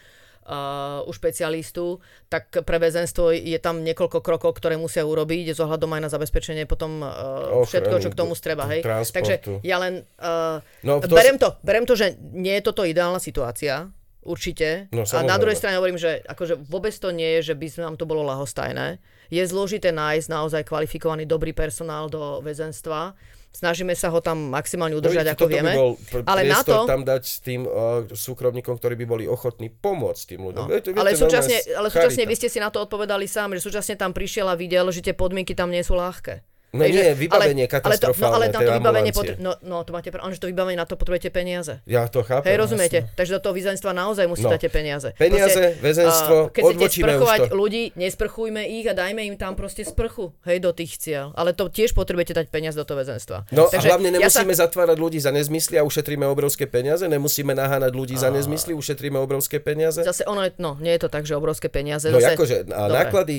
uh, 0.46 1.04
u 1.04 1.12
špecialistu, 1.12 2.00
tak 2.32 2.64
pre 2.64 2.78
väzenstvo 2.80 3.32
je 3.36 3.60
tam 3.60 3.82
niekoľko 3.84 4.20
krokov, 4.24 4.60
ktoré 4.60 4.80
musia 4.80 5.04
urobiť, 5.04 5.52
s 5.52 5.60
ohľadom 5.60 5.90
aj 5.98 6.02
na 6.06 6.10
zabezpečenie 6.12 6.64
potom 6.70 7.04
uh, 7.04 7.64
Ochranu, 7.64 7.68
všetko, 7.68 7.96
čo 8.04 8.10
k 8.14 8.20
tomu 8.20 8.34
streba. 8.38 8.70
Hej. 8.70 8.86
transportu. 8.86 9.60
Takže 9.60 9.66
ja 9.66 9.78
len 9.82 10.06
uh, 10.22 10.62
No, 10.86 11.04
to 11.04 11.12
berem, 11.12 11.36
to, 11.36 11.60
berem 11.66 11.84
to, 11.84 11.96
že 11.98 12.16
nie 12.20 12.56
je 12.60 12.64
toto 12.64 12.88
ideálna 12.88 13.20
situácia, 13.20 13.92
určite. 14.24 14.92
No, 14.92 15.08
a 15.08 15.20
na 15.24 15.40
druhej 15.40 15.56
strane 15.56 15.80
hovorím, 15.80 15.98
že 15.98 16.20
akože 16.28 16.60
vôbec 16.68 16.92
to 16.92 17.10
nie 17.10 17.40
je, 17.40 17.52
že 17.52 17.56
by 17.56 17.68
nám 17.80 17.96
to 17.96 18.06
bolo 18.06 18.22
lahostajné. 18.28 19.00
Je 19.32 19.42
zložité 19.46 19.94
nájsť 19.94 20.28
naozaj 20.28 20.62
kvalifikovaný 20.68 21.30
dobrý 21.30 21.54
personál 21.54 22.10
do 22.10 22.42
väzenstva. 22.44 23.16
Snažíme 23.60 23.92
sa 23.92 24.08
ho 24.08 24.24
tam 24.24 24.56
maximálne 24.56 24.96
udržať, 24.96 25.26
No, 25.28 25.32
ako 25.36 25.46
vieme. 25.52 25.76
By 25.76 25.82
bol 25.84 25.92
pr- 26.00 26.24
ale 26.24 26.48
na 26.48 26.64
to, 26.64 26.88
tam 26.88 27.04
dať 27.04 27.24
tým 27.44 27.68
uh, 27.68 28.08
súkromníkom, 28.08 28.80
ktorí 28.80 28.96
by 29.04 29.06
boli 29.06 29.26
ochotní 29.28 29.68
pomôcť 29.68 30.22
tým 30.32 30.48
ľuďom. 30.48 30.64
No. 30.64 30.72
Viete, 30.72 30.96
ale 30.96 31.12
súčasne, 31.12 31.60
ale 31.76 31.92
súčasne 31.92 32.24
charita. 32.24 32.32
vy 32.32 32.36
ste 32.40 32.48
si 32.48 32.64
na 32.64 32.72
to 32.72 32.80
odpovedali 32.80 33.28
sám, 33.28 33.60
že 33.60 33.68
súčasne 33.68 34.00
tam 34.00 34.16
prišiel 34.16 34.48
a 34.48 34.56
videl, 34.56 34.88
že 34.96 35.04
tie 35.04 35.12
podmienky 35.12 35.52
tam 35.60 35.76
nie 35.76 35.84
sú 35.84 36.00
ľahké. 36.00 36.40
No 36.70 36.86
Hej, 36.86 36.92
nie, 36.92 37.10
vybavenie 37.18 37.66
ale, 37.66 37.82
ale 37.82 37.98
to, 37.98 38.06
no, 38.06 38.14
katastrofálne, 38.14 38.36
ale 38.36 38.46
tie 38.48 38.62
to 38.62 38.72
vybavenie 38.72 39.12
potre- 39.12 39.38
no, 39.38 39.58
no, 39.60 39.82
to 39.82 39.90
máte 39.90 40.10
pravdu, 40.10 40.38
že 40.38 40.38
to 40.38 40.48
vybavenie 40.48 40.78
na 40.78 40.86
to 40.86 40.94
potrebujete 40.94 41.30
peniaze. 41.30 41.82
Ja 41.84 42.06
to 42.06 42.22
chápem. 42.22 42.46
Hej, 42.46 42.58
rozumiete? 42.60 43.10
Takže 43.12 43.32
do 43.36 43.42
toho 43.42 43.54
väzenstva 43.54 43.90
naozaj 43.90 44.26
musíte 44.26 44.46
No. 44.46 44.54
dať 44.54 44.70
peniaze. 44.70 45.10
Peniaze, 45.16 45.74
väzenstvo, 45.80 46.36
a 46.46 46.52
keď 46.52 46.62
chcete 46.70 46.88
sprchovať 47.02 47.40
to. 47.42 47.58
ľudí, 47.58 47.84
nesprchujme 47.96 48.62
ich 48.62 48.86
a 48.86 48.94
dajme 48.94 49.22
im 49.24 49.34
tam 49.34 49.58
proste 49.58 49.82
sprchu, 49.82 50.30
hej, 50.44 50.60
do 50.60 50.70
tých 50.70 50.94
cieľ. 50.96 51.34
Ale 51.34 51.52
to 51.52 51.68
tiež 51.68 51.92
potrebujete 51.92 52.38
dať 52.38 52.48
peniaze 52.48 52.76
do 52.76 52.86
toho 52.86 53.02
väzenstva. 53.02 53.50
No 53.50 53.66
Takže 53.66 53.90
a 53.90 53.90
hlavne 53.90 54.14
ja 54.14 54.30
sa- 54.30 54.46
nemusíme 54.46 54.54
zatvárať 54.56 54.98
ľudí 54.98 55.18
za 55.18 55.34
nezmysly 55.34 55.76
a 55.76 55.84
ušetríme 55.84 56.24
obrovské 56.24 56.64
peniaze, 56.64 57.02
nemusíme 57.04 57.52
naháňať 57.52 57.92
ľudí 57.92 58.14
za 58.14 58.30
A- 58.30 58.36
nezmysly, 58.36 58.74
ušetríme 58.74 59.18
obrovské 59.18 59.58
peniaze. 59.58 60.06
Zase 60.06 60.22
ono 60.24 60.46
no, 60.58 60.78
nie 60.78 60.94
je 60.94 61.02
to 61.02 61.10
tak, 61.10 61.26
že 61.26 61.34
obrovské 61.34 61.66
peniaze. 61.68 62.14
No 62.14 62.22
zase, 62.22 62.38
akože 62.38 62.56
a 62.70 62.86
Dobre. 62.86 62.94
náklady 62.94 63.38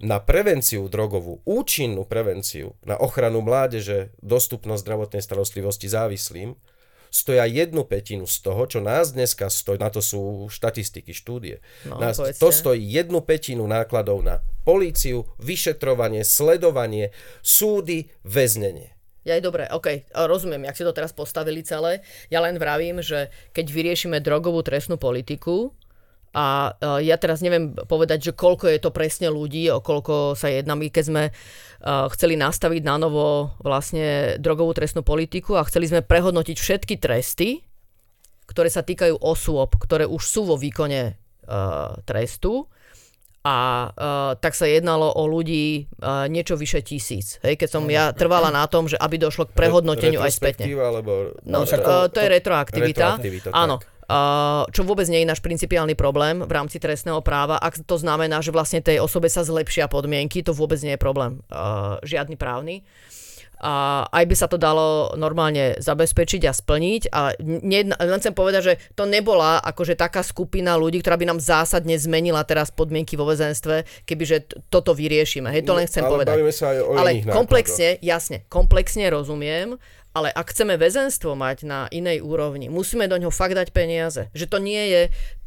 na 0.00 0.20
prevenciu 0.20 0.84
drogovú, 0.92 1.40
účinnú 1.48 2.04
prevenciu, 2.04 2.76
na 2.84 3.00
ochranu 3.00 3.40
mládeže, 3.40 4.12
dostupnosť 4.20 4.82
zdravotnej 4.84 5.22
starostlivosti 5.24 5.88
závislým, 5.88 6.52
stoja 7.08 7.48
jednu 7.48 7.88
petinu 7.88 8.28
z 8.28 8.36
toho, 8.44 8.68
čo 8.68 8.84
nás 8.84 9.16
dneska 9.16 9.48
stojí, 9.48 9.80
na 9.80 9.88
to 9.88 10.04
sú 10.04 10.52
štatistiky, 10.52 11.16
štúdie. 11.16 11.64
No, 11.88 11.96
nás, 11.96 12.20
povedzte. 12.20 12.42
to 12.42 12.48
stojí 12.52 12.82
jednu 12.82 13.24
petinu 13.24 13.64
nákladov 13.64 14.20
na 14.20 14.44
políciu, 14.68 15.24
vyšetrovanie, 15.40 16.26
sledovanie, 16.26 17.16
súdy, 17.40 18.12
väznenie. 18.26 18.92
Ja 19.26 19.34
je 19.34 19.42
dobré, 19.42 19.66
OK, 19.74 20.06
rozumiem, 20.14 20.70
jak 20.70 20.78
si 20.78 20.86
to 20.86 20.94
teraz 20.94 21.10
postavili 21.10 21.66
celé. 21.66 22.06
Ja 22.30 22.38
len 22.46 22.62
vravím, 22.62 23.02
že 23.02 23.34
keď 23.50 23.66
vyriešime 23.74 24.22
drogovú 24.22 24.62
trestnú 24.62 25.02
politiku, 25.02 25.74
a 26.36 26.76
uh, 26.76 27.00
ja 27.00 27.16
teraz 27.16 27.40
neviem 27.40 27.72
povedať, 27.72 28.28
že 28.28 28.36
koľko 28.36 28.68
je 28.68 28.76
to 28.76 28.92
presne 28.92 29.32
ľudí, 29.32 29.72
o 29.72 29.80
koľko 29.80 30.36
sa 30.36 30.52
jedná. 30.52 30.76
My 30.76 30.92
keď 30.92 31.04
sme 31.08 31.22
uh, 31.32 32.06
chceli 32.12 32.36
nastaviť 32.36 32.84
na 32.84 33.00
novo 33.00 33.56
vlastne 33.64 34.36
drogovú 34.36 34.76
trestnú 34.76 35.00
politiku 35.00 35.56
a 35.56 35.64
chceli 35.64 35.88
sme 35.88 36.04
prehodnotiť 36.04 36.56
všetky 36.60 36.94
tresty, 37.00 37.64
ktoré 38.44 38.68
sa 38.68 38.84
týkajú 38.84 39.16
osôb, 39.16 39.80
ktoré 39.80 40.04
už 40.04 40.20
sú 40.20 40.44
vo 40.44 40.60
výkone 40.60 41.16
uh, 41.16 41.96
trestu, 42.04 42.68
a 43.46 43.56
uh, 43.94 44.34
tak 44.42 44.58
sa 44.58 44.66
jednalo 44.66 45.06
o 45.06 45.22
ľudí 45.30 45.86
uh, 46.02 46.26
niečo 46.26 46.58
vyše 46.58 46.82
tisíc. 46.82 47.38
Hej, 47.46 47.62
keď 47.62 47.68
som 47.78 47.86
ja 47.86 48.10
trvala 48.10 48.50
na 48.50 48.66
tom, 48.66 48.90
že 48.90 48.98
aby 48.98 49.22
došlo 49.22 49.46
k 49.46 49.54
prehodnoteniu 49.54 50.18
aj 50.18 50.34
spätne. 50.34 50.66
Alebo, 50.66 51.30
No, 51.46 51.62
však 51.62 51.78
uh, 51.78 52.10
to 52.10 52.18
je 52.26 52.28
retroaktivita. 52.42 53.22
Retroaktivita, 53.22 53.54
Áno. 53.54 53.78
tak. 53.78 53.95
Uh, 54.06 54.62
čo 54.70 54.86
vôbec 54.86 55.10
nie 55.10 55.26
je 55.26 55.30
náš 55.34 55.42
principiálny 55.42 55.98
problém 55.98 56.38
v 56.38 56.52
rámci 56.54 56.78
trestného 56.78 57.18
práva. 57.26 57.58
Ak 57.58 57.74
to 57.82 57.98
znamená, 57.98 58.38
že 58.38 58.54
vlastne 58.54 58.78
tej 58.78 59.02
osobe 59.02 59.26
sa 59.26 59.42
zlepšia 59.42 59.90
podmienky, 59.90 60.46
to 60.46 60.54
vôbec 60.54 60.78
nie 60.86 60.94
je 60.94 61.00
problém. 61.02 61.42
Uh, 61.50 61.98
žiadny 62.06 62.38
právny. 62.38 62.86
a 63.56 64.04
aj 64.12 64.24
by 64.28 64.34
sa 64.36 64.46
to 64.52 64.60
dalo 64.60 65.16
normálne 65.16 65.80
zabezpečiť 65.80 66.44
a 66.44 66.52
splniť. 66.52 67.02
A 67.08 67.32
ne, 67.40 67.88
len 67.88 68.20
chcem 68.20 68.36
povedať, 68.36 68.62
že 68.62 68.74
to 68.92 69.08
nebola 69.08 69.56
akože 69.64 69.96
taká 69.96 70.20
skupina 70.20 70.76
ľudí, 70.76 71.00
ktorá 71.00 71.16
by 71.16 71.32
nám 71.32 71.40
zásadne 71.40 71.96
zmenila 71.96 72.44
teraz 72.44 72.68
podmienky 72.68 73.16
vo 73.16 73.24
väzenstve, 73.24 73.88
kebyže 74.04 74.68
toto 74.68 74.92
vyriešime. 74.92 75.48
Hej, 75.48 75.64
to 75.64 75.72
len 75.72 75.88
chcem 75.88 76.04
ale 76.04 76.12
povedať. 76.12 76.36
sa 76.52 76.76
aj 76.76 76.78
o 76.84 76.90
ale 77.00 77.10
komplexne, 77.24 77.96
jasne, 78.04 78.44
komplexne 78.52 79.08
rozumiem, 79.08 79.80
ale 80.16 80.32
ak 80.32 80.56
chceme 80.56 80.80
väzenstvo 80.80 81.36
mať 81.36 81.68
na 81.68 81.80
inej 81.92 82.24
úrovni, 82.24 82.72
musíme 82.72 83.04
do 83.04 83.20
ňoho 83.20 83.34
fakt 83.34 83.52
dať 83.52 83.68
peniaze. 83.76 84.32
Že 84.32 84.46
to 84.48 84.58
nie 84.64 84.84
je 84.88 85.02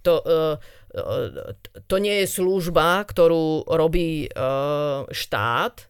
to, 0.06 0.14
uh, 0.22 0.56
uh, 0.94 1.58
to 1.90 1.96
nie 1.98 2.22
je 2.22 2.28
služba, 2.30 3.02
ktorú 3.10 3.66
robí 3.66 4.30
uh, 4.30 5.10
štát, 5.10 5.90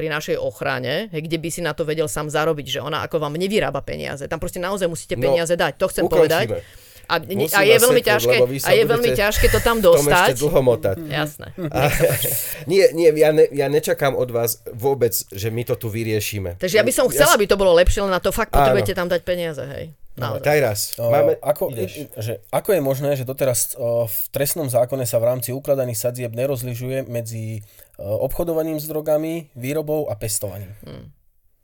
pri 0.00 0.08
našej 0.08 0.40
ochrane, 0.40 1.12
hej, 1.12 1.28
kde 1.28 1.36
by 1.36 1.48
si 1.52 1.60
na 1.60 1.76
to 1.76 1.84
vedel 1.84 2.08
sám 2.08 2.32
zarobiť, 2.32 2.72
že 2.72 2.80
ona 2.80 3.04
ako 3.04 3.20
vám 3.20 3.36
nevyrába 3.36 3.84
peniaze. 3.84 4.24
Tam 4.24 4.40
proste 4.40 4.56
naozaj 4.56 4.88
musíte 4.88 5.12
No, 5.20 5.28
peniaze 5.28 5.52
dať. 5.52 5.76
To 5.76 5.92
chcem 5.92 6.08
ukončíme. 6.08 6.16
povedať. 6.16 6.46
A, 7.10 7.18
a 7.18 7.60
je 7.66 7.76
veľmi 7.82 8.02
seknúť, 8.06 8.06
ťažké, 8.06 8.36
a 8.62 8.70
je 8.70 8.84
veľmi 8.86 9.10
ťažké 9.18 9.46
to 9.50 9.58
tam 9.58 9.82
v 9.82 9.90
tom 9.90 10.06
ešte 10.06 10.14
dostať. 10.14 10.38
dlho 10.38 10.60
motať. 10.62 10.96
Jasné. 11.10 11.46
A, 11.74 11.90
nie, 12.70 12.86
nie, 12.94 13.10
ja, 13.18 13.34
ne, 13.34 13.50
ja 13.50 13.66
nečakám 13.66 14.14
od 14.14 14.30
vás 14.30 14.62
vôbec, 14.70 15.10
že 15.10 15.50
my 15.50 15.66
to 15.66 15.74
tu 15.74 15.90
vyriešime. 15.90 16.54
Takže 16.62 16.78
ja 16.78 16.86
by 16.86 16.92
som 16.94 17.10
chcela, 17.10 17.34
aby 17.34 17.50
to 17.50 17.58
bolo 17.58 17.74
lepšie, 17.74 18.06
len 18.06 18.14
na 18.14 18.22
to 18.22 18.30
fakt 18.30 18.54
potrebujete 18.54 18.94
tam 18.94 19.10
dať 19.10 19.20
peniaze, 19.26 19.66
hej. 19.66 19.90
Naozaj. 20.20 20.44
Daj 20.44 20.58
raz. 20.60 20.80
O, 21.00 21.08
Máme, 21.08 21.32
ako, 21.40 21.72
ideš. 21.72 22.12
že, 22.18 22.44
ako 22.52 22.76
je 22.76 22.80
možné, 22.82 23.10
že 23.16 23.24
doteraz 23.24 23.72
o, 23.78 24.04
v 24.04 24.18
trestnom 24.34 24.68
zákone 24.68 25.08
sa 25.08 25.16
v 25.16 25.32
rámci 25.32 25.54
ukladaných 25.54 25.96
sadzieb 25.96 26.36
nerozlišuje 26.36 27.08
medzi 27.08 27.64
o, 27.96 28.28
obchodovaním 28.28 28.76
s 28.76 28.90
drogami, 28.90 29.48
výrobou 29.56 30.12
a 30.12 30.14
pestovaním? 30.20 30.76
No. 30.84 31.08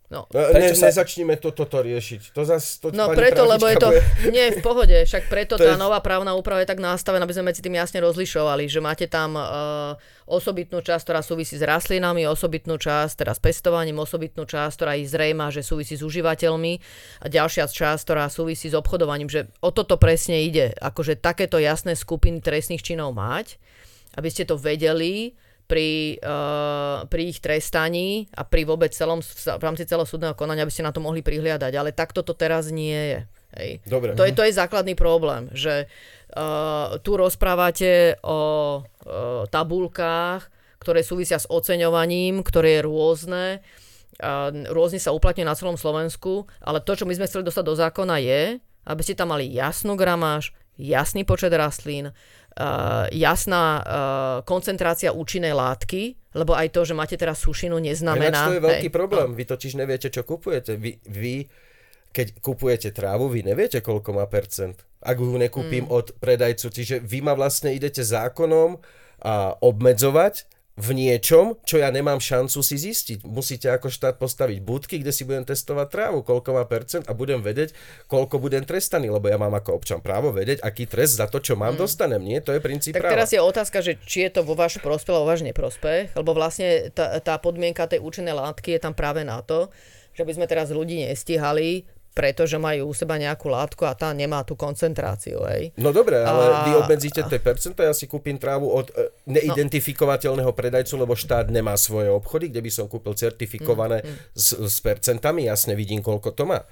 No, 0.07 0.31
ne, 0.31 0.39
Prečo 0.55 0.79
sa- 0.79 0.87
nezačnime 0.87 1.35
to, 1.35 1.51
toto 1.51 1.83
riešiť. 1.83 2.31
To 2.31 2.47
zas, 2.47 2.79
to 2.79 2.95
No 2.95 3.11
preto, 3.11 3.43
lebo 3.43 3.67
je 3.67 3.75
to... 3.75 3.91
bude- 3.91 4.31
Nie, 4.31 4.55
v 4.55 4.63
pohode. 4.63 4.95
Však 4.95 5.27
preto 5.27 5.59
To 5.59 5.67
tá 5.67 5.75
je- 5.75 5.83
nová 5.83 5.99
právna 5.99 6.31
úprava 6.31 6.63
je 6.63 6.71
tak 6.71 6.79
nastavená, 6.79 7.23
aby 7.23 7.35
sme 7.35 7.51
medzi 7.51 7.59
tým 7.59 7.75
jasne 7.75 7.99
rozlišovali, 7.99 8.71
že 8.71 8.79
máte 8.79 9.07
tam 9.07 9.35
uh, 9.35 9.99
osobitnú 10.25 10.79
časť, 10.79 11.03
ktorá 11.03 11.21
súvisí 11.21 11.55
s 11.55 11.63
rastlinami, 11.63 12.23
osobitnú 12.23 12.79
časť, 12.79 13.19
teda 13.19 13.35
s 13.35 13.41
pestovaním, 13.41 13.99
osobitnú 13.99 14.43
časť, 14.43 14.75
ktorá 14.77 14.95
je 14.95 15.11
zrejma, 15.11 15.51
že 15.51 15.67
súvisí 15.67 15.99
s 15.99 16.07
užívateľmi 16.07 16.73
a 17.21 17.27
ďalšia 17.27 17.67
časť, 17.67 18.03
ktorá 18.07 18.31
súvisí 18.31 18.71
s 18.71 18.79
obchodovaním. 18.79 19.27
Že 19.27 19.51
o 19.59 19.75
toto 19.75 19.99
presne 19.99 20.47
ide. 20.47 20.71
Akože 20.79 21.19
takéto 21.19 21.59
jasné 21.59 21.99
skupiny 21.99 22.39
trestných 22.39 22.79
činov 22.81 23.11
mať, 23.11 23.59
aby 24.15 24.31
ste 24.31 24.47
to 24.47 24.55
vedeli, 24.55 25.35
pri, 25.67 26.23
uh, 26.23 27.05
pri 27.11 27.23
ich 27.35 27.43
trestaní 27.43 28.31
a 28.33 28.47
pri 28.47 28.63
vôbec 28.63 28.95
celom, 28.95 29.19
v 29.23 29.63
rámci 29.63 29.85
celého 29.85 30.07
súdneho 30.07 30.39
konania, 30.39 30.63
aby 30.63 30.73
ste 30.73 30.87
na 30.87 30.95
to 30.95 31.03
mohli 31.03 31.21
prihliadať. 31.21 31.73
Ale 31.75 31.91
takto 31.91 32.23
to 32.23 32.33
teraz 32.33 32.71
nie 32.71 32.95
je. 32.95 33.21
Hej. 33.59 33.71
Dobre. 33.87 34.15
To 34.15 34.23
je, 34.23 34.33
to 34.33 34.47
je 34.47 34.55
základný 34.55 34.95
problém, 34.95 35.51
že 35.51 35.91
uh, 35.91 36.97
tu 37.03 37.19
rozprávate 37.19 38.23
o 38.23 38.39
uh, 38.81 39.45
tabulkách, 39.51 40.47
ktoré 40.79 41.03
súvisia 41.03 41.43
s 41.43 41.51
oceňovaním, 41.51 42.47
ktoré 42.47 42.79
je 42.79 42.87
rôzne, 42.87 43.45
a 44.17 44.49
rôzne 44.73 44.97
sa 44.97 45.13
uplatňuje 45.13 45.45
na 45.45 45.59
celom 45.59 45.77
Slovensku, 45.77 46.49
ale 46.65 46.81
to, 46.81 46.97
čo 46.97 47.05
my 47.05 47.13
sme 47.13 47.29
chceli 47.29 47.45
dostať 47.45 47.65
do 47.69 47.77
zákona 47.77 48.17
je, 48.25 48.43
aby 48.89 49.03
ste 49.05 49.13
tam 49.13 49.37
mali 49.37 49.53
jasnú 49.53 49.93
gramáž, 49.93 50.57
jasný 50.81 51.27
počet 51.27 51.53
rastlín, 51.53 52.13
uh, 52.13 52.15
jasná 53.13 53.65
uh, 53.79 53.85
koncentrácia 54.49 55.13
účinnej 55.13 55.53
látky, 55.53 56.17
lebo 56.33 56.57
aj 56.57 56.73
to, 56.73 56.89
že 56.89 56.97
máte 56.97 57.17
teraz 57.21 57.45
sušinu, 57.45 57.77
Ináč 57.77 58.01
neznamená... 58.01 58.41
to 58.49 58.57
je 58.57 58.65
veľký 58.65 58.89
hej, 58.89 58.95
no. 58.95 58.99
problém. 58.99 59.29
Vy 59.37 59.45
totiž 59.45 59.73
neviete, 59.77 60.09
čo 60.09 60.25
kupujete. 60.25 60.81
Vy, 60.81 61.01
vy, 61.05 61.45
keď 62.13 62.41
kupujete 62.41 62.97
trávu, 62.97 63.29
vy 63.29 63.45
neviete, 63.45 63.85
koľko 63.85 64.17
má 64.17 64.25
percent. 64.25 64.81
Ak 65.05 65.21
ju 65.21 65.37
nekúpim 65.37 65.85
Mm. 65.85 65.93
od 65.93 66.07
predajcu. 66.17 66.67
Čiže 66.73 67.05
vy 67.05 67.21
ma 67.21 67.37
vlastne 67.37 67.77
idete 67.77 68.01
zákonom 68.01 68.81
a 69.21 69.53
obmedzovať 69.61 70.49
v 70.77 70.93
niečom, 70.93 71.57
čo 71.65 71.81
ja 71.81 71.89
nemám 71.89 72.21
šancu 72.21 72.61
si 72.61 72.77
zistiť. 72.77 73.25
Musíte 73.25 73.73
ako 73.73 73.89
štát 73.89 74.21
postaviť 74.21 74.61
budky, 74.61 75.01
kde 75.01 75.09
si 75.09 75.25
budem 75.25 75.49
testovať 75.49 75.89
trávu, 75.89 76.21
koľko 76.21 76.53
má 76.53 76.69
percent 76.69 77.09
a 77.09 77.17
budem 77.17 77.41
vedieť, 77.41 77.73
koľko 78.13 78.37
budem 78.37 78.61
trestaný, 78.61 79.09
lebo 79.09 79.25
ja 79.33 79.41
mám 79.41 79.57
ako 79.57 79.73
občan 79.73 80.05
právo 80.05 80.37
vedieť, 80.37 80.61
aký 80.61 80.85
trest 80.85 81.17
za 81.17 81.33
to, 81.33 81.41
čo 81.41 81.57
mám, 81.57 81.81
dostanem. 81.81 82.21
Nie, 82.21 82.45
to 82.45 82.53
je 82.53 82.61
princíp 82.61 82.93
Mm. 82.97 83.03
Tak 83.03 83.03
práva. 83.09 83.17
teraz 83.19 83.31
je 83.33 83.41
otázka, 83.43 83.79
že 83.83 83.93
či 84.05 84.29
je 84.29 84.31
to 84.37 84.41
vo 84.45 84.55
váš 84.55 84.79
prospech 84.79 85.13
alebo 85.13 85.33
váš 85.33 85.43
neprospech, 85.43 86.13
lebo 86.15 86.31
vlastne 86.37 86.93
tá, 86.93 87.19
tá 87.25 87.41
podmienka 87.41 87.89
tej 87.89 88.05
účinnej 88.05 88.37
látky 88.37 88.77
je 88.77 88.81
tam 88.81 88.93
práve 88.93 89.25
na 89.25 89.41
to, 89.43 89.73
že 90.17 90.25
by 90.25 90.33
sme 90.33 90.47
teraz 90.49 90.73
ľudí 90.73 91.05
nestíhali, 91.05 91.85
pretože 92.17 92.57
majú 92.57 92.89
u 92.89 92.95
seba 92.97 93.21
nejakú 93.21 93.53
látku 93.53 93.85
a 93.85 93.93
tá 93.93 94.09
nemá 94.17 94.41
tú 94.41 94.57
koncentráciu. 94.57 95.45
Hej. 95.53 95.77
No 95.77 95.93
dobre, 95.93 96.17
ale 96.25 96.45
A- 96.49 96.65
vy 96.65 96.73
obmedzíte 96.81 97.21
tie 97.29 97.37
percento, 97.37 97.85
ja 97.85 97.93
si 97.93 98.09
kúpim 98.09 98.41
trávu 98.41 98.73
od 98.73 98.89
e, 98.97 99.13
neidentifikovateľného 99.29 100.49
predajcu, 100.57 100.97
lebo 100.97 101.13
štát 101.13 101.53
nemá 101.53 101.77
svoje 101.77 102.09
obchody, 102.09 102.49
kde 102.49 102.65
by 102.65 102.71
som 102.73 102.89
kúpil 102.89 103.13
certifikované 103.13 104.01
Mm, 104.01 104.17
s, 104.33 104.57
s 104.57 104.81
percentami, 104.81 105.45
jasne 105.45 105.77
vidím, 105.77 106.01
koľko 106.01 106.33
to 106.33 106.49
má. 106.49 106.65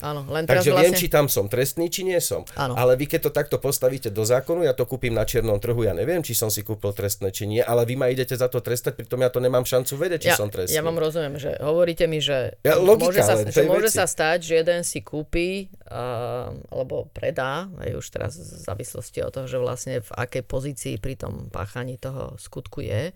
Áno, 0.00 0.24
len 0.32 0.48
teraz 0.48 0.64
Takže 0.64 0.72
vlastne... 0.72 0.84
viem, 0.88 0.92
či 0.96 1.06
tam 1.12 1.26
som 1.28 1.44
trestný, 1.44 1.92
či 1.92 2.08
nie 2.08 2.16
som. 2.24 2.40
Áno. 2.56 2.72
Ale 2.72 2.96
vy 2.96 3.04
keď 3.04 3.28
to 3.28 3.30
takto 3.36 3.56
postavíte 3.60 4.08
do 4.08 4.24
zákonu, 4.24 4.64
ja 4.64 4.72
to 4.72 4.88
kúpim 4.88 5.12
na 5.12 5.28
čiernom 5.28 5.60
trhu, 5.60 5.84
ja 5.84 5.92
neviem, 5.92 6.24
či 6.24 6.32
som 6.32 6.48
si 6.48 6.64
kúpil 6.64 6.96
trestné, 6.96 7.28
či 7.28 7.44
nie, 7.44 7.60
ale 7.60 7.84
vy 7.84 8.00
ma 8.00 8.08
idete 8.08 8.32
za 8.32 8.48
to 8.48 8.64
trestať, 8.64 8.96
pritom 8.96 9.20
ja 9.20 9.28
to 9.28 9.44
nemám 9.44 9.68
šancu 9.68 10.00
vedieť, 10.00 10.20
či 10.24 10.30
ja, 10.32 10.38
som 10.40 10.48
trestný. 10.48 10.72
ja 10.72 10.80
vám 10.80 10.96
rozumiem, 10.96 11.36
že 11.36 11.52
hovoríte 11.60 12.08
mi, 12.08 12.24
že, 12.24 12.56
Ja, 12.64 12.80
logika 12.80 13.12
môže, 13.12 13.20
sa, 13.20 13.34
že 13.44 13.62
môže 13.68 13.92
veci. 13.92 13.98
sa 14.00 14.06
stať, 14.08 14.38
že 14.40 14.54
jeden 14.64 14.80
si 14.88 15.04
kúpi 15.04 15.68
uh, 15.68 16.48
alebo 16.72 17.12
predá, 17.12 17.68
aj 17.76 17.90
už 18.00 18.06
teraz 18.08 18.40
v 18.40 18.64
závislosti 18.64 19.20
od 19.20 19.30
toho, 19.36 19.46
že 19.46 19.58
vlastne 19.60 20.00
v 20.00 20.10
akej 20.16 20.42
pozícii 20.48 20.94
pri 20.96 21.20
tom 21.20 21.52
páchaní 21.52 22.00
toho 22.00 22.40
skutku 22.40 22.80
je 22.80 23.12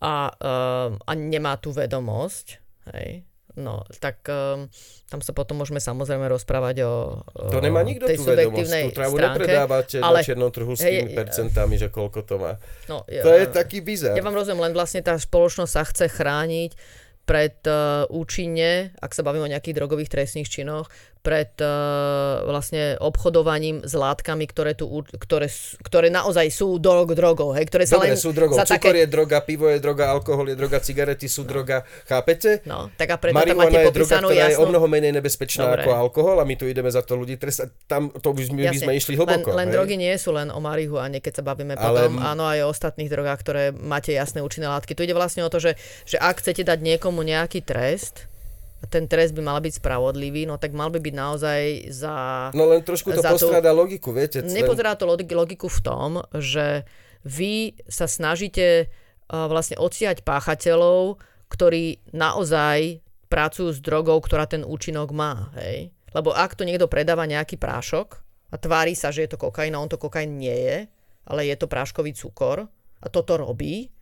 a, 0.00 0.14
uh, 0.30 0.90
a 0.94 1.12
nemá 1.18 1.58
tú 1.58 1.74
vedomosť, 1.74 2.62
hej, 2.94 3.26
No, 3.58 3.82
tak 3.98 4.22
um, 4.30 4.70
tam 5.10 5.20
sa 5.24 5.34
potom 5.34 5.58
môžeme 5.58 5.82
samozrejme 5.82 6.30
rozprávať 6.30 6.86
o, 6.86 7.18
o 7.34 7.50
To 7.50 7.58
nemá 7.58 7.82
nikto 7.82 8.06
tej 8.06 8.22
tú 8.22 8.30
vedomosť. 8.30 8.70
Tú 8.86 8.94
trávu 8.94 9.16
stránke, 9.18 9.42
nepredávate 9.42 9.96
ale, 9.98 10.18
na 10.20 10.26
čiernom 10.26 10.50
trhu 10.54 10.72
s 10.78 10.82
hej, 10.86 11.02
tými 11.02 11.18
percentami, 11.18 11.74
že 11.74 11.88
koľko 11.90 12.20
to 12.22 12.34
má. 12.38 12.52
No, 12.86 13.02
To 13.02 13.30
je 13.34 13.46
taký 13.50 13.82
bizar. 13.82 14.14
Ja 14.14 14.22
vám 14.22 14.38
rozumiem, 14.38 14.70
len 14.70 14.74
vlastne 14.74 15.02
tá 15.02 15.18
spoločnosť 15.18 15.72
sa 15.72 15.82
chce 15.82 16.06
chrániť 16.06 16.70
pred 17.30 17.62
uh, 17.70 18.10
účinne, 18.10 18.90
ak 18.98 19.14
sa 19.14 19.22
bavíme 19.22 19.46
o 19.46 19.52
nejakých 19.54 19.78
drogových 19.78 20.10
trestných 20.10 20.50
činoch, 20.50 20.90
pred 21.20 21.52
uh, 21.60 22.48
vlastne 22.48 22.96
obchodovaním 22.96 23.84
s 23.84 23.92
látkami, 23.92 24.48
ktoré, 24.48 24.72
tu, 24.72 24.88
ktoré, 25.04 25.52
ktoré 25.84 26.08
naozaj 26.08 26.48
sú 26.48 26.80
drog, 26.80 27.12
drogou, 27.12 27.52
hej, 27.52 27.68
ktoré 27.68 27.84
sa 27.84 28.00
Dobre, 28.00 28.16
len 28.16 28.18
sú 28.18 28.32
drogou. 28.32 28.56
za 28.56 28.64
Cukor 28.64 28.96
také... 28.96 29.04
je 29.04 29.08
droga, 29.08 29.38
pivo 29.44 29.68
je 29.68 29.76
droga, 29.76 30.08
alkohol 30.08 30.48
je 30.48 30.56
droga, 30.56 30.80
cigarety 30.80 31.28
sú 31.28 31.44
droga. 31.44 31.84
Chápete? 32.08 32.64
No, 32.64 32.88
tak 32.96 33.12
a 33.12 33.16
preto 33.20 33.36
tam 33.36 33.44
máte 33.44 33.52
Marihuana 33.52 33.80
je 33.84 33.92
droga, 33.92 34.16
ktorá 34.16 34.48
je 34.48 34.56
o 34.56 34.66
mnoho 34.66 34.86
menej 34.88 35.12
nebezpečná 35.12 35.64
Dobre. 35.68 35.82
ako 35.84 35.90
alkohol 35.92 36.36
a 36.40 36.44
my 36.48 36.54
tu 36.56 36.64
ideme 36.64 36.88
za 36.88 37.04
to 37.04 37.20
ľudí 37.20 37.36
trestať. 37.36 37.68
Tam 37.84 38.08
to 38.08 38.32
by, 38.32 38.42
my 38.56 38.62
by 38.72 38.78
sme 38.80 38.92
išli 38.96 39.14
hlboko. 39.20 39.52
Len, 39.52 39.60
len 39.60 39.68
hej? 39.68 39.74
drogy 39.76 39.94
nie 40.00 40.14
sú 40.16 40.32
len 40.32 40.48
o 40.48 40.58
marihuane, 40.58 41.20
keď 41.20 41.40
sa 41.40 41.42
bavíme 41.44 41.76
Ale- 41.76 42.08
potom, 42.08 42.16
áno, 42.16 42.48
aj 42.48 42.64
o 42.64 42.72
ostatných 42.72 43.12
drogách, 43.12 43.44
ktoré 43.44 43.62
máte 43.76 44.16
jasné 44.16 44.40
účinné 44.40 44.72
látky. 44.72 44.96
Tu 44.96 45.04
ide 45.04 45.12
vlastne 45.12 45.44
o 45.44 45.52
to, 45.52 45.60
že, 45.60 45.76
že 46.08 46.16
ak 46.16 46.40
chcete 46.40 46.64
dať 46.64 46.80
niekomu 46.80 47.20
nejaký 47.20 47.60
trest, 47.60 48.24
a 48.24 48.29
ten 48.88 49.04
trest 49.04 49.36
by 49.36 49.42
mal 49.44 49.58
byť 49.60 49.76
spravodlivý, 49.76 50.48
no 50.48 50.56
tak 50.56 50.72
mal 50.72 50.88
by 50.88 51.04
byť 51.04 51.14
naozaj 51.14 51.60
za... 51.92 52.14
No 52.56 52.64
len 52.64 52.80
trošku 52.80 53.12
to 53.12 53.20
za 53.20 53.36
tú- 53.36 53.52
logiku, 53.52 54.16
viete. 54.16 54.40
Nepozerá 54.40 54.96
to 54.96 55.04
log- 55.04 55.28
logiku 55.28 55.68
v 55.68 55.80
tom, 55.84 56.10
že 56.32 56.88
vy 57.20 57.76
sa 57.84 58.08
snažíte 58.08 58.88
uh, 58.88 59.44
vlastne 59.52 59.76
odstíhať 59.76 60.24
páchateľov, 60.24 61.20
ktorí 61.52 62.00
naozaj 62.16 63.04
pracujú 63.28 63.70
s 63.76 63.84
drogou, 63.84 64.16
ktorá 64.18 64.48
ten 64.48 64.64
účinok 64.64 65.12
má. 65.12 65.52
Hej? 65.60 65.92
Lebo 66.16 66.32
ak 66.32 66.56
to 66.56 66.64
niekto 66.64 66.88
predáva 66.88 67.28
nejaký 67.28 67.60
prášok 67.60 68.08
a 68.50 68.56
tvári 68.56 68.96
sa, 68.96 69.12
že 69.12 69.28
je 69.28 69.30
to 69.36 69.38
kokain 69.38 69.76
a 69.76 69.82
on 69.82 69.92
to 69.92 70.00
kokain 70.00 70.40
nie 70.40 70.56
je, 70.56 70.78
ale 71.28 71.46
je 71.46 71.54
to 71.54 71.70
práškový 71.70 72.16
cukor 72.16 72.66
a 73.00 73.06
toto 73.12 73.38
robí, 73.38 73.92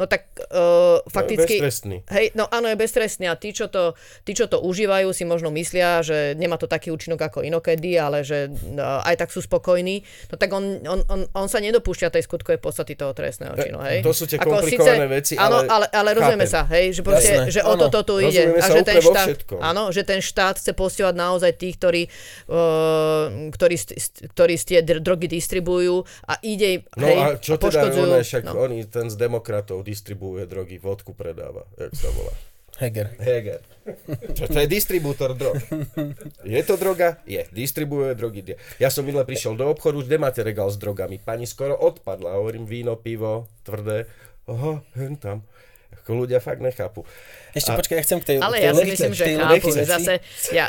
no 0.00 0.08
tak 0.08 0.32
uh, 0.48 1.04
fakticky... 1.04 1.60
beztrestný. 1.60 1.96
Hej, 2.08 2.32
no 2.32 2.48
áno, 2.48 2.72
je 2.72 2.76
beztrestný 2.80 3.28
a 3.28 3.36
tí 3.36 3.52
čo, 3.52 3.68
to, 3.68 3.92
tí, 4.24 4.32
čo 4.32 4.48
to 4.48 4.64
užívajú, 4.64 5.12
si 5.12 5.28
možno 5.28 5.52
myslia, 5.52 6.00
že 6.00 6.32
nemá 6.38 6.56
to 6.56 6.64
taký 6.64 6.88
účinok 6.88 7.20
ako 7.20 7.44
inokedy, 7.44 8.00
ale 8.00 8.24
že 8.24 8.48
uh, 8.48 9.04
aj 9.04 9.20
tak 9.20 9.28
sú 9.28 9.44
spokojní. 9.44 10.00
No 10.32 10.40
tak 10.40 10.48
on, 10.56 10.80
on, 10.88 11.00
on, 11.12 11.20
on 11.28 11.46
sa 11.52 11.60
nedopúšťa 11.60 12.08
tej 12.08 12.24
skutkovej 12.24 12.62
podstaty 12.62 12.96
toho 12.96 13.12
trestného 13.12 13.52
činu, 13.58 13.78
hej? 13.84 14.00
to 14.00 14.16
sú 14.16 14.24
tie 14.24 14.40
komplikované 14.40 15.04
veci, 15.10 15.36
Áno, 15.36 15.68
ale 15.68 15.82
ale, 15.82 15.86
ale 15.90 16.10
rozumieme 16.14 16.46
chápem. 16.46 16.64
sa, 16.66 16.72
hej, 16.72 16.86
že, 16.96 17.02
proste, 17.02 17.34
Jasné, 17.34 17.52
že 17.52 17.60
o 17.64 17.74
toto 17.76 18.00
tu 18.06 18.14
ide. 18.22 18.44
A 18.60 18.66
že 18.68 18.82
ten 18.84 19.00
štát, 19.02 19.28
áno, 19.60 19.82
že 19.90 20.02
ten 20.06 20.20
štát 20.22 20.56
chce 20.60 20.72
postihovať 20.72 21.14
naozaj 21.16 21.50
tých, 21.58 21.74
ktorí, 21.80 22.02
uh, 22.48 23.50
ktorí, 23.50 23.76
ktorí 24.32 24.54
tie 24.62 24.80
dr- 24.80 25.02
drogy 25.02 25.26
distribujú 25.26 26.06
a 26.28 26.38
ide 26.40 26.84
No 26.96 27.06
hej, 27.08 27.18
a 27.18 27.26
čo 27.40 27.58
teda 27.58 27.64
poškodzujú. 27.68 28.10
ono, 28.12 28.16
však 28.22 28.44
no. 28.46 28.52
oni, 28.62 28.78
ten 28.86 29.06
z 29.10 29.16
demokratov 29.18 29.81
distribuuje 29.82 30.46
drogy, 30.46 30.78
vodku 30.78 31.12
predáva, 31.12 31.66
jak 31.76 31.92
sa 31.94 32.08
volá. 32.14 32.32
Heger. 32.80 33.12
Heger. 33.20 33.60
Čo, 34.32 34.48
to 34.48 34.58
je 34.64 34.68
distribútor 34.70 35.36
drog. 35.36 35.60
Je 36.42 36.62
to 36.64 36.80
droga? 36.80 37.20
Je. 37.28 37.44
Distribuuje 37.52 38.16
drogy. 38.16 38.56
Ja 38.80 38.88
som 38.88 39.04
minule 39.04 39.28
prišiel 39.28 39.60
do 39.60 39.68
obchodu, 39.68 40.00
kde 40.00 40.16
máte 40.16 40.40
regál 40.40 40.72
s 40.72 40.80
drogami? 40.80 41.20
Pani 41.20 41.44
skoro 41.44 41.76
odpadla. 41.76 42.40
Hovorím 42.40 42.64
víno, 42.64 42.96
pivo, 42.96 43.44
tvrdé. 43.62 44.08
Oho, 44.48 44.80
hen 44.96 45.20
tam. 45.20 45.44
Ako 45.92 46.24
ľudia 46.24 46.40
fakt 46.40 46.64
nechápu. 46.64 47.04
Ešte 47.52 47.70
A- 47.70 47.78
počkaj, 47.78 47.96
ja 48.00 48.02
chcem 48.02 48.18
k 48.18 48.24
tej 48.24 48.36
Ale 48.40 48.56
k 48.56 48.58
tej 48.58 48.66
ja 48.66 48.72
si 48.72 48.86
myslím, 48.88 49.12
že 49.12 49.24
chápu, 49.36 49.68
zase, 49.70 50.12
ja, 50.50 50.66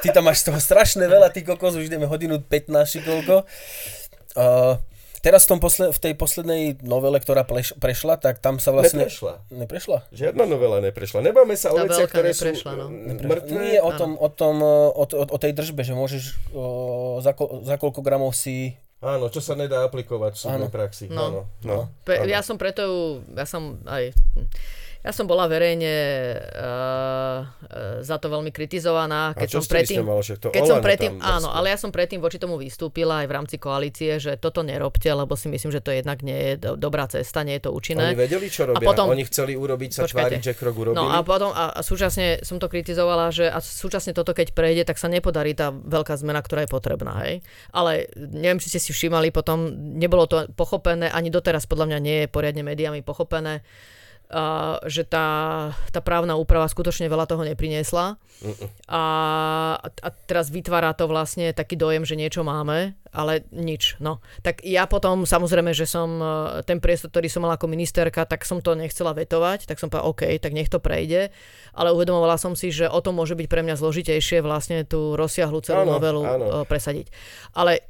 Ty 0.00 0.08
tam 0.14 0.24
máš 0.30 0.46
z 0.46 0.54
toho 0.54 0.58
strašne 0.62 1.04
veľa, 1.10 1.34
ty 1.34 1.42
kokos, 1.42 1.74
už 1.74 1.90
ideme 1.90 2.06
hodinu 2.06 2.38
15 2.38 2.70
či 2.86 2.98
koľko. 3.02 3.44
Uh, 4.38 4.78
teraz 5.20 5.44
v, 5.44 5.56
tom 5.56 5.60
posle, 5.60 5.92
v 5.92 5.98
tej 6.00 6.14
poslednej 6.16 6.80
novele, 6.80 7.20
ktorá 7.20 7.44
pleš, 7.44 7.76
prešla, 7.76 8.16
tak 8.16 8.40
tam 8.40 8.56
sa 8.56 8.72
vlastne... 8.72 9.04
Neprešla. 9.04 9.34
Neprešla? 9.52 9.98
Žiadna 10.12 10.44
novela 10.48 10.80
neprešla. 10.80 11.20
Nebáme 11.20 11.54
sa 11.54 11.72
o 11.72 11.80
veciach, 11.80 12.08
ktoré 12.08 12.32
neprešla, 12.32 12.70
sú 12.72 12.76
no. 12.76 12.86
no. 12.88 13.28
mŕtve. 13.28 13.56
Nie 13.60 13.78
o 13.84 13.90
tom, 13.92 14.16
o, 14.16 14.28
tom 14.32 14.56
o, 14.64 14.92
o, 14.96 15.04
o 15.06 15.38
tej 15.38 15.52
držbe, 15.52 15.84
že 15.84 15.92
môžeš 15.92 16.24
o, 16.56 16.64
za, 17.20 17.36
ko, 17.36 17.60
za 17.62 17.76
koľko 17.76 18.00
gramov 18.00 18.32
si... 18.32 18.74
Áno, 19.00 19.32
čo 19.32 19.40
sa 19.40 19.56
nedá 19.56 19.84
aplikovať 19.88 20.36
v 20.36 20.40
súdnej 20.44 20.72
praxi. 20.72 21.08
No. 21.08 21.32
Áno, 21.32 21.40
no. 21.64 21.88
Pe, 22.04 22.20
áno. 22.20 22.28
ja 22.28 22.44
som 22.44 22.60
preto, 22.60 23.20
ja 23.32 23.48
som 23.48 23.80
aj, 23.88 24.12
ja 25.00 25.16
som 25.16 25.24
bola 25.24 25.48
verejne 25.48 25.94
uh, 26.36 27.38
za 28.04 28.20
to 28.20 28.28
veľmi 28.28 28.52
kritizovaná, 28.52 29.32
A 29.32 29.38
keď 29.38 29.48
som 29.56 29.64
predtým? 29.64 30.04
Však 30.04 30.38
to 30.38 30.48
keď 30.52 30.62
som 30.68 30.84
predtým, 30.84 31.16
áno, 31.24 31.48
vlastne. 31.48 31.56
ale 31.56 31.66
ja 31.72 31.78
som 31.80 31.88
predtým 31.88 32.20
voči 32.20 32.36
tomu 32.36 32.60
vystúpila 32.60 33.24
aj 33.24 33.26
v 33.26 33.32
rámci 33.32 33.56
koalície, 33.56 34.20
že 34.20 34.36
toto 34.36 34.60
nerobte, 34.60 35.08
lebo 35.08 35.32
si 35.40 35.48
myslím, 35.48 35.72
že 35.72 35.80
to 35.80 35.96
jednak 35.96 36.20
nie 36.20 36.36
je 36.36 36.52
do, 36.60 36.70
dobrá 36.76 37.08
cesta, 37.08 37.40
nie 37.40 37.56
je 37.56 37.64
to 37.64 37.70
účinné. 37.72 38.12
Oni 38.12 38.20
vedeli, 38.20 38.52
čo 38.52 38.68
robia. 38.68 38.84
potom- 38.84 39.08
Oni 39.08 39.24
chceli 39.24 39.56
urobiť 39.56 39.90
sa 39.96 40.02
Počkajte. 40.04 40.20
tváriť, 40.20 40.40
že 40.44 40.52
krok 40.52 40.76
urobili. 40.76 41.00
No 41.00 41.08
a 41.08 41.24
potom, 41.24 41.48
a, 41.56 41.72
a 41.72 41.80
súčasne 41.80 42.44
som 42.44 42.60
to 42.60 42.68
kritizovala, 42.68 43.32
že 43.32 43.48
a 43.48 43.56
súčasne 43.64 44.12
toto 44.12 44.36
keď 44.36 44.52
prejde, 44.52 44.84
tak 44.84 45.00
sa 45.00 45.08
nepodarí 45.08 45.56
tá 45.56 45.72
veľká 45.72 46.12
zmena, 46.20 46.44
ktorá 46.44 46.68
je 46.68 46.70
potrebná, 46.70 47.24
hej. 47.24 47.40
Ale 47.72 48.04
neviem, 48.20 48.60
či 48.60 48.68
ste 48.68 48.80
si 48.84 48.92
všimali, 48.92 49.32
potom 49.32 49.72
nebolo 49.96 50.28
to 50.28 50.44
pochopené, 50.52 51.08
ani 51.08 51.32
doteraz 51.32 51.64
podľa 51.64 51.88
mňa 51.88 51.98
nie 52.04 52.16
je 52.24 52.28
poriadne 52.28 52.60
médiami 52.60 53.00
pochopené, 53.00 53.64
a, 54.30 54.78
že 54.86 55.02
tá, 55.02 55.28
tá 55.90 55.98
právna 55.98 56.38
úprava 56.38 56.70
skutočne 56.70 57.10
veľa 57.10 57.26
toho 57.26 57.42
nepriniesla. 57.42 58.14
A, 58.88 59.02
a 59.82 60.08
teraz 60.24 60.48
vytvára 60.48 60.94
to 60.96 61.10
vlastne 61.10 61.52
taký 61.52 61.76
dojem, 61.76 62.08
že 62.08 62.16
niečo 62.16 62.40
máme, 62.40 62.94
ale 63.12 63.44
nič. 63.52 64.00
No. 64.00 64.22
Tak 64.40 64.62
ja 64.64 64.86
potom, 64.86 65.28
samozrejme, 65.28 65.74
že 65.76 65.84
som 65.84 66.08
e, 66.16 66.24
ten 66.64 66.80
priestor, 66.80 67.12
ktorý 67.12 67.28
som 67.28 67.44
mala 67.44 67.60
ako 67.60 67.68
ministerka, 67.68 68.24
tak 68.24 68.48
som 68.48 68.64
to 68.64 68.72
nechcela 68.78 69.12
vetovať, 69.12 69.68
tak 69.68 69.76
som 69.76 69.92
povedala, 69.92 70.08
OK, 70.08 70.22
tak 70.40 70.56
nech 70.56 70.72
to 70.72 70.80
prejde, 70.80 71.34
ale 71.76 71.92
uvedomovala 71.92 72.40
som 72.40 72.56
si, 72.56 72.72
že 72.72 72.88
o 72.88 73.02
to 73.04 73.12
môže 73.12 73.36
byť 73.36 73.46
pre 73.50 73.60
mňa 73.60 73.76
zložitejšie 73.76 74.40
vlastne 74.40 74.88
tú 74.88 75.18
rozsiahlu 75.20 75.60
celú 75.60 75.84
Áno, 75.84 76.00
novelu 76.00 76.22
áno. 76.24 76.46
e, 76.46 76.50
presadiť. 76.64 77.12
Ale 77.52 77.84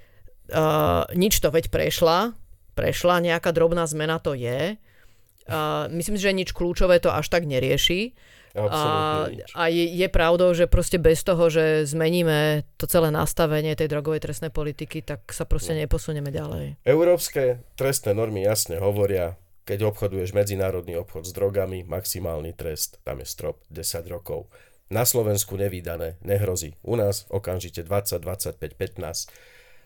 uh, 0.51 1.07
nič 1.15 1.39
to 1.39 1.53
veď 1.53 1.71
prešla, 1.71 2.35
prešla, 2.75 3.23
nejaká 3.23 3.55
drobná 3.55 3.87
zmena 3.87 4.19
to 4.19 4.35
je. 4.35 4.81
Uh, 5.51 5.91
myslím 5.91 6.15
si, 6.15 6.23
že 6.23 6.33
nič 6.33 6.55
kľúčové 6.55 7.03
to 7.03 7.11
až 7.11 7.27
tak 7.27 7.45
nerieši. 7.45 8.15
Nič. 9.31 9.55
a 9.55 9.71
je, 9.71 9.87
je 9.95 10.09
pravdou, 10.11 10.51
že 10.51 10.67
proste 10.67 10.99
bez 10.99 11.23
toho, 11.23 11.47
že 11.47 11.87
zmeníme 11.87 12.67
to 12.83 12.91
celé 12.91 13.15
nastavenie 13.15 13.79
tej 13.79 13.87
drogovej 13.87 14.27
trestnej 14.27 14.51
politiky, 14.51 15.07
tak 15.07 15.23
sa 15.31 15.47
proste 15.47 15.79
No. 15.79 15.87
neposunieme 15.87 16.35
ďalej. 16.35 16.83
Európske 16.83 17.63
trestné 17.79 18.11
normy 18.11 18.43
jasne 18.43 18.83
hovoria, 18.83 19.39
keď 19.71 19.95
obchoduješ 19.95 20.35
medzinárodný 20.35 20.99
obchod 20.99 21.31
s 21.31 21.33
drogami, 21.35 21.87
maximálny 21.87 22.51
trest, 22.59 22.99
tam 23.07 23.23
je 23.23 23.27
strop 23.31 23.63
10 23.71 24.11
rokov. 24.11 24.51
Na 24.91 25.07
Slovensku 25.07 25.55
nevydané, 25.55 26.19
nehrozí. 26.27 26.75
U 26.83 26.99
nás 26.99 27.31
okamžite 27.31 27.87
20, 27.87 28.19
25, 28.19 28.59
15. 28.59 29.31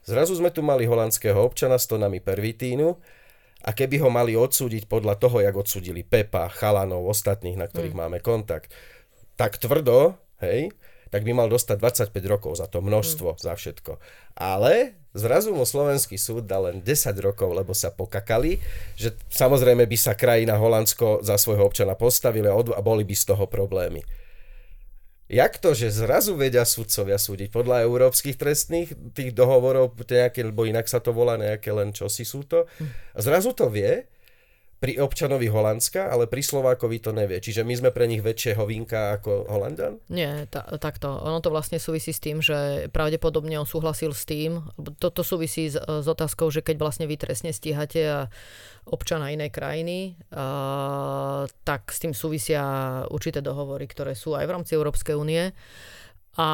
Zrazu 0.08 0.32
sme 0.40 0.48
tu 0.48 0.64
mali 0.64 0.88
holandského 0.88 1.36
občana 1.36 1.76
s 1.76 1.84
tonami 1.84 2.24
pervitínu 2.24 2.96
a 3.64 3.70
keby 3.72 3.96
ho 4.04 4.12
mali 4.12 4.36
odsúdiť 4.36 4.84
podľa 4.84 5.16
toho, 5.16 5.40
jak 5.40 5.56
odsúdili 5.56 6.04
Pepa, 6.04 6.52
chalanov, 6.52 7.08
ostatných, 7.08 7.56
na 7.56 7.64
ktorých 7.64 7.96
máme 7.96 8.20
kontakt, 8.20 8.68
tak 9.40 9.56
tvrdo, 9.56 10.20
hej, 10.44 10.68
tak 11.08 11.24
by 11.24 11.32
mal 11.32 11.48
dostať 11.48 12.10
25 12.12 12.32
rokov 12.32 12.52
za 12.60 12.66
to 12.68 12.84
množstvo, 12.84 13.40
za 13.40 13.54
všetko. 13.56 14.02
Ale 14.34 14.98
zrazu 15.14 15.54
mu 15.54 15.62
slovenský 15.62 16.18
súd 16.18 16.44
dal 16.44 16.68
len 16.68 16.82
10 16.82 17.14
rokov, 17.22 17.54
lebo 17.54 17.70
sa 17.70 17.94
pokakali, 17.94 18.58
že 18.98 19.14
samozrejme 19.30 19.86
by 19.86 19.96
sa 19.96 20.18
krajina 20.18 20.58
Holandsko 20.58 21.22
za 21.22 21.38
svojho 21.38 21.64
občana 21.64 21.94
postavili 21.94 22.50
a 22.50 22.80
boli 22.82 23.06
by 23.06 23.14
z 23.14 23.24
toho 23.30 23.46
problémy. 23.46 24.02
Jak 25.24 25.56
to, 25.56 25.72
že 25.72 25.88
zrazu 25.88 26.36
vedia 26.36 26.68
sudcovia 26.68 27.16
súdiť? 27.16 27.48
Podľa 27.48 27.88
európskych 27.88 28.36
trestných 28.36 28.92
tých 29.16 29.32
dohovorov, 29.32 29.96
nejaké, 29.96 30.44
lebo 30.44 30.68
inak 30.68 30.84
sa 30.84 31.00
to 31.00 31.16
volá 31.16 31.40
nejaké 31.40 31.72
len 31.72 31.96
čosi 31.96 32.28
sú 32.28 32.44
to, 32.44 32.68
a 33.16 33.18
zrazu 33.24 33.56
to 33.56 33.72
vie 33.72 34.04
pri 34.84 35.00
občanovi 35.00 35.48
Holandska, 35.48 36.12
ale 36.12 36.28
pri 36.28 36.44
Slovákovi 36.44 37.00
to 37.00 37.16
nevie. 37.16 37.40
Čiže 37.40 37.64
my 37.64 37.72
sme 37.72 37.88
pre 37.88 38.04
nich 38.04 38.20
väčšie 38.20 38.52
hovinka 38.52 39.16
ako 39.16 39.48
Holandan? 39.48 39.96
Nie, 40.12 40.44
ta, 40.52 40.60
takto. 40.76 41.08
Ono 41.24 41.40
to 41.40 41.48
vlastne 41.48 41.80
súvisí 41.80 42.12
s 42.12 42.20
tým, 42.20 42.44
že 42.44 42.92
pravdepodobne 42.92 43.56
on 43.56 43.64
súhlasil 43.64 44.12
s 44.12 44.28
tým, 44.28 44.60
toto 45.00 45.24
súvisí 45.24 45.72
s, 45.72 45.80
s 45.80 46.04
otázkou, 46.04 46.52
že 46.52 46.60
keď 46.60 46.76
vlastne 46.76 47.08
vy 47.08 47.16
trestne 47.16 47.56
stíhate 47.56 48.02
a 48.04 48.20
občana 48.84 49.32
inej 49.32 49.56
krajiny, 49.56 50.20
a, 50.28 51.48
tak 51.64 51.88
s 51.88 52.04
tým 52.04 52.12
súvisia 52.12 52.60
určité 53.08 53.40
dohovory, 53.40 53.88
ktoré 53.88 54.12
sú 54.12 54.36
aj 54.36 54.44
v 54.44 54.52
rámci 54.52 54.76
Európskej 54.76 55.16
únie 55.16 55.48
a 56.36 56.48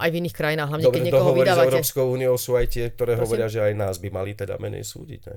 aj 0.00 0.08
v 0.08 0.18
iných 0.24 0.32
krajinách, 0.40 0.72
hlavne 0.72 0.84
keď 0.88 0.94
Dobre, 0.96 1.04
niekoho 1.04 1.20
dohovory 1.20 1.44
s 1.44 1.52
vydávate. 1.52 1.68
Európskou 1.68 2.06
úniou 2.16 2.34
sú 2.40 2.56
aj 2.56 2.66
tie, 2.72 2.88
ktoré 2.88 3.12
Prosím? 3.12 3.24
hovoria, 3.28 3.48
že 3.52 3.60
aj 3.60 3.72
nás 3.76 4.00
by 4.00 4.08
mali 4.08 4.32
teda 4.32 4.56
menej 4.56 4.88
súdiť. 4.88 5.20
Ne? 5.28 5.36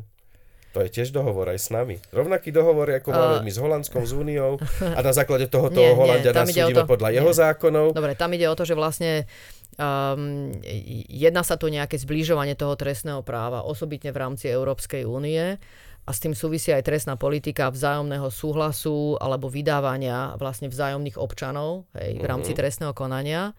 To 0.71 0.79
je 0.79 0.89
tiež 0.89 1.11
dohovor 1.11 1.51
aj 1.51 1.59
s 1.59 1.67
nami. 1.67 1.99
Rovnaký 2.15 2.55
dohovor, 2.55 2.87
ako 2.87 3.11
máme 3.11 3.37
my 3.43 3.51
s 3.51 3.59
Holandskou, 3.59 4.07
s 4.07 4.15
Úniou 4.15 4.55
a 4.79 4.99
na 5.03 5.11
základe 5.11 5.51
tohoto 5.51 5.83
Nie, 5.83 5.91
Holandia 5.91 6.31
nás 6.31 6.47
súdime 6.47 6.87
podľa 6.87 7.11
nie. 7.11 7.17
jeho 7.19 7.31
zákonov. 7.35 7.85
Dobre, 7.91 8.15
tam 8.15 8.31
ide 8.31 8.47
o 8.47 8.55
to, 8.55 8.63
že 8.63 8.71
vlastne 8.71 9.27
um, 9.75 10.55
jedná 11.11 11.43
sa 11.43 11.59
tu 11.59 11.67
nejaké 11.67 11.99
zbližovanie 11.99 12.55
toho 12.55 12.79
trestného 12.79 13.19
práva, 13.19 13.67
osobitne 13.67 14.15
v 14.15 14.21
rámci 14.23 14.47
Európskej 14.47 15.03
únie 15.03 15.59
a 16.01 16.09
s 16.09 16.23
tým 16.23 16.31
súvisí 16.31 16.71
aj 16.71 16.87
trestná 16.87 17.19
politika 17.19 17.67
vzájomného 17.67 18.31
súhlasu 18.31 19.19
alebo 19.19 19.51
vydávania 19.51 20.39
vlastne 20.39 20.71
vzájomných 20.71 21.19
občanov 21.19 21.85
hej, 21.99 22.15
v 22.15 22.25
rámci 22.25 22.55
trestného 22.55 22.95
konania. 22.95 23.53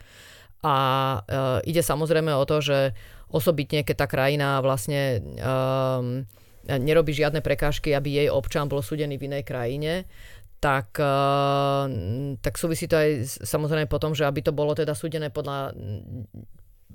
A 0.65 0.77
uh, 1.21 1.59
ide 1.69 1.85
samozrejme 1.85 2.33
o 2.33 2.45
to, 2.49 2.65
že 2.65 2.79
osobitne, 3.33 3.83
keď 3.83 3.97
tá 4.01 4.07
krajina 4.07 4.61
vlastne 4.65 5.21
um, 5.41 6.25
nerobí 6.67 7.15
žiadne 7.15 7.43
prekážky, 7.43 7.95
aby 7.95 8.23
jej 8.23 8.29
občan 8.29 8.67
bol 8.71 8.83
súdený 8.83 9.19
v 9.19 9.27
inej 9.31 9.45
krajine, 9.47 9.93
tak, 10.63 10.95
uh, 11.03 11.91
tak 12.39 12.55
súvisí 12.55 12.87
to 12.87 12.95
aj 12.95 13.43
samozrejme 13.43 13.91
potom, 13.91 14.15
že 14.15 14.23
aby 14.23 14.47
to 14.47 14.55
bolo 14.55 14.79
teda 14.79 14.95
súdené 14.95 15.35
podľa 15.35 15.75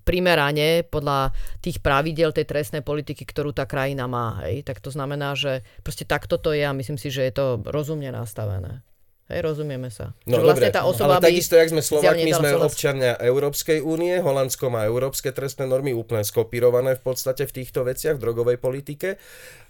primerane 0.08 0.88
podľa 0.88 1.36
tých 1.60 1.84
pravidel 1.84 2.32
tej 2.32 2.48
trestnej 2.48 2.80
politiky, 2.80 3.28
ktorú 3.28 3.52
tá 3.52 3.68
krajina 3.68 4.08
má. 4.08 4.40
Hej. 4.48 4.64
Tak 4.64 4.80
to 4.80 4.88
znamená, 4.88 5.36
že 5.36 5.68
proste 5.84 6.08
takto 6.08 6.40
to 6.40 6.56
je 6.56 6.64
a 6.64 6.72
myslím 6.72 6.96
si, 6.96 7.12
že 7.12 7.28
je 7.28 7.34
to 7.36 7.60
rozumne 7.68 8.08
nastavené. 8.08 8.88
Hej, 9.28 9.44
rozumieme 9.44 9.92
sa. 9.92 10.16
No 10.24 10.40
vlastne 10.40 10.72
dobre, 10.72 10.72
tá 10.72 10.88
osoba 10.88 11.20
ale 11.20 11.28
by 11.28 11.36
takisto, 11.36 11.60
jak 11.60 11.68
sme 11.68 11.84
dala 11.84 12.40
sme 12.40 12.50
súhlas. 12.56 12.68
občania 12.72 13.12
Európskej 13.20 13.80
únie, 13.84 14.16
Holandsko 14.18 14.72
má 14.72 14.84
európske 14.84 15.36
trestné 15.36 15.68
normy 15.68 15.92
úplne 15.92 16.24
skopírované 16.24 16.96
v 16.96 17.04
podstate 17.04 17.44
v 17.44 17.52
týchto 17.52 17.84
veciach, 17.84 18.16
v 18.16 18.24
drogovej 18.24 18.56
politike. 18.56 19.20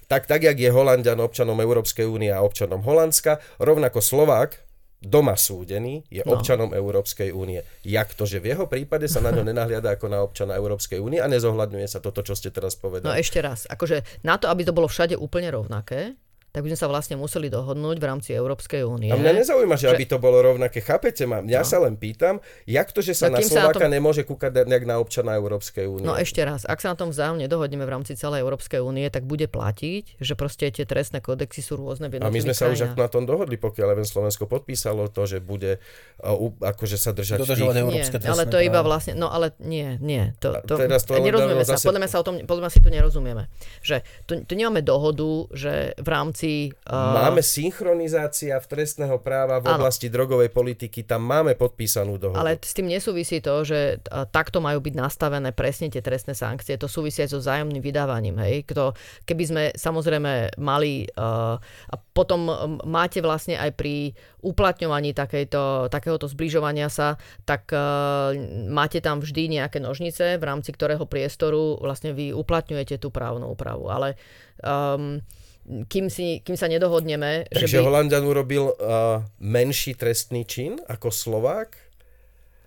Tak, 0.05 0.23
tak, 0.23 0.45
jak 0.45 0.55
je 0.55 0.69
Holandian 0.69 1.17
občanom 1.17 1.57
Európskej 1.57 2.05
únie 2.05 2.29
a 2.29 2.39
občanom 2.39 2.79
Holandska, 2.79 3.41
rovnako 3.57 3.97
Slovák, 3.97 4.61
doma 4.97 5.33
súdený, 5.33 6.05
je 6.07 6.21
No. 6.21 6.37
občanom 6.37 6.69
Európskej 6.71 7.29
únie. 7.29 7.61
Jak 7.81 8.13
to, 8.13 8.25
že 8.25 8.37
v 8.37 8.53
jeho 8.53 8.65
prípade 8.65 9.05
sa 9.05 9.19
na 9.19 9.29
ňo 9.29 9.41
nenahliada 9.41 9.93
ako 9.93 10.05
na 10.05 10.21
občana 10.21 10.53
Európskej 10.53 10.97
únie 10.97 11.17
a 11.17 11.25
nezohľadňuje 11.25 11.85
sa 11.85 11.97
toto, 11.97 12.21
čo 12.21 12.33
ste 12.33 12.49
teraz 12.49 12.77
No 12.77 12.89
povedali? 12.89 13.17
ešte 13.17 13.41
raz, 13.41 13.65
akože 13.65 14.21
na 14.21 14.37
to, 14.37 14.49
aby 14.49 14.65
to 14.65 14.73
bolo 14.73 14.85
všade 14.85 15.13
úplne 15.13 15.49
rovnaké, 15.49 16.13
tak 16.47 16.63
by 16.63 16.71
sme 16.71 16.79
sa 16.79 16.87
vlastne 16.87 17.15
museli 17.15 17.47
dohodnúť 17.47 17.97
v 17.97 18.05
rámci 18.05 18.31
Európskej 18.31 18.81
únie. 18.81 19.09
A 19.09 19.15
mňa 19.15 19.33
nezaujíma, 19.37 19.75
že, 19.75 19.87
Že- 19.87 19.93
aby 19.93 20.05
to 20.05 20.17
bolo 20.17 20.41
rovnaké. 20.41 20.79
Chápete 20.79 21.23
ma? 21.23 21.43
Ja 21.43 21.61
sa 21.61 21.77
len 21.77 21.93
pýtam, 21.93 22.39
jak 22.63 22.89
to, 22.89 22.99
že 22.99 23.13
sa 23.13 23.27
No 23.27 23.37
na 23.37 23.39
kým 23.39 23.47
sa 23.47 23.53
na 23.53 23.61
Slováka 23.69 23.85
tom- 23.85 23.93
nemôže 23.93 24.23
kúkať 24.23 24.63
nejak 24.63 24.83
na 24.83 24.97
občana 24.97 25.33
Európskej 25.33 25.85
únie? 25.85 26.01
No 26.01 26.15
ešte 26.15 26.41
raz, 26.41 26.63
ak 26.63 26.79
sa 26.79 26.91
na 26.91 26.97
tom 26.97 27.09
vzájomne 27.09 27.45
dohodneme 27.45 27.83
v 27.83 27.91
rámci 27.91 28.15
celej 28.15 28.41
Európskej 28.41 28.79
únie, 28.79 29.05
tak 29.07 29.23
bude 29.23 29.45
platiť, 29.45 30.17
že 30.17 30.33
proste 30.33 30.65
tie 30.67 30.83
trestné 30.83 31.21
kodexy 31.21 31.61
sú 31.61 31.77
rôzne 31.77 32.09
v 32.09 32.17
A 32.17 32.27
my 32.27 32.41
sme 32.41 32.49
jednotlivých 32.49 32.55
sa 32.55 32.65
už 32.65 32.79
krajinách. 32.81 32.97
na 32.97 33.07
tom 33.07 33.23
dohodli, 33.23 33.55
pokiaľ 33.55 33.87
len 33.93 34.07
Slovensko 34.07 34.49
podpísalo 34.49 35.07
to, 35.07 35.29
že 35.29 35.37
bude 35.37 35.77
uh, 35.77 36.33
akože 36.57 36.97
sa 36.97 37.13
držať 37.13 37.37
Dodržovať 37.43 37.69
tých... 37.69 37.83
Európske 37.85 38.17
nie, 38.17 38.23
trestné 38.23 38.33
ale 38.33 38.43
to 38.49 38.57
je 38.57 38.65
iba 38.65 38.81
vlastne, 38.81 39.13
no 39.13 39.27
ale 39.27 39.53
nie, 39.61 39.99
nie. 40.01 40.33
To, 40.39 40.57
to, 40.63 40.73
teraz 40.75 41.05
to 41.05 41.21
nerozumieme 41.21 41.61
sa, 41.61 41.77
zase- 41.77 41.85
podľa 41.85 42.01
mňa 42.01 42.09
sa 42.09 42.17
o 42.17 42.25
tom, 42.25 42.35
podľa 42.41 42.61
mňa 42.63 42.71
si 42.71 42.79
tu 42.79 42.89
nerozumieme. 42.89 43.43
Že 43.85 43.95
tu, 44.25 44.33
tu 44.41 44.53
nemáme 44.53 44.81
dohodu, 44.81 45.29
že 45.53 45.73
v 45.93 46.09
rámci 46.09 46.46
si... 46.47 46.71
Uh, 46.87 47.27
Máme 47.27 47.43
synchronizácia 47.43 48.55
v 48.55 48.65
trestného 48.71 49.19
práva 49.19 49.59
v 49.59 49.67
oblasti 49.67 50.07
drogovej 50.07 50.47
politiky, 50.55 51.03
tam 51.03 51.27
máme 51.27 51.59
podpísanú 51.59 52.15
dohodu. 52.15 52.39
Ale 52.39 52.55
s 52.55 52.71
tým 52.71 52.87
nesúvisí 52.87 53.43
to, 53.43 53.67
že 53.67 53.99
a, 54.07 54.23
takto 54.23 54.63
majú 54.63 54.79
byť 54.79 54.95
nastavené 54.95 55.51
presne 55.51 55.91
tie 55.91 55.99
trestné 55.99 56.31
sankcie. 56.31 56.79
To 56.79 56.87
súvisí 56.87 57.19
aj 57.19 57.35
so 57.35 57.43
vzájomným 57.43 57.83
vydávaním. 57.83 58.39
Hej? 58.39 58.63
Kto, 58.71 58.95
keby 59.27 59.43
sme 59.43 59.63
samozrejme 59.75 60.55
mali... 60.55 61.03
Uh, 61.19 61.59
a 61.91 61.95
potom 61.99 62.47
um, 62.47 62.55
máte 62.87 63.19
vlastne 63.19 63.59
aj 63.59 63.75
pri 63.75 64.15
uplatňovaní 64.39 65.11
takejto, 65.11 65.91
takéhoto 65.91 66.31
zbližovania 66.31 66.87
sa, 66.87 67.19
tak 67.43 67.67
uh, 67.75 68.31
máte 68.71 69.03
tam 69.03 69.19
vždy 69.19 69.59
nejaké 69.59 69.83
nožnice, 69.83 70.39
v 70.39 70.43
rámci 70.47 70.71
ktorého 70.71 71.03
priestoru 71.03 71.81
vlastne 71.83 72.15
vy 72.15 72.31
uplatňujete 72.31 73.03
tú 73.03 73.11
právnu 73.11 73.51
úpravu. 73.51 73.91
Ale 73.91 74.15
um, 74.63 75.19
kým, 75.67 76.07
si, 76.07 76.39
kým 76.41 76.55
sa 76.55 76.71
nedohodneme, 76.71 77.51
že 77.51 77.67
Takže 77.67 77.79
by... 77.79 77.85
Holandian 77.85 78.23
urobil 78.23 78.71
uh, 78.71 79.23
menší 79.43 79.99
trestný 79.99 80.47
čin 80.47 80.79
ako 80.87 81.11
Slovák? 81.11 81.75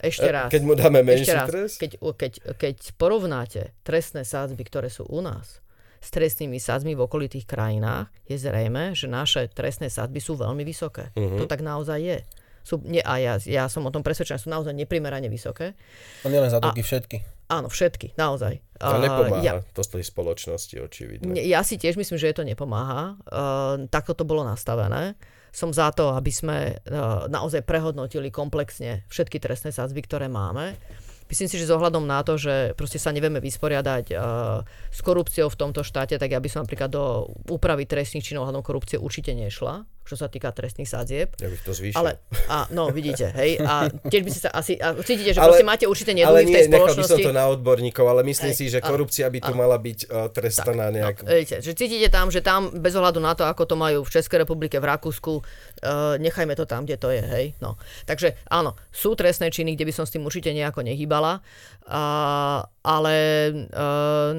Ešte 0.01 0.29
raz. 0.33 0.49
Keď 0.49 0.63
mu 0.65 0.73
dáme 0.77 1.05
menší 1.05 1.29
Ešte 1.29 1.37
raz, 1.37 1.49
trest? 1.49 1.77
keď, 1.77 1.91
keď, 2.01 2.33
keď 2.57 2.77
porovnáte 2.97 3.77
trestné 3.85 4.25
sádzby, 4.25 4.63
ktoré 4.65 4.89
sú 4.89 5.05
u 5.09 5.21
nás, 5.21 5.61
s 6.01 6.09
trestnými 6.09 6.57
sádzmi 6.57 6.97
v 6.97 7.05
okolitých 7.05 7.45
krajinách, 7.45 8.09
je 8.25 8.41
zrejme, 8.41 8.97
že 8.97 9.05
naše 9.05 9.53
trestné 9.53 9.93
sádzby 9.93 10.21
sú 10.21 10.41
veľmi 10.41 10.65
vysoké. 10.65 11.13
Mhm. 11.13 11.21
Uh-huh. 11.21 11.39
To 11.41 11.45
tak 11.45 11.61
naozaj 11.61 11.99
je. 12.01 12.19
Sú, 12.61 12.79
nie, 12.85 13.01
a 13.01 13.17
ja, 13.17 13.35
ja 13.43 13.67
som 13.67 13.83
o 13.85 13.93
tom 13.93 14.05
presvedčená, 14.05 14.37
sú 14.37 14.53
naozaj 14.53 14.77
neprimerane 14.77 15.27
vysoké. 15.33 15.75
No 16.23 16.29
nielen 16.29 16.53
za 16.53 16.61
drogy, 16.61 16.85
všetky. 16.85 17.25
Áno, 17.51 17.67
všetky, 17.67 18.15
naozaj. 18.15 18.63
To 18.79 18.95
A 18.95 19.03
nepomáha 19.03 19.43
ja, 19.43 19.53
to 19.75 19.83
z 19.83 19.99
tej 19.99 20.05
spoločnosti, 20.07 20.75
očividne. 20.79 21.35
Ne- 21.35 21.45
Ja 21.45 21.67
si 21.67 21.75
tiež 21.75 21.99
myslím, 21.99 22.17
že 22.17 22.31
je 22.31 22.37
to 22.39 22.45
nepomáha. 22.47 23.19
Uh, 23.27 23.91
takto 23.91 24.15
to 24.15 24.23
bolo 24.23 24.47
nastavené. 24.47 25.19
Som 25.51 25.75
za 25.75 25.91
to, 25.91 26.15
aby 26.15 26.31
sme 26.31 26.79
uh, 26.79 27.27
naozaj 27.27 27.67
prehodnotili 27.67 28.31
komplexne 28.31 29.03
všetky 29.11 29.43
trestné 29.43 29.75
sádzby, 29.75 30.07
ktoré 30.07 30.31
máme. 30.31 30.79
Myslím 31.27 31.47
si, 31.47 31.59
že 31.63 31.71
s 31.71 31.75
ohľadom 31.75 32.07
na 32.07 32.23
to, 32.27 32.39
že 32.39 32.75
proste 32.75 32.99
sa 32.99 33.15
nevieme 33.15 33.39
vysporiadať 33.43 34.15
uh, 34.15 34.63
s 34.91 34.99
korupciou 35.03 35.47
v 35.51 35.59
tomto 35.59 35.83
štáte, 35.87 36.19
tak 36.19 36.31
ja 36.31 36.43
by 36.43 36.47
som 36.51 36.63
napríklad 36.67 36.91
do 36.91 37.31
úpravy 37.51 37.87
trestných 37.87 38.23
činov 38.27 38.47
ohľadom 38.47 38.63
korupcie 38.67 38.99
určite 38.99 39.35
nešla, 39.35 39.87
čo 40.11 40.19
sa 40.19 40.27
týka 40.27 40.51
trestných 40.51 40.91
sádzieb. 40.91 41.39
Ja 41.39 41.47
bych 41.47 41.63
to 41.63 41.71
zvýšil. 41.71 41.95
Ale, 41.95 42.19
a, 42.51 42.67
no 42.75 42.91
vidíte, 42.91 43.31
hej, 43.31 43.63
a 43.63 43.87
tiež 43.87 44.23
by 44.27 44.31
ste 44.35 44.41
sa 44.43 44.51
asi, 44.51 44.75
a 44.83 44.99
cítite, 44.99 45.31
že 45.31 45.39
Ale- 45.39 45.55
proste 45.55 45.63
máte 45.63 45.87
určité 45.87 46.11
ale 46.19 46.43
nedúhy 46.43 46.51
v 46.51 46.51
tej 46.51 46.67
nechal 46.67 46.91
by 46.91 47.07
som 47.07 47.07
spoločnosti. 47.07 47.23
to 47.23 47.33
na 47.39 47.45
odborníkov, 47.47 48.05
ale 48.11 48.21
myslím 48.27 48.51
Hej, 48.51 48.59
si, 48.59 48.65
že 48.67 48.83
korupcia 48.83 49.31
by 49.31 49.39
tu 49.39 49.53
mala 49.55 49.79
byť 49.79 49.99
uh, 50.11 50.27
trestaná 50.35 50.91
nejak. 50.91 51.23
No, 51.23 51.31
viete, 51.31 51.57
že 51.63 51.71
cítite 51.79 52.11
tam, 52.11 52.35
že 52.35 52.43
tam 52.43 52.75
bez 52.75 52.99
ohľadu 52.99 53.23
na 53.23 53.39
to, 53.39 53.47
ako 53.47 53.63
to 53.71 53.77
majú 53.79 54.03
v 54.03 54.11
Českej 54.11 54.43
republike, 54.43 54.83
v 54.83 54.87
Rakúsku, 54.91 55.33
uh, 55.39 56.19
nechajme 56.19 56.59
to 56.59 56.67
tam, 56.67 56.83
kde 56.83 56.99
to 56.99 57.15
je, 57.15 57.23
hej. 57.23 57.47
No. 57.63 57.79
Takže 58.11 58.35
áno, 58.51 58.75
sú 58.91 59.15
trestné 59.15 59.55
činy, 59.55 59.79
kde 59.79 59.87
by 59.87 59.93
som 59.95 60.05
s 60.09 60.11
tým 60.11 60.27
určite 60.27 60.51
nejako 60.51 60.83
nehýbala, 60.83 61.39
uh, 61.87 62.67
ale 62.81 63.15
uh, 63.53 64.33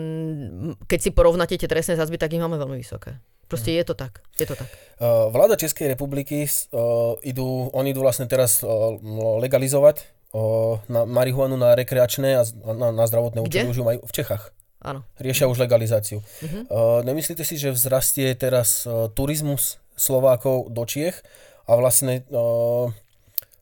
keď 0.90 1.00
si 1.00 1.10
porovnáte 1.14 1.58
tie 1.58 1.70
trestné 1.70 1.98
sazby, 1.98 2.18
tak 2.18 2.34
ich 2.34 2.42
máme 2.42 2.58
veľmi 2.58 2.78
vysoké. 2.78 3.22
Proste 3.52 3.76
je 3.76 3.84
to 3.84 4.00
tak. 4.00 4.24
Je 4.40 4.48
to 4.48 4.56
tak. 4.56 4.72
Uh, 4.96 5.28
Vláda 5.28 5.60
Českej 5.60 5.92
republiky 5.92 6.48
uh, 6.48 7.20
idú, 7.20 7.68
oni 7.76 7.92
idú 7.92 8.00
vlastne 8.00 8.24
teraz 8.24 8.64
uh, 8.64 8.96
legalizovať 9.44 10.08
uh, 10.32 10.80
na 10.88 11.04
marihuanu 11.04 11.60
na 11.60 11.76
rekreačné 11.76 12.40
a 12.40 12.48
na, 12.72 12.96
na 12.96 13.06
zdravotné 13.12 13.44
účely 13.44 13.68
už 13.68 13.84
ju 13.84 13.86
majú 13.86 14.00
v 14.08 14.14
Čechách. 14.16 14.56
Áno. 14.82 15.04
Riešia 15.20 15.52
už 15.52 15.62
legalizáciu. 15.62 16.24
Mhm. 16.42 16.48
Uh-huh. 16.48 16.64
Uh, 16.72 17.00
nemyslíte 17.04 17.44
si, 17.44 17.60
že 17.60 17.76
vzrastie 17.76 18.32
teraz 18.40 18.88
uh, 18.88 19.12
turizmus 19.12 19.84
Slovákov 20.00 20.72
do 20.72 20.88
Čiech 20.88 21.20
a 21.68 21.76
vlastne 21.78 22.24
uh, 22.32 22.90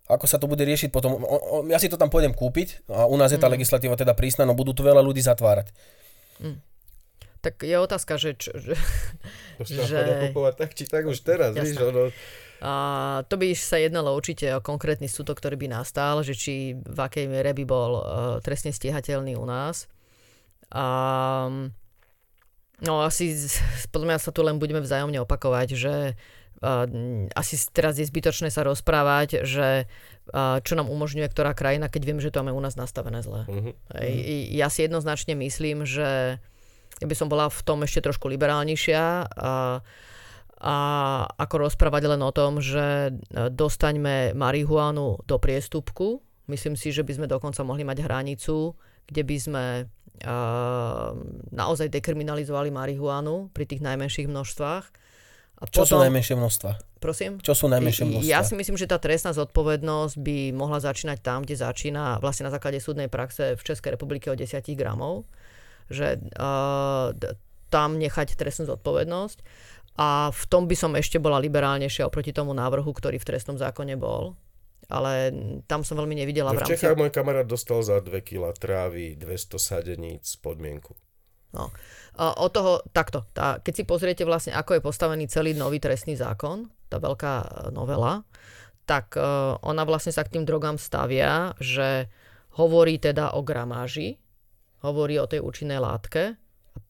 ako 0.10 0.26
sa 0.26 0.36
to 0.36 0.50
bude 0.50 0.60
riešiť 0.60 0.90
potom? 0.90 1.16
O, 1.16 1.22
o, 1.22 1.70
ja 1.70 1.78
si 1.78 1.86
to 1.86 1.96
tam 1.96 2.10
pôjdem 2.10 2.34
kúpiť 2.34 2.82
a 2.90 3.06
u 3.06 3.14
nás 3.14 3.30
je 3.30 3.38
tá 3.38 3.46
Mhm. 3.46 3.54
legislatíva 3.54 3.94
teda 3.94 4.12
prísna, 4.12 4.44
no 4.44 4.52
budú 4.52 4.74
tu 4.74 4.82
veľa 4.82 5.00
ľudí 5.00 5.22
zatvárať. 5.22 5.70
Tak 7.40 7.64
je 7.64 7.78
otázka, 7.78 8.20
že... 8.20 8.36
Čo, 8.36 8.52
že 8.54 8.74
To 9.56 9.64
sa 9.64 9.84
že- 10.04 10.28
kupovať 10.28 10.54
tak 10.58 10.70
či 10.74 10.84
tak 10.84 11.08
už 11.08 11.22
teraz, 11.22 11.54
Jasné. 11.54 11.64
víš, 11.64 11.78
ono, 11.80 12.12
A 12.60 12.72
to 13.24 13.40
by 13.40 13.56
sa 13.56 13.80
jednalo 13.80 14.12
určite 14.12 14.52
o 14.52 14.60
konkrétny 14.60 15.08
súdok, 15.08 15.40
ktorý 15.40 15.56
by 15.56 15.72
nastal, 15.72 16.20
že 16.20 16.36
či 16.36 16.76
v 16.76 17.00
akej 17.00 17.32
miere 17.32 17.56
by 17.56 17.64
bol 17.64 17.92
uh, 17.96 18.04
trestne 18.44 18.76
stíhateľný 18.76 19.40
u 19.40 19.48
nás. 19.48 19.88
A 20.68 20.84
no 22.82 22.94
asi, 23.00 23.32
podľa 23.88 24.08
mňa 24.10 24.20
sa 24.20 24.36
tu 24.36 24.44
len 24.44 24.60
budeme 24.60 24.84
vzájomne 24.84 25.24
opakovať, 25.24 25.68
že 25.72 25.96
uh, 26.12 26.39
asi 27.34 27.56
teraz 27.72 27.96
je 28.00 28.06
zbytočné 28.06 28.52
sa 28.52 28.68
rozprávať, 28.68 29.48
že 29.48 29.88
čo 30.64 30.74
nám 30.78 30.92
umožňuje 30.92 31.28
ktorá 31.32 31.58
krajina, 31.58 31.90
keď 31.90 32.02
vieme, 32.06 32.22
že 32.22 32.30
to 32.30 32.44
máme 32.44 32.54
u 32.54 32.62
nás 32.62 32.78
nastavené 32.78 33.24
zle. 33.26 33.48
I- 33.98 34.54
Ja 34.54 34.70
si 34.70 34.86
jednoznačne 34.86 35.34
myslím, 35.40 35.88
že 35.88 36.38
ja 37.00 37.08
by 37.08 37.16
som 37.16 37.32
bola 37.32 37.48
v 37.48 37.62
tom 37.64 37.82
ešte 37.88 38.04
trošku 38.04 38.28
liberálnejšia 38.28 39.32
a, 39.32 39.80
a 40.60 40.76
ako 41.40 41.56
rozprávať 41.72 42.12
len 42.12 42.22
o 42.22 42.32
tom, 42.36 42.60
že 42.60 43.08
e, 43.08 43.12
dostaňme 43.48 44.36
marihuanu 44.36 45.24
do 45.24 45.36
priestupku. 45.40 46.20
Myslím 46.52 46.76
si, 46.76 46.92
že 46.92 47.08
by 47.08 47.16
sme 47.16 47.28
dokonca 47.32 47.64
mohli 47.64 47.88
mať 47.88 48.04
hranicu, 48.04 48.76
kde 49.08 49.22
by 49.24 49.38
sme 49.40 49.64
naozaj 51.56 51.88
dekriminalizovali 51.88 52.76
marihuanu 52.76 53.48
pri 53.56 53.64
tých 53.64 53.80
najmenších 53.80 54.28
množstvách. 54.28 54.92
A 55.60 55.68
Čo 55.68 55.84
sú 55.84 56.00
najmenšie 56.00 56.40
množstva? 56.40 56.72
Prosím? 57.04 57.44
Čo 57.44 57.52
sú 57.52 57.68
najmenšie 57.68 58.08
množstva? 58.08 58.32
Ja 58.32 58.48
si 58.48 58.56
myslím, 58.56 58.80
že 58.80 58.88
tá 58.88 58.96
trestná 58.96 59.36
zodpovednosť 59.36 60.16
by 60.16 60.38
mohla 60.56 60.80
začínať 60.80 61.20
tam, 61.20 61.44
kde 61.44 61.60
začína 61.60 62.24
vlastne 62.24 62.48
na 62.48 62.52
základe 62.56 62.80
súdnej 62.80 63.12
praxe 63.12 63.60
v 63.60 63.62
Českej 63.62 64.00
republike 64.00 64.32
o 64.32 64.40
10 64.40 64.64
gramov. 64.80 65.28
Že 65.92 66.32
uh, 66.40 67.12
tam 67.68 68.00
nechať 68.00 68.40
trestnú 68.40 68.72
zodpovednosť. 68.72 69.44
A 70.00 70.32
v 70.32 70.44
tom 70.48 70.64
by 70.64 70.76
som 70.80 70.96
ešte 70.96 71.20
bola 71.20 71.44
liberálnejšia 71.44 72.08
oproti 72.08 72.32
tomu 72.32 72.56
návrhu, 72.56 72.88
ktorý 72.88 73.20
v 73.20 73.28
trestnom 73.28 73.60
zákone 73.60 74.00
bol. 74.00 74.40
Ale 74.88 75.36
tam 75.68 75.84
som 75.84 76.00
veľmi 76.00 76.24
nevidela 76.24 76.56
v 76.56 76.58
v 76.58 76.60
rámci... 76.64 76.80
Čechách 76.80 76.96
môj 76.96 77.12
kamarát 77.12 77.44
dostal 77.44 77.84
za 77.84 78.00
2 78.00 78.10
kg 78.24 78.56
trávy, 78.56 79.20
200 79.20 79.60
sadeníc, 79.60 80.40
podmienku. 80.40 80.96
No. 81.52 81.74
Od 82.20 82.52
toho, 82.52 82.84
takto, 82.92 83.24
tá, 83.32 83.64
keď 83.64 83.74
si 83.74 83.84
pozriete 83.88 84.28
vlastne, 84.28 84.52
ako 84.52 84.76
je 84.76 84.84
postavený 84.84 85.32
celý 85.32 85.56
nový 85.56 85.80
trestný 85.80 86.20
zákon, 86.20 86.68
tá 86.92 87.00
veľká 87.00 87.34
e, 87.40 87.48
novela, 87.72 88.28
tak 88.84 89.16
uh, 89.16 89.54
ona 89.62 89.86
vlastne 89.86 90.10
sa 90.10 90.26
k 90.26 90.34
tým 90.34 90.50
drogám 90.50 90.82
stavia, 90.82 91.54
že 91.62 92.10
hovorí 92.58 92.98
teda 92.98 93.38
o 93.38 93.46
gramáži, 93.46 94.18
hovorí 94.82 95.22
o 95.22 95.30
tej 95.30 95.46
účinnej 95.46 95.78
látke 95.78 96.34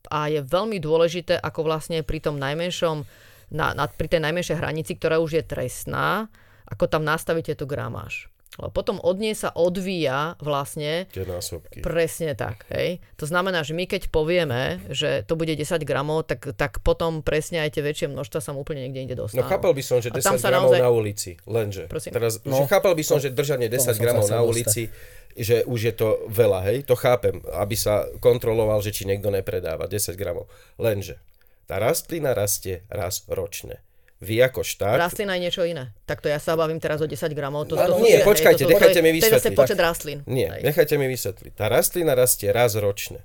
a 0.08 0.32
je 0.32 0.40
veľmi 0.40 0.80
dôležité, 0.80 1.36
ako 1.36 1.68
vlastne 1.68 2.00
pri 2.08 2.24
tom 2.24 2.40
najmenšom, 2.40 3.04
na, 3.52 3.76
na, 3.76 3.92
pri 3.92 4.08
tej 4.08 4.24
najmenšej 4.24 4.58
hranici, 4.64 4.96
ktorá 4.96 5.20
už 5.20 5.42
je 5.42 5.44
trestná, 5.44 6.32
ako 6.72 6.88
tam 6.88 7.04
nastavíte 7.04 7.52
tú 7.60 7.68
gramáž. 7.68 8.32
Potom 8.50 8.98
od 9.00 9.16
nej 9.16 9.32
sa 9.32 9.50
odvíja 9.50 10.34
vlastne 10.38 11.06
Tie 11.08 11.24
násobky. 11.24 11.80
Presne 11.80 12.34
tak. 12.34 12.66
Hej. 12.68 13.00
To 13.16 13.24
znamená, 13.24 13.62
že 13.62 13.72
my 13.72 13.86
keď 13.86 14.10
povieme, 14.10 14.84
že 14.90 15.22
to 15.24 15.34
bude 15.34 15.50
10 15.50 15.64
gramov, 15.82 16.26
tak, 16.26 16.52
tak 16.54 16.82
potom 16.82 17.22
presne 17.22 17.62
aj 17.62 17.78
tie 17.78 17.86
väčšie 17.86 18.10
množstva 18.10 18.40
sa 18.42 18.52
úplne 18.52 18.84
niekde 18.84 19.06
inde 19.06 19.16
No 19.16 19.24
dostanú. 19.24 19.48
chápal 19.48 19.72
by 19.72 19.84
som, 19.86 19.98
že 20.00 20.10
A 20.10 20.18
10 20.18 20.26
tam 20.26 20.36
sa 20.36 20.50
gramov 20.50 20.74
naozaj- 20.74 20.82
na 20.82 20.92
ulici, 20.92 21.32
lenže. 21.46 21.84
Prosím? 21.88 22.12
Teraz, 22.12 22.42
No, 22.42 22.58
že 22.58 22.64
chápal 22.68 22.94
by 22.94 23.04
som, 23.06 23.18
že 23.18 23.30
držanie 23.30 23.70
tomu 23.70 23.80
10 23.80 23.86
som 23.86 23.94
sa 23.94 24.02
gramov 24.02 24.28
na 24.28 24.42
ulici, 24.42 24.84
že 25.32 25.64
už 25.64 25.80
je 25.80 25.94
to 25.94 26.08
veľa, 26.28 26.60
hej, 26.66 26.84
to 26.84 26.98
chápem, 26.98 27.40
aby 27.56 27.76
sa 27.78 28.04
kontroloval, 28.18 28.82
že 28.82 28.92
či 28.92 29.06
niekto 29.06 29.30
nepredáva 29.30 29.86
10 29.86 30.18
gramov. 30.18 30.50
Lenže, 30.76 31.22
tá 31.64 31.78
rastlina 31.78 32.34
rastie 32.34 32.82
raz 32.90 33.24
ročne. 33.30 33.80
Vy 34.20 34.36
ako 34.42 34.62
štát... 34.62 35.00
Rastlina 35.00 35.40
je 35.40 35.48
niečo 35.48 35.64
iné. 35.64 35.96
Takto 36.04 36.28
ja 36.28 36.36
sa 36.38 36.52
bavím 36.54 36.76
teraz 36.76 37.00
o 37.00 37.08
10 37.08 37.16
gramov. 37.32 37.66
To, 37.66 37.74
to 37.74 38.04
nie, 38.04 38.14
sú- 38.14 38.20
hej, 38.20 38.28
počkajte, 38.28 38.62
to 38.62 38.70
nechajte 38.70 38.92
to 38.94 39.02
mi 39.02 39.10
To 39.10 39.16
je 39.16 39.22
zase 39.22 39.32
vysvetliť. 39.48 39.56
počet 39.58 39.80
rastlín. 39.80 40.20
Nie, 40.26 40.48
Hej. 40.50 40.62
nechajte 40.62 40.94
mi 40.94 41.08
vysvetliť. 41.08 41.52
Tá 41.54 41.66
rastlina 41.66 42.12
rastie 42.14 42.48
raz 42.50 42.76
ročne. 42.76 43.24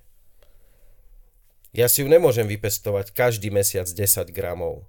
Ja 1.73 1.91
si 1.91 2.01
ju 2.01 2.09
nemôžem 2.09 2.47
vypestovať 2.47 3.11
každý 3.11 3.51
mesiac 3.51 3.85
10 3.85 3.99
gramov. 4.31 4.87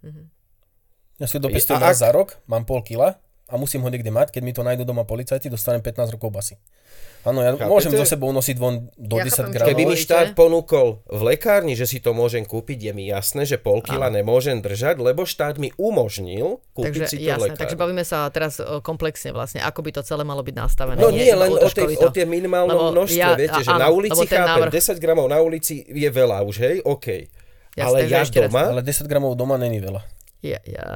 Ja 1.17 1.25
si 1.25 1.33
ho 1.33 1.41
dopestujem 1.41 1.81
raz 1.81 1.97
ak- 1.97 2.01
za 2.01 2.09
rok, 2.11 2.37
mám 2.45 2.61
pol 2.61 2.85
kila 2.85 3.17
a 3.45 3.53
musím 3.57 3.81
ho 3.81 3.89
niekde 3.89 4.09
mať. 4.09 4.29
Keď 4.29 4.41
mi 4.41 4.53
to 4.53 4.61
nájdu 4.61 4.85
doma 4.85 5.01
policajti, 5.01 5.49
dostanem 5.49 5.81
15 5.81 6.13
rokov 6.13 6.29
basy. 6.29 6.55
Áno, 7.25 7.41
ja 7.41 7.51
Chápete? 7.51 7.65
môžem 7.67 7.91
so 7.91 8.05
sebou 8.05 8.29
nosiť 8.29 8.55
von 8.55 8.85
do 8.93 9.17
Ja 9.17 9.25
10 9.25 9.33
chápem, 9.33 9.49
čo 9.49 9.53
gramov. 9.57 9.69
Keby 9.73 9.83
mi 9.83 9.95
štát 9.97 10.27
ponúkol 10.31 10.87
v 11.09 11.21
lekárni, 11.25 11.73
že 11.73 11.83
si 11.83 11.97
to 11.97 12.13
môžem 12.13 12.45
kúpiť, 12.45 12.77
je 12.79 12.91
mi 12.93 13.09
jasné, 13.09 13.49
že 13.49 13.57
pol 13.57 13.81
kila 13.81 14.13
nemôžem 14.13 14.61
držať, 14.61 15.01
lebo 15.01 15.25
štát 15.25 15.57
mi 15.57 15.73
umožnil 15.75 16.61
kúpiť 16.71 16.85
Takže 16.85 17.01
si 17.09 17.17
to 17.17 17.19
v 17.19 17.25
jasné, 17.25 17.41
lekárni. 17.49 17.59
takže 17.59 17.75
bavíme 17.75 18.03
sa 18.05 18.29
teraz 18.29 18.61
o, 18.61 18.77
komplexne 18.79 19.33
vlastne, 19.33 19.59
ako 19.59 19.81
by 19.81 19.91
to 19.91 20.01
celé 20.05 20.21
malo 20.21 20.45
byť 20.45 20.53
nastavené. 20.53 21.01
No 21.01 21.09
nie, 21.09 21.27
len 21.27 21.49
iba 21.49 21.65
o, 21.65 21.69
tej, 21.69 21.97
o 21.97 22.07
tie 22.13 22.25
minimálnom 22.29 22.77
Lebo 22.77 22.93
množstve, 22.93 23.17
ja- 23.17 23.33
viete, 23.33 23.59
že 23.59 23.71
áno, 23.73 23.81
na 23.81 23.89
ulici 23.89 24.21
chápem, 24.23 24.45
návrh- 24.45 24.73
10 24.77 25.01
gramov 25.01 25.25
na 25.25 25.39
ulici 25.41 25.81
je 25.81 26.09
veľa 26.13 26.45
už, 26.45 26.55
hej, 26.61 26.75
OK. 26.85 27.07
Jasné, 27.75 27.83
Ale 27.83 27.97
ja 28.07 28.23
doma, 28.23 28.63
Ale 28.71 28.81
10 28.85 29.03
gramov 29.09 29.35
doma 29.35 29.57
není 29.57 29.83
veľa. 29.83 30.14
Ja, 30.39 30.59
ja 30.63 30.87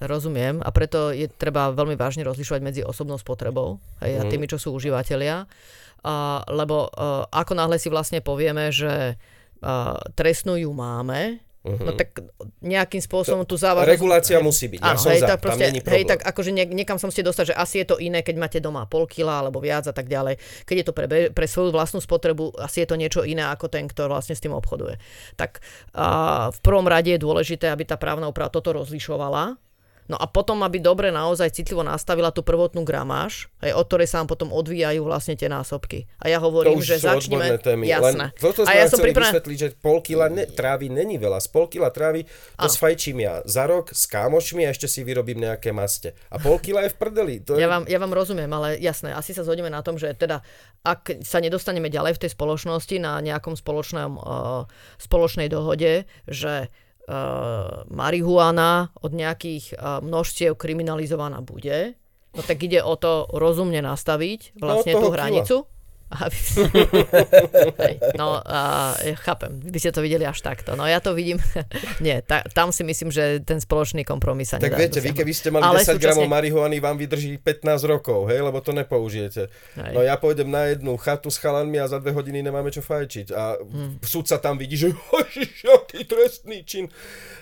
rozumiem 0.00 0.62
a 0.62 0.70
preto 0.70 1.10
je 1.10 1.26
treba 1.28 1.68
veľmi 1.70 1.94
vážne 1.94 2.24
rozlišovať 2.24 2.60
medzi 2.60 2.80
osobnou 2.80 3.18
spotrebou 3.18 3.78
hej, 4.00 4.18
a 4.18 4.22
Mhm. 4.24 4.30
tými, 4.30 4.46
čo 4.46 4.56
sú 4.56 4.72
užívateľia. 4.72 5.44
A, 6.02 6.14
lebo 6.48 6.86
a, 6.88 7.26
ako 7.28 7.52
náhle 7.54 7.76
si 7.76 7.88
vlastne 7.88 8.20
povieme, 8.20 8.70
že 8.70 9.16
a, 9.60 9.96
trestnú 10.14 10.56
ju 10.56 10.70
máme, 10.72 11.40
no 11.66 11.92
tak 11.98 12.22
nejakým 12.62 13.02
spôsobom 13.02 13.42
tu 13.42 13.58
závažnosť... 13.58 13.90
Mhm. 13.90 13.96
Regulácia 13.98 14.38
musí 14.38 14.70
byť, 14.70 14.80
ja 14.80 14.94
Áno, 14.94 15.00
som 15.02 15.10
hej, 15.10 15.20
za, 15.20 15.26
tak 15.26 15.38
tam 15.42 15.44
proste, 15.50 15.64
není 15.66 15.80
hej, 15.82 15.86
problém. 15.86 16.06
tak 16.06 16.20
akože 16.22 16.50
niek- 16.54 16.74
niekam 16.74 16.96
sa 17.02 17.06
musíte 17.10 17.26
dostať, 17.26 17.44
že 17.50 17.54
asi 17.58 17.76
je 17.82 17.86
to 17.90 17.96
iné, 17.98 18.22
keď 18.22 18.34
máte 18.38 18.58
doma 18.62 18.86
pol 18.86 19.10
kila 19.10 19.42
alebo 19.42 19.58
viac 19.58 19.84
a 19.90 19.94
tak 19.94 20.06
ďalej. 20.06 20.38
Keď 20.62 20.76
je 20.78 20.86
to 20.86 20.92
pre, 20.94 21.06
pre 21.34 21.46
svoju 21.50 21.74
vlastnú 21.74 21.98
spotrebu, 21.98 22.54
asi 22.62 22.86
je 22.86 22.88
to 22.88 22.96
niečo 22.96 23.20
iné 23.26 23.42
ako 23.50 23.66
ten, 23.66 23.90
kto 23.90 24.06
vlastne 24.06 24.38
s 24.38 24.42
tým 24.42 24.54
obchoduje. 24.54 24.96
Tak 25.34 25.58
a 25.96 26.06
v 26.54 26.58
prvom 26.62 26.86
rade 26.86 27.10
je 27.10 27.20
dôležité, 27.20 27.68
aby 27.72 27.82
tá 27.82 27.98
právna 27.98 28.30
úprava 28.30 28.52
toto 28.52 28.70
rozlišovala. 28.76 29.58
No 30.06 30.16
a 30.18 30.30
potom, 30.30 30.62
aby 30.62 30.78
dobre 30.78 31.10
naozaj 31.10 31.50
citlivo 31.50 31.82
nastavila 31.82 32.30
tú 32.30 32.46
prvotnú 32.46 32.86
gramáž, 32.86 33.50
hej, 33.58 33.74
od 33.74 33.86
ktorej 33.90 34.06
sa 34.06 34.22
potom 34.22 34.54
odvíjajú 34.54 35.02
vlastne 35.02 35.34
tie 35.34 35.50
násobky. 35.50 36.06
A 36.22 36.30
ja 36.30 36.38
hovorím, 36.38 36.78
že 36.78 37.02
začneme... 37.02 37.58
témy. 37.58 37.90
Jasné. 37.90 38.30
Len 38.30 38.38
toto 38.38 38.62
a 38.66 38.72
ja 38.74 38.86
som 38.86 39.02
pripravená... 39.02 39.34
vysvetliť, 39.34 39.58
že 39.58 39.68
pol 39.78 39.98
kila 40.02 40.30
ne, 40.30 40.46
trávy 40.46 40.86
není 40.86 41.18
veľa. 41.18 41.42
Z 41.42 41.48
pol 41.50 41.66
kila 41.66 41.90
trávy 41.90 42.22
to 42.54 42.68
sfajčím 42.70 43.22
ja 43.22 43.42
za 43.42 43.66
rok 43.66 43.90
s 43.90 44.06
kámošmi 44.06 44.62
a 44.66 44.70
ešte 44.70 44.86
si 44.86 45.02
vyrobím 45.02 45.42
nejaké 45.42 45.74
maste. 45.74 46.14
A 46.30 46.38
pol 46.38 46.62
kila 46.62 46.86
je 46.86 46.94
v 46.94 46.96
prdeli. 46.96 47.34
To 47.42 47.58
je... 47.58 47.62
Ja 47.62 47.68
vám, 47.70 47.90
ja 47.90 47.98
vám 47.98 48.14
rozumiem, 48.14 48.50
ale 48.50 48.78
jasné, 48.78 49.10
asi 49.10 49.34
sa 49.34 49.42
zhodneme 49.42 49.70
na 49.70 49.82
tom, 49.82 49.98
že 49.98 50.14
teda 50.14 50.46
ak 50.86 51.26
sa 51.26 51.42
nedostaneme 51.42 51.90
ďalej 51.90 52.14
v 52.14 52.22
tej 52.22 52.30
spoločnosti 52.38 52.96
na 53.02 53.18
nejakom 53.18 53.58
spoločnom, 53.58 54.22
uh, 54.22 54.70
spoločnej 55.02 55.50
dohode, 55.50 56.06
že 56.30 56.70
marihuana 57.86 58.90
od 58.98 59.12
nejakých 59.14 59.78
uh, 59.78 60.02
množstiev 60.02 60.58
kriminalizovaná 60.58 61.38
bude, 61.40 61.94
no 62.34 62.40
tak 62.42 62.66
ide 62.66 62.82
o 62.82 62.98
to 62.98 63.30
rozumne 63.30 63.78
nastaviť 63.78 64.58
vlastne 64.58 64.92
No, 64.92 64.98
od 64.98 65.02
toho 65.02 65.10
tú 65.10 65.58
Hej, 67.76 67.94
no, 68.14 68.38
a, 68.38 68.60
ja 68.96 69.16
chápem, 69.16 69.58
vy 69.58 69.74
ste 69.76 69.90
to 69.90 69.98
videli 69.98 70.22
až 70.22 70.38
takto. 70.38 70.72
No 70.72 70.84
ja 70.84 70.98
to 70.98 71.12
vidím, 71.12 71.42
nie, 72.04 72.22
ta, 72.22 72.46
tam 72.46 72.70
si 72.70 72.82
myslím, 72.82 73.10
že 73.10 73.42
ten 73.42 73.58
spoločný 73.58 74.02
kompromis 74.02 74.48
sa 74.48 74.56
Tak 74.56 74.70
nedá 74.70 74.78
viete, 74.78 74.98
vy 74.98 75.10
keby 75.12 75.32
ste 75.32 75.48
mali 75.50 75.64
Ale 75.64 75.82
10 75.82 75.98
gramov 75.98 76.22
súčasne- 76.22 76.30
marihuany, 76.30 76.76
vám 76.78 76.96
vydrží 76.96 77.38
15 77.38 77.82
rokov, 77.84 78.28
hej, 78.28 78.38
lebo 78.40 78.58
to 78.60 78.70
nepoužijete. 78.70 79.50
Hej. 79.76 79.92
No 79.92 80.00
ja 80.00 80.14
pôjdem 80.14 80.46
na 80.46 80.70
jednu 80.70 80.94
chatu 80.96 81.26
s 81.26 81.36
chalanmi 81.36 81.76
a 81.76 81.86
za 81.86 81.98
dve 81.98 82.12
hodiny 82.12 82.40
nemáme 82.40 82.70
čo 82.70 82.80
fajčiť. 82.80 83.26
A 83.32 83.58
Hmm. 83.58 83.98
sa 84.24 84.38
tam 84.38 84.56
vidí, 84.56 84.76
že 84.76 84.94
aký 85.76 86.02
trestný 86.02 86.62
čin. 86.62 86.86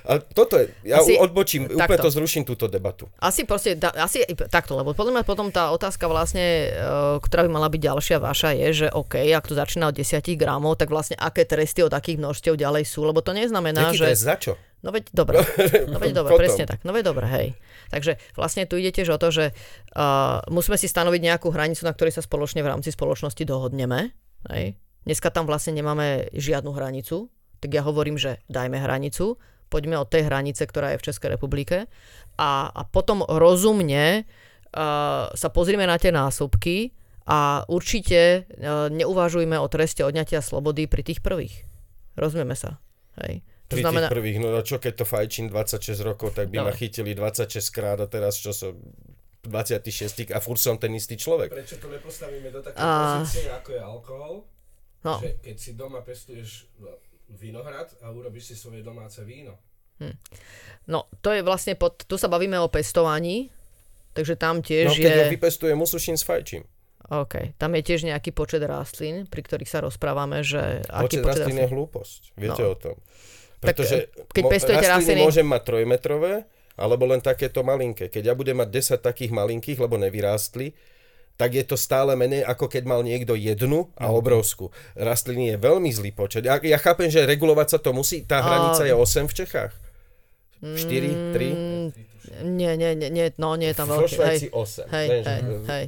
A 0.05 0.19
toto 0.19 0.57
je, 0.57 0.69
ja 0.85 1.01
Asi- 1.01 1.17
odbočím, 1.17 1.65
úplne 1.67 1.81
takto. 1.97 2.07
to 2.07 2.13
zruším 2.13 2.45
túto 2.45 2.65
debatu. 2.67 3.09
Asi 3.19 3.45
proste, 3.45 3.73
da, 3.75 3.93
asi 3.95 4.21
takto, 4.49 4.75
lebo 4.75 4.93
podľa 4.93 5.21
mňa 5.21 5.25
potom 5.25 5.49
tá 5.49 5.69
otázka 5.71 6.05
vlastne, 6.07 6.45
e, 6.67 6.79
ktorá 7.21 7.45
by 7.45 7.51
mala 7.51 7.69
byť 7.69 7.81
ďalšia 7.83 8.17
vaša, 8.19 8.53
je, 8.55 8.87
že 8.87 8.87
OK, 8.91 9.19
ak 9.19 9.51
to 9.51 9.55
začína 9.59 9.91
od 9.91 9.97
10 9.97 10.23
gramov, 10.39 10.79
tak 10.79 10.91
vlastne 10.91 11.19
aké 11.19 11.43
tresty 11.45 11.83
od 11.83 11.93
akých 11.93 12.19
množstiev 12.23 12.55
ďalej 12.55 12.87
sú, 12.87 13.03
lebo 13.03 13.21
to 13.21 13.35
neznamená, 13.35 13.91
Aký 13.91 14.01
že... 14.01 14.07
trest, 14.11 14.23
za 14.25 14.37
čo? 14.39 14.53
No 14.85 14.93
veď 14.93 15.17
dobre, 15.17 15.41
no 15.89 15.97
veď 15.97 16.13
dobre, 16.13 16.33
presne 16.45 16.69
tak, 16.69 16.85
no 16.85 16.93
veď 16.93 17.05
dobre, 17.09 17.25
hej. 17.25 17.49
Takže 17.89 18.21
vlastne 18.37 18.69
tu 18.69 18.77
ide 18.77 18.93
tiež 18.93 19.17
o 19.17 19.19
to, 19.19 19.33
že 19.33 19.45
uh, 19.97 20.45
musíme 20.53 20.77
si 20.77 20.93
stanoviť 20.93 21.21
nejakú 21.25 21.49
hranicu, 21.49 21.89
na 21.89 21.97
ktorej 21.97 22.21
sa 22.21 22.23
spoločne 22.23 22.61
v 22.61 22.69
rámci 22.69 22.93
spoločnosti 22.93 23.41
dohodneme, 23.49 24.13
hej. 24.53 24.77
Dneska 25.09 25.33
tam 25.33 25.49
vlastne 25.49 25.77
nemáme 25.77 26.33
žiadnu 26.37 26.73
hranicu, 26.73 27.33
tak 27.65 27.73
ja 27.73 27.81
hovorím, 27.81 28.21
že 28.21 28.45
dajme 28.53 28.77
hranicu, 28.77 29.41
poďme 29.73 29.97
od 29.97 30.09
tej 30.13 30.29
hranice, 30.29 30.69
ktorá 30.69 30.93
je 30.93 31.01
v 31.01 31.07
Českej 31.09 31.33
republike 31.33 31.89
a, 32.37 32.69
a 32.69 32.83
potom 32.85 33.25
rozumne 33.25 34.29
uh, 34.77 35.33
sa 35.33 35.49
pozrieme 35.49 35.89
na 35.89 35.97
tie 35.97 36.13
násobky 36.13 36.93
a 37.25 37.39
určite 37.67 38.21
uh, 38.51 38.87
neuvažujme 38.89 39.57
o 39.57 39.67
treste 39.67 40.01
odňatia 40.01 40.39
slobody 40.39 40.85
pri 40.85 41.03
tých 41.03 41.19
prvých. 41.19 41.65
Rozumieme 42.15 42.53
sa. 42.53 42.79
Hej. 43.19 43.41
To 43.65 43.75
Pri 43.75 43.83
znamená, 43.83 44.07
tých 44.07 44.15
prvých, 44.15 44.39
no 44.39 44.49
a 44.53 44.61
čo 44.61 44.77
keď 44.77 44.93
to 44.95 45.05
fajčím 45.05 45.49
26 45.49 45.97
rokov, 46.01 46.33
tak 46.33 46.49
by 46.49 46.61
ma 46.61 46.69
Dobre. 46.69 46.79
chytili 46.79 47.13
26 47.13 47.49
krát 47.71 47.97
a 47.97 48.07
teraz 48.07 48.37
čo 48.37 48.53
som 48.53 48.77
26 49.43 50.31
a 50.31 50.39
furt 50.39 50.57
som 50.57 50.77
ten 50.77 50.93
istý 50.93 51.17
človek. 51.17 51.49
Prečo 51.49 51.77
to 51.77 51.89
nepostavíme 51.89 52.49
do 52.49 52.61
takej 52.61 52.77
A- 52.77 53.19
pozície, 53.19 53.45
ako 53.47 53.69
je 53.71 53.81
alkohol? 53.81 54.35
no, 55.01 55.15
Že 55.19 55.31
keď 55.39 55.57
si 55.57 55.71
doma 55.73 56.01
pestuješ 56.01 56.69
no, 56.77 56.93
vinohrad 57.31 57.89
a 58.01 58.09
urobíš 58.09 58.53
si 58.53 58.55
svoje 58.55 58.81
domáce 58.81 59.21
víno. 59.21 59.57
no, 60.87 61.09
to 61.21 61.31
je 61.31 61.41
vlastne 61.41 61.73
pod, 61.75 62.05
tu 62.05 62.17
sa 62.17 62.27
bavíme 62.27 62.57
o 62.59 62.69
pestovaní, 62.69 63.49
takže 64.13 64.35
tam 64.35 64.57
No 64.57 64.63
tiež 64.63 64.93
keď 64.93 65.13
ho 65.15 65.25
je, 65.25 65.33
vypestujem, 65.33 65.79
usuším, 65.79 66.17
sfajčím. 66.17 66.65
Okay, 67.07 67.53
tam 67.55 67.73
je 67.73 67.83
tiež 67.83 68.05
nejaký 68.05 68.31
počet 68.31 68.61
rastlín, 68.61 69.25
pri 69.25 69.41
ktorých 69.41 69.67
sa 69.67 69.81
rozprávame, 69.81 70.41
že 70.41 70.81
aký 70.87 71.19
Počet 71.19 71.21
počet 71.21 71.41
rastlín 71.41 71.59
je 71.59 71.69
hlúposť. 71.69 72.21
Viete 72.35 72.61
No. 72.61 72.71
o 72.71 72.77
tom. 72.77 72.97
Tak, 73.59 73.73
Pretože 73.73 73.97
keď 74.29 74.43
pestujete 74.47 74.87
rastliny 74.87 75.21
môžem 75.21 75.45
mať 75.45 75.63
trojmetrové, 75.65 76.35
alebo 76.75 77.07
len 77.07 77.19
takéto 77.19 77.61
malinké. 77.61 78.09
Keď 78.09 78.23
ja 78.25 78.35
budem 78.35 78.57
mať 78.57 78.69
10 78.69 79.01
takých 79.01 79.31
malinkých, 79.31 79.79
lebo 79.79 79.95
nevyrástli, 79.95 80.75
tak 81.35 81.51
je 81.53 81.63
to 81.63 81.75
stále 81.75 82.13
menej, 82.13 82.43
ako 82.43 82.67
keď 82.67 82.83
mal 82.85 83.01
niekto 83.01 83.33
jednu 83.33 83.91
a 83.95 84.07
No. 84.07 84.19
obrovskú. 84.19 84.69
Rastliny 84.93 85.51
je 85.51 85.57
veľmi 85.57 85.89
zlý 85.89 86.11
počet. 86.11 86.43
Ja, 86.43 86.59
ja 86.59 86.77
chápem, 86.77 87.09
že 87.09 87.23
regulovať 87.23 87.69
sa 87.69 87.79
to 87.79 87.91
musí. 87.91 88.23
Tá 88.23 88.39
hranica 88.39 88.83
je 88.83 88.93
8 88.93 89.25
v 89.25 89.35
Čechách. 89.37 89.73
4, 90.61 91.35
3. 91.35 91.53
Mm, 91.53 91.89
Nie, 92.51 92.73
nie, 92.75 92.97
nie, 92.97 93.27
no 93.37 93.53
nie 93.55 93.69
je 93.69 93.77
tam 93.77 93.87
Vo 93.87 94.01
veľký. 94.01 94.17
Švajci 94.17 94.47
hej, 94.47 94.51
8. 94.51 94.89
hej, 94.89 95.07
hej, 95.13 95.23
že- 95.23 95.67
hej. 95.69 95.85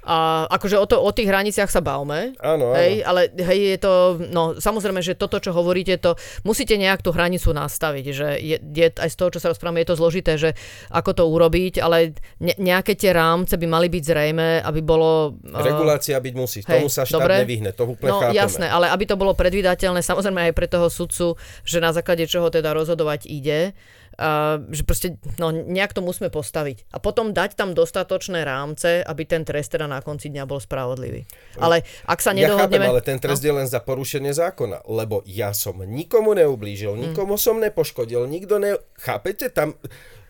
A 0.00 0.48
akože 0.48 0.76
o, 0.76 0.86
to, 0.88 0.96
o 0.96 1.12
tých 1.12 1.28
hraniciach 1.28 1.68
sa 1.68 1.78
bavme. 1.78 2.32
Áno, 2.40 2.72
áno. 2.72 2.76
Hej, 2.76 3.04
ale 3.04 3.28
hej, 3.36 3.60
je 3.76 3.78
to, 3.78 3.92
no 4.28 4.42
samozrejme, 4.56 5.00
že 5.00 5.12
toto, 5.12 5.36
čo 5.36 5.52
hovoríte, 5.52 6.00
to 6.00 6.16
musíte 6.40 6.72
nejak 6.74 7.00
tú 7.00 7.12
hranicu 7.12 7.52
nastaviť, 7.52 8.04
že 8.08 8.28
je, 8.40 8.56
je 8.56 8.86
aj 8.90 9.10
z 9.12 9.16
toho, 9.16 9.28
čo 9.28 9.40
sa 9.40 9.52
rozprávame, 9.52 9.84
je 9.84 9.92
to 9.92 10.00
zložité, 10.00 10.40
že 10.40 10.56
ako 10.88 11.10
to 11.12 11.24
urobiť, 11.28 11.78
ale 11.78 12.16
ne, 12.38 12.56
nejaké 12.56 12.96
tie 12.96 13.12
rámce 13.12 13.60
by 13.60 13.66
mali 13.68 13.92
byť 13.92 14.02
zrejme, 14.02 14.64
aby 14.64 14.80
bolo... 14.80 15.36
eh, 15.44 15.60
Regulácia 15.60 16.16
byť 16.16 16.34
musí. 16.34 16.64
hej, 16.64 16.80
Tomu 16.80 16.88
sa 16.88 17.04
štát 17.04 17.20
dobre. 17.20 17.34
nevyhne. 17.44 17.70
To 17.76 17.84
úplne 17.84 18.10
No 18.10 18.24
chápeme. 18.24 18.40
jasné, 18.40 18.66
ale 18.66 18.88
aby 18.88 19.04
to 19.04 19.20
bolo 19.20 19.36
predvydateľné, 19.36 20.00
samozrejme 20.00 20.48
aj 20.48 20.54
pre 20.56 20.64
toho 20.64 20.88
sudcu, 20.88 21.36
že 21.62 21.76
na 21.76 21.92
základe 21.92 22.24
čoho 22.24 22.48
teda 22.48 22.72
rozhodovať 22.72 23.28
ide, 23.28 23.76
uh, 24.18 24.58
že 24.70 24.82
proste 24.82 25.08
no, 25.38 25.52
nejak 25.52 25.94
to 25.94 26.02
musíme 26.02 26.32
postaviť. 26.32 26.90
A 26.90 26.98
potom 26.98 27.30
dať 27.30 27.54
tam 27.54 27.76
dostatočné 27.76 28.42
rámce, 28.42 29.04
aby 29.04 29.22
ten 29.28 29.46
trest 29.46 29.70
teda 29.74 29.86
na 29.86 30.02
konci 30.02 30.32
dňa 30.32 30.44
bol 30.48 30.58
spravodlivý. 30.58 31.28
Ale 31.60 31.82
ak 32.08 32.18
sa 32.18 32.32
Ja 32.34 32.50
chápem, 32.54 32.80
nedohodneme... 32.80 32.86
ale 32.86 33.02
ten 33.04 33.18
trest 33.22 33.42
je 33.44 33.52
len 33.54 33.68
za 33.68 33.78
porušenie 33.84 34.32
zákona, 34.34 34.86
lebo 34.88 35.22
ja 35.28 35.54
som 35.54 35.78
nikomu 35.84 36.34
neublížil, 36.34 36.96
Hm. 36.96 37.00
nikomu 37.10 37.38
som 37.38 37.60
nepoškodil, 37.62 38.26
nikto 38.26 38.58
ne... 38.58 38.74
Chápete? 38.98 39.50
Tam, 39.50 39.74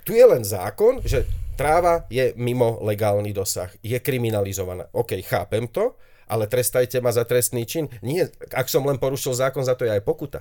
tu 0.05 0.13
je 0.17 0.25
len 0.25 0.45
zákon, 0.45 1.01
že 1.05 1.25
tráva 1.57 2.09
je 2.09 2.33
mimo 2.41 2.81
legálny 2.81 3.37
dosah, 3.37 3.69
je 3.85 3.97
kriminalizovaná. 4.01 4.89
OK, 4.97 5.21
chápem 5.21 5.69
to, 5.69 5.95
ale 6.31 6.47
trestajte 6.47 7.03
ma 7.03 7.11
za 7.11 7.27
trestný 7.27 7.67
čin. 7.67 7.91
Nie, 8.01 8.31
ak 8.55 8.71
som 8.71 8.87
len 8.87 8.97
porušil 8.97 9.35
zákon, 9.35 9.67
za 9.67 9.75
to 9.75 9.85
je 9.85 9.93
aj 9.93 10.03
pokuta. 10.07 10.41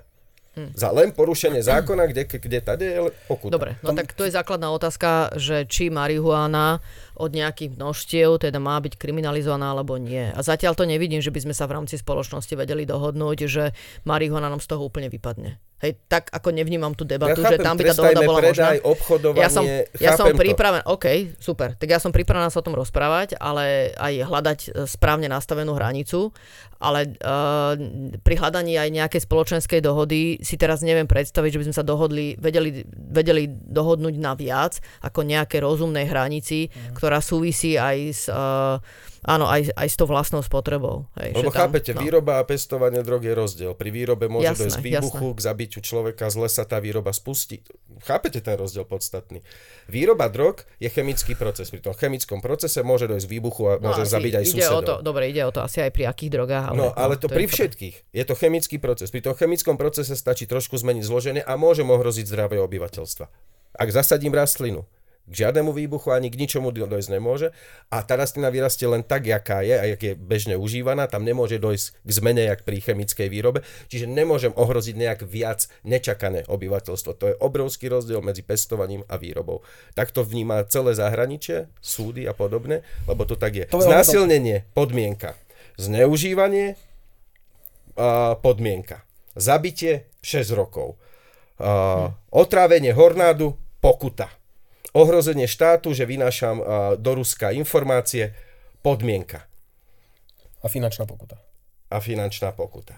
Za 0.76 0.90
len 0.92 1.16
porušenie 1.16 1.64
zákona, 1.64 2.10
kde, 2.10 2.24
kde 2.26 2.60
tady 2.60 2.86
je 2.86 3.00
pokuta. 3.30 3.54
Dobre, 3.54 3.80
no 3.80 3.96
tak 3.96 4.12
to 4.12 4.28
je 4.28 4.34
základná 4.34 4.74
otázka, 4.74 5.38
že 5.40 5.64
či 5.70 5.88
marihuana 5.94 6.84
od 7.16 7.32
nejakých 7.32 7.78
množstiev 7.78 8.42
teda 8.42 8.60
má 8.60 8.76
byť 8.82 8.98
kriminalizovaná 9.00 9.72
alebo 9.72 9.96
nie. 9.96 10.28
A 10.34 10.40
zatiaľ 10.42 10.76
to 10.76 10.90
nevidím, 10.90 11.24
že 11.24 11.32
by 11.32 11.48
sme 11.48 11.56
sa 11.56 11.70
v 11.70 11.80
rámci 11.80 11.96
spoločnosti 11.96 12.52
vedeli 12.58 12.84
dohodnúť, 12.84 13.38
že 13.48 13.72
marihuana 14.04 14.52
nám 14.52 14.60
z 14.60 14.68
toho 14.74 14.84
úplne 14.84 15.08
vypadne. 15.08 15.62
Hej, 15.80 15.96
tak 16.06 16.28
ako 16.30 16.52
nevnímam 16.52 16.92
tú 16.92 17.04
debatu, 17.04 17.40
Ja 17.40 17.46
že 17.46 17.56
chápem, 17.56 17.64
tam 17.64 17.76
by 17.76 17.84
tá 17.86 17.94
dohoda 17.96 18.22
bola 18.22 18.40
predaj, 18.42 18.52
možná. 18.76 18.84
obchodovanie, 18.86 19.40
ja 19.40 19.50
som, 19.50 19.64
ja 19.96 20.12
som 20.14 20.28
to. 20.28 20.36
pripravený, 20.36 20.84
OK, 20.86 21.06
super, 21.38 21.72
tak 21.74 21.88
ja 21.88 21.98
som 21.98 22.12
pripravená 22.12 22.48
sa 22.48 22.60
o 22.60 22.66
tom 22.66 22.76
rozprávať, 22.76 23.36
ale 23.36 23.96
aj 23.96 24.14
hľadať 24.22 24.60
e, 24.62 24.70
správne 24.86 25.26
nastavenú 25.26 25.72
hranicu, 25.72 26.36
ale 26.78 27.12
uh, 27.14 27.76
pri 28.18 28.36
hľadaní 28.36 28.76
aj 28.76 28.88
nejakej 28.90 29.22
spoločenskej 29.22 29.80
dohody 29.80 30.40
si 30.40 30.56
teraz 30.56 30.80
neviem 30.80 31.04
predstaviť, 31.06 31.52
že 31.52 31.60
by 31.60 31.66
sme 31.68 31.76
sa 31.76 31.84
dohodli, 31.84 32.36
vedeli, 32.36 32.72
vedeli 32.88 33.48
dohodnúť 33.48 34.16
na 34.16 34.32
viac 34.32 34.80
ako 35.02 35.24
nejaké 35.24 35.60
rozumnej 35.60 36.06
hranici, 36.06 36.68
Mhm. 36.68 36.96
ktorá 36.96 37.20
súvisí 37.20 37.76
aj 37.76 37.98
s, 38.10 38.24
uh, 38.28 38.80
áno, 39.30 39.46
aj, 39.46 39.70
aj 39.72 39.86
s 39.86 39.96
tou 39.96 40.04
vlastnou 40.04 40.42
spotrebou. 40.42 41.06
Hej, 41.16 41.32
Lebo 41.34 41.40
že 41.44 41.54
tam- 41.54 41.60
chápete, 41.64 41.92
no. 41.92 42.02
výroba 42.02 42.34
a 42.36 42.44
pestovanie 42.44 43.00
drog 43.00 43.22
je 43.22 43.32
rozdiel. 43.32 43.72
Pri 43.72 43.90
výrobe 43.90 44.26
môže 44.26 44.50
Jasné, 44.50 44.66
dojsť 44.66 44.76
k 44.76 44.86
výbuchu, 44.90 45.28
k 45.30 45.40
zabitiu 45.40 45.80
človeka, 45.80 46.26
zle 46.28 46.48
sa 46.48 46.64
tá 46.64 46.78
výroba 46.78 47.12
spustí. 47.12 47.62
Chápete 48.02 48.40
ten 48.40 48.56
rozdiel 48.56 48.84
podstatný? 48.84 49.46
Výroba 49.86 50.26
drog 50.28 50.60
je 50.76 50.88
chemický 50.88 51.34
proces. 51.34 51.68
Pri 51.68 51.80
tom 51.80 51.94
chemickom 51.94 52.40
procese 52.40 52.82
môže 52.82 53.06
dojsť 53.06 53.24
k 53.24 53.32
výbuchu 53.32 53.62
a 53.66 53.74
No 53.76 53.88
môže 53.88 54.04
zabiť 54.04 54.34
aj 54.34 54.44
ide 54.44 54.52
o 54.60 54.66
susedov. 54.74 54.82
to, 54.82 54.96
dobre, 55.02 55.28
ide 55.28 55.42
o 55.42 55.52
to 55.52 55.60
asi 55.60 55.80
aj 55.80 55.92
pri 55.92 56.04
akých 56.06 56.32
drogách. 56.32 56.66
Ale, 56.66 56.76
No, 56.76 56.88
ale 56.92 57.14
to 57.14 57.26
je 57.26 57.32
pri 57.32 57.44
chápem. 57.44 57.56
všetkých. 57.56 57.96
Je 58.10 58.24
to 58.24 58.34
chemický 58.34 58.76
proces. 58.78 59.08
Pri 59.08 59.22
tom 59.22 59.34
chemickom 59.34 59.76
procese 59.76 60.14
stačí 60.14 60.44
trošku 60.44 60.74
zmeniť 60.74 61.02
zloženie 61.02 61.42
a 61.42 61.54
môže 61.54 61.82
ohroziť 61.82 62.26
zdravie 62.26 62.58
obyvateľstva. 62.60 63.26
Ak 63.72 63.90
zasadím 63.90 64.32
rastlinu, 64.32 64.84
k 65.30 65.34
žiadnemu 65.46 65.70
výbuchu 65.70 66.10
ani 66.10 66.34
k 66.34 66.40
ničomu 66.42 66.74
do- 66.74 66.90
dojsť 66.90 67.10
nemôže 67.14 67.54
a 67.94 68.02
tá 68.02 68.18
rastlina 68.18 68.50
vyrastie 68.50 68.90
len 68.90 69.06
tak, 69.06 69.30
jaká 69.30 69.62
je 69.62 69.76
a 69.78 69.86
jak 69.86 70.02
je 70.02 70.14
bežne 70.18 70.58
užívaná, 70.58 71.06
tam 71.06 71.22
nemôže 71.22 71.62
dojsť 71.62 71.86
k 72.02 72.10
zmene 72.10 72.44
jak 72.50 72.66
pri 72.66 72.82
chemickej 72.82 73.30
výrobe, 73.30 73.62
čiže 73.88 74.10
nemôžem 74.10 74.50
ohroziť 74.58 74.96
nejak 74.98 75.20
viac 75.30 75.70
nečakané 75.86 76.50
obyvateľstvo. 76.50 77.12
To 77.14 77.26
je 77.30 77.36
obrovský 77.38 77.94
rozdiel 77.94 78.26
medzi 78.26 78.42
pestovaním 78.42 79.06
a 79.06 79.22
výrobou. 79.22 79.62
Tak 79.94 80.10
to 80.10 80.26
vníma 80.26 80.66
celé 80.66 80.98
zahraničie, 80.98 81.70
súdy 81.78 82.26
a 82.26 82.34
podobne, 82.34 82.82
lebo 83.06 83.30
to 83.30 83.38
tak 83.38 83.54
je. 83.54 83.66
To 83.70 83.78
je 83.78 83.86
Znásilnenie, 83.86 84.66
podmienka. 84.74 85.38
Zneužívanie, 85.78 86.76
podmienka. 88.42 89.04
Zabitie 89.36 90.12
6 90.26 90.58
rokov. 90.58 90.98
A, 91.60 92.12
otrávenie 92.32 92.96
hornádu, 92.96 93.56
pokuta. 93.84 94.39
Ohrozenie 94.94 95.46
štátu, 95.46 95.94
že 95.94 96.10
vynášam 96.10 96.60
do 96.98 97.12
Ruska 97.14 97.54
informácie, 97.54 98.34
podmienka 98.82 99.46
A 100.64 100.68
finančná 100.68 101.06
pokuta. 101.06 101.38
a 101.90 101.98
finančná 102.00 102.52
pokuta. 102.54 102.98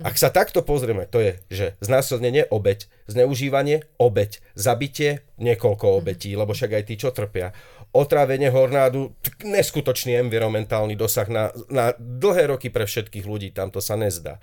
Ak 0.00 0.16
sa 0.16 0.32
takto 0.32 0.64
pozrieme, 0.64 1.04
to 1.04 1.20
je, 1.20 1.32
že 1.52 1.66
znásilnenie 1.84 2.48
obeď, 2.48 2.88
zneužívanie 3.04 3.84
obeď, 4.00 4.40
zabitie 4.56 5.28
niekoľko 5.36 5.92
obetí, 6.00 6.32
lebo 6.32 6.56
však 6.56 6.72
aj 6.72 6.84
tí, 6.88 6.96
čo 6.96 7.12
trpia. 7.12 7.52
Otrávenie 7.92 8.48
hornádu, 8.48 9.12
t- 9.20 9.28
neskutočný 9.44 10.16
environmentálny 10.24 10.96
dosah 10.96 11.28
na, 11.28 11.52
na 11.68 11.92
dlhé 12.00 12.48
roky 12.48 12.72
pre 12.72 12.88
všetkých 12.88 13.28
ľudí, 13.28 13.52
tam 13.52 13.68
to 13.68 13.84
sa 13.84 13.92
nezdá. 14.00 14.40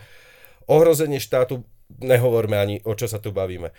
Ohrozenie 0.70 1.18
štátu, 1.18 1.66
nehovorme 2.06 2.54
ani 2.54 2.76
o 2.86 2.94
čo 2.94 3.10
sa 3.10 3.18
tu 3.18 3.34
bavíme. 3.34 3.74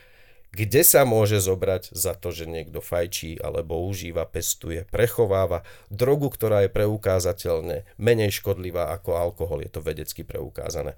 Kde 0.49 0.81
sa 0.81 1.05
môže 1.05 1.45
zobrať 1.45 1.93
za 1.93 2.17
to, 2.17 2.33
že 2.33 2.49
niekto 2.49 2.81
fajčí 2.81 3.37
alebo 3.39 3.85
užíva, 3.85 4.25
pestuje, 4.25 4.89
prechováva 4.89 5.61
drogu, 5.93 6.33
ktorá 6.33 6.65
je 6.65 6.73
preukázateľne 6.73 7.85
menej 8.01 8.33
škodlivá 8.33 8.97
ako 8.97 9.21
alkohol, 9.21 9.61
je 9.61 9.71
to 9.71 9.85
vedecky 9.85 10.25
preukázané. 10.25 10.97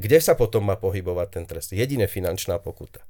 Kde 0.00 0.18
sa 0.24 0.32
potom 0.32 0.64
má 0.64 0.80
pohybovať 0.80 1.28
ten 1.28 1.44
trest? 1.44 1.76
Jedine 1.76 2.08
finančná 2.08 2.56
pokuta. 2.56 3.04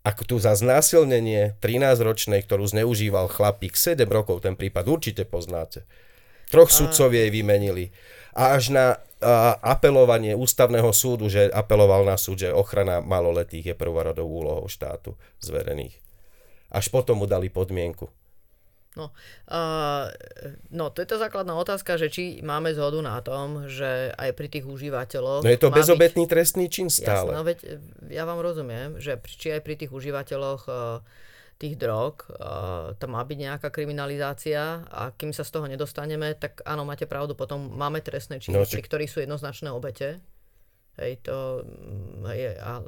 Ak 0.00 0.22
tu 0.24 0.40
za 0.40 0.56
znásilnenie 0.56 1.60
13-ročnej, 1.60 2.40
ktorú 2.46 2.64
zneužíval 2.64 3.28
chlapík 3.28 3.76
7 3.76 4.06
rokov, 4.08 4.46
ten 4.46 4.56
prípad 4.56 4.86
určite 4.88 5.28
poznáte. 5.28 5.84
Troch 6.48 6.72
sudcov 6.72 7.12
jej 7.12 7.28
vymenili. 7.28 7.92
A 8.34 8.54
až 8.54 8.70
na 8.74 8.86
a, 9.20 9.58
apelovanie 9.60 10.38
ústavného 10.38 10.90
súdu, 10.94 11.28
že 11.28 11.50
apeloval 11.50 12.06
na 12.06 12.16
súd, 12.16 12.46
že 12.46 12.54
ochrana 12.54 13.02
maloletých 13.02 13.72
je 13.72 13.74
prvoradou 13.76 14.26
úlohou 14.26 14.66
štátu 14.70 15.18
zverených. 15.42 15.98
Až 16.70 16.88
potom 16.88 17.18
mu 17.22 17.26
dali 17.26 17.50
podmienku. 17.50 18.06
No, 18.98 19.14
uh, 19.46 20.10
no, 20.74 20.90
to 20.90 20.98
je 20.98 21.06
tá 21.06 21.14
základná 21.14 21.54
otázka, 21.54 21.94
že 21.94 22.10
či 22.10 22.42
máme 22.42 22.74
zhodu 22.74 22.98
na 22.98 23.22
tom, 23.22 23.70
že 23.70 24.10
aj 24.18 24.34
pri 24.34 24.50
tých 24.50 24.66
užívateľoch... 24.66 25.46
No 25.46 25.50
je 25.50 25.62
to 25.62 25.70
bezobetný 25.70 26.26
trestný 26.26 26.66
čin 26.66 26.90
Byť, 26.90 26.98
stále. 26.98 27.30
jasné, 27.30 27.38
no 27.38 27.46
veď 27.46 27.58
ja 28.10 28.26
vám 28.26 28.42
rozumiem, 28.42 28.98
že 28.98 29.14
či 29.30 29.54
aj 29.54 29.62
pri 29.62 29.78
tých 29.78 29.94
užívateľoch 29.94 30.62
uh, 30.66 31.06
tých 31.60 31.76
drog 31.76 32.24
tam 32.96 33.10
má 33.12 33.20
byť 33.20 33.38
nejaká 33.38 33.68
kriminalizácia 33.68 34.88
a 34.88 35.12
kým 35.12 35.36
sa 35.36 35.44
z 35.44 35.52
toho 35.52 35.68
nedostaneme, 35.68 36.32
tak 36.32 36.64
áno, 36.64 36.88
máte 36.88 37.04
pravdu, 37.04 37.36
potom 37.36 37.68
máme 37.76 38.00
trestné 38.00 38.40
No, 38.48 38.64
no, 38.64 38.64
pri 38.64 38.80
čak- 38.80 38.88
ktorých 38.88 39.12
sú 39.12 39.18
jednoznačné 39.20 39.68
obete. 39.68 40.24
Hej, 40.96 41.20
to 41.28 41.60
mm, 41.60 42.24
je... 42.32 42.50
A, 42.56 42.80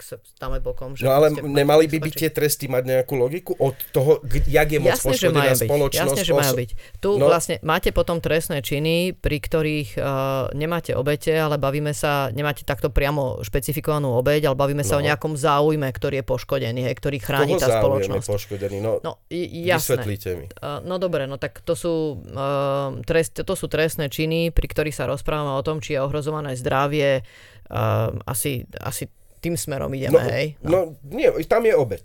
sa 0.00 0.16
dáme 0.36 0.58
bokom, 0.58 0.96
že... 0.96 1.04
No 1.04 1.12
ale 1.12 1.30
nemali 1.30 1.86
by 1.86 1.98
byť 2.00 2.14
tie 2.16 2.30
tresty 2.30 2.66
mať 2.66 2.82
nejakú 2.86 3.14
logiku 3.14 3.52
od 3.54 3.76
toho, 3.90 4.18
jak 4.46 4.66
je 4.66 4.80
moc 4.80 4.96
Jasne, 4.96 5.12
že 5.12 5.28
majú 5.28 5.54
spoločnosť. 5.54 6.00
Jasne, 6.16 6.22
že 6.22 6.32
majú 6.32 6.52
byť. 6.56 6.70
Tu 6.98 7.08
No. 7.14 7.18
no. 7.20 7.26
vlastne 7.28 7.56
máte 7.60 7.90
potom 7.90 8.18
trestné 8.18 8.58
činy, 8.58 9.12
pri 9.12 9.38
ktorých 9.38 9.90
uh, 9.94 10.04
nemáte 10.50 10.90
obete, 10.92 11.30
ale 11.30 11.54
bavíme 11.54 11.92
sa, 11.92 12.30
nemáte 12.30 12.62
takto 12.62 12.88
priamo 12.88 13.38
špecifikovanú 13.40 14.16
obeť, 14.16 14.46
ale 14.46 14.56
bavíme 14.56 14.82
sa 14.82 14.96
No. 14.96 15.02
o 15.02 15.06
nejakom 15.06 15.34
záujme, 15.34 15.86
ktorý 15.86 16.20
je 16.20 16.24
poškodený, 16.24 16.80
hej, 16.86 16.94
ktorý 16.94 17.16
chráni 17.18 17.54
Koho 17.54 17.62
tá 17.62 17.68
spoločnosť. 17.78 18.26
poškodený? 18.26 18.78
No, 18.78 18.98
No, 18.98 19.20
jasné. 19.28 20.00
vysvetlite 20.00 20.30
mi. 20.34 20.46
Uh, 20.56 20.80
no 20.82 20.96
dobre, 20.96 21.26
no 21.26 21.36
tak 21.36 21.60
to 21.60 21.74
sú, 21.74 21.94
uh, 22.24 22.98
trest, 23.02 23.36
to 23.36 23.54
sú 23.54 23.66
trestné 23.66 24.06
činy, 24.06 24.48
pri 24.48 24.64
ktorých 24.64 24.94
sa 24.94 25.04
rozprávame 25.04 25.52
o 25.52 25.62
tom, 25.62 25.82
či 25.82 25.94
je 25.94 26.00
ohrozované 26.00 26.54
zdravie. 26.54 27.26
Uh, 27.64 28.12
asi, 28.24 28.68
asi 28.76 29.08
tým 29.44 29.60
smerom 29.60 29.92
ideme, 29.92 30.16
No, 30.16 30.20
hej. 30.24 30.46
no 30.64 30.78
nie, 31.04 31.28
tam 31.44 31.68
je 31.68 31.76
obeď. 31.76 32.04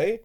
Hej? 0.00 0.24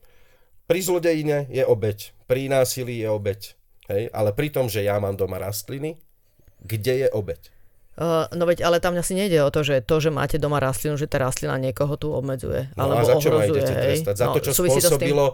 Pri 0.63 0.79
zlodejine 0.79 1.51
je 1.51 1.63
obeď, 1.67 2.15
pri 2.23 2.47
násilí 2.47 3.03
je 3.03 3.09
obeď. 3.11 3.59
Hej? 3.91 4.07
Ale 4.15 4.31
pri 4.31 4.47
tom, 4.47 4.71
že 4.71 4.87
ja 4.87 4.95
mám 5.03 5.19
doma 5.19 5.43
rastliny, 5.43 5.99
kde 6.63 7.03
je 7.03 7.07
obeď? 7.11 7.51
Uh, 7.93 8.25
no 8.33 8.49
veď, 8.49 8.65
ale 8.65 8.81
tam 8.81 8.97
asi 8.97 9.13
nejde 9.13 9.37
o 9.45 9.53
to, 9.53 9.61
že 9.61 9.85
to, 9.85 10.01
že 10.01 10.09
máte 10.09 10.41
doma 10.41 10.57
rastlinu, 10.57 10.97
že 10.97 11.05
tá 11.05 11.21
rastlina 11.21 11.61
niekoho 11.61 11.93
tu 11.93 12.09
obmedzuje. 12.09 12.73
No 12.73 12.89
alebo 12.89 13.05
a 13.05 13.05
za 13.05 13.15
čo 13.21 13.29
ma 13.29 13.43
ohrozuje, 13.43 13.53
idete 13.53 13.73
hej. 13.75 13.83
trestať? 13.85 14.15
Za 14.17 14.25
no, 14.25 14.33
to, 14.33 14.39
čo 14.41 14.51
to 14.51 14.57
spôsobilo 14.65 15.25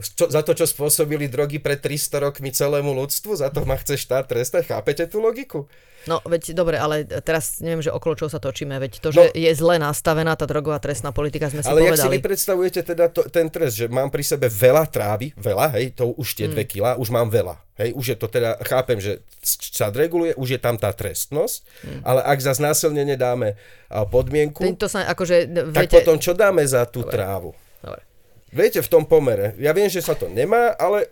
čo, 0.00 0.24
za 0.24 0.40
to, 0.40 0.56
čo 0.56 0.64
spôsobili 0.64 1.28
drogy 1.28 1.60
pred 1.60 1.76
300 1.76 2.24
rokmi 2.24 2.48
celému 2.48 2.96
ľudstvu? 2.96 3.36
Za 3.36 3.52
to 3.52 3.68
ma 3.68 3.76
chce 3.76 4.00
štát 4.00 4.24
trestať? 4.24 4.72
Chápete 4.72 5.04
tú 5.04 5.20
logiku? 5.20 5.68
No 6.04 6.18
veď 6.20 6.52
dobre, 6.52 6.76
ale 6.76 6.94
teraz 7.04 7.58
neviem, 7.58 7.78
že 7.78 7.88
okolo 7.88 8.14
čoho 8.14 8.26
sa 8.26 8.36
točíme, 8.36 8.74
veď 8.76 8.92
to, 8.98 9.08
No. 9.08 9.16
že 9.16 9.32
je 9.32 9.52
zle 9.52 9.76
nastavená 9.76 10.32
tá 10.32 10.44
drogová 10.44 10.76
trestná 10.76 11.10
politika, 11.10 11.46
sme 11.46 11.60
si 11.60 11.66
Ale 11.66 11.80
jak 11.80 11.94
si 11.94 12.02
povedali. 12.02 12.12
vy 12.12 12.20
predstavujete 12.22 12.80
teda 12.82 13.04
to, 13.08 13.22
ten 13.24 13.46
trest, 13.46 13.76
že 13.76 13.86
mám 13.86 14.08
pri 14.08 14.22
sebe 14.22 14.46
veľa 14.46 14.84
trávy, 14.84 15.30
veľa, 15.34 15.66
hej, 15.74 15.94
to 15.94 16.10
už 16.12 16.28
tie 16.34 16.44
Mm. 16.44 16.52
dve 16.52 16.64
kila, 16.64 16.90
už 16.96 17.08
mám 17.08 17.28
veľa, 17.28 17.54
hej, 17.76 17.90
už 17.92 18.04
je 18.04 18.16
to 18.16 18.26
teda, 18.26 18.58
chápem, 18.60 18.96
že 18.96 19.22
sa 19.68 19.88
reguluje, 19.88 20.34
už 20.34 20.48
je 20.48 20.60
tam 20.60 20.74
tá 20.74 20.90
trestnosť, 20.90 21.58
Mm. 21.80 22.00
ale 22.02 22.20
ak 22.20 22.38
za 22.40 22.52
znásilnenie 22.54 23.14
dáme 23.14 23.54
a, 23.86 24.02
podmienku, 24.02 24.66
To 24.74 24.86
sa 24.86 25.06
akože, 25.06 25.36
tak 25.46 25.86
viete, 25.86 25.94
potom 25.94 26.16
čo 26.16 26.32
dáme 26.32 26.62
za 26.62 26.82
tú 26.84 27.02
trávu? 27.02 27.54
Dobre. 27.78 28.02
Viete, 28.48 28.78
v 28.78 28.88
tom 28.90 29.02
pomere. 29.02 29.56
Ja 29.56 29.70
viem, 29.70 29.86
že 29.86 29.98
sa 29.98 30.12
to 30.12 30.26
nemá, 30.26 30.76
ale 30.76 31.08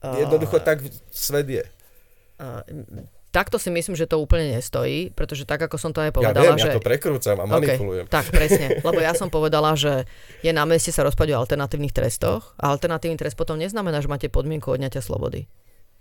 jednoducho 0.00 0.58
tak 0.58 0.78
svet 1.10 1.48
je. 1.50 1.64
Takto 3.30 3.56
si 3.62 3.70
myslím, 3.70 3.94
že 3.94 4.10
to 4.10 4.18
úplne 4.18 4.58
nestojí, 4.58 5.14
pretože 5.14 5.46
tak, 5.46 5.62
ako 5.62 5.78
som 5.78 5.90
to 5.94 6.02
aj 6.02 6.10
Ja 6.10 6.14
povedala, 6.14 6.44
viem, 6.54 6.58
že... 6.58 6.70
ja 6.70 6.76
to 6.76 6.84
prekrúcam 6.84 7.38
a 7.38 7.46
manipulujem. 7.46 8.04
Okay, 8.06 8.12
tak, 8.12 8.26
presne. 8.34 8.82
Lebo 8.86 8.98
ja 8.98 9.14
som 9.14 9.30
povedala, 9.30 9.78
že 9.78 10.04
je 10.42 10.50
na 10.50 10.66
mieste 10.66 10.90
sa 10.90 11.06
rozpať 11.06 11.34
o 11.34 11.40
alternatívnych 11.40 11.94
trestoch 11.94 12.58
a 12.58 12.74
alternatívny 12.74 13.16
trest 13.16 13.38
potom 13.38 13.56
neznamená, 13.56 14.02
že 14.02 14.10
máte 14.10 14.26
podmienku 14.26 14.74
odňatia 14.74 15.00
slobody. 15.00 15.46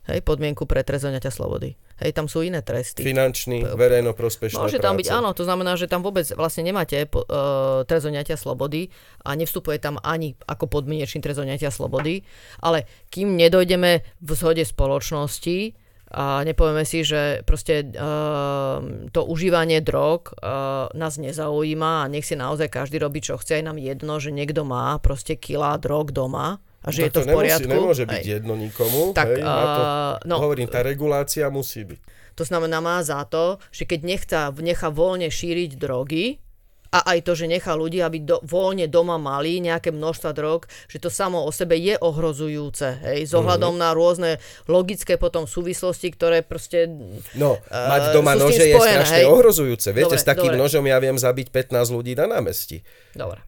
Hej, 0.09 0.25
podmienku 0.25 0.65
pre 0.65 0.81
trest 0.81 1.05
odňatia 1.05 1.29
slobody. 1.29 1.77
Hej, 2.01 2.17
tam 2.17 2.25
sú 2.25 2.41
iné 2.41 2.65
tresty. 2.65 3.05
Finančný, 3.05 3.61
verejno 3.77 4.17
prospešné 4.17 4.57
Môže 4.57 4.81
tam 4.81 4.97
byť, 4.97 5.05
práce. 5.05 5.17
áno, 5.21 5.29
to 5.37 5.45
znamená, 5.45 5.77
že 5.77 5.85
tam 5.85 6.01
vôbec 6.01 6.25
vlastne 6.33 6.65
nemáte 6.65 6.97
uh, 7.05 7.85
trest 7.85 8.09
odňatia 8.09 8.33
slobody 8.33 8.89
a 9.21 9.37
nevstupuje 9.37 9.77
tam 9.77 10.01
ani 10.01 10.33
ako 10.49 10.65
podmienečný 10.65 11.21
trest 11.21 11.45
odňatia 11.45 11.69
slobody, 11.69 12.25
ale 12.57 12.89
kým 13.13 13.37
nedojdeme 13.37 14.01
v 14.01 14.29
zhode 14.33 14.65
spoločnosti 14.65 15.77
a 16.09 16.41
nepovieme 16.41 16.81
si, 16.83 17.05
že 17.05 17.45
proste 17.45 17.85
uh, 17.85 18.81
to 19.13 19.21
užívanie 19.23 19.77
drog 19.77 20.33
uh, 20.33 20.89
nás 20.97 21.21
nezaujíma 21.21 22.05
a 22.05 22.09
nech 22.09 22.25
si 22.25 22.33
naozaj 22.33 22.65
každý 22.65 22.97
robí, 22.97 23.21
čo 23.21 23.37
chce, 23.37 23.61
aj 23.61 23.69
nám 23.69 23.77
jedno, 23.77 24.17
že 24.17 24.33
niekto 24.33 24.65
má 24.65 24.97
proste 24.97 25.37
kilá 25.37 25.77
drog 25.77 26.09
doma 26.09 26.57
a 26.81 26.87
že 26.89 27.05
je 27.05 27.11
Tak 27.11 27.15
to 27.15 27.21
v 27.23 27.27
poriadku. 27.29 27.69
nemôže 27.69 28.05
byť 28.09 28.23
Hej. 28.25 28.33
jedno 28.41 28.57
nikomu. 28.57 29.13
Tak, 29.13 29.37
hej, 29.37 29.43
má 29.45 29.63
to, 29.69 29.81
uh, 29.81 29.89
no, 30.25 30.35
hovorím, 30.41 30.65
tá 30.65 30.81
regulácia 30.81 31.45
musí 31.53 31.85
byť. 31.85 31.99
to 32.33 32.43
znamená, 32.47 32.79
má 32.79 32.97
za 33.05 33.21
to, 33.29 33.59
že 33.69 33.85
keď 33.85 33.99
nechá, 34.01 34.43
nechá 34.57 34.87
voľne 34.89 35.29
šíriť 35.29 35.77
drogy, 35.77 36.39
a 36.89 37.05
aj 37.07 37.21
to, 37.21 37.33
že 37.33 37.45
nechá 37.45 37.71
ľudí, 37.71 37.97
aby 37.97 38.19
do, 38.19 38.41
voľne 38.41 38.85
doma 38.85 39.15
mali 39.15 39.57
nejaké 39.59 39.89
množstva 39.89 40.31
drog, 40.31 40.59
že 40.85 40.97
to 40.97 41.07
samo 41.07 41.39
o 41.39 41.49
sebe 41.49 41.75
je 41.75 41.93
ohrozujúce, 41.95 42.87
hej, 43.03 43.19
s 43.23 43.33
ohľadom 43.33 43.73
Mhm. 43.73 43.79
na 43.79 43.89
rôzne 43.91 44.31
logické 44.65 45.15
potom 45.15 45.45
súvislosti, 45.45 46.09
ktoré 46.09 46.41
proste... 46.41 46.89
No, 47.33 47.61
Eh, 47.61 47.89
mať 47.89 48.01
doma 48.11 48.33
tým 48.33 48.41
nože 48.41 48.63
je 48.63 48.73
spojené, 48.73 48.93
strašne 48.95 49.19
hej? 49.19 49.27
ohrozujúce. 49.27 49.87
Viete, 49.89 50.13
Dobre, 50.13 50.17
s 50.17 50.25
takým 50.25 50.51
dobre. 50.51 50.61
nožom 50.61 50.83
ja 50.83 50.97
viem 50.97 51.15
zabiť 51.15 51.47
15 51.49 51.89
ľudí 51.89 52.13
na 52.13 52.25
námestí. 52.27 52.81
Dobre. 53.13 53.45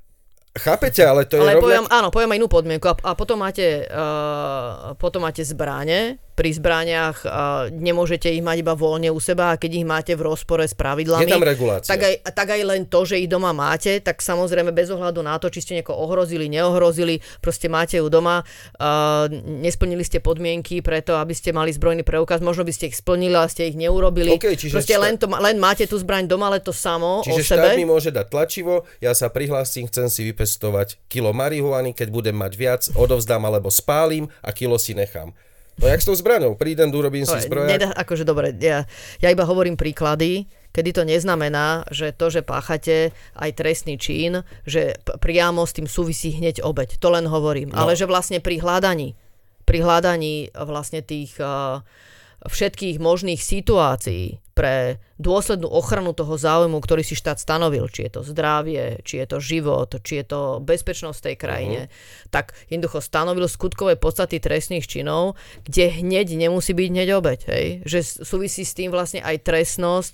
Chápete, 0.51 0.99
ale 1.01 1.23
to 1.23 1.35
je 1.35 1.41
Ale 1.41 1.55
rovnak... 1.55 1.63
poviem, 1.63 1.85
áno, 1.87 2.07
poviem 2.11 2.31
aj 2.31 2.37
inú 2.37 2.47
podmienku. 2.47 2.83
A, 2.85 2.95
a 3.01 3.11
potom, 3.15 3.39
máte, 3.39 3.87
uh, 3.87 4.91
potom 4.95 5.23
máte 5.23 5.41
zbranie, 5.41 6.19
pri 6.31 6.51
zbraniach 6.51 7.27
nemôžete 7.71 8.27
ich 8.27 8.39
mať 8.39 8.57
iba 8.59 8.73
voľne 8.73 9.07
u 9.07 9.17
seba 9.17 9.51
a 9.51 9.57
keď 9.57 9.71
ich 9.73 9.83
máte 9.83 10.11
v 10.11 10.23
rozpore 10.23 10.61
s 10.61 10.71
pravidlami, 10.71 11.23
Je 11.23 11.29
tam 11.29 11.43
regulácia. 11.43 11.87
tak 11.87 12.01
aj, 12.01 12.15
tak 12.27 12.47
aj 12.49 12.61
len 12.61 12.81
to, 12.83 13.03
že 13.03 13.15
ich 13.15 13.27
doma 13.27 13.51
máte, 13.51 13.99
tak 13.99 14.17
samozrejme 14.17 14.69
bez 14.69 14.87
ohľadu 14.87 15.19
na 15.19 15.35
to, 15.35 15.47
či 15.47 15.59
ste 15.59 15.73
niekoho 15.75 15.97
ohrozili, 15.97 16.47
neohrozili, 16.47 17.19
proste 17.37 17.67
máte 17.67 17.95
ju 17.95 18.07
doma, 18.07 18.41
nesplnili 19.37 20.01
ste 20.01 20.19
podmienky 20.19 20.81
preto, 20.81 21.15
aby 21.15 21.31
ste 21.31 21.51
mali 21.51 21.69
zbrojný 21.69 22.01
preukaz, 22.01 22.39
možno 22.39 22.61
by 22.61 22.71
ste 22.71 22.87
ich 22.87 22.97
splnili, 22.97 23.31
ale 23.31 23.47
ste 23.47 23.67
ich 23.67 23.75
neurobili. 23.75 24.31
OK, 24.31 24.55
čiže 24.55 24.73
proste 24.73 24.93
štát- 24.93 25.03
len, 25.03 25.13
to, 25.15 25.27
len 25.27 25.57
máte 25.57 25.83
tú 25.83 25.95
zbraň 25.95 26.25
doma, 26.25 26.47
ale 26.47 26.59
to 26.59 26.71
samo 26.71 27.21
Čiže 27.21 27.33
o 27.33 27.45
sebe. 27.45 27.61
štát 27.61 27.75
mi 27.75 27.85
môže 27.85 28.09
dať 28.09 28.25
tlačivo, 28.27 28.73
ja 28.97 29.11
sa 29.11 29.27
prihlásim, 29.27 29.85
chcem 29.85 30.07
si 30.07 30.25
vypestovať 30.25 30.97
kilo 31.07 31.31
marihuany, 31.31 31.91
keď 31.91 32.07
budem 32.09 32.35
mať 32.35 32.53
viac, 32.53 32.81
odovzdám 32.93 33.41
alebo 33.41 33.67
spálim 33.67 34.27
a 34.39 34.51
kilo 34.51 34.75
si 34.75 34.93
nechám. 34.93 35.31
No 35.79 35.87
jak 35.87 36.01
s 36.01 36.07
tou 36.07 36.15
zbraňou? 36.15 36.59
Prídem, 36.59 36.91
urobím 36.91 37.23
si 37.25 37.37
zbrojak. 37.47 37.69
Nedá, 37.69 37.89
akože 37.95 38.27
dobre, 38.27 38.51
ja, 38.59 38.83
ja 39.23 39.27
iba 39.31 39.47
hovorím 39.47 39.79
príklady, 39.79 40.45
kedy 40.75 40.89
to 40.91 41.03
neznamená, 41.07 41.87
že 41.91 42.11
to, 42.15 42.31
že 42.31 42.43
páchate 42.43 43.15
aj 43.35 43.49
trestný 43.55 43.95
čin, 43.95 44.43
že 44.67 44.95
priamo 45.19 45.63
s 45.63 45.75
tým 45.75 45.87
súvisí 45.87 46.35
hneď 46.35 46.61
obeď. 46.61 46.99
To 46.99 47.07
len 47.11 47.25
hovorím. 47.27 47.71
No. 47.71 47.87
Ale 47.87 47.95
že 47.95 48.05
vlastne 48.05 48.43
pri 48.43 48.59
hľadaní, 48.61 49.15
pri 49.63 49.79
hľadaní 49.83 50.51
vlastne 50.53 50.99
tých 51.01 51.35
uh, 51.39 51.79
všetkých 52.45 52.97
možných 52.97 53.37
situácií 53.37 54.41
pre 54.57 54.97
dôslednú 55.21 55.69
ochranu 55.69 56.11
toho 56.11 56.35
záujmu, 56.37 56.81
ktorý 56.81 57.05
si 57.05 57.13
štát 57.13 57.37
stanovil, 57.37 57.85
či 57.87 58.09
je 58.09 58.11
to 58.17 58.21
zdravie, 58.25 58.99
či 59.05 59.21
je 59.21 59.25
to 59.29 59.37
život, 59.37 59.89
či 60.01 60.21
je 60.21 60.25
to 60.25 60.41
bezpečnosť 60.61 61.17
v 61.17 61.25
tej 61.31 61.35
krajine, 61.37 61.81
uh-huh. 61.87 62.29
tak 62.33 62.57
jednoducho 62.67 62.99
stanovil 62.99 63.45
skutkové 63.45 63.95
podstaty 63.95 64.41
trestných 64.41 64.89
činov, 64.89 65.37
kde 65.65 66.01
hneď 66.01 66.33
nemusí 66.35 66.73
byť 66.73 66.87
hneď 66.89 67.09
obeď. 67.17 67.39
Hej? 67.47 67.65
Že 67.85 67.99
súvisí 68.25 68.65
s 68.65 68.73
tým 68.75 68.89
vlastne 68.89 69.21
aj 69.21 69.45
trestnosť 69.45 70.13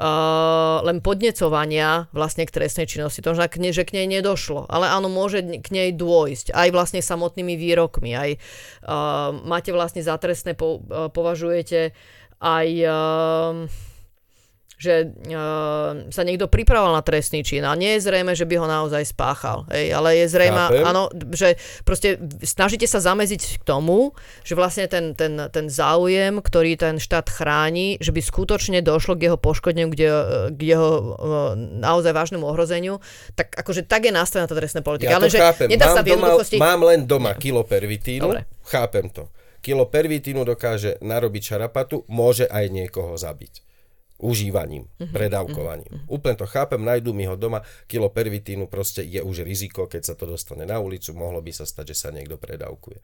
uh, 0.00 0.80
len 0.80 1.04
podnecovania 1.04 2.08
vlastne 2.16 2.48
k 2.48 2.54
trestnej 2.56 2.88
činnosti. 2.88 3.20
To, 3.20 3.36
že 3.36 3.84
k 3.84 3.92
nej 3.92 4.08
nedošlo. 4.08 4.64
Ale 4.72 4.88
áno, 4.88 5.12
môže 5.12 5.44
k 5.44 5.68
nej 5.68 5.92
dôjsť. 5.92 6.56
Aj 6.56 6.72
vlastne 6.72 7.04
samotnými 7.04 7.60
výrokmi. 7.60 8.16
Aj 8.16 8.30
uh, 8.32 9.36
máte 9.44 9.76
vlastne 9.76 10.00
za 10.00 10.16
trestné, 10.16 10.56
po, 10.56 10.80
uh, 10.80 11.12
považujete 11.12 11.92
aj... 12.40 12.68
Uh, 12.88 13.89
že 14.80 15.12
uh, 15.12 16.08
sa 16.08 16.22
niekto 16.24 16.48
pripravoval 16.48 16.96
na 16.96 17.04
trestný 17.04 17.44
čin 17.44 17.68
a 17.68 17.76
nie 17.76 18.00
je 18.00 18.08
zrejme, 18.08 18.32
že 18.32 18.48
by 18.48 18.56
ho 18.56 18.64
naozaj 18.64 19.12
spáchal. 19.12 19.68
Hej, 19.68 19.92
ale 19.92 20.24
je 20.24 20.26
zrejme, 20.32 20.80
áno, 20.80 21.12
že 21.36 21.60
proste 21.84 22.16
snažíte 22.40 22.88
sa 22.88 22.96
zameziť 22.96 23.60
k 23.60 23.62
tomu, 23.68 24.16
že 24.40 24.56
vlastne 24.56 24.88
ten, 24.88 25.12
ten, 25.12 25.36
ten 25.52 25.68
záujem, 25.68 26.40
ktorý 26.40 26.80
ten 26.80 26.96
štát 26.96 27.28
chráni, 27.28 28.00
že 28.00 28.08
by 28.08 28.24
skutočne 28.24 28.80
došlo 28.80 29.20
k 29.20 29.28
jeho 29.28 29.36
poškodeniu, 29.36 29.92
kde, 29.92 30.08
k 30.56 30.60
jeho 30.64 30.90
uh, 30.96 31.52
naozaj 31.60 32.16
vážnemu 32.16 32.48
ohrozeniu, 32.48 33.04
tak 33.36 33.52
akože 33.52 33.84
tak 33.84 34.08
je 34.08 34.16
nastavená 34.16 34.48
tá 34.48 34.56
trestná 34.56 34.80
politika. 34.80 35.12
Ja 35.12 35.20
ale 35.20 35.28
že 35.28 35.44
chápem. 35.44 35.68
nedá 35.68 35.92
Mám, 35.92 35.96
sa 35.96 36.00
v 36.00 36.06
doma, 36.08 36.16
jednoduchosti... 36.16 36.56
mám 36.56 36.80
len 36.88 37.00
doma 37.04 37.36
kilo 37.36 37.68
pervitínu, 37.68 38.32
Dobre. 38.32 38.48
chápem 38.64 39.12
to. 39.12 39.28
Kilo 39.60 39.84
pervitínu 39.84 40.40
dokáže 40.48 40.96
narobiť 41.04 41.42
šarapatu, 41.52 42.08
môže 42.08 42.48
aj 42.48 42.72
niekoho 42.72 43.12
zabiť. 43.20 43.69
Užívaním, 44.20 44.84
Mhm, 45.00 45.16
predávkovaním. 45.16 46.04
Úplne 46.04 46.36
to 46.36 46.44
chápem, 46.44 46.76
nájdu 46.76 47.16
mi 47.16 47.24
ho 47.24 47.40
doma, 47.40 47.64
kilo 47.88 48.12
pervitínu 48.12 48.68
proste 48.68 49.00
je 49.00 49.24
už 49.24 49.48
riziko, 49.48 49.88
keď 49.88 50.12
sa 50.12 50.14
to 50.14 50.28
dostane 50.28 50.68
na 50.68 50.76
ulicu, 50.76 51.16
mohlo 51.16 51.40
by 51.40 51.56
sa 51.56 51.64
stať, 51.64 51.96
že 51.96 51.96
sa 51.96 52.08
niekto 52.12 52.36
predávkuje. 52.36 53.00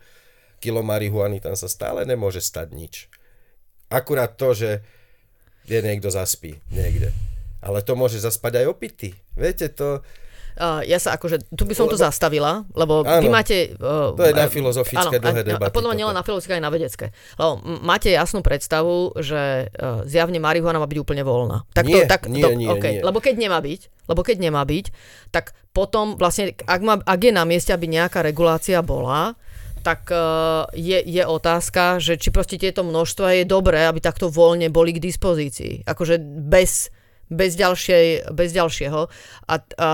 Kilo 0.60 0.84
marihuany, 0.84 1.40
tam 1.40 1.56
sa 1.56 1.72
stále 1.72 2.04
nemôže 2.04 2.44
stať 2.44 2.68
nič. 2.76 2.94
Akurát 3.88 4.36
to, 4.36 4.52
že 4.52 4.84
je 5.64 5.78
niekto 5.80 6.12
zaspí 6.12 6.60
niekde. 6.68 7.16
Ale 7.64 7.80
to 7.80 7.96
môže 7.96 8.20
zaspať 8.20 8.62
aj 8.62 8.66
opity. 8.70 9.16
Viete, 9.34 9.72
to... 9.72 10.04
Uh, 10.56 10.80
ja 10.88 10.96
sa 10.96 11.12
akože, 11.20 11.52
tu 11.52 11.68
by 11.68 11.76
som 11.76 11.84
to 11.84 12.00
Lebo- 12.00 12.04
zastavila, 12.08 12.64
lebo 12.72 13.04
Áno. 13.04 13.20
vy 13.20 13.28
máte... 13.28 13.76
Uh, 13.76 14.16
To 14.16 14.24
je 14.24 14.32
na 14.32 14.48
filozofické 14.48 15.20
dlhé 15.20 15.44
a, 15.44 15.48
debaty 15.52 15.72
podľa 15.76 15.92
mňa 15.92 15.98
nielen 16.00 16.16
na 16.16 16.24
filozofické, 16.24 16.56
aj 16.56 16.64
na 16.64 16.72
vedecké. 16.72 17.06
Lebo 17.36 17.60
máte 17.84 18.08
jasnú 18.08 18.40
predstavu, 18.40 19.12
že 19.20 19.68
uh, 19.68 20.08
zjavne 20.08 20.40
marihuana 20.40 20.80
má 20.80 20.88
byť 20.88 20.96
úplne 20.96 21.28
voľná. 21.28 21.68
Tak 21.76 21.84
Nie, 21.84 22.08
to, 22.08 22.08
tak, 22.08 22.32
nie, 22.32 22.40
to, 22.40 22.56
nie, 22.56 22.72
okay. 22.72 22.98
nie. 22.98 23.04
Lebo 23.04 23.20
keď 23.20 23.36
nemá 23.36 23.60
byť, 23.60 23.80
lebo 24.08 24.20
keď 24.24 24.36
nemá 24.40 24.64
byť, 24.64 24.86
tak 25.28 25.52
potom 25.76 26.16
vlastne, 26.16 26.56
ak, 26.56 26.80
má, 26.80 26.96
ak 27.04 27.20
je 27.20 27.32
na 27.36 27.44
mieste, 27.44 27.76
aby 27.76 27.84
nejaká 27.92 28.24
regulácia 28.24 28.80
bola, 28.80 29.36
tak 29.86 30.10
je, 30.74 30.98
je 30.98 31.22
otázka, 31.22 32.02
že 32.02 32.18
či 32.18 32.34
proste 32.34 32.58
tieto 32.58 32.82
množstva 32.82 33.38
je 33.38 33.44
dobré, 33.46 33.86
aby 33.86 34.02
takto 34.02 34.26
voľne 34.26 34.66
boli 34.66 34.90
k 34.90 34.98
dispozícii. 34.98 35.86
Akože 35.86 36.18
bez, 36.42 36.90
bez, 37.28 37.54
ďalšej, 37.54 38.06
bez 38.30 38.50
ďalšieho. 38.50 39.00
A, 39.44 39.54
a 39.56 39.88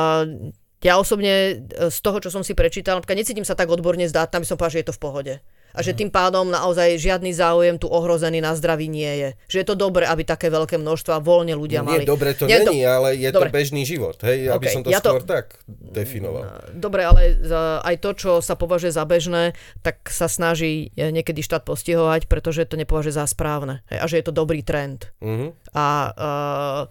ja 0.81 0.95
osobne 0.97 1.33
e, 1.33 1.55
z 1.87 1.99
toho, 1.99 2.19
čo 2.19 2.29
som 2.29 2.41
si 2.41 2.53
prečítal, 2.53 2.97
napríklad 2.97 3.17
necítim 3.17 3.43
sa 3.43 3.55
tak 3.55 3.69
odborne 3.69 4.05
zdatná, 4.05 4.37
aby 4.37 4.45
som 4.45 4.55
povedal, 4.55 4.75
že 4.75 4.81
je 4.81 4.89
to 4.89 4.97
v 4.97 5.03
pohode. 5.03 5.35
A 5.73 5.81
Mhm. 5.81 5.87
že 5.87 5.93
tým 5.95 6.11
pádom 6.11 6.45
naozaj 6.47 7.01
žiadny 7.01 7.33
záujem 7.33 7.79
tu 7.79 7.89
ohrozený 7.89 8.39
na 8.39 8.53
zdraví 8.53 8.87
nie 8.87 9.09
je. 9.09 9.29
Že 9.49 9.57
je 9.57 9.67
to 9.67 9.77
dobré, 9.79 10.05
aby 10.05 10.21
také 10.23 10.47
veľké 10.49 10.77
množstva 10.77 11.17
voľne 11.19 11.55
ľudia 11.55 11.81
mali. 11.81 12.05
Nie, 12.05 12.11
dobre 12.11 12.37
to 12.37 12.45
Nie, 12.45 12.61
není, 12.61 12.85
ale 12.85 13.17
je 13.17 13.31
Dobre. 13.31 13.49
to 13.49 13.57
bežný 13.57 13.83
život, 13.83 14.21
hej, 14.21 14.53
aby 14.53 14.69
OK, 14.69 14.69
som 14.71 14.83
to 14.83 14.91
ja 14.91 15.01
to- 15.01 15.17
skôr 15.17 15.25
tak 15.25 15.57
definoval. 15.65 16.45
Dobre, 16.71 17.03
ale 17.03 17.41
za- 17.41 17.81
aj 17.81 17.97
to, 17.99 18.11
čo 18.13 18.31
sa 18.39 18.53
považuje 18.53 18.91
za 18.91 19.05
bežné, 19.05 19.57
tak 19.81 20.05
sa 20.07 20.27
snaží 20.27 20.93
e, 20.93 21.09
niekedy 21.09 21.41
štát 21.41 21.63
postihovať, 21.63 22.27
pretože 22.27 22.65
to 22.65 22.77
nepovažuje 22.77 23.15
za 23.15 23.25
správne. 23.25 23.81
Hej, 23.89 23.97
a 23.97 24.07
že 24.07 24.17
je 24.19 24.27
to 24.27 24.35
dobrý 24.35 24.61
trend. 24.61 25.09
Mhm. 25.21 25.57
A 25.73 25.87
uh, 26.11 26.83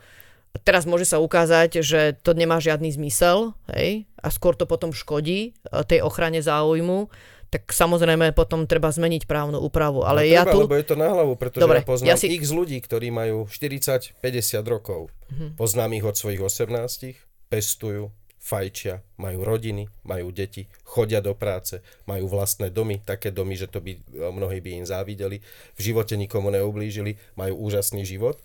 teraz 0.64 0.84
môže 0.84 1.08
sa 1.08 1.24
ukázať, 1.24 1.80
že 1.82 2.16
to 2.22 2.36
nemá 2.36 2.60
žiadny 2.60 2.92
zmysel, 2.92 3.56
hej, 3.72 4.06
a 4.20 4.28
skôr 4.30 4.54
to 4.54 4.68
potom 4.68 4.92
škodí 4.92 5.56
uh, 5.72 5.84
tej 5.88 6.04
ochrane 6.04 6.44
záujmu, 6.44 7.08
tak 7.52 7.68
samozrejme 7.76 8.32
potom 8.32 8.64
treba 8.64 8.88
zmeniť 8.88 9.28
právnu 9.28 9.60
úpravu. 9.60 10.08
Ale 10.08 10.24
no, 10.24 10.32
ja 10.32 10.42
treba, 10.48 10.56
tu... 10.56 10.60
Lebo 10.64 10.76
je 10.80 10.88
to 10.88 10.96
na 10.96 11.12
hlavu, 11.12 11.36
pretože 11.36 11.64
Dobre, 11.68 11.84
ja 11.84 11.88
poznám 11.88 12.08
ja 12.08 12.16
si- 12.16 12.32
x 12.32 12.48
ľudí, 12.48 12.80
ktorí 12.80 13.12
majú 13.12 13.44
40-50 13.44 14.24
rokov. 14.64 15.12
Mhm. 15.28 15.60
Poznám 15.60 15.92
ich 16.00 16.06
od 16.08 16.16
svojich 16.16 16.40
18, 16.40 17.20
pestujú, 17.52 18.16
fajčia, 18.42 19.06
majú 19.22 19.46
rodiny, 19.46 19.86
majú 20.02 20.34
deti, 20.34 20.66
chodia 20.82 21.22
do 21.22 21.38
práce, 21.38 21.84
majú 22.10 22.26
vlastné 22.26 22.74
domy, 22.74 22.98
také 23.04 23.30
domy, 23.30 23.54
že 23.54 23.70
to 23.70 23.84
by 23.84 24.02
mnohí 24.10 24.58
by 24.64 24.82
im 24.82 24.86
závideli, 24.88 25.46
v 25.78 25.80
živote 25.80 26.18
nikomu 26.18 26.50
neublížili, 26.50 27.22
majú 27.38 27.70
úžasný 27.70 28.02
život, 28.02 28.42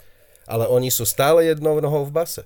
ale 0.47 0.71
oni 0.71 0.91
sú 0.91 1.05
stále 1.07 1.47
jednou 1.47 1.79
nohou 1.83 2.07
v 2.07 2.15
base. 2.15 2.43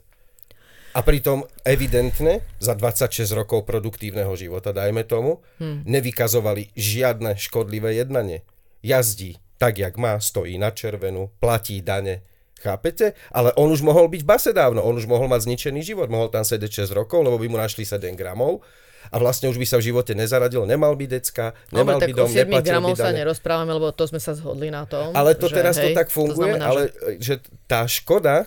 A 0.90 1.06
pritom 1.06 1.47
evidentne 1.62 2.43
za 2.59 2.74
26 2.74 3.31
rokov 3.39 3.62
produktívneho 3.62 4.35
života, 4.35 4.74
dajme 4.74 5.06
tomu, 5.06 5.39
hmm. 5.62 5.86
nevykazovali 5.86 6.74
žiadne 6.74 7.39
škodlivé 7.39 7.94
jednanie. 7.94 8.43
Jazdí 8.82 9.39
tak, 9.60 9.77
jak 9.77 9.94
má, 10.01 10.16
stojí 10.16 10.56
na 10.56 10.72
červenú, 10.72 11.31
platí 11.36 11.85
dane, 11.85 12.24
chápete? 12.59 13.12
Ale 13.28 13.52
on 13.60 13.68
už 13.68 13.85
mohol 13.85 14.09
byť 14.09 14.24
v 14.24 14.31
base 14.35 14.51
dávno, 14.56 14.81
on 14.81 14.97
už 14.97 15.05
mohol 15.05 15.28
mať 15.28 15.47
zničený 15.47 15.85
život, 15.85 16.09
mohol 16.09 16.32
tam 16.32 16.43
sedieť 16.48 16.89
6 16.89 16.97
rokov, 16.97 17.20
lebo 17.20 17.36
by 17.36 17.47
mu 17.47 17.60
našli 17.60 17.85
7 17.85 18.01
gramov 18.16 18.64
a 19.11 19.16
vlastne 19.19 19.51
už 19.51 19.59
by 19.59 19.66
sa 19.66 19.77
v 19.77 19.91
živote 19.91 20.15
nezaradil, 20.15 20.62
nemal 20.65 20.95
by 20.95 21.07
decka, 21.11 21.53
nemal 21.74 21.99
Dobre, 21.99 22.11
by 22.11 22.12
dom, 22.15 22.28
7 22.31 22.47
neplatil 22.47 22.81
by 22.81 22.95
sa 22.95 23.11
nerozprávame, 23.11 23.70
lebo 23.74 23.91
to 23.91 24.07
sme 24.07 24.23
sa 24.23 24.32
zhodli 24.32 24.70
na 24.70 24.87
tom. 24.87 25.11
Ale 25.12 25.35
to 25.35 25.51
že, 25.51 25.55
teraz 25.55 25.77
to 25.77 25.91
hej, 25.91 25.95
tak 25.99 26.09
funguje, 26.09 26.55
znamená, 26.57 26.65
ale 26.65 26.81
že- 27.19 27.19
že 27.19 27.35
tá 27.66 27.85
škoda, 27.85 28.47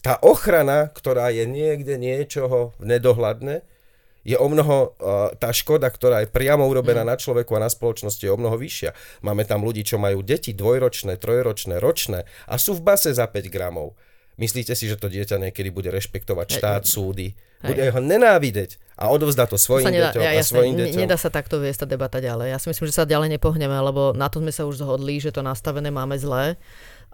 tá 0.00 0.22
ochrana, 0.22 0.86
ktorá 0.94 1.34
je 1.34 1.42
niekde 1.44 1.98
niečoho 1.98 2.70
v 2.78 2.94
nedohľadne, 2.94 3.66
je 4.26 4.34
o 4.34 4.48
mnoho, 4.50 4.90
uh, 4.98 5.30
tá 5.38 5.54
škoda, 5.54 5.86
ktorá 5.86 6.26
je 6.26 6.28
priamo 6.30 6.66
urobená 6.66 7.06
Mm. 7.06 7.10
na 7.10 7.16
človeku 7.16 7.54
a 7.54 7.62
na 7.62 7.70
spoločnosti 7.70 8.26
je 8.26 8.30
o 8.30 8.34
mnoho 8.34 8.58
vyššia. 8.58 8.90
Máme 9.22 9.46
tam 9.46 9.62
ľudí, 9.62 9.86
čo 9.86 10.02
majú 10.02 10.18
deti 10.26 10.50
dvojročné, 10.50 11.14
trojročné, 11.14 11.78
ročné 11.78 12.26
a 12.50 12.58
sú 12.58 12.74
v 12.74 12.82
base 12.82 13.14
za 13.14 13.30
5 13.30 13.46
gramov. 13.46 13.94
Myslíte 14.34 14.74
si, 14.74 14.90
že 14.90 14.98
to 14.98 15.06
dieťa 15.06 15.38
niekedy 15.38 15.70
bude 15.70 15.94
rešpektovať 15.94 16.58
štát, 16.58 16.82
súdy? 16.84 17.38
Bude 17.64 17.88
ho 17.88 18.00
nenávidieť 18.00 18.76
a 18.96 19.12
odovzdá 19.12 19.44
to 19.44 19.60
svojim 19.60 19.84
sa 19.84 19.92
nedá, 19.92 20.08
deťom 20.12 20.22
ja, 20.24 20.30
a 20.36 20.44
svojim 20.44 20.74
deťom. 20.76 21.00
nedá 21.04 21.16
sa 21.20 21.28
takto 21.28 21.60
viesť 21.60 21.84
tá 21.84 21.86
debata 21.88 22.16
ďalej. 22.20 22.52
Ja 22.52 22.58
si 22.60 22.68
myslím, 22.72 22.88
že 22.88 22.94
sa 22.96 23.04
ďalej 23.04 23.36
nepohneme, 23.36 23.72
lebo 23.72 24.16
na 24.16 24.28
to 24.32 24.40
sme 24.40 24.52
sa 24.52 24.64
už 24.64 24.80
zhodli, 24.80 25.20
že 25.20 25.32
to 25.32 25.44
nastavené 25.44 25.92
máme 25.92 26.16
zlé. 26.16 26.56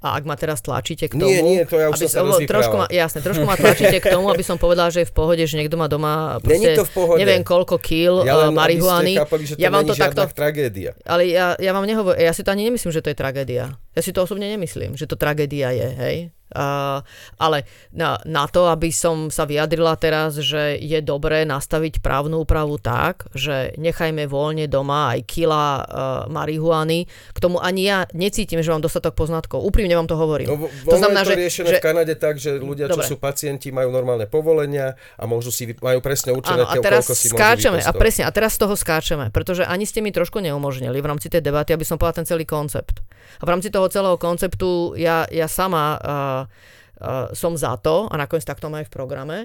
A 0.02 0.18
ak 0.18 0.26
ma 0.26 0.34
teraz 0.34 0.58
tlačíte 0.58 1.06
k 1.06 1.14
tomu... 1.14 1.30
Nie, 1.30 1.46
nie, 1.46 1.62
to 1.62 1.78
ja 1.78 1.86
už 1.86 1.94
aby 1.94 2.10
som 2.10 2.26
sa 2.26 2.42
trošku 2.42 2.74
ma, 2.74 2.86
jasne, 2.90 3.22
trošku 3.22 3.46
ma 3.46 3.54
tlačíte 3.54 4.02
k 4.02 4.10
tomu, 4.10 4.34
aby 4.34 4.42
som 4.42 4.58
povedala, 4.58 4.90
že 4.90 5.06
je 5.06 5.08
v 5.10 5.14
pohode, 5.14 5.38
že 5.46 5.54
niekto 5.54 5.78
má 5.78 5.86
doma 5.86 6.42
proste, 6.42 6.58
Není 6.58 6.74
to 6.74 6.82
v 6.82 6.90
pohode. 6.90 7.18
neviem 7.22 7.46
koľko 7.46 7.78
kýl 7.78 8.26
Ja 8.26 8.34
len, 8.34 8.50
aby 8.50 8.82
marihuany. 8.82 9.14
chápali, 9.14 9.46
že 9.46 9.54
to 9.54 9.62
ja 9.62 9.70
vám 9.70 9.86
to 9.86 9.94
takto, 9.94 10.26
tragédia. 10.34 10.98
ale 11.06 11.30
ja, 11.30 11.54
ja 11.54 11.70
vám 11.70 11.86
nehovorím, 11.86 12.18
ja 12.18 12.34
si 12.34 12.42
to 12.42 12.50
ani 12.50 12.66
nemyslím, 12.66 12.90
že 12.90 12.98
to 12.98 13.14
je 13.14 13.16
tragédia. 13.16 13.78
Ja 13.94 14.00
si 14.02 14.10
to 14.10 14.26
osobne 14.26 14.50
nemyslím, 14.50 14.98
že 14.98 15.06
to 15.06 15.14
tragédia 15.14 15.70
je, 15.70 15.88
hej. 15.94 16.16
Ale 17.38 17.64
na, 17.92 18.20
na 18.28 18.44
to, 18.46 18.68
aby 18.68 18.92
som 18.92 19.32
sa 19.32 19.48
vyjadrila 19.48 19.96
teraz, 19.96 20.36
že 20.38 20.76
je 20.78 21.00
dobré 21.00 21.42
nastaviť 21.48 22.04
právnu 22.04 22.44
úpravu 22.44 22.76
tak, 22.78 23.28
že 23.32 23.74
nechajme 23.80 24.28
voľne 24.28 24.68
doma 24.68 25.16
aj 25.16 25.20
kila 25.26 25.66
uh, 25.80 25.84
marihuany, 26.28 27.08
k 27.08 27.38
tomu 27.38 27.58
ani 27.58 27.88
ja 27.88 27.98
necítim, 28.12 28.60
že 28.60 28.70
mám 28.70 28.84
dostatok 28.84 29.16
poznatkov. 29.16 29.64
Úprimne 29.64 29.96
vám 29.96 30.08
to 30.08 30.16
hovorím. 30.16 30.48
No, 30.48 30.56
vo, 30.56 30.68
to 30.68 30.96
znamená, 30.98 31.24
to 31.24 31.32
že, 31.32 31.36
riešené 31.38 31.68
že 31.68 31.76
v 31.78 31.84
Kanade 31.84 32.14
tak, 32.16 32.36
že 32.38 32.56
ľudia, 32.56 32.88
čo 32.92 33.00
Dobre. 33.00 33.08
sú 33.08 33.16
pacienti, 33.18 33.72
majú 33.72 33.88
normálne 33.90 34.28
povolenia 34.28 34.94
a 35.16 35.24
môžu 35.24 35.50
si, 35.50 35.72
majú 35.80 35.98
presne 36.04 36.36
určené, 36.36 36.64
Áno, 36.64 36.70
a 36.70 36.74
teraz 36.78 37.08
koľko 37.08 37.14
si 37.18 37.26
skáčeme, 37.32 37.78
a 37.80 37.90
presne, 37.92 38.22
a 38.28 38.30
teraz 38.30 38.54
z 38.56 38.60
toho 38.62 38.74
skáčeme, 38.76 39.32
pretože 39.32 39.64
ani 39.64 39.88
ste 39.88 40.04
mi 40.04 40.12
trošku 40.12 40.38
neumožnili 40.42 40.98
v 41.00 41.06
rámci 41.06 41.32
tej 41.32 41.40
debaty, 41.40 41.72
aby 41.72 41.86
som 41.86 41.96
povedal 41.96 42.22
ten 42.22 42.28
celý 42.28 42.44
koncept. 42.44 43.00
A 43.40 43.42
v 43.46 43.50
rámci 43.50 43.72
toho 43.72 43.88
celého 43.88 44.18
konceptu 44.20 44.94
ja, 44.98 45.24
ja 45.30 45.48
sama 45.48 45.96
uh, 45.96 46.41
som 47.34 47.58
za 47.58 47.74
to, 47.82 48.06
a 48.06 48.14
nakoniec 48.14 48.46
tak 48.46 48.62
to 48.62 48.70
aj 48.70 48.86
v 48.86 48.94
programe, 48.94 49.38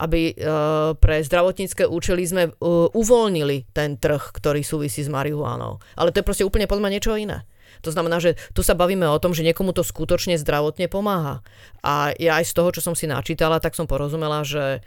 aby 0.00 0.32
uh, 0.32 0.96
pre 0.96 1.20
zdravotnícke 1.20 1.84
účely 1.84 2.24
sme 2.24 2.42
uh, 2.48 2.88
uvoľnili 2.96 3.68
ten 3.76 4.00
trh, 4.00 4.32
ktorý 4.32 4.64
súvisí 4.64 5.04
s 5.04 5.12
marihuánou. 5.12 5.78
Ale 6.00 6.10
to 6.10 6.24
je 6.24 6.26
proste 6.26 6.46
úplne 6.48 6.64
podľa 6.64 6.88
niečo 6.88 7.12
iné. 7.12 7.44
To 7.84 7.92
znamená, 7.92 8.16
že 8.16 8.40
tu 8.56 8.64
sa 8.64 8.72
bavíme 8.72 9.04
o 9.04 9.20
tom, 9.20 9.36
že 9.36 9.44
niekomu 9.44 9.76
to 9.76 9.84
skutočne 9.84 10.40
zdravotne 10.40 10.88
pomáha. 10.88 11.44
A 11.84 12.16
ja 12.16 12.40
aj 12.40 12.48
z 12.48 12.56
toho, 12.56 12.68
čo 12.72 12.80
som 12.80 12.94
si 12.96 13.04
načítala, 13.04 13.60
tak 13.60 13.76
som 13.76 13.84
porozumela, 13.84 14.44
že 14.46 14.80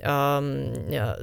um, 0.00 0.72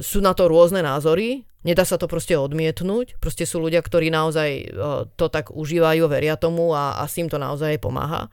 sú 0.02 0.20
na 0.22 0.34
to 0.38 0.50
rôzne 0.50 0.82
názory, 0.82 1.46
nedá 1.64 1.88
sa 1.88 1.96
to 1.98 2.10
proste 2.12 2.36
odmietnúť, 2.36 3.18
proste 3.22 3.48
sú 3.48 3.62
ľudia, 3.62 3.80
ktorí 3.82 4.10
naozaj 4.14 4.50
uh, 4.74 5.06
to 5.16 5.26
tak 5.30 5.54
užívajú, 5.54 6.06
veria 6.12 6.36
tomu 6.38 6.74
a, 6.76 6.98
a 7.00 7.04
s 7.08 7.18
tým 7.18 7.30
to 7.30 7.38
naozaj 7.42 7.78
pomáha. 7.80 8.28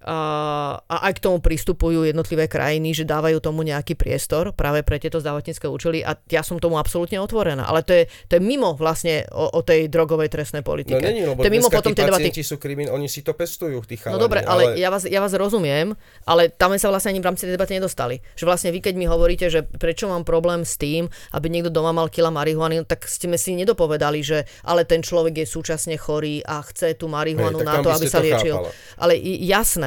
A, 0.00 0.80
a 0.80 0.96
aj 1.08 1.20
k 1.20 1.24
tomu 1.28 1.44
pristupujú 1.44 2.08
jednotlivé 2.08 2.48
krajiny, 2.48 2.96
že 2.96 3.04
dávajú 3.04 3.36
tomu 3.44 3.60
nejaký 3.60 4.00
priestor 4.00 4.56
práve 4.56 4.80
pre 4.80 4.96
tieto 4.96 5.20
zdravotnícke 5.20 5.68
účely 5.68 6.00
a 6.00 6.16
ja 6.32 6.40
som 6.40 6.56
tomu 6.56 6.80
absolútne 6.80 7.20
otvorená. 7.20 7.68
Ale 7.68 7.84
to 7.84 7.92
je, 7.92 8.02
to 8.24 8.36
je 8.36 8.42
mimo 8.42 8.72
vlastne 8.72 9.28
o, 9.28 9.52
o 9.52 9.60
tej 9.60 9.92
drogovej 9.92 10.32
trestnej 10.32 10.64
politike. 10.64 10.96
No 10.96 11.04
není, 11.04 11.20
lebo 11.28 11.44
to 11.44 11.48
je 11.48 11.52
mimo 11.52 11.68
potom 11.68 11.92
tí 11.92 12.00
debaty. 12.00 12.32
sú 12.40 12.56
krimin, 12.56 12.88
oni 12.88 13.12
si 13.12 13.20
to 13.20 13.36
pestujú, 13.36 13.84
tí 13.84 14.00
chalani. 14.00 14.16
No 14.16 14.24
dobre, 14.24 14.40
ale, 14.40 14.72
ale 14.72 14.80
ja, 14.80 14.88
vás, 14.88 15.04
ja 15.04 15.20
vás 15.20 15.36
rozumiem, 15.36 15.92
ale 16.24 16.48
tam 16.48 16.72
sa 16.80 16.88
vlastne 16.88 17.12
ani 17.12 17.20
v 17.20 17.26
rámci 17.28 17.44
tej 17.44 17.60
debaty 17.60 17.76
nedostali. 17.76 18.24
Že 18.40 18.44
vlastne 18.48 18.70
vy, 18.72 18.80
keď 18.80 18.94
mi 18.96 19.04
hovoríte, 19.04 19.52
že 19.52 19.68
prečo 19.68 20.08
mám 20.08 20.24
problém 20.24 20.64
s 20.64 20.80
tým, 20.80 21.12
aby 21.36 21.46
niekto 21.52 21.68
doma 21.68 21.92
mal 21.92 22.08
kila 22.08 22.32
marihuany, 22.32 22.80
no 22.80 22.84
tak 22.88 23.04
ste 23.04 23.28
si 23.36 23.52
nedopovedali, 23.52 24.24
že 24.24 24.48
ale 24.64 24.88
ten 24.88 25.04
človek 25.04 25.44
je 25.44 25.46
súčasne 25.46 26.00
chorý 26.00 26.40
a 26.40 26.64
chce 26.64 26.96
tú 26.96 27.06
marihuanu 27.08 27.60
Hej, 27.60 27.68
na 27.68 27.74
to, 27.84 27.88
by 27.92 27.96
aby 28.00 28.06
sa 28.08 28.20
liečil. 28.24 28.56
chápala. 28.56 28.72
Ale 28.96 29.12
i- 29.20 29.40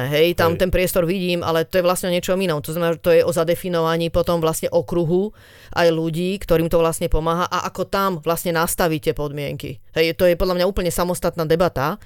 jasné, 0.04 0.20
hej, 0.20 0.36
tam 0.36 0.54
Hej. 0.54 0.60
ten 0.60 0.70
priestor 0.70 1.04
vidím, 1.08 1.40
ale 1.40 1.64
to 1.64 1.80
je 1.80 1.84
vlastne 1.84 2.12
o 2.12 2.14
niečom 2.14 2.36
inom. 2.36 2.60
To 2.60 2.72
znamená, 2.72 2.96
že 2.96 3.04
to 3.04 3.12
je 3.12 3.22
o 3.24 3.32
zadefinovaní 3.32 4.12
potom 4.12 4.40
vlastne 4.40 4.68
okruhu 4.68 5.32
aj 5.72 5.88
ľudí, 5.88 6.36
ktorým 6.38 6.68
to 6.68 6.78
vlastne 6.78 7.08
pomáha 7.08 7.48
a 7.48 7.64
ako 7.68 7.88
tam 7.88 8.10
vlastne 8.20 8.52
nastavíte 8.52 9.16
podmienky. 9.16 9.80
Hej, 9.96 10.20
to 10.20 10.28
je 10.28 10.36
podľa 10.36 10.60
mňa 10.60 10.66
úplne 10.68 10.92
samostatná 10.92 11.48
debata. 11.48 11.96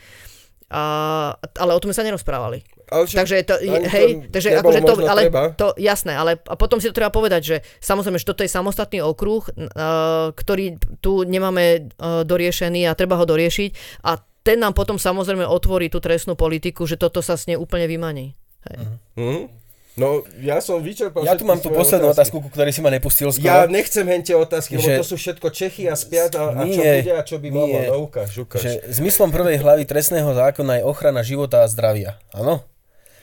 A, 0.68 1.32
ale 1.56 1.72
o 1.72 1.80
tom 1.80 1.96
sa 1.96 2.04
nerozprávali. 2.04 2.60
Ale 2.92 3.08
však 3.08 3.18
Takže 3.24 3.36
to, 3.48 3.54
hej, 3.88 4.08
takže 4.28 4.48
akože 4.60 4.80
to, 4.84 4.94
ale 5.08 5.22
treba. 5.28 5.44
to, 5.56 5.72
jasné, 5.80 6.12
ale 6.12 6.40
a 6.44 6.54
potom 6.60 6.76
si 6.76 6.92
to 6.92 6.96
treba 6.96 7.08
povedať, 7.08 7.40
že 7.40 7.56
samozrejme, 7.80 8.20
že 8.20 8.28
toto 8.28 8.44
je 8.44 8.52
samostatný 8.52 9.00
okruh, 9.00 9.44
uh, 9.48 10.28
ktorý 10.36 10.76
tu 11.00 11.24
nemáme 11.24 11.88
uh, 11.96 12.20
doriešený 12.24 12.84
a 12.84 12.96
treba 12.96 13.16
ho 13.16 13.24
doriešiť 13.24 14.00
a 14.04 14.20
ten 14.48 14.56
nám 14.56 14.72
potom 14.72 14.96
samozrejme 14.96 15.44
otvorí 15.44 15.86
tú 15.86 16.00
trestnú 16.00 16.32
politiku, 16.32 16.82
že 16.82 16.96
toto 16.96 17.20
sa 17.20 17.36
s 17.36 17.44
nej 17.44 17.54
úplne 17.54 17.84
vymaní. 17.84 18.32
Hej. 18.64 18.76
Hm? 19.14 19.42
No, 19.94 20.22
ja 20.38 20.58
som 20.58 20.78
vyčerpal 20.78 21.26
Ja 21.26 21.34
tu 21.34 21.42
mám 21.42 21.58
tú 21.58 21.68
poslednú 21.68 22.08
otázky. 22.08 22.30
otázku, 22.30 22.36
ku 22.38 22.48
ktorej 22.48 22.70
si 22.70 22.78
ma 22.78 22.86
nepustil 22.88 23.28
skoro. 23.28 23.44
Ja 23.44 23.66
nechcem 23.66 24.06
hentie 24.06 24.32
otázky, 24.32 24.78
lebo 24.78 24.86
Že- 24.86 24.96
to 24.96 25.04
sú 25.04 25.16
všetko 25.18 25.46
Čechy 25.50 25.84
a 25.84 25.98
spiat 25.98 26.32
a, 26.32 26.54
a 26.54 26.62
čo 26.62 26.78
Nie, 26.78 27.02
bude 27.02 27.12
a 27.12 27.22
čo 27.22 27.36
by 27.36 27.48
nie. 27.50 27.82
No 27.84 28.06
ukáž, 28.06 28.30
ukáž. 28.38 28.62
že 28.62 28.70
zmyslom 28.88 29.28
prvej 29.28 29.58
hlavy 29.58 29.82
trestného 29.84 30.30
zákona 30.32 30.78
je 30.78 30.86
ochrana 30.86 31.20
života 31.20 31.60
a 31.60 31.68
zdravia. 31.68 32.14
Áno? 32.30 32.62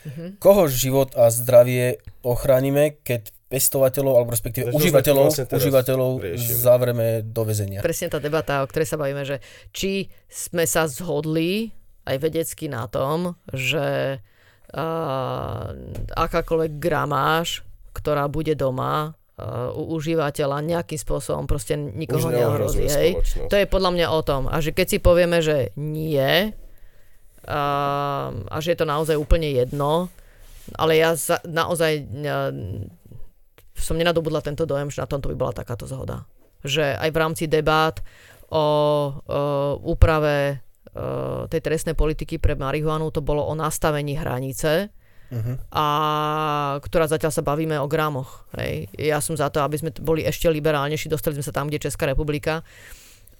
Mhm. 0.04 0.36
Koho 0.36 0.68
život 0.68 1.16
a 1.16 1.32
zdravie 1.32 1.96
ochránime, 2.20 3.00
keď 3.00 3.32
pestovateľov, 3.46 4.12
alebo 4.18 4.30
respektíve 4.34 4.74
Takže 4.74 4.78
užívateľov, 4.78 5.26
vlastne 5.30 5.46
užívateľov 5.46 6.10
riešime. 6.18 6.58
zavreme 6.58 7.06
do 7.22 7.42
väzenia. 7.46 7.78
Presne 7.78 8.10
tá 8.10 8.18
debata, 8.18 8.66
o 8.66 8.66
ktorej 8.66 8.90
sa 8.90 8.98
bavíme, 8.98 9.22
že 9.22 9.38
či 9.70 10.10
sme 10.26 10.66
sa 10.66 10.90
zhodli 10.90 11.70
aj 12.06 12.16
vedecky 12.18 12.66
na 12.66 12.90
tom, 12.90 13.38
že 13.54 14.18
uh, 14.18 15.66
akákoľvek 16.14 16.72
gramáž, 16.82 17.62
ktorá 17.94 18.26
bude 18.26 18.58
doma 18.58 19.14
uh, 19.14 19.70
u 19.78 19.94
užívateľa 19.94 20.66
nejakým 20.66 20.98
spôsobom 20.98 21.46
proste 21.46 21.78
nikoho 21.78 22.30
neohrozí. 22.30 22.90
Hej? 22.90 23.22
spoločnosť. 23.22 23.50
To 23.50 23.56
je 23.62 23.66
podľa 23.66 23.90
mňa 23.94 24.06
o 24.10 24.20
tom. 24.26 24.42
A 24.50 24.58
že 24.58 24.74
keď 24.74 24.86
si 24.90 24.98
povieme, 24.98 25.38
že 25.38 25.70
nie 25.78 26.50
a, 27.46 27.62
a 28.34 28.56
že 28.58 28.74
je 28.74 28.78
to 28.82 28.90
naozaj 28.90 29.14
úplne 29.14 29.54
jedno, 29.54 30.10
ale 30.74 30.98
ja 30.98 31.14
za, 31.14 31.38
naozaj 31.46 31.92
uh, 32.02 32.50
som 33.76 34.00
nenadobudla 34.00 34.40
tento 34.40 34.64
dojem, 34.64 34.88
že 34.88 35.04
na 35.04 35.08
tomto 35.08 35.28
by 35.30 35.36
bola 35.36 35.52
takáto 35.52 35.84
zhoda. 35.84 36.24
Že 36.64 36.96
aj 36.96 37.10
v 37.12 37.20
rámci 37.20 37.44
debát 37.46 38.00
o, 38.48 38.56
o 38.56 38.62
úprave 39.84 40.64
o, 40.96 41.44
tej 41.46 41.60
trestnej 41.60 41.94
politiky 41.94 42.40
pre 42.40 42.56
marihuanu 42.56 43.12
to 43.12 43.20
bolo 43.20 43.44
o 43.44 43.52
nastavení 43.54 44.16
hranice, 44.16 44.90
a 45.74 45.86
ktorá 46.78 47.10
zatiaľ 47.10 47.34
sa 47.34 47.42
bavíme 47.42 47.74
o 47.82 47.90
gramoch. 47.90 48.46
Hej. 48.54 48.86
Ja 48.94 49.18
som 49.18 49.34
za 49.34 49.50
to, 49.50 49.58
aby 49.58 49.74
sme 49.74 49.90
boli 49.98 50.22
ešte 50.22 50.46
liberálnejší, 50.46 51.10
dostali 51.10 51.34
sme 51.34 51.42
sa 51.42 51.50
tam, 51.50 51.66
kde 51.66 51.82
Česká 51.82 52.06
republika. 52.06 52.62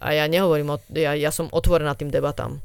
A 0.03 0.11
ja 0.11 0.27
nehovorím, 0.27 0.75
o, 0.75 0.77
ja, 0.91 1.15
ja 1.15 1.31
som 1.31 1.47
otvorená 1.47 1.95
tým 1.95 2.11
debatám. 2.11 2.59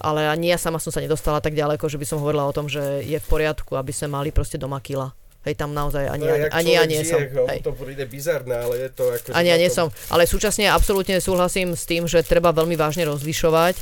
Ale 0.00 0.30
ani 0.30 0.54
ja 0.54 0.58
sama 0.62 0.78
som 0.78 0.94
sa 0.94 1.02
nedostala 1.02 1.42
tak 1.42 1.58
ďaleko, 1.58 1.84
že 1.90 1.98
by 1.98 2.06
som 2.06 2.22
hovorila 2.22 2.48
o 2.48 2.54
tom, 2.54 2.70
že 2.70 3.02
je 3.02 3.18
v 3.18 3.26
poriadku, 3.28 3.76
aby 3.76 3.92
sme 3.92 4.14
mali 4.14 4.30
proste 4.30 4.56
doma 4.56 4.78
kila. 4.78 5.12
Hej, 5.42 5.58
tam 5.58 5.74
naozaj 5.74 6.06
ani, 6.06 6.22
No, 6.22 6.34
ani, 6.38 6.46
ani 6.54 6.70
ja 6.78 6.84
nie 6.86 7.02
žije, 7.02 7.10
som. 7.10 7.20
Hej. 7.50 7.66
To 7.66 7.74
príde 7.74 8.06
bizarné, 8.06 8.62
ale 8.62 8.86
je 8.86 8.88
to 8.94 9.10
ako... 9.10 9.34
Ani 9.34 9.50
ja 9.50 9.58
nie 9.58 9.70
som. 9.74 9.90
Ale 10.06 10.22
súčasne 10.30 10.70
absolútne 10.70 11.18
súhlasím 11.18 11.74
s 11.74 11.82
tým, 11.82 12.06
že 12.06 12.22
treba 12.22 12.54
veľmi 12.54 12.78
vážne 12.78 13.02
rozlišovať 13.10 13.74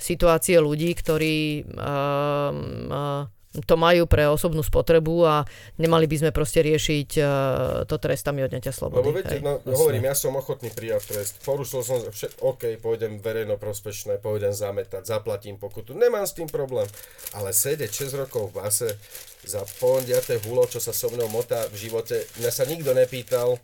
situácie 0.00 0.56
ľudí, 0.62 0.94
ktorí 0.96 1.66
um, 1.66 2.88
uh, 2.88 3.39
to 3.50 3.74
majú 3.74 4.06
pre 4.06 4.30
osobnú 4.30 4.62
spotrebu 4.62 5.26
a 5.26 5.42
nemali 5.74 6.06
by 6.06 6.16
sme 6.22 6.30
proste 6.30 6.62
riešiť 6.62 7.10
uh, 7.18 7.26
to 7.82 7.98
trestami 7.98 8.46
odňatia 8.46 8.70
slobody. 8.70 9.02
Lebo 9.02 9.10
viete, 9.10 9.36
hej. 9.38 9.42
no, 9.42 9.58
hovorím, 9.66 10.06
ja 10.06 10.14
som 10.14 10.38
ochotný 10.38 10.70
prijať 10.70 11.10
trest. 11.10 11.42
Porušil 11.42 11.82
som, 11.82 11.98
všet, 11.98 12.38
OK, 12.46 12.78
pôjdem 12.78 13.18
verejno 13.18 13.58
prospešné, 13.58 14.22
pôjdem 14.22 14.54
zametať, 14.54 15.02
zaplatím 15.02 15.58
pokutu, 15.58 15.98
nemám 15.98 16.22
s 16.22 16.38
tým 16.38 16.46
problém. 16.46 16.86
Ale 17.34 17.50
sedieť 17.50 17.90
6 17.90 18.22
rokov 18.22 18.54
v 18.54 18.62
base 18.62 18.88
za 19.42 19.66
pondiaté 19.82 20.38
hulo, 20.46 20.70
čo 20.70 20.78
sa 20.78 20.94
so 20.94 21.10
mnou 21.10 21.26
motá 21.26 21.66
v 21.74 21.90
živote, 21.90 22.22
mňa 22.38 22.50
sa 22.54 22.62
nikto 22.70 22.94
nepýtal, 22.94 23.58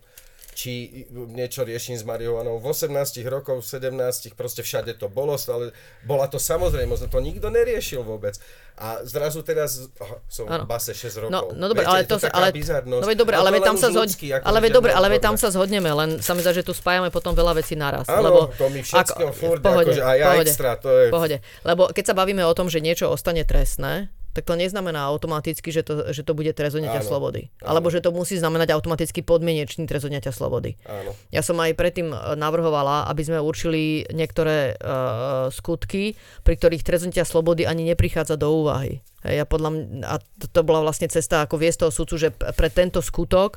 či 0.57 1.05
niečo 1.13 1.69
riešim 1.69 2.01
s 2.01 2.03
marihuanou. 2.09 2.57
V 2.57 2.73
18 2.73 2.89
rokoch, 3.29 3.61
v 3.61 3.93
17 3.93 4.33
proste 4.33 4.65
všade 4.65 4.97
to 4.97 5.13
bolo, 5.13 5.37
ale 5.53 5.77
bola 6.09 6.25
to 6.33 6.41
samozrejme, 6.41 6.97
to 6.97 7.21
nikto 7.21 7.53
neriešil 7.53 8.01
vôbec. 8.01 8.41
A 8.77 9.01
zrazu 9.09 9.41
teraz, 9.41 9.89
aha, 9.97 10.21
som 10.29 10.45
Áno. 10.53 10.69
v 10.69 10.77
base 10.77 10.93
6 10.93 11.25
rokov. 11.25 11.33
No, 11.33 11.49
no 11.57 11.65
dobre, 11.73 11.89
Viete, 11.89 11.97
ale 11.97 12.01
to, 12.05 12.21
taká 12.21 12.37
ale, 12.37 12.53
bizarnosť. 12.53 13.09
no 13.09 13.17
dobre, 13.17 13.35
A 13.35 13.41
ale 13.41 13.49
to 13.49 13.55
len 13.57 13.63
tam 13.65 13.77
sa 13.81 13.89
zhod... 13.89 14.05
ľudský, 14.05 14.27
ako 14.37 14.45
ale 14.45 14.59
veď 14.61 14.73
dobre, 14.77 14.91
ale 14.93 15.07
tam 15.17 15.37
sa 15.41 15.49
zhodneme, 15.49 15.89
len 15.97 16.11
sa 16.21 16.37
mi 16.37 16.45
zdá, 16.45 16.53
že 16.53 16.61
tu 16.61 16.77
spájame 16.77 17.09
potom 17.09 17.33
veľa 17.33 17.57
vecí 17.57 17.73
naraz. 17.73 18.05
Áno, 18.05 18.29
lebo 18.29 18.41
to 18.53 18.69
my 18.69 18.81
všetko 18.85 19.33
furt, 19.33 19.61
v 19.61 19.65
pohode, 19.65 19.97
akože 19.97 20.03
aj 20.05 20.17
ja 20.21 20.27
pohode, 20.29 20.51
extra, 20.53 20.71
to 20.77 20.89
je... 20.93 21.07
pohode. 21.09 21.37
Lebo 21.65 21.83
keď 21.89 22.05
sa 22.05 22.15
bavíme 22.21 22.45
o 22.45 22.53
tom, 22.53 22.69
že 22.69 22.85
niečo 22.85 23.09
ostane 23.09 23.49
trestné, 23.49 24.13
tak 24.37 24.45
to 24.45 24.53
neznamená 24.53 25.09
automaticky, 25.09 25.73
že 25.73 25.81
to, 25.81 26.13
že 26.13 26.21
to 26.21 26.37
bude 26.37 26.53
trest 26.53 26.77
odňatia 26.77 27.01
slobody. 27.01 27.49
áno. 27.65 27.73
Alebo 27.73 27.89
že 27.89 28.05
to 28.05 28.13
musí 28.13 28.37
znamenať 28.37 28.77
automaticky 28.77 29.25
podmienečný 29.25 29.89
trest 29.89 30.05
odňatia 30.05 30.29
slobody. 30.29 30.77
Áno. 30.85 31.17
Ja 31.33 31.41
som 31.41 31.57
aj 31.57 31.73
predtým 31.73 32.13
e, 32.13 32.37
navrhovala, 32.37 33.09
aby 33.09 33.25
sme 33.25 33.41
určili 33.41 34.05
niektoré 34.13 34.77
uh, 34.77 35.49
skutky, 35.49 36.21
pri 36.45 36.55
ktorých 36.61 36.85
trest 36.85 37.09
odňatia 37.09 37.25
slobody 37.25 37.65
ani 37.65 37.89
neprichádza 37.89 38.37
do 38.37 38.53
úvahy. 38.53 39.01
Hej, 39.25 39.41
a, 39.41 39.47
podľa 39.49 39.71
mňa, 39.73 40.05
a 40.05 40.21
to, 40.21 40.47
to 40.53 40.61
bola 40.61 40.85
vlastne 40.85 41.09
cesta 41.09 41.41
ako 41.49 41.57
viesť 41.57 41.89
toho 41.89 41.93
sudcu, 41.97 42.15
že 42.21 42.29
pre 42.37 42.69
tento 42.69 43.01
skutok 43.01 43.57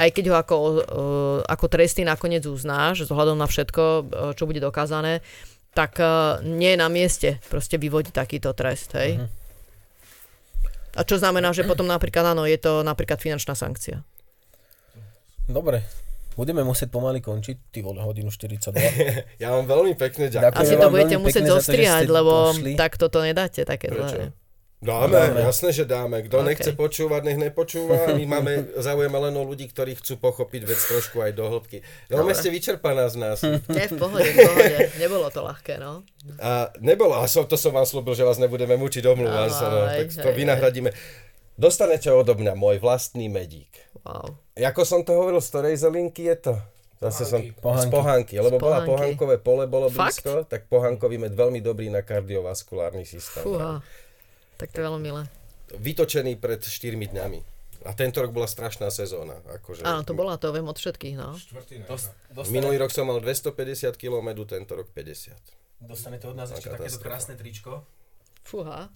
aj 0.00 0.16
keď 0.16 0.24
ho 0.32 0.36
ako, 0.36 0.56
uh, 0.56 0.78
ako 1.44 1.66
tresty 1.68 2.04
nakoniec 2.04 2.44
uznáš, 2.44 3.04
s 3.04 3.12
ohľadom 3.12 3.36
na 3.36 3.44
všetko, 3.44 3.82
čo 4.32 4.48
bude 4.48 4.60
dokázané, 4.60 5.20
tak 5.76 6.00
nie 6.40 6.72
je 6.74 6.78
na 6.80 6.88
mieste 6.88 7.36
proste 7.52 7.76
vyvodiť 7.76 8.10
takýto 8.16 8.56
trest. 8.56 8.96
Hej? 8.96 9.20
Mhm. 9.20 9.39
A 10.98 11.06
čo 11.06 11.16
znamená, 11.20 11.54
že 11.54 11.62
potom 11.62 11.86
napríklad, 11.86 12.34
áno, 12.34 12.46
je 12.46 12.58
to 12.58 12.82
napríklad 12.82 13.22
finančná 13.22 13.54
sankcia. 13.54 14.02
Dobre, 15.46 15.82
budeme 16.34 16.62
musieť 16.62 16.90
pomaly 16.90 17.22
končiť, 17.22 17.74
ty 17.74 17.82
vole, 17.82 18.02
hodinu 18.02 18.30
42. 18.30 18.74
Ja 19.42 19.54
vám 19.54 19.66
veľmi 19.66 19.94
pekne 19.94 20.30
ďakujem. 20.30 20.58
Asi 20.58 20.74
to 20.74 20.88
budete 20.90 21.16
musieť 21.18 21.44
zostriať, 21.46 22.06
lebo 22.06 22.54
došli. 22.54 22.74
takto 22.74 23.06
to 23.10 23.22
nedáte 23.22 23.62
také 23.62 23.90
Prečo? 23.90 24.08
zlé. 24.08 24.39
Dáme, 24.80 25.12
Dáme. 25.12 25.44
jasné, 25.44 25.76
že 25.76 25.84
dáme. 25.84 26.24
Kto 26.24 26.40
OK. 26.40 26.46
nechce 26.48 26.72
počúvať, 26.72 27.20
nech 27.28 27.36
nepočúva. 27.36 28.16
My 28.16 28.24
máme 28.24 28.72
záujem 28.80 29.12
len 29.12 29.34
o 29.36 29.44
ľudí, 29.44 29.68
ktorí 29.68 29.92
chcú 30.00 30.16
pochopiť 30.16 30.64
vec 30.64 30.80
trošku 30.80 31.20
aj 31.20 31.36
do 31.36 31.44
hĺbky. 31.52 31.84
Veľmi 32.08 32.32
ste 32.32 32.48
vyčerpaná 32.48 33.04
z 33.12 33.16
nás. 33.20 33.44
Nie, 33.44 33.92
v 33.92 34.00
pohode, 34.00 34.24
v 34.24 34.36
pohode. 34.40 34.76
Nebolo 34.96 35.28
to 35.28 35.44
ľahké, 35.44 35.76
no. 35.76 36.00
A 36.40 36.72
nebolo, 36.80 37.12
a 37.20 37.28
som, 37.28 37.44
to 37.44 37.60
som 37.60 37.76
vám 37.76 37.84
slúbil, 37.84 38.16
že 38.16 38.24
vás 38.24 38.40
nebudeme 38.40 38.80
mučiť, 38.80 39.04
omlúvam 39.04 39.52
sa, 39.52 39.68
no, 39.68 39.84
tak 39.84 40.16
to 40.16 40.32
vynahradíme. 40.32 40.96
Dostanete 41.60 42.08
odo 42.08 42.32
mňa 42.32 42.56
môj 42.56 42.80
vlastný 42.80 43.28
medík. 43.28 43.68
Wow. 44.00 44.32
Ako 44.56 44.88
som 44.88 45.04
to 45.04 45.12
hovoril, 45.12 45.44
z 45.44 45.48
ktorej 45.52 45.76
zelinky 45.76 46.24
je 46.24 46.36
to? 46.40 46.54
Zase 47.00 47.28
som 47.28 47.40
Pohánky. 47.60 47.84
z 47.84 47.86
pohánky, 47.88 48.34
lebo 48.36 48.56
Z 48.56 48.64
bola 48.64 48.78
pohánkové 48.84 49.36
pole, 49.40 49.64
bolo 49.64 49.88
Fakt? 49.88 50.20
blízko, 50.24 50.44
tak 50.44 50.68
pohánkový 50.68 51.16
med 51.16 51.32
veľmi 51.32 51.60
dobrý 51.60 51.88
na 51.88 52.00
kardiovaskulárny 52.00 53.04
systém. 53.04 53.40
Fúha. 53.40 53.80
Tak 54.60 54.68
to 54.70 54.76
je 54.76 54.84
veľmi 54.84 55.00
milé. 55.00 55.22
Vytočený 55.72 56.36
pred 56.36 56.60
4 56.60 56.68
dňami. 57.08 57.40
A 57.80 57.96
tento 57.96 58.20
rok 58.20 58.28
bola 58.28 58.44
strašná 58.44 58.92
sezóna. 58.92 59.40
Akože, 59.48 59.80
Áno, 59.82 60.04
to 60.04 60.12
bola, 60.12 60.36
to 60.36 60.52
viem 60.52 60.68
od 60.68 60.76
všetkých, 60.76 61.16
no. 61.16 61.32
Štvrtý 61.32 61.80
Dos- 61.88 62.12
najmä. 62.12 62.36
dostane- 62.36 62.52
Minulý 62.52 62.76
rok 62.76 62.92
som 62.92 63.08
mal 63.08 63.16
250 63.18 63.96
km, 63.96 64.44
tento 64.44 64.76
rok 64.76 64.92
50. 64.92 65.32
Dostanete 65.80 66.28
od 66.28 66.36
nás 66.36 66.52
ešte 66.52 66.68
takéto 66.68 67.00
krásne 67.00 67.40
tričko. 67.40 67.88
Fúha. 68.44 68.92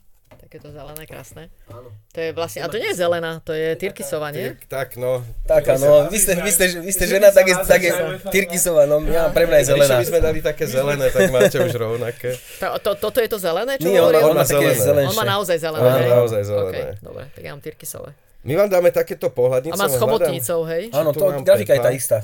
Takéto 0.54 0.70
zelené, 0.70 1.02
krásne. 1.10 1.50
Áno. 1.66 1.90
To 2.14 2.18
je 2.22 2.30
vlastne, 2.30 2.62
a 2.62 2.70
to 2.70 2.78
nie 2.78 2.86
je 2.94 3.02
zelená, 3.02 3.42
to 3.42 3.50
je 3.50 3.74
Tyrkisová, 3.74 4.30
nie? 4.30 4.54
Tak, 4.70 4.94
no. 4.94 5.26
Tak 5.50 5.66
áno, 5.66 6.06
vy 6.06 6.14
ste, 6.14 6.38
vy 6.38 6.46
ste, 6.46 6.78
vy 6.78 6.92
ste 6.94 7.10
žena, 7.10 7.34
tak 7.34 7.50
je, 7.50 7.58
tak 7.66 7.82
je 7.82 7.90
Tyrkisová, 8.30 8.86
no 8.86 9.02
ja, 9.02 9.34
pre 9.34 9.50
mňa 9.50 9.58
je 9.58 9.66
Zelená. 9.74 9.82
zelená. 9.82 9.98
by 9.98 10.06
sme 10.06 10.20
dali 10.22 10.38
také 10.46 10.64
zelené, 10.70 11.10
tak 11.10 11.34
máte 11.34 11.58
už 11.58 11.74
rovnaké. 11.74 12.38
To, 12.62 12.78
to, 12.78 12.90
toto 13.02 13.18
je 13.18 13.26
to 13.26 13.42
zelené, 13.42 13.82
čo 13.82 13.90
Nie, 13.90 13.98
on, 13.98 14.14
hovoril? 14.14 14.22
on 14.22 14.30
On 14.30 14.38
má 14.38 14.46
také 14.46 14.78
zelené. 14.78 15.10
On 15.10 15.16
má 15.18 15.26
naozaj 15.26 15.58
zelené, 15.58 15.90
Áno, 15.90 15.98
hej? 15.98 16.10
naozaj 16.22 16.42
zelené. 16.46 16.70
Okay, 16.70 17.02
dobre, 17.02 17.24
tak 17.34 17.42
ja 17.42 17.50
mám 17.50 17.62
Tyrkisové. 17.66 18.10
My 18.46 18.52
vám 18.54 18.68
dáme 18.70 18.88
takéto 18.94 19.26
pohľadnice. 19.34 19.74
A 19.74 19.82
má 19.82 19.90
s 19.90 19.98
chobotnicou, 19.98 20.60
hej? 20.70 20.94
Áno, 20.94 21.10
to 21.10 21.34
grafika 21.42 21.74
je 21.74 21.82
tá 21.82 21.90
istá. 21.90 22.22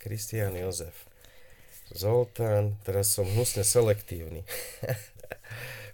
Kristián 0.00 0.56
Jozef. 0.56 1.04
Zoltán, 1.92 2.80
teraz 2.80 3.12
som 3.12 3.28
hnusne 3.28 3.60
selektívny. 3.60 4.40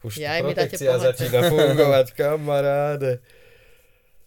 Už 0.05 0.15
Ja, 0.17 0.37
protekcia 0.39 0.95
začína 0.95 1.49
fungovať, 1.49 2.07
kamaráde. 2.13 3.25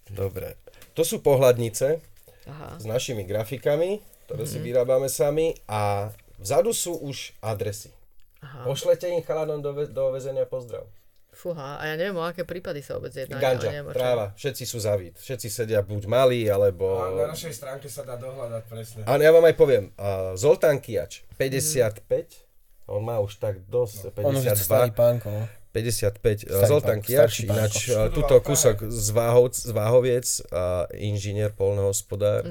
Dobre. 0.08 0.58
To 0.94 1.04
sú 1.04 1.22
pohľadnice 1.22 2.02
Aha. 2.48 2.70
s 2.76 2.84
našimi 2.84 3.22
grafikami, 3.24 4.02
ktoré 4.26 4.44
Mhm. 4.44 4.50
si 4.50 4.58
vyrábame 4.58 5.08
sami 5.08 5.48
a 5.66 6.10
vzadu 6.38 6.74
sú 6.74 6.98
už 6.98 7.38
adresy. 7.40 7.94
Aha. 8.40 8.66
Pošlete 8.66 9.06
im 9.08 9.22
chalanom 9.22 9.60
do, 9.60 9.72
ve- 9.72 9.88
do 9.88 10.10
väzenia 10.10 10.46
pozdrav. 10.46 10.86
Fúha, 11.30 11.78
a 11.78 11.86
ja 11.86 11.94
neviem, 11.94 12.18
o 12.18 12.26
aké 12.26 12.42
prípady 12.42 12.82
sa 12.82 12.98
vôbec 12.98 13.14
jedná. 13.14 13.38
Ganža, 13.38 13.70
ale 13.70 13.78
neviem, 13.78 13.94
tráva, 13.94 14.34
všetci 14.34 14.64
sú 14.64 14.82
zavít. 14.82 15.14
Všetci 15.16 15.48
sedia 15.48 15.86
buď 15.86 16.10
malí, 16.10 16.50
alebo... 16.50 16.98
A 16.98 17.14
na 17.14 17.30
našej 17.30 17.54
stránke 17.54 17.86
sa 17.86 18.02
dá 18.02 18.18
dohľadať 18.18 18.64
presne. 18.66 19.02
A 19.06 19.14
ja 19.16 19.30
vám 19.30 19.46
aj 19.46 19.54
poviem, 19.54 19.94
uh, 19.94 20.34
Zoltán 20.34 20.82
Kiač, 20.82 21.22
55, 21.38 22.42
on 22.90 23.06
má 23.06 23.22
už 23.22 23.38
tak 23.38 23.62
dosť, 23.64 24.18
On 24.18 24.34
už 24.34 24.50
je 24.50 24.56
starý 24.56 24.90
52, 24.90 24.98
pánko, 24.98 25.28
no. 25.30 25.46
55, 25.78 26.50
Starý 26.50 26.66
Zoltán 26.66 27.00
pán. 27.06 27.30
ináč 27.30 27.94
Študoval 27.94 28.10
tuto 28.10 28.36
kúsok 28.42 28.90
z, 28.90 29.10
Váhov, 29.14 29.54
z 29.54 29.70
Váhoviec, 29.70 30.26
uh, 30.50 30.90
inžinier, 30.98 31.54
polnohospodár, 31.54 32.50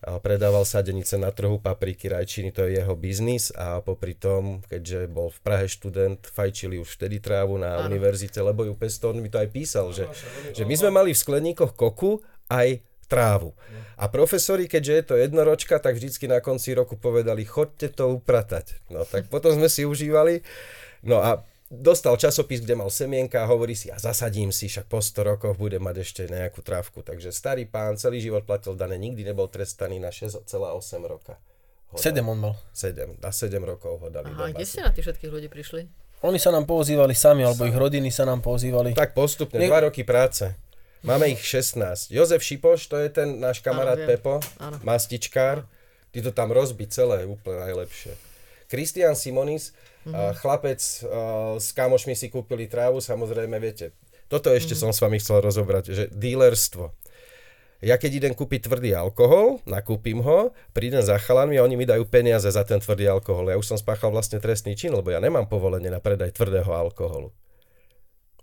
a 0.00 0.16
predával 0.16 0.64
sadenice 0.64 1.20
na 1.20 1.28
trhu, 1.28 1.60
papriky, 1.60 2.08
rajčiny, 2.08 2.56
to 2.56 2.64
je 2.64 2.80
jeho 2.80 2.96
biznis 2.96 3.52
a 3.52 3.84
popri 3.84 4.16
tom, 4.16 4.64
keďže 4.64 5.12
bol 5.12 5.28
v 5.28 5.38
Prahe 5.44 5.68
študent, 5.68 6.24
fajčili 6.24 6.80
už 6.80 6.96
vtedy 6.96 7.20
trávu 7.20 7.60
na 7.60 7.84
Áno. 7.84 7.92
univerzite, 7.92 8.40
lebo 8.40 8.64
ju 8.64 8.72
pestol, 8.72 9.12
on 9.12 9.20
mi 9.20 9.28
to 9.28 9.36
aj 9.36 9.52
písal, 9.52 9.92
že, 9.92 10.08
že 10.56 10.64
my 10.64 10.72
sme 10.72 10.88
mali 10.88 11.12
v 11.12 11.20
skleníkoch 11.20 11.76
koku 11.76 12.24
aj 12.48 12.80
trávu. 13.12 13.52
A 14.00 14.08
profesori, 14.08 14.64
keďže 14.64 14.92
je 14.96 15.04
to 15.04 15.14
jednoročka, 15.20 15.76
tak 15.76 16.00
vždycky 16.00 16.24
na 16.24 16.40
konci 16.40 16.72
roku 16.72 16.96
povedali, 16.96 17.44
chodte 17.44 17.92
to 17.92 18.16
upratať. 18.16 18.80
No 18.88 19.04
tak 19.04 19.28
potom 19.28 19.52
sme 19.52 19.68
si 19.68 19.84
užívali. 19.84 20.40
No 21.04 21.20
a 21.20 21.44
dostal 21.70 22.18
časopis, 22.18 22.60
kde 22.60 22.74
mal 22.74 22.90
semienka 22.90 23.40
a 23.40 23.46
hovorí 23.46 23.78
si, 23.78 23.88
ja 23.88 23.96
zasadím 23.96 24.50
si, 24.50 24.66
však 24.66 24.90
po 24.90 24.98
100 24.98 25.22
rokoch 25.22 25.54
budem 25.54 25.78
mať 25.80 26.02
ešte 26.02 26.22
nejakú 26.26 26.60
trávku. 26.60 27.00
Takže 27.00 27.30
starý 27.30 27.64
pán 27.64 27.94
celý 27.94 28.18
život 28.18 28.42
platil 28.42 28.74
dane, 28.74 28.98
nikdy 28.98 29.22
nebol 29.22 29.46
trestaný 29.46 30.02
na 30.02 30.10
6,8 30.10 30.50
roka. 31.06 31.38
Ho 31.90 31.98
dali. 31.98 32.02
Sedem 32.02 32.26
on 32.26 32.38
mal. 32.42 32.54
7, 32.74 33.22
na 33.22 33.30
7 33.30 33.54
rokov 33.62 34.02
ho 34.02 34.08
dali 34.10 34.30
Aha, 34.34 34.50
kde 34.50 34.66
ste 34.66 34.82
na 34.82 34.90
tých 34.90 35.06
všetkých 35.06 35.30
ľudí 35.30 35.48
prišli? 35.48 35.86
Oni 36.20 36.36
sa 36.36 36.52
nám 36.52 36.68
pozývali 36.68 37.16
sami, 37.16 37.48
alebo 37.48 37.64
ich 37.64 37.72
rodiny 37.72 38.12
sa 38.12 38.28
nám 38.28 38.44
pozývali. 38.44 38.92
Tak 38.92 39.16
postupne, 39.16 39.56
Ne- 39.56 39.70
2 39.72 39.88
roky 39.88 40.04
práce. 40.04 40.52
Máme 41.00 41.32
ich 41.32 41.40
16. 41.40 42.12
Jozef 42.12 42.44
Šipoš, 42.44 42.92
to 42.92 43.00
je 43.00 43.08
ten 43.08 43.40
náš 43.40 43.64
kamarát 43.64 43.96
viem. 43.96 44.20
Pepo, 44.20 44.36
Áno. 44.60 44.76
mastičkár. 44.84 45.64
Ty 46.12 46.18
to 46.20 46.30
tam 46.36 46.52
rozbi 46.52 46.84
celé, 46.92 47.24
úplne 47.24 47.64
najlepšie. 47.64 48.12
Kristian 48.68 49.16
Simonis, 49.16 49.72
Mhm. 50.02 50.10
uh, 50.10 50.32
chlapec, 50.34 50.80
uh, 51.02 51.08
s 51.56 51.70
kamošmi 51.70 52.12
si 52.12 52.26
kúpili 52.26 52.64
trávu, 52.64 52.98
samozrejme, 52.98 53.56
viete. 53.56 53.92
Toto 54.26 54.48
ešte 54.48 54.72
Mhm. 54.72 54.80
som 54.80 54.90
s 54.90 54.98
vami 54.98 55.16
chcel 55.16 55.38
rozobrať, 55.38 55.84
že 55.88 56.04
dílerstvo. 56.08 56.94
Ja 57.80 57.96
keď 57.96 58.10
idem 58.18 58.34
kúpiť 58.34 58.66
tvrdý 58.66 58.92
alkohol, 58.92 59.64
nakúpim 59.64 60.20
ho, 60.20 60.52
prídem 60.70 61.00
za 61.00 61.16
chalanmi 61.16 61.56
a 61.56 61.64
oni 61.64 61.74
mi 61.74 61.84
dajú 61.84 62.04
peniaze 62.04 62.44
za 62.44 62.60
ten 62.60 62.76
tvrdý 62.76 63.08
alkohol. 63.08 63.48
Ja 63.48 63.56
už 63.56 63.64
som 63.66 63.76
spáchal 63.76 64.08
vlastne 64.08 64.36
trestný 64.36 64.72
čin, 64.74 64.92
lebo 64.92 65.08
ja 65.08 65.16
nemám 65.16 65.44
povolenie 65.46 65.88
na 65.88 65.96
predaj 65.96 66.30
tvrdého 66.30 66.68
alkoholu. 66.68 67.32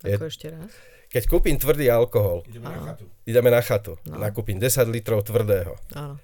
Je- 0.02 0.14
Ako 0.14 0.26
ešte 0.26 0.50
raz? 0.50 0.74
Keď 1.08 1.24
kúpim 1.28 1.56
tvrdý 1.56 1.88
alkohol, 1.88 2.44
Ideme 2.44 2.66
na 2.68 2.82
chatu. 2.84 3.06
ideme 3.24 3.50
na 3.50 3.62
chatu, 3.62 3.94
no. 4.04 4.18
nakúpim 4.18 4.58
10 4.58 4.86
litrov 4.88 5.22
tvrdého. 5.22 5.78
Áno. 5.94 6.18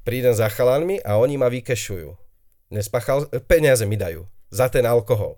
Prídem 0.00 0.32
za 0.32 0.46
chalanmi 0.46 0.96
a 1.00 1.14
oni 1.14 1.36
ma 1.36 1.46
vykešujú. 1.46 2.14
Nespáchal, 2.70 3.26
peniaze 3.44 3.82
mi 3.82 3.94
dajú 3.94 4.24
za 4.48 4.66
ten 4.68 4.84
alkohol. 4.84 5.36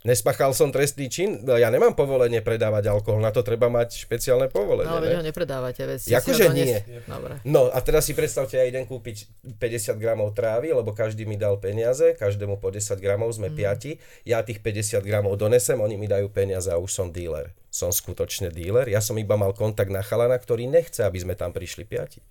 Nespáchal 0.00 0.56
som 0.56 0.72
trestný 0.72 1.12
čin, 1.12 1.44
no 1.44 1.60
ja 1.60 1.68
nemám 1.68 1.92
povolenie 1.92 2.40
predávať 2.40 2.88
alkohol, 2.88 3.20
na 3.20 3.28
to 3.36 3.44
treba 3.44 3.68
mať 3.68 4.00
špeciálne 4.00 4.48
povolenie. 4.48 4.88
No, 4.88 4.96
ale 4.96 5.12
veď 5.12 5.16
ho 5.20 5.20
ne? 5.20 5.28
nepredávate, 5.28 5.82
veď 5.84 5.98
si 6.00 6.16
Akože 6.16 6.48
ho 6.48 6.56
donies- 6.56 6.72
nie. 6.72 7.04
Dobre. 7.04 7.36
No 7.44 7.68
a 7.68 7.76
teraz 7.84 8.08
si 8.08 8.16
predstavte, 8.16 8.56
ja 8.56 8.64
idem 8.64 8.88
kúpiť 8.88 9.28
50 9.60 10.00
gramov 10.00 10.32
trávy, 10.32 10.72
lebo 10.72 10.96
každý 10.96 11.28
mi 11.28 11.36
dal 11.36 11.60
peniaze, 11.60 12.16
každému 12.16 12.56
po 12.64 12.72
10 12.72 12.96
gramov, 12.96 13.36
sme 13.36 13.52
piati. 13.52 14.00
Ja 14.24 14.40
tých 14.40 14.64
50 14.64 15.04
gramov 15.04 15.36
donesem, 15.36 15.76
oni 15.76 16.00
mi 16.00 16.08
dajú 16.08 16.32
peniaze 16.32 16.72
a 16.72 16.80
už 16.80 16.88
som 16.88 17.12
díler. 17.12 17.52
Som 17.68 17.92
skutočne 17.92 18.48
díler. 18.48 18.88
Ja 18.88 19.04
som 19.04 19.20
iba 19.20 19.36
mal 19.36 19.52
kontakt 19.52 19.92
na 19.92 20.00
chalana, 20.00 20.40
ktorý 20.40 20.64
nechce, 20.64 21.04
aby 21.04 21.20
sme 21.20 21.36
tam 21.36 21.52
prišli 21.52 21.84
piati. 21.84 22.24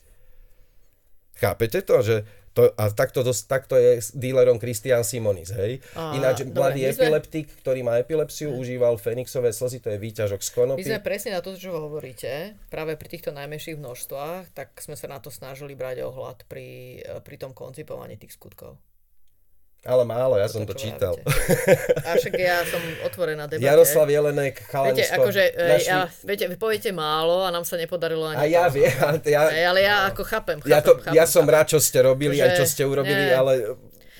Chápete 1.38 1.86
to? 1.86 2.02
Že 2.02 2.16
to 2.52 2.70
a 2.72 2.90
takto, 2.90 3.22
takto 3.46 3.76
je 3.76 4.00
s 4.00 4.10
dílerom 4.12 4.58
Christian 4.58 5.02
Simonis, 5.02 5.50
hej? 5.52 5.80
A, 5.94 6.14
Ináč 6.14 6.44
dobre, 6.44 6.54
mladý 6.54 6.82
my 6.82 6.88
sme- 6.88 6.94
epileptik, 6.94 7.46
ktorý 7.60 7.80
má 7.82 7.98
epilepsiu, 7.98 8.52
užíval 8.52 8.96
Fenixové 8.96 9.50
slzy, 9.50 9.80
to 9.80 9.90
je 9.90 9.98
výťažok 9.98 10.40
z 10.40 10.50
My 10.50 10.56
konopy. 10.56 10.82
sme 10.84 11.00
presne 11.00 11.32
na 11.34 11.42
to, 11.42 11.54
čo 11.54 11.72
hovoríte, 11.72 12.32
práve 12.68 12.96
pri 12.96 13.08
týchto 13.10 13.32
najmenších 13.32 13.78
množstvách, 13.78 14.52
tak 14.52 14.76
sme 14.78 14.94
sa 14.94 15.08
na 15.08 15.18
to 15.18 15.30
snažili 15.30 15.74
brať 15.74 16.04
ohľad 16.04 16.44
pri, 16.46 16.68
pri 17.22 17.36
tom 17.38 17.52
koncipovaní 17.52 18.16
tých 18.16 18.34
skutkov. 18.34 18.76
Ale 19.82 20.04
málo, 20.04 20.36
ja 20.36 20.46
som 20.46 20.64
to 20.64 20.76
čítal. 20.76 21.16
A 22.04 22.14
však 22.14 22.36
ja 22.36 22.68
som 22.68 22.78
otvorená 23.02 23.48
debate. 23.48 23.64
Jaroslav 23.64 24.06
Jelenek, 24.06 24.60
Viete, 24.60 24.68
chalanisko. 24.68 25.16
akože, 25.18 25.44
e, 25.48 25.70
našli- 25.70 25.88
ja, 25.88 26.00
viete, 26.22 26.46
vy 26.46 26.56
poviete 26.56 26.92
málo 26.92 27.42
a 27.42 27.50
nám 27.50 27.64
sa 27.64 27.76
nepodarilo 27.76 28.28
ani 28.28 28.38
A 28.38 28.44
ja 28.44 28.68
to. 28.68 28.76
viem, 28.76 28.92
ja, 29.26 29.42
ale 29.66 29.80
ja 29.82 30.12
ako 30.12 30.22
chápem, 30.22 30.60
chápem, 30.60 30.68
ja, 30.68 30.80
to, 30.80 31.00
chápem, 31.00 31.16
ja 31.16 31.24
som 31.24 31.42
chápem. 31.42 31.56
rád, 31.56 31.68
čo 31.70 31.80
ste 31.80 32.00
robili, 32.02 32.36
Že- 32.36 32.44
aj 32.44 32.52
čo 32.54 32.66
ste 32.66 32.84
urobili, 32.84 33.24
nie. 33.24 33.32
ale... 33.32 33.52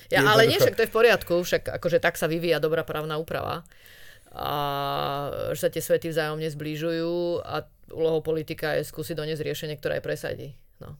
Ja, 0.08 0.26
ale 0.26 0.48
nie, 0.48 0.56
však 0.56 0.74
to 0.74 0.82
je 0.82 0.90
v 0.90 0.96
poriadku, 0.96 1.34
však 1.38 1.70
akože 1.70 2.00
tak 2.00 2.16
sa 2.16 2.26
vyvíja 2.26 2.58
dobrá 2.58 2.82
právna 2.82 3.14
úprava. 3.14 3.62
A 4.32 4.50
že 5.52 5.60
sa 5.60 5.68
tie 5.68 5.78
svety 5.78 6.08
vzájomne 6.08 6.46
zbližujú 6.46 7.42
a 7.42 7.62
úlohou 7.90 8.18
politika 8.18 8.74
je 8.74 8.86
skúsiť 8.86 9.14
doniesť 9.14 9.42
riešenie, 9.42 9.74
ktoré 9.74 9.98
aj 9.98 10.04
presadí. 10.06 10.48
No. 10.78 10.94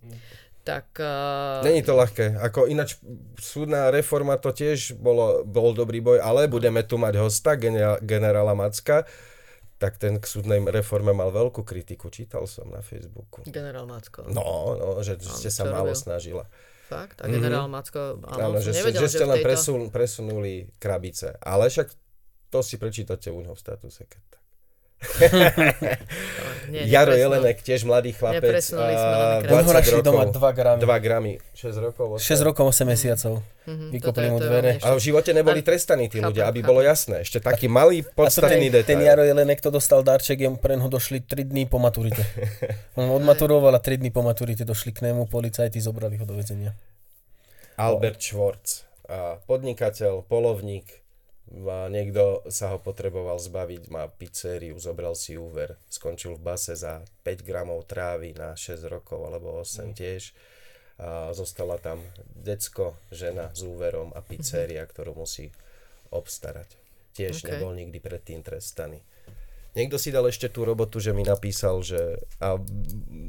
Tak... 0.60 1.00
Uh, 1.00 1.64
Není 1.64 1.80
to 1.80 1.96
ľahké. 1.96 2.36
Ako 2.36 2.68
ináč 2.68 3.00
súdna 3.40 3.88
reforma 3.88 4.36
to 4.36 4.52
tiež 4.52 5.00
bolo, 5.00 5.40
bol 5.42 5.72
dobrý 5.72 6.04
boj, 6.04 6.20
ale 6.20 6.46
budeme 6.52 6.84
tu 6.84 7.00
mať 7.00 7.16
hosta, 7.16 7.56
genera- 7.56 7.98
generála 8.04 8.52
Macka, 8.52 9.08
tak 9.80 9.96
ten 9.96 10.20
k 10.20 10.24
súdnej 10.28 10.60
reforme 10.68 11.16
mal 11.16 11.32
veľkú 11.32 11.64
kritiku, 11.64 12.12
čítal 12.12 12.44
som 12.44 12.68
na 12.68 12.84
Facebooku. 12.84 13.40
Generál 13.48 13.88
Macko. 13.88 14.28
No, 14.28 14.76
no, 14.76 15.00
že 15.00 15.16
ste 15.16 15.48
sa 15.48 15.64
málo 15.64 15.96
robil? 15.96 16.04
snažila. 16.04 16.44
Fakt? 16.90 17.22
A 17.22 17.30
generál 17.30 17.70
Macko, 17.70 18.20
áno, 18.28 18.52
Áno, 18.52 18.58
že, 18.60 18.76
ste, 18.76 18.84
nevedela, 18.84 19.00
že 19.00 19.08
ste 19.08 19.24
len 19.24 19.38
tejto... 19.40 19.46
presun, 19.48 19.80
presunuli 19.88 20.68
krabice. 20.76 21.38
Ale 21.40 21.72
však 21.72 21.88
to 22.50 22.60
si 22.60 22.76
prečítate 22.76 23.30
u 23.32 23.40
neho 23.40 23.54
v 23.54 23.62
statuse. 23.62 24.04
Keď. 24.04 24.39
Nie, 26.70 26.86
Jaro. 26.86 27.16
Jelenek, 27.16 27.64
tiež 27.64 27.82
mladý 27.82 28.12
chlapec. 28.12 28.46
Nepresunuli 28.46 28.94
sme 28.94 29.10
len 29.10 29.26
a 29.26 29.38
krát. 29.40 29.50
20 29.50 29.56
On 29.56 29.64
ho 29.64 29.72
našli 29.72 29.96
rokov, 29.96 30.06
doma 30.06 30.22
2 30.28 30.52
gramy. 30.52 30.78
2 30.78 31.00
gramy, 31.00 31.32
6 31.50 31.80
rokov. 31.80 32.06
6 32.20 32.46
rokov, 32.46 32.64
8 32.68 32.84
mesiacov. 32.84 33.34
Mhm, 33.64 33.86
Vykopli 33.90 34.26
mu 34.28 34.38
dvere. 34.38 34.70
Ale 34.78 34.94
v 34.94 35.02
živote 35.02 35.30
neboli 35.32 35.60
A- 35.60 35.66
trestaní 35.66 36.06
tí 36.06 36.18
chápem, 36.18 36.28
ľudia, 36.30 36.44
aby 36.46 36.60
chápem. 36.60 36.68
bolo 36.68 36.80
jasné. 36.80 37.16
Ešte 37.20 37.40
taký 37.40 37.66
malý, 37.66 38.00
A 38.00 38.04
to 38.04 38.12
podstatný 38.14 38.68
ten, 38.68 38.84
ten 38.84 38.98
detail. 39.00 39.00
Jaro 39.02 39.22
Jelenek 39.24 39.58
to 39.58 39.70
dostal 39.70 40.04
darček, 40.04 40.36
jemu 40.38 40.56
pre 40.56 40.76
ho 40.76 40.88
došli 40.88 41.20
3 41.20 41.44
dní 41.44 41.64
po 41.64 41.80
maturite. 41.80 42.20
On 43.00 43.08
odmaturoval 43.10 43.72
a 43.72 43.80
3 43.80 43.96
dní 43.96 44.12
po 44.12 44.20
maturite 44.20 44.62
došli 44.62 44.92
k 44.92 45.00
nému, 45.02 45.26
policajti 45.26 45.80
zobrali 45.80 46.16
ho 46.16 46.28
do 46.28 46.36
väzenia. 46.36 46.76
Albert 47.74 48.20
Schwartz, 48.20 48.84
a 49.08 49.40
podnikateľ, 49.42 50.28
polovník, 50.28 50.84
a 50.84 50.99
niekto 51.90 52.46
sa 52.46 52.70
ho 52.70 52.78
potreboval 52.78 53.42
zbaviť, 53.42 53.90
má 53.90 54.06
pizzériu, 54.06 54.78
zobral 54.78 55.18
si 55.18 55.34
úver, 55.34 55.74
skončil 55.90 56.38
v 56.38 56.44
base 56.46 56.78
za 56.78 57.02
5 57.26 57.42
gramov 57.42 57.90
trávy 57.90 58.32
na 58.38 58.54
6 58.54 58.86
rokov 58.86 59.26
alebo 59.26 59.58
8 59.58 59.90
tiež. 59.90 60.30
A 61.00 61.32
zostala 61.32 61.80
tam 61.80 62.04
decko, 62.36 62.94
žena 63.08 63.48
s 63.56 63.64
úverom 63.64 64.12
a 64.12 64.20
pizzeria, 64.20 64.84
ktorú 64.84 65.16
musí 65.16 65.48
obstarať. 66.12 66.76
Tiež 67.16 67.42
Ok. 67.42 67.48
nebol 67.50 67.72
nikdy 67.74 67.98
predtým 67.98 68.44
trestaný. 68.44 69.02
Niekto 69.70 70.02
si 70.02 70.10
dal 70.10 70.26
ešte 70.26 70.50
tú 70.50 70.66
robotu, 70.66 70.98
že 70.98 71.14
mi 71.14 71.22
napísal, 71.22 71.78
že 71.86 72.18
a 72.42 72.58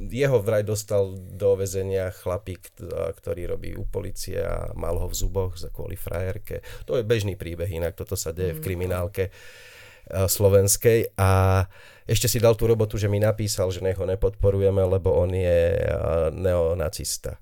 jeho 0.10 0.42
vraj 0.42 0.66
dostal 0.66 1.14
do 1.14 1.54
väzenia 1.54 2.10
chlapík, 2.10 2.74
ktorý 3.22 3.54
robí 3.54 3.78
u 3.78 3.86
policie 3.86 4.42
a 4.42 4.74
mal 4.74 4.98
ho 4.98 5.06
v 5.06 5.14
zuboch 5.14 5.54
za 5.54 5.70
kvôli 5.70 5.94
frajerke. 5.94 6.66
To 6.90 6.98
je 6.98 7.06
bežný 7.06 7.38
príbeh, 7.38 7.70
inak 7.70 7.94
toto 7.94 8.18
sa 8.18 8.34
deje 8.34 8.58
v 8.58 8.64
kriminálke 8.66 9.30
a, 9.30 10.26
slovenskej 10.26 11.14
a 11.14 11.64
ešte 12.10 12.26
si 12.26 12.42
dal 12.42 12.58
tú 12.58 12.66
robotu, 12.66 12.98
že 12.98 13.06
mi 13.06 13.22
napísal, 13.22 13.70
že 13.70 13.86
nech 13.86 14.02
ho 14.02 14.10
nepodporujeme, 14.10 14.82
lebo 14.82 15.14
on 15.14 15.32
je 15.32 15.78
neonacista. 16.34 17.38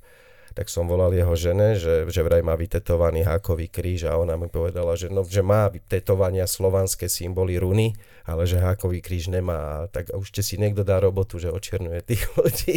Tak 0.60 0.68
som 0.68 0.92
volal 0.92 1.16
jeho 1.16 1.40
žene, 1.40 1.80
že, 1.80 2.04
že 2.12 2.20
vraj 2.20 2.44
má 2.44 2.52
vytetovaný 2.52 3.24
hákový 3.24 3.72
kríž 3.72 4.12
a 4.12 4.20
ona 4.20 4.36
mi 4.36 4.52
povedala, 4.52 4.92
že, 5.00 5.08
no, 5.08 5.24
že 5.24 5.40
má 5.40 5.72
tetovania 5.88 6.44
slovanské 6.44 7.08
symboly 7.08 7.56
runy, 7.56 7.96
ale 8.28 8.44
že 8.44 8.60
hákový 8.60 9.00
kríž 9.00 9.32
nemá. 9.32 9.88
Tak 9.88 10.12
už 10.12 10.36
ste 10.36 10.44
si 10.44 10.60
niekto 10.60 10.84
dá 10.84 11.00
robotu, 11.00 11.40
že 11.40 11.48
očernuje 11.48 12.04
tých 12.04 12.28
ľudí, 12.36 12.76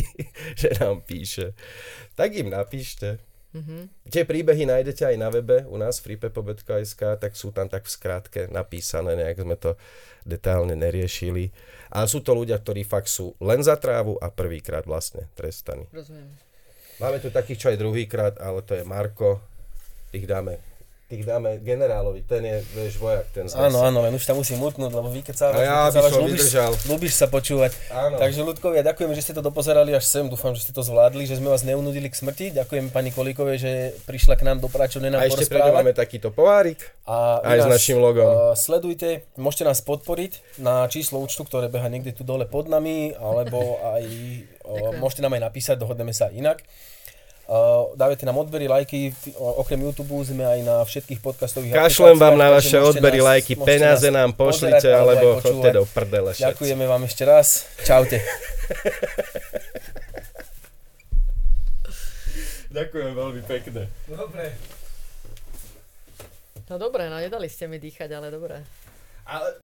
že 0.54 0.78
nám 0.78 1.02
píše. 1.02 1.58
Tak 2.14 2.38
im 2.38 2.54
napíšte. 2.54 3.18
Mm-hmm. 3.50 4.14
Tie 4.14 4.22
príbehy 4.30 4.62
nájdete 4.62 5.02
aj 5.02 5.16
na 5.18 5.34
webe 5.34 5.66
u 5.66 5.74
nás 5.74 5.98
freepepo.sk, 5.98 7.18
tak 7.18 7.34
sú 7.34 7.50
tam 7.50 7.66
tak 7.66 7.90
v 7.90 7.98
skratke 7.98 8.40
napísané, 8.46 9.18
nejak 9.18 9.42
sme 9.42 9.58
to 9.58 9.74
detálne 10.22 10.78
neriešili. 10.78 11.50
Ale 11.90 12.06
sú 12.06 12.22
to 12.22 12.30
ľudia, 12.30 12.62
ktorí 12.62 12.86
fakt 12.86 13.10
sú 13.10 13.34
len 13.42 13.58
za 13.58 13.74
trávu 13.74 14.22
a 14.22 14.30
prvýkrát 14.30 14.86
vlastne 14.86 15.26
trestaní. 15.34 15.90
Rozumiem. 15.90 16.51
Máme 17.00 17.22
tu 17.22 17.32
takých, 17.32 17.58
čo 17.58 17.66
aj 17.72 17.80
druhýkrát, 17.80 18.34
ale 18.42 18.60
to 18.66 18.76
je 18.76 18.84
Marko. 18.84 19.40
Tých 20.12 20.28
dáme, 20.28 20.60
tých 21.12 21.28
dáme 21.28 21.60
generálovi, 21.60 22.24
ten 22.24 22.40
je, 22.40 22.64
vieš, 22.72 22.96
vojak, 22.96 23.28
ten 23.36 23.44
z 23.44 23.52
Áno, 23.52 23.84
áno, 23.84 24.00
len 24.00 24.16
už 24.16 24.24
tam 24.24 24.40
musím 24.40 24.64
mutnúť, 24.64 24.88
lebo 24.88 25.12
vykecávaš, 25.12 25.52
A 25.52 25.60
ja 25.60 25.78
vykecávaš, 25.92 26.08
som 26.08 26.24
vydržal. 26.24 26.72
ľúbiš 26.88 27.12
sa 27.12 27.26
počúvať. 27.28 27.76
Áno. 27.92 28.16
Takže 28.16 28.40
ľudkovia, 28.40 28.80
ďakujeme, 28.80 29.12
že 29.12 29.20
ste 29.20 29.36
to 29.36 29.44
dopozerali 29.44 29.92
až 29.92 30.08
sem, 30.08 30.24
dúfam, 30.24 30.56
že 30.56 30.64
ste 30.64 30.72
to 30.72 30.80
zvládli, 30.80 31.28
že 31.28 31.36
sme 31.36 31.52
vás 31.52 31.60
neunudili 31.62 32.08
k 32.08 32.16
smrti. 32.16 32.56
Ďakujem 32.56 32.88
pani 32.88 33.12
Kolíkovej, 33.12 33.56
že 33.60 33.72
prišla 34.08 34.40
k 34.40 34.48
nám 34.48 34.64
do 34.64 34.72
Práčovne 34.72 35.12
nám 35.12 35.20
A 35.20 35.28
ešte 35.28 35.44
porozprávať. 35.44 35.76
máme 35.76 35.92
takýto 35.92 36.32
pohárik. 36.32 36.80
A 37.04 37.44
Aj 37.44 37.60
vy 37.60 37.60
s 37.60 37.68
nás, 37.68 37.76
našim 37.76 38.00
logom. 38.00 38.24
Uh, 38.24 38.56
sledujte, 38.56 39.28
môžete 39.36 39.68
nás 39.68 39.84
podporiť 39.84 40.64
na 40.64 40.88
číslo 40.88 41.20
účtu, 41.20 41.44
ktoré 41.44 41.68
beha 41.68 41.92
niekde 41.92 42.16
tu 42.16 42.24
dole 42.24 42.48
pod 42.48 42.72
nami, 42.72 43.12
alebo 43.12 43.76
aj 43.84 44.00
uh, 44.00 44.16
Ďakujem. 44.64 44.96
môžete 44.96 45.20
nám 45.20 45.36
aj 45.36 45.42
napísať, 45.44 45.76
dohodneme 45.76 46.16
sa 46.16 46.32
inak. 46.32 46.64
Uh, 47.42 47.90
dávajte 47.98 48.22
nám 48.22 48.38
odbery, 48.38 48.70
lajky, 48.70 49.10
okrem 49.34 49.82
YouTube 49.82 50.14
sme 50.22 50.46
aj 50.46 50.62
na 50.62 50.78
všetkých 50.86 51.18
podcastových 51.18 51.74
Kašlem 51.74 52.14
vám 52.14 52.38
na 52.38 52.54
vaše 52.54 52.78
odbery, 52.78 53.18
nás- 53.18 53.26
lajky, 53.42 53.58
peniaze 53.58 54.08
nám 54.08 54.30
pošlite, 54.32 54.86
alebo 54.86 55.42
chodte 55.42 55.74
do 55.74 55.82
prdele 55.84 56.32
všetci. 56.32 56.46
Ďakujeme 56.48 56.84
vám 56.86 57.02
ešte 57.04 57.26
raz. 57.26 57.66
Čaute. 57.82 58.22
Ďakujem 62.72 63.12
veľmi 63.12 63.42
pekne. 63.44 63.90
Dobre. 64.08 64.56
No 66.72 66.80
dobre, 66.80 67.12
no 67.12 67.20
nedali 67.20 67.52
ste 67.52 67.68
mi 67.68 67.76
dýchať, 67.76 68.08
ale 68.16 68.32
dobre. 68.32 68.64
Ale 69.28 69.60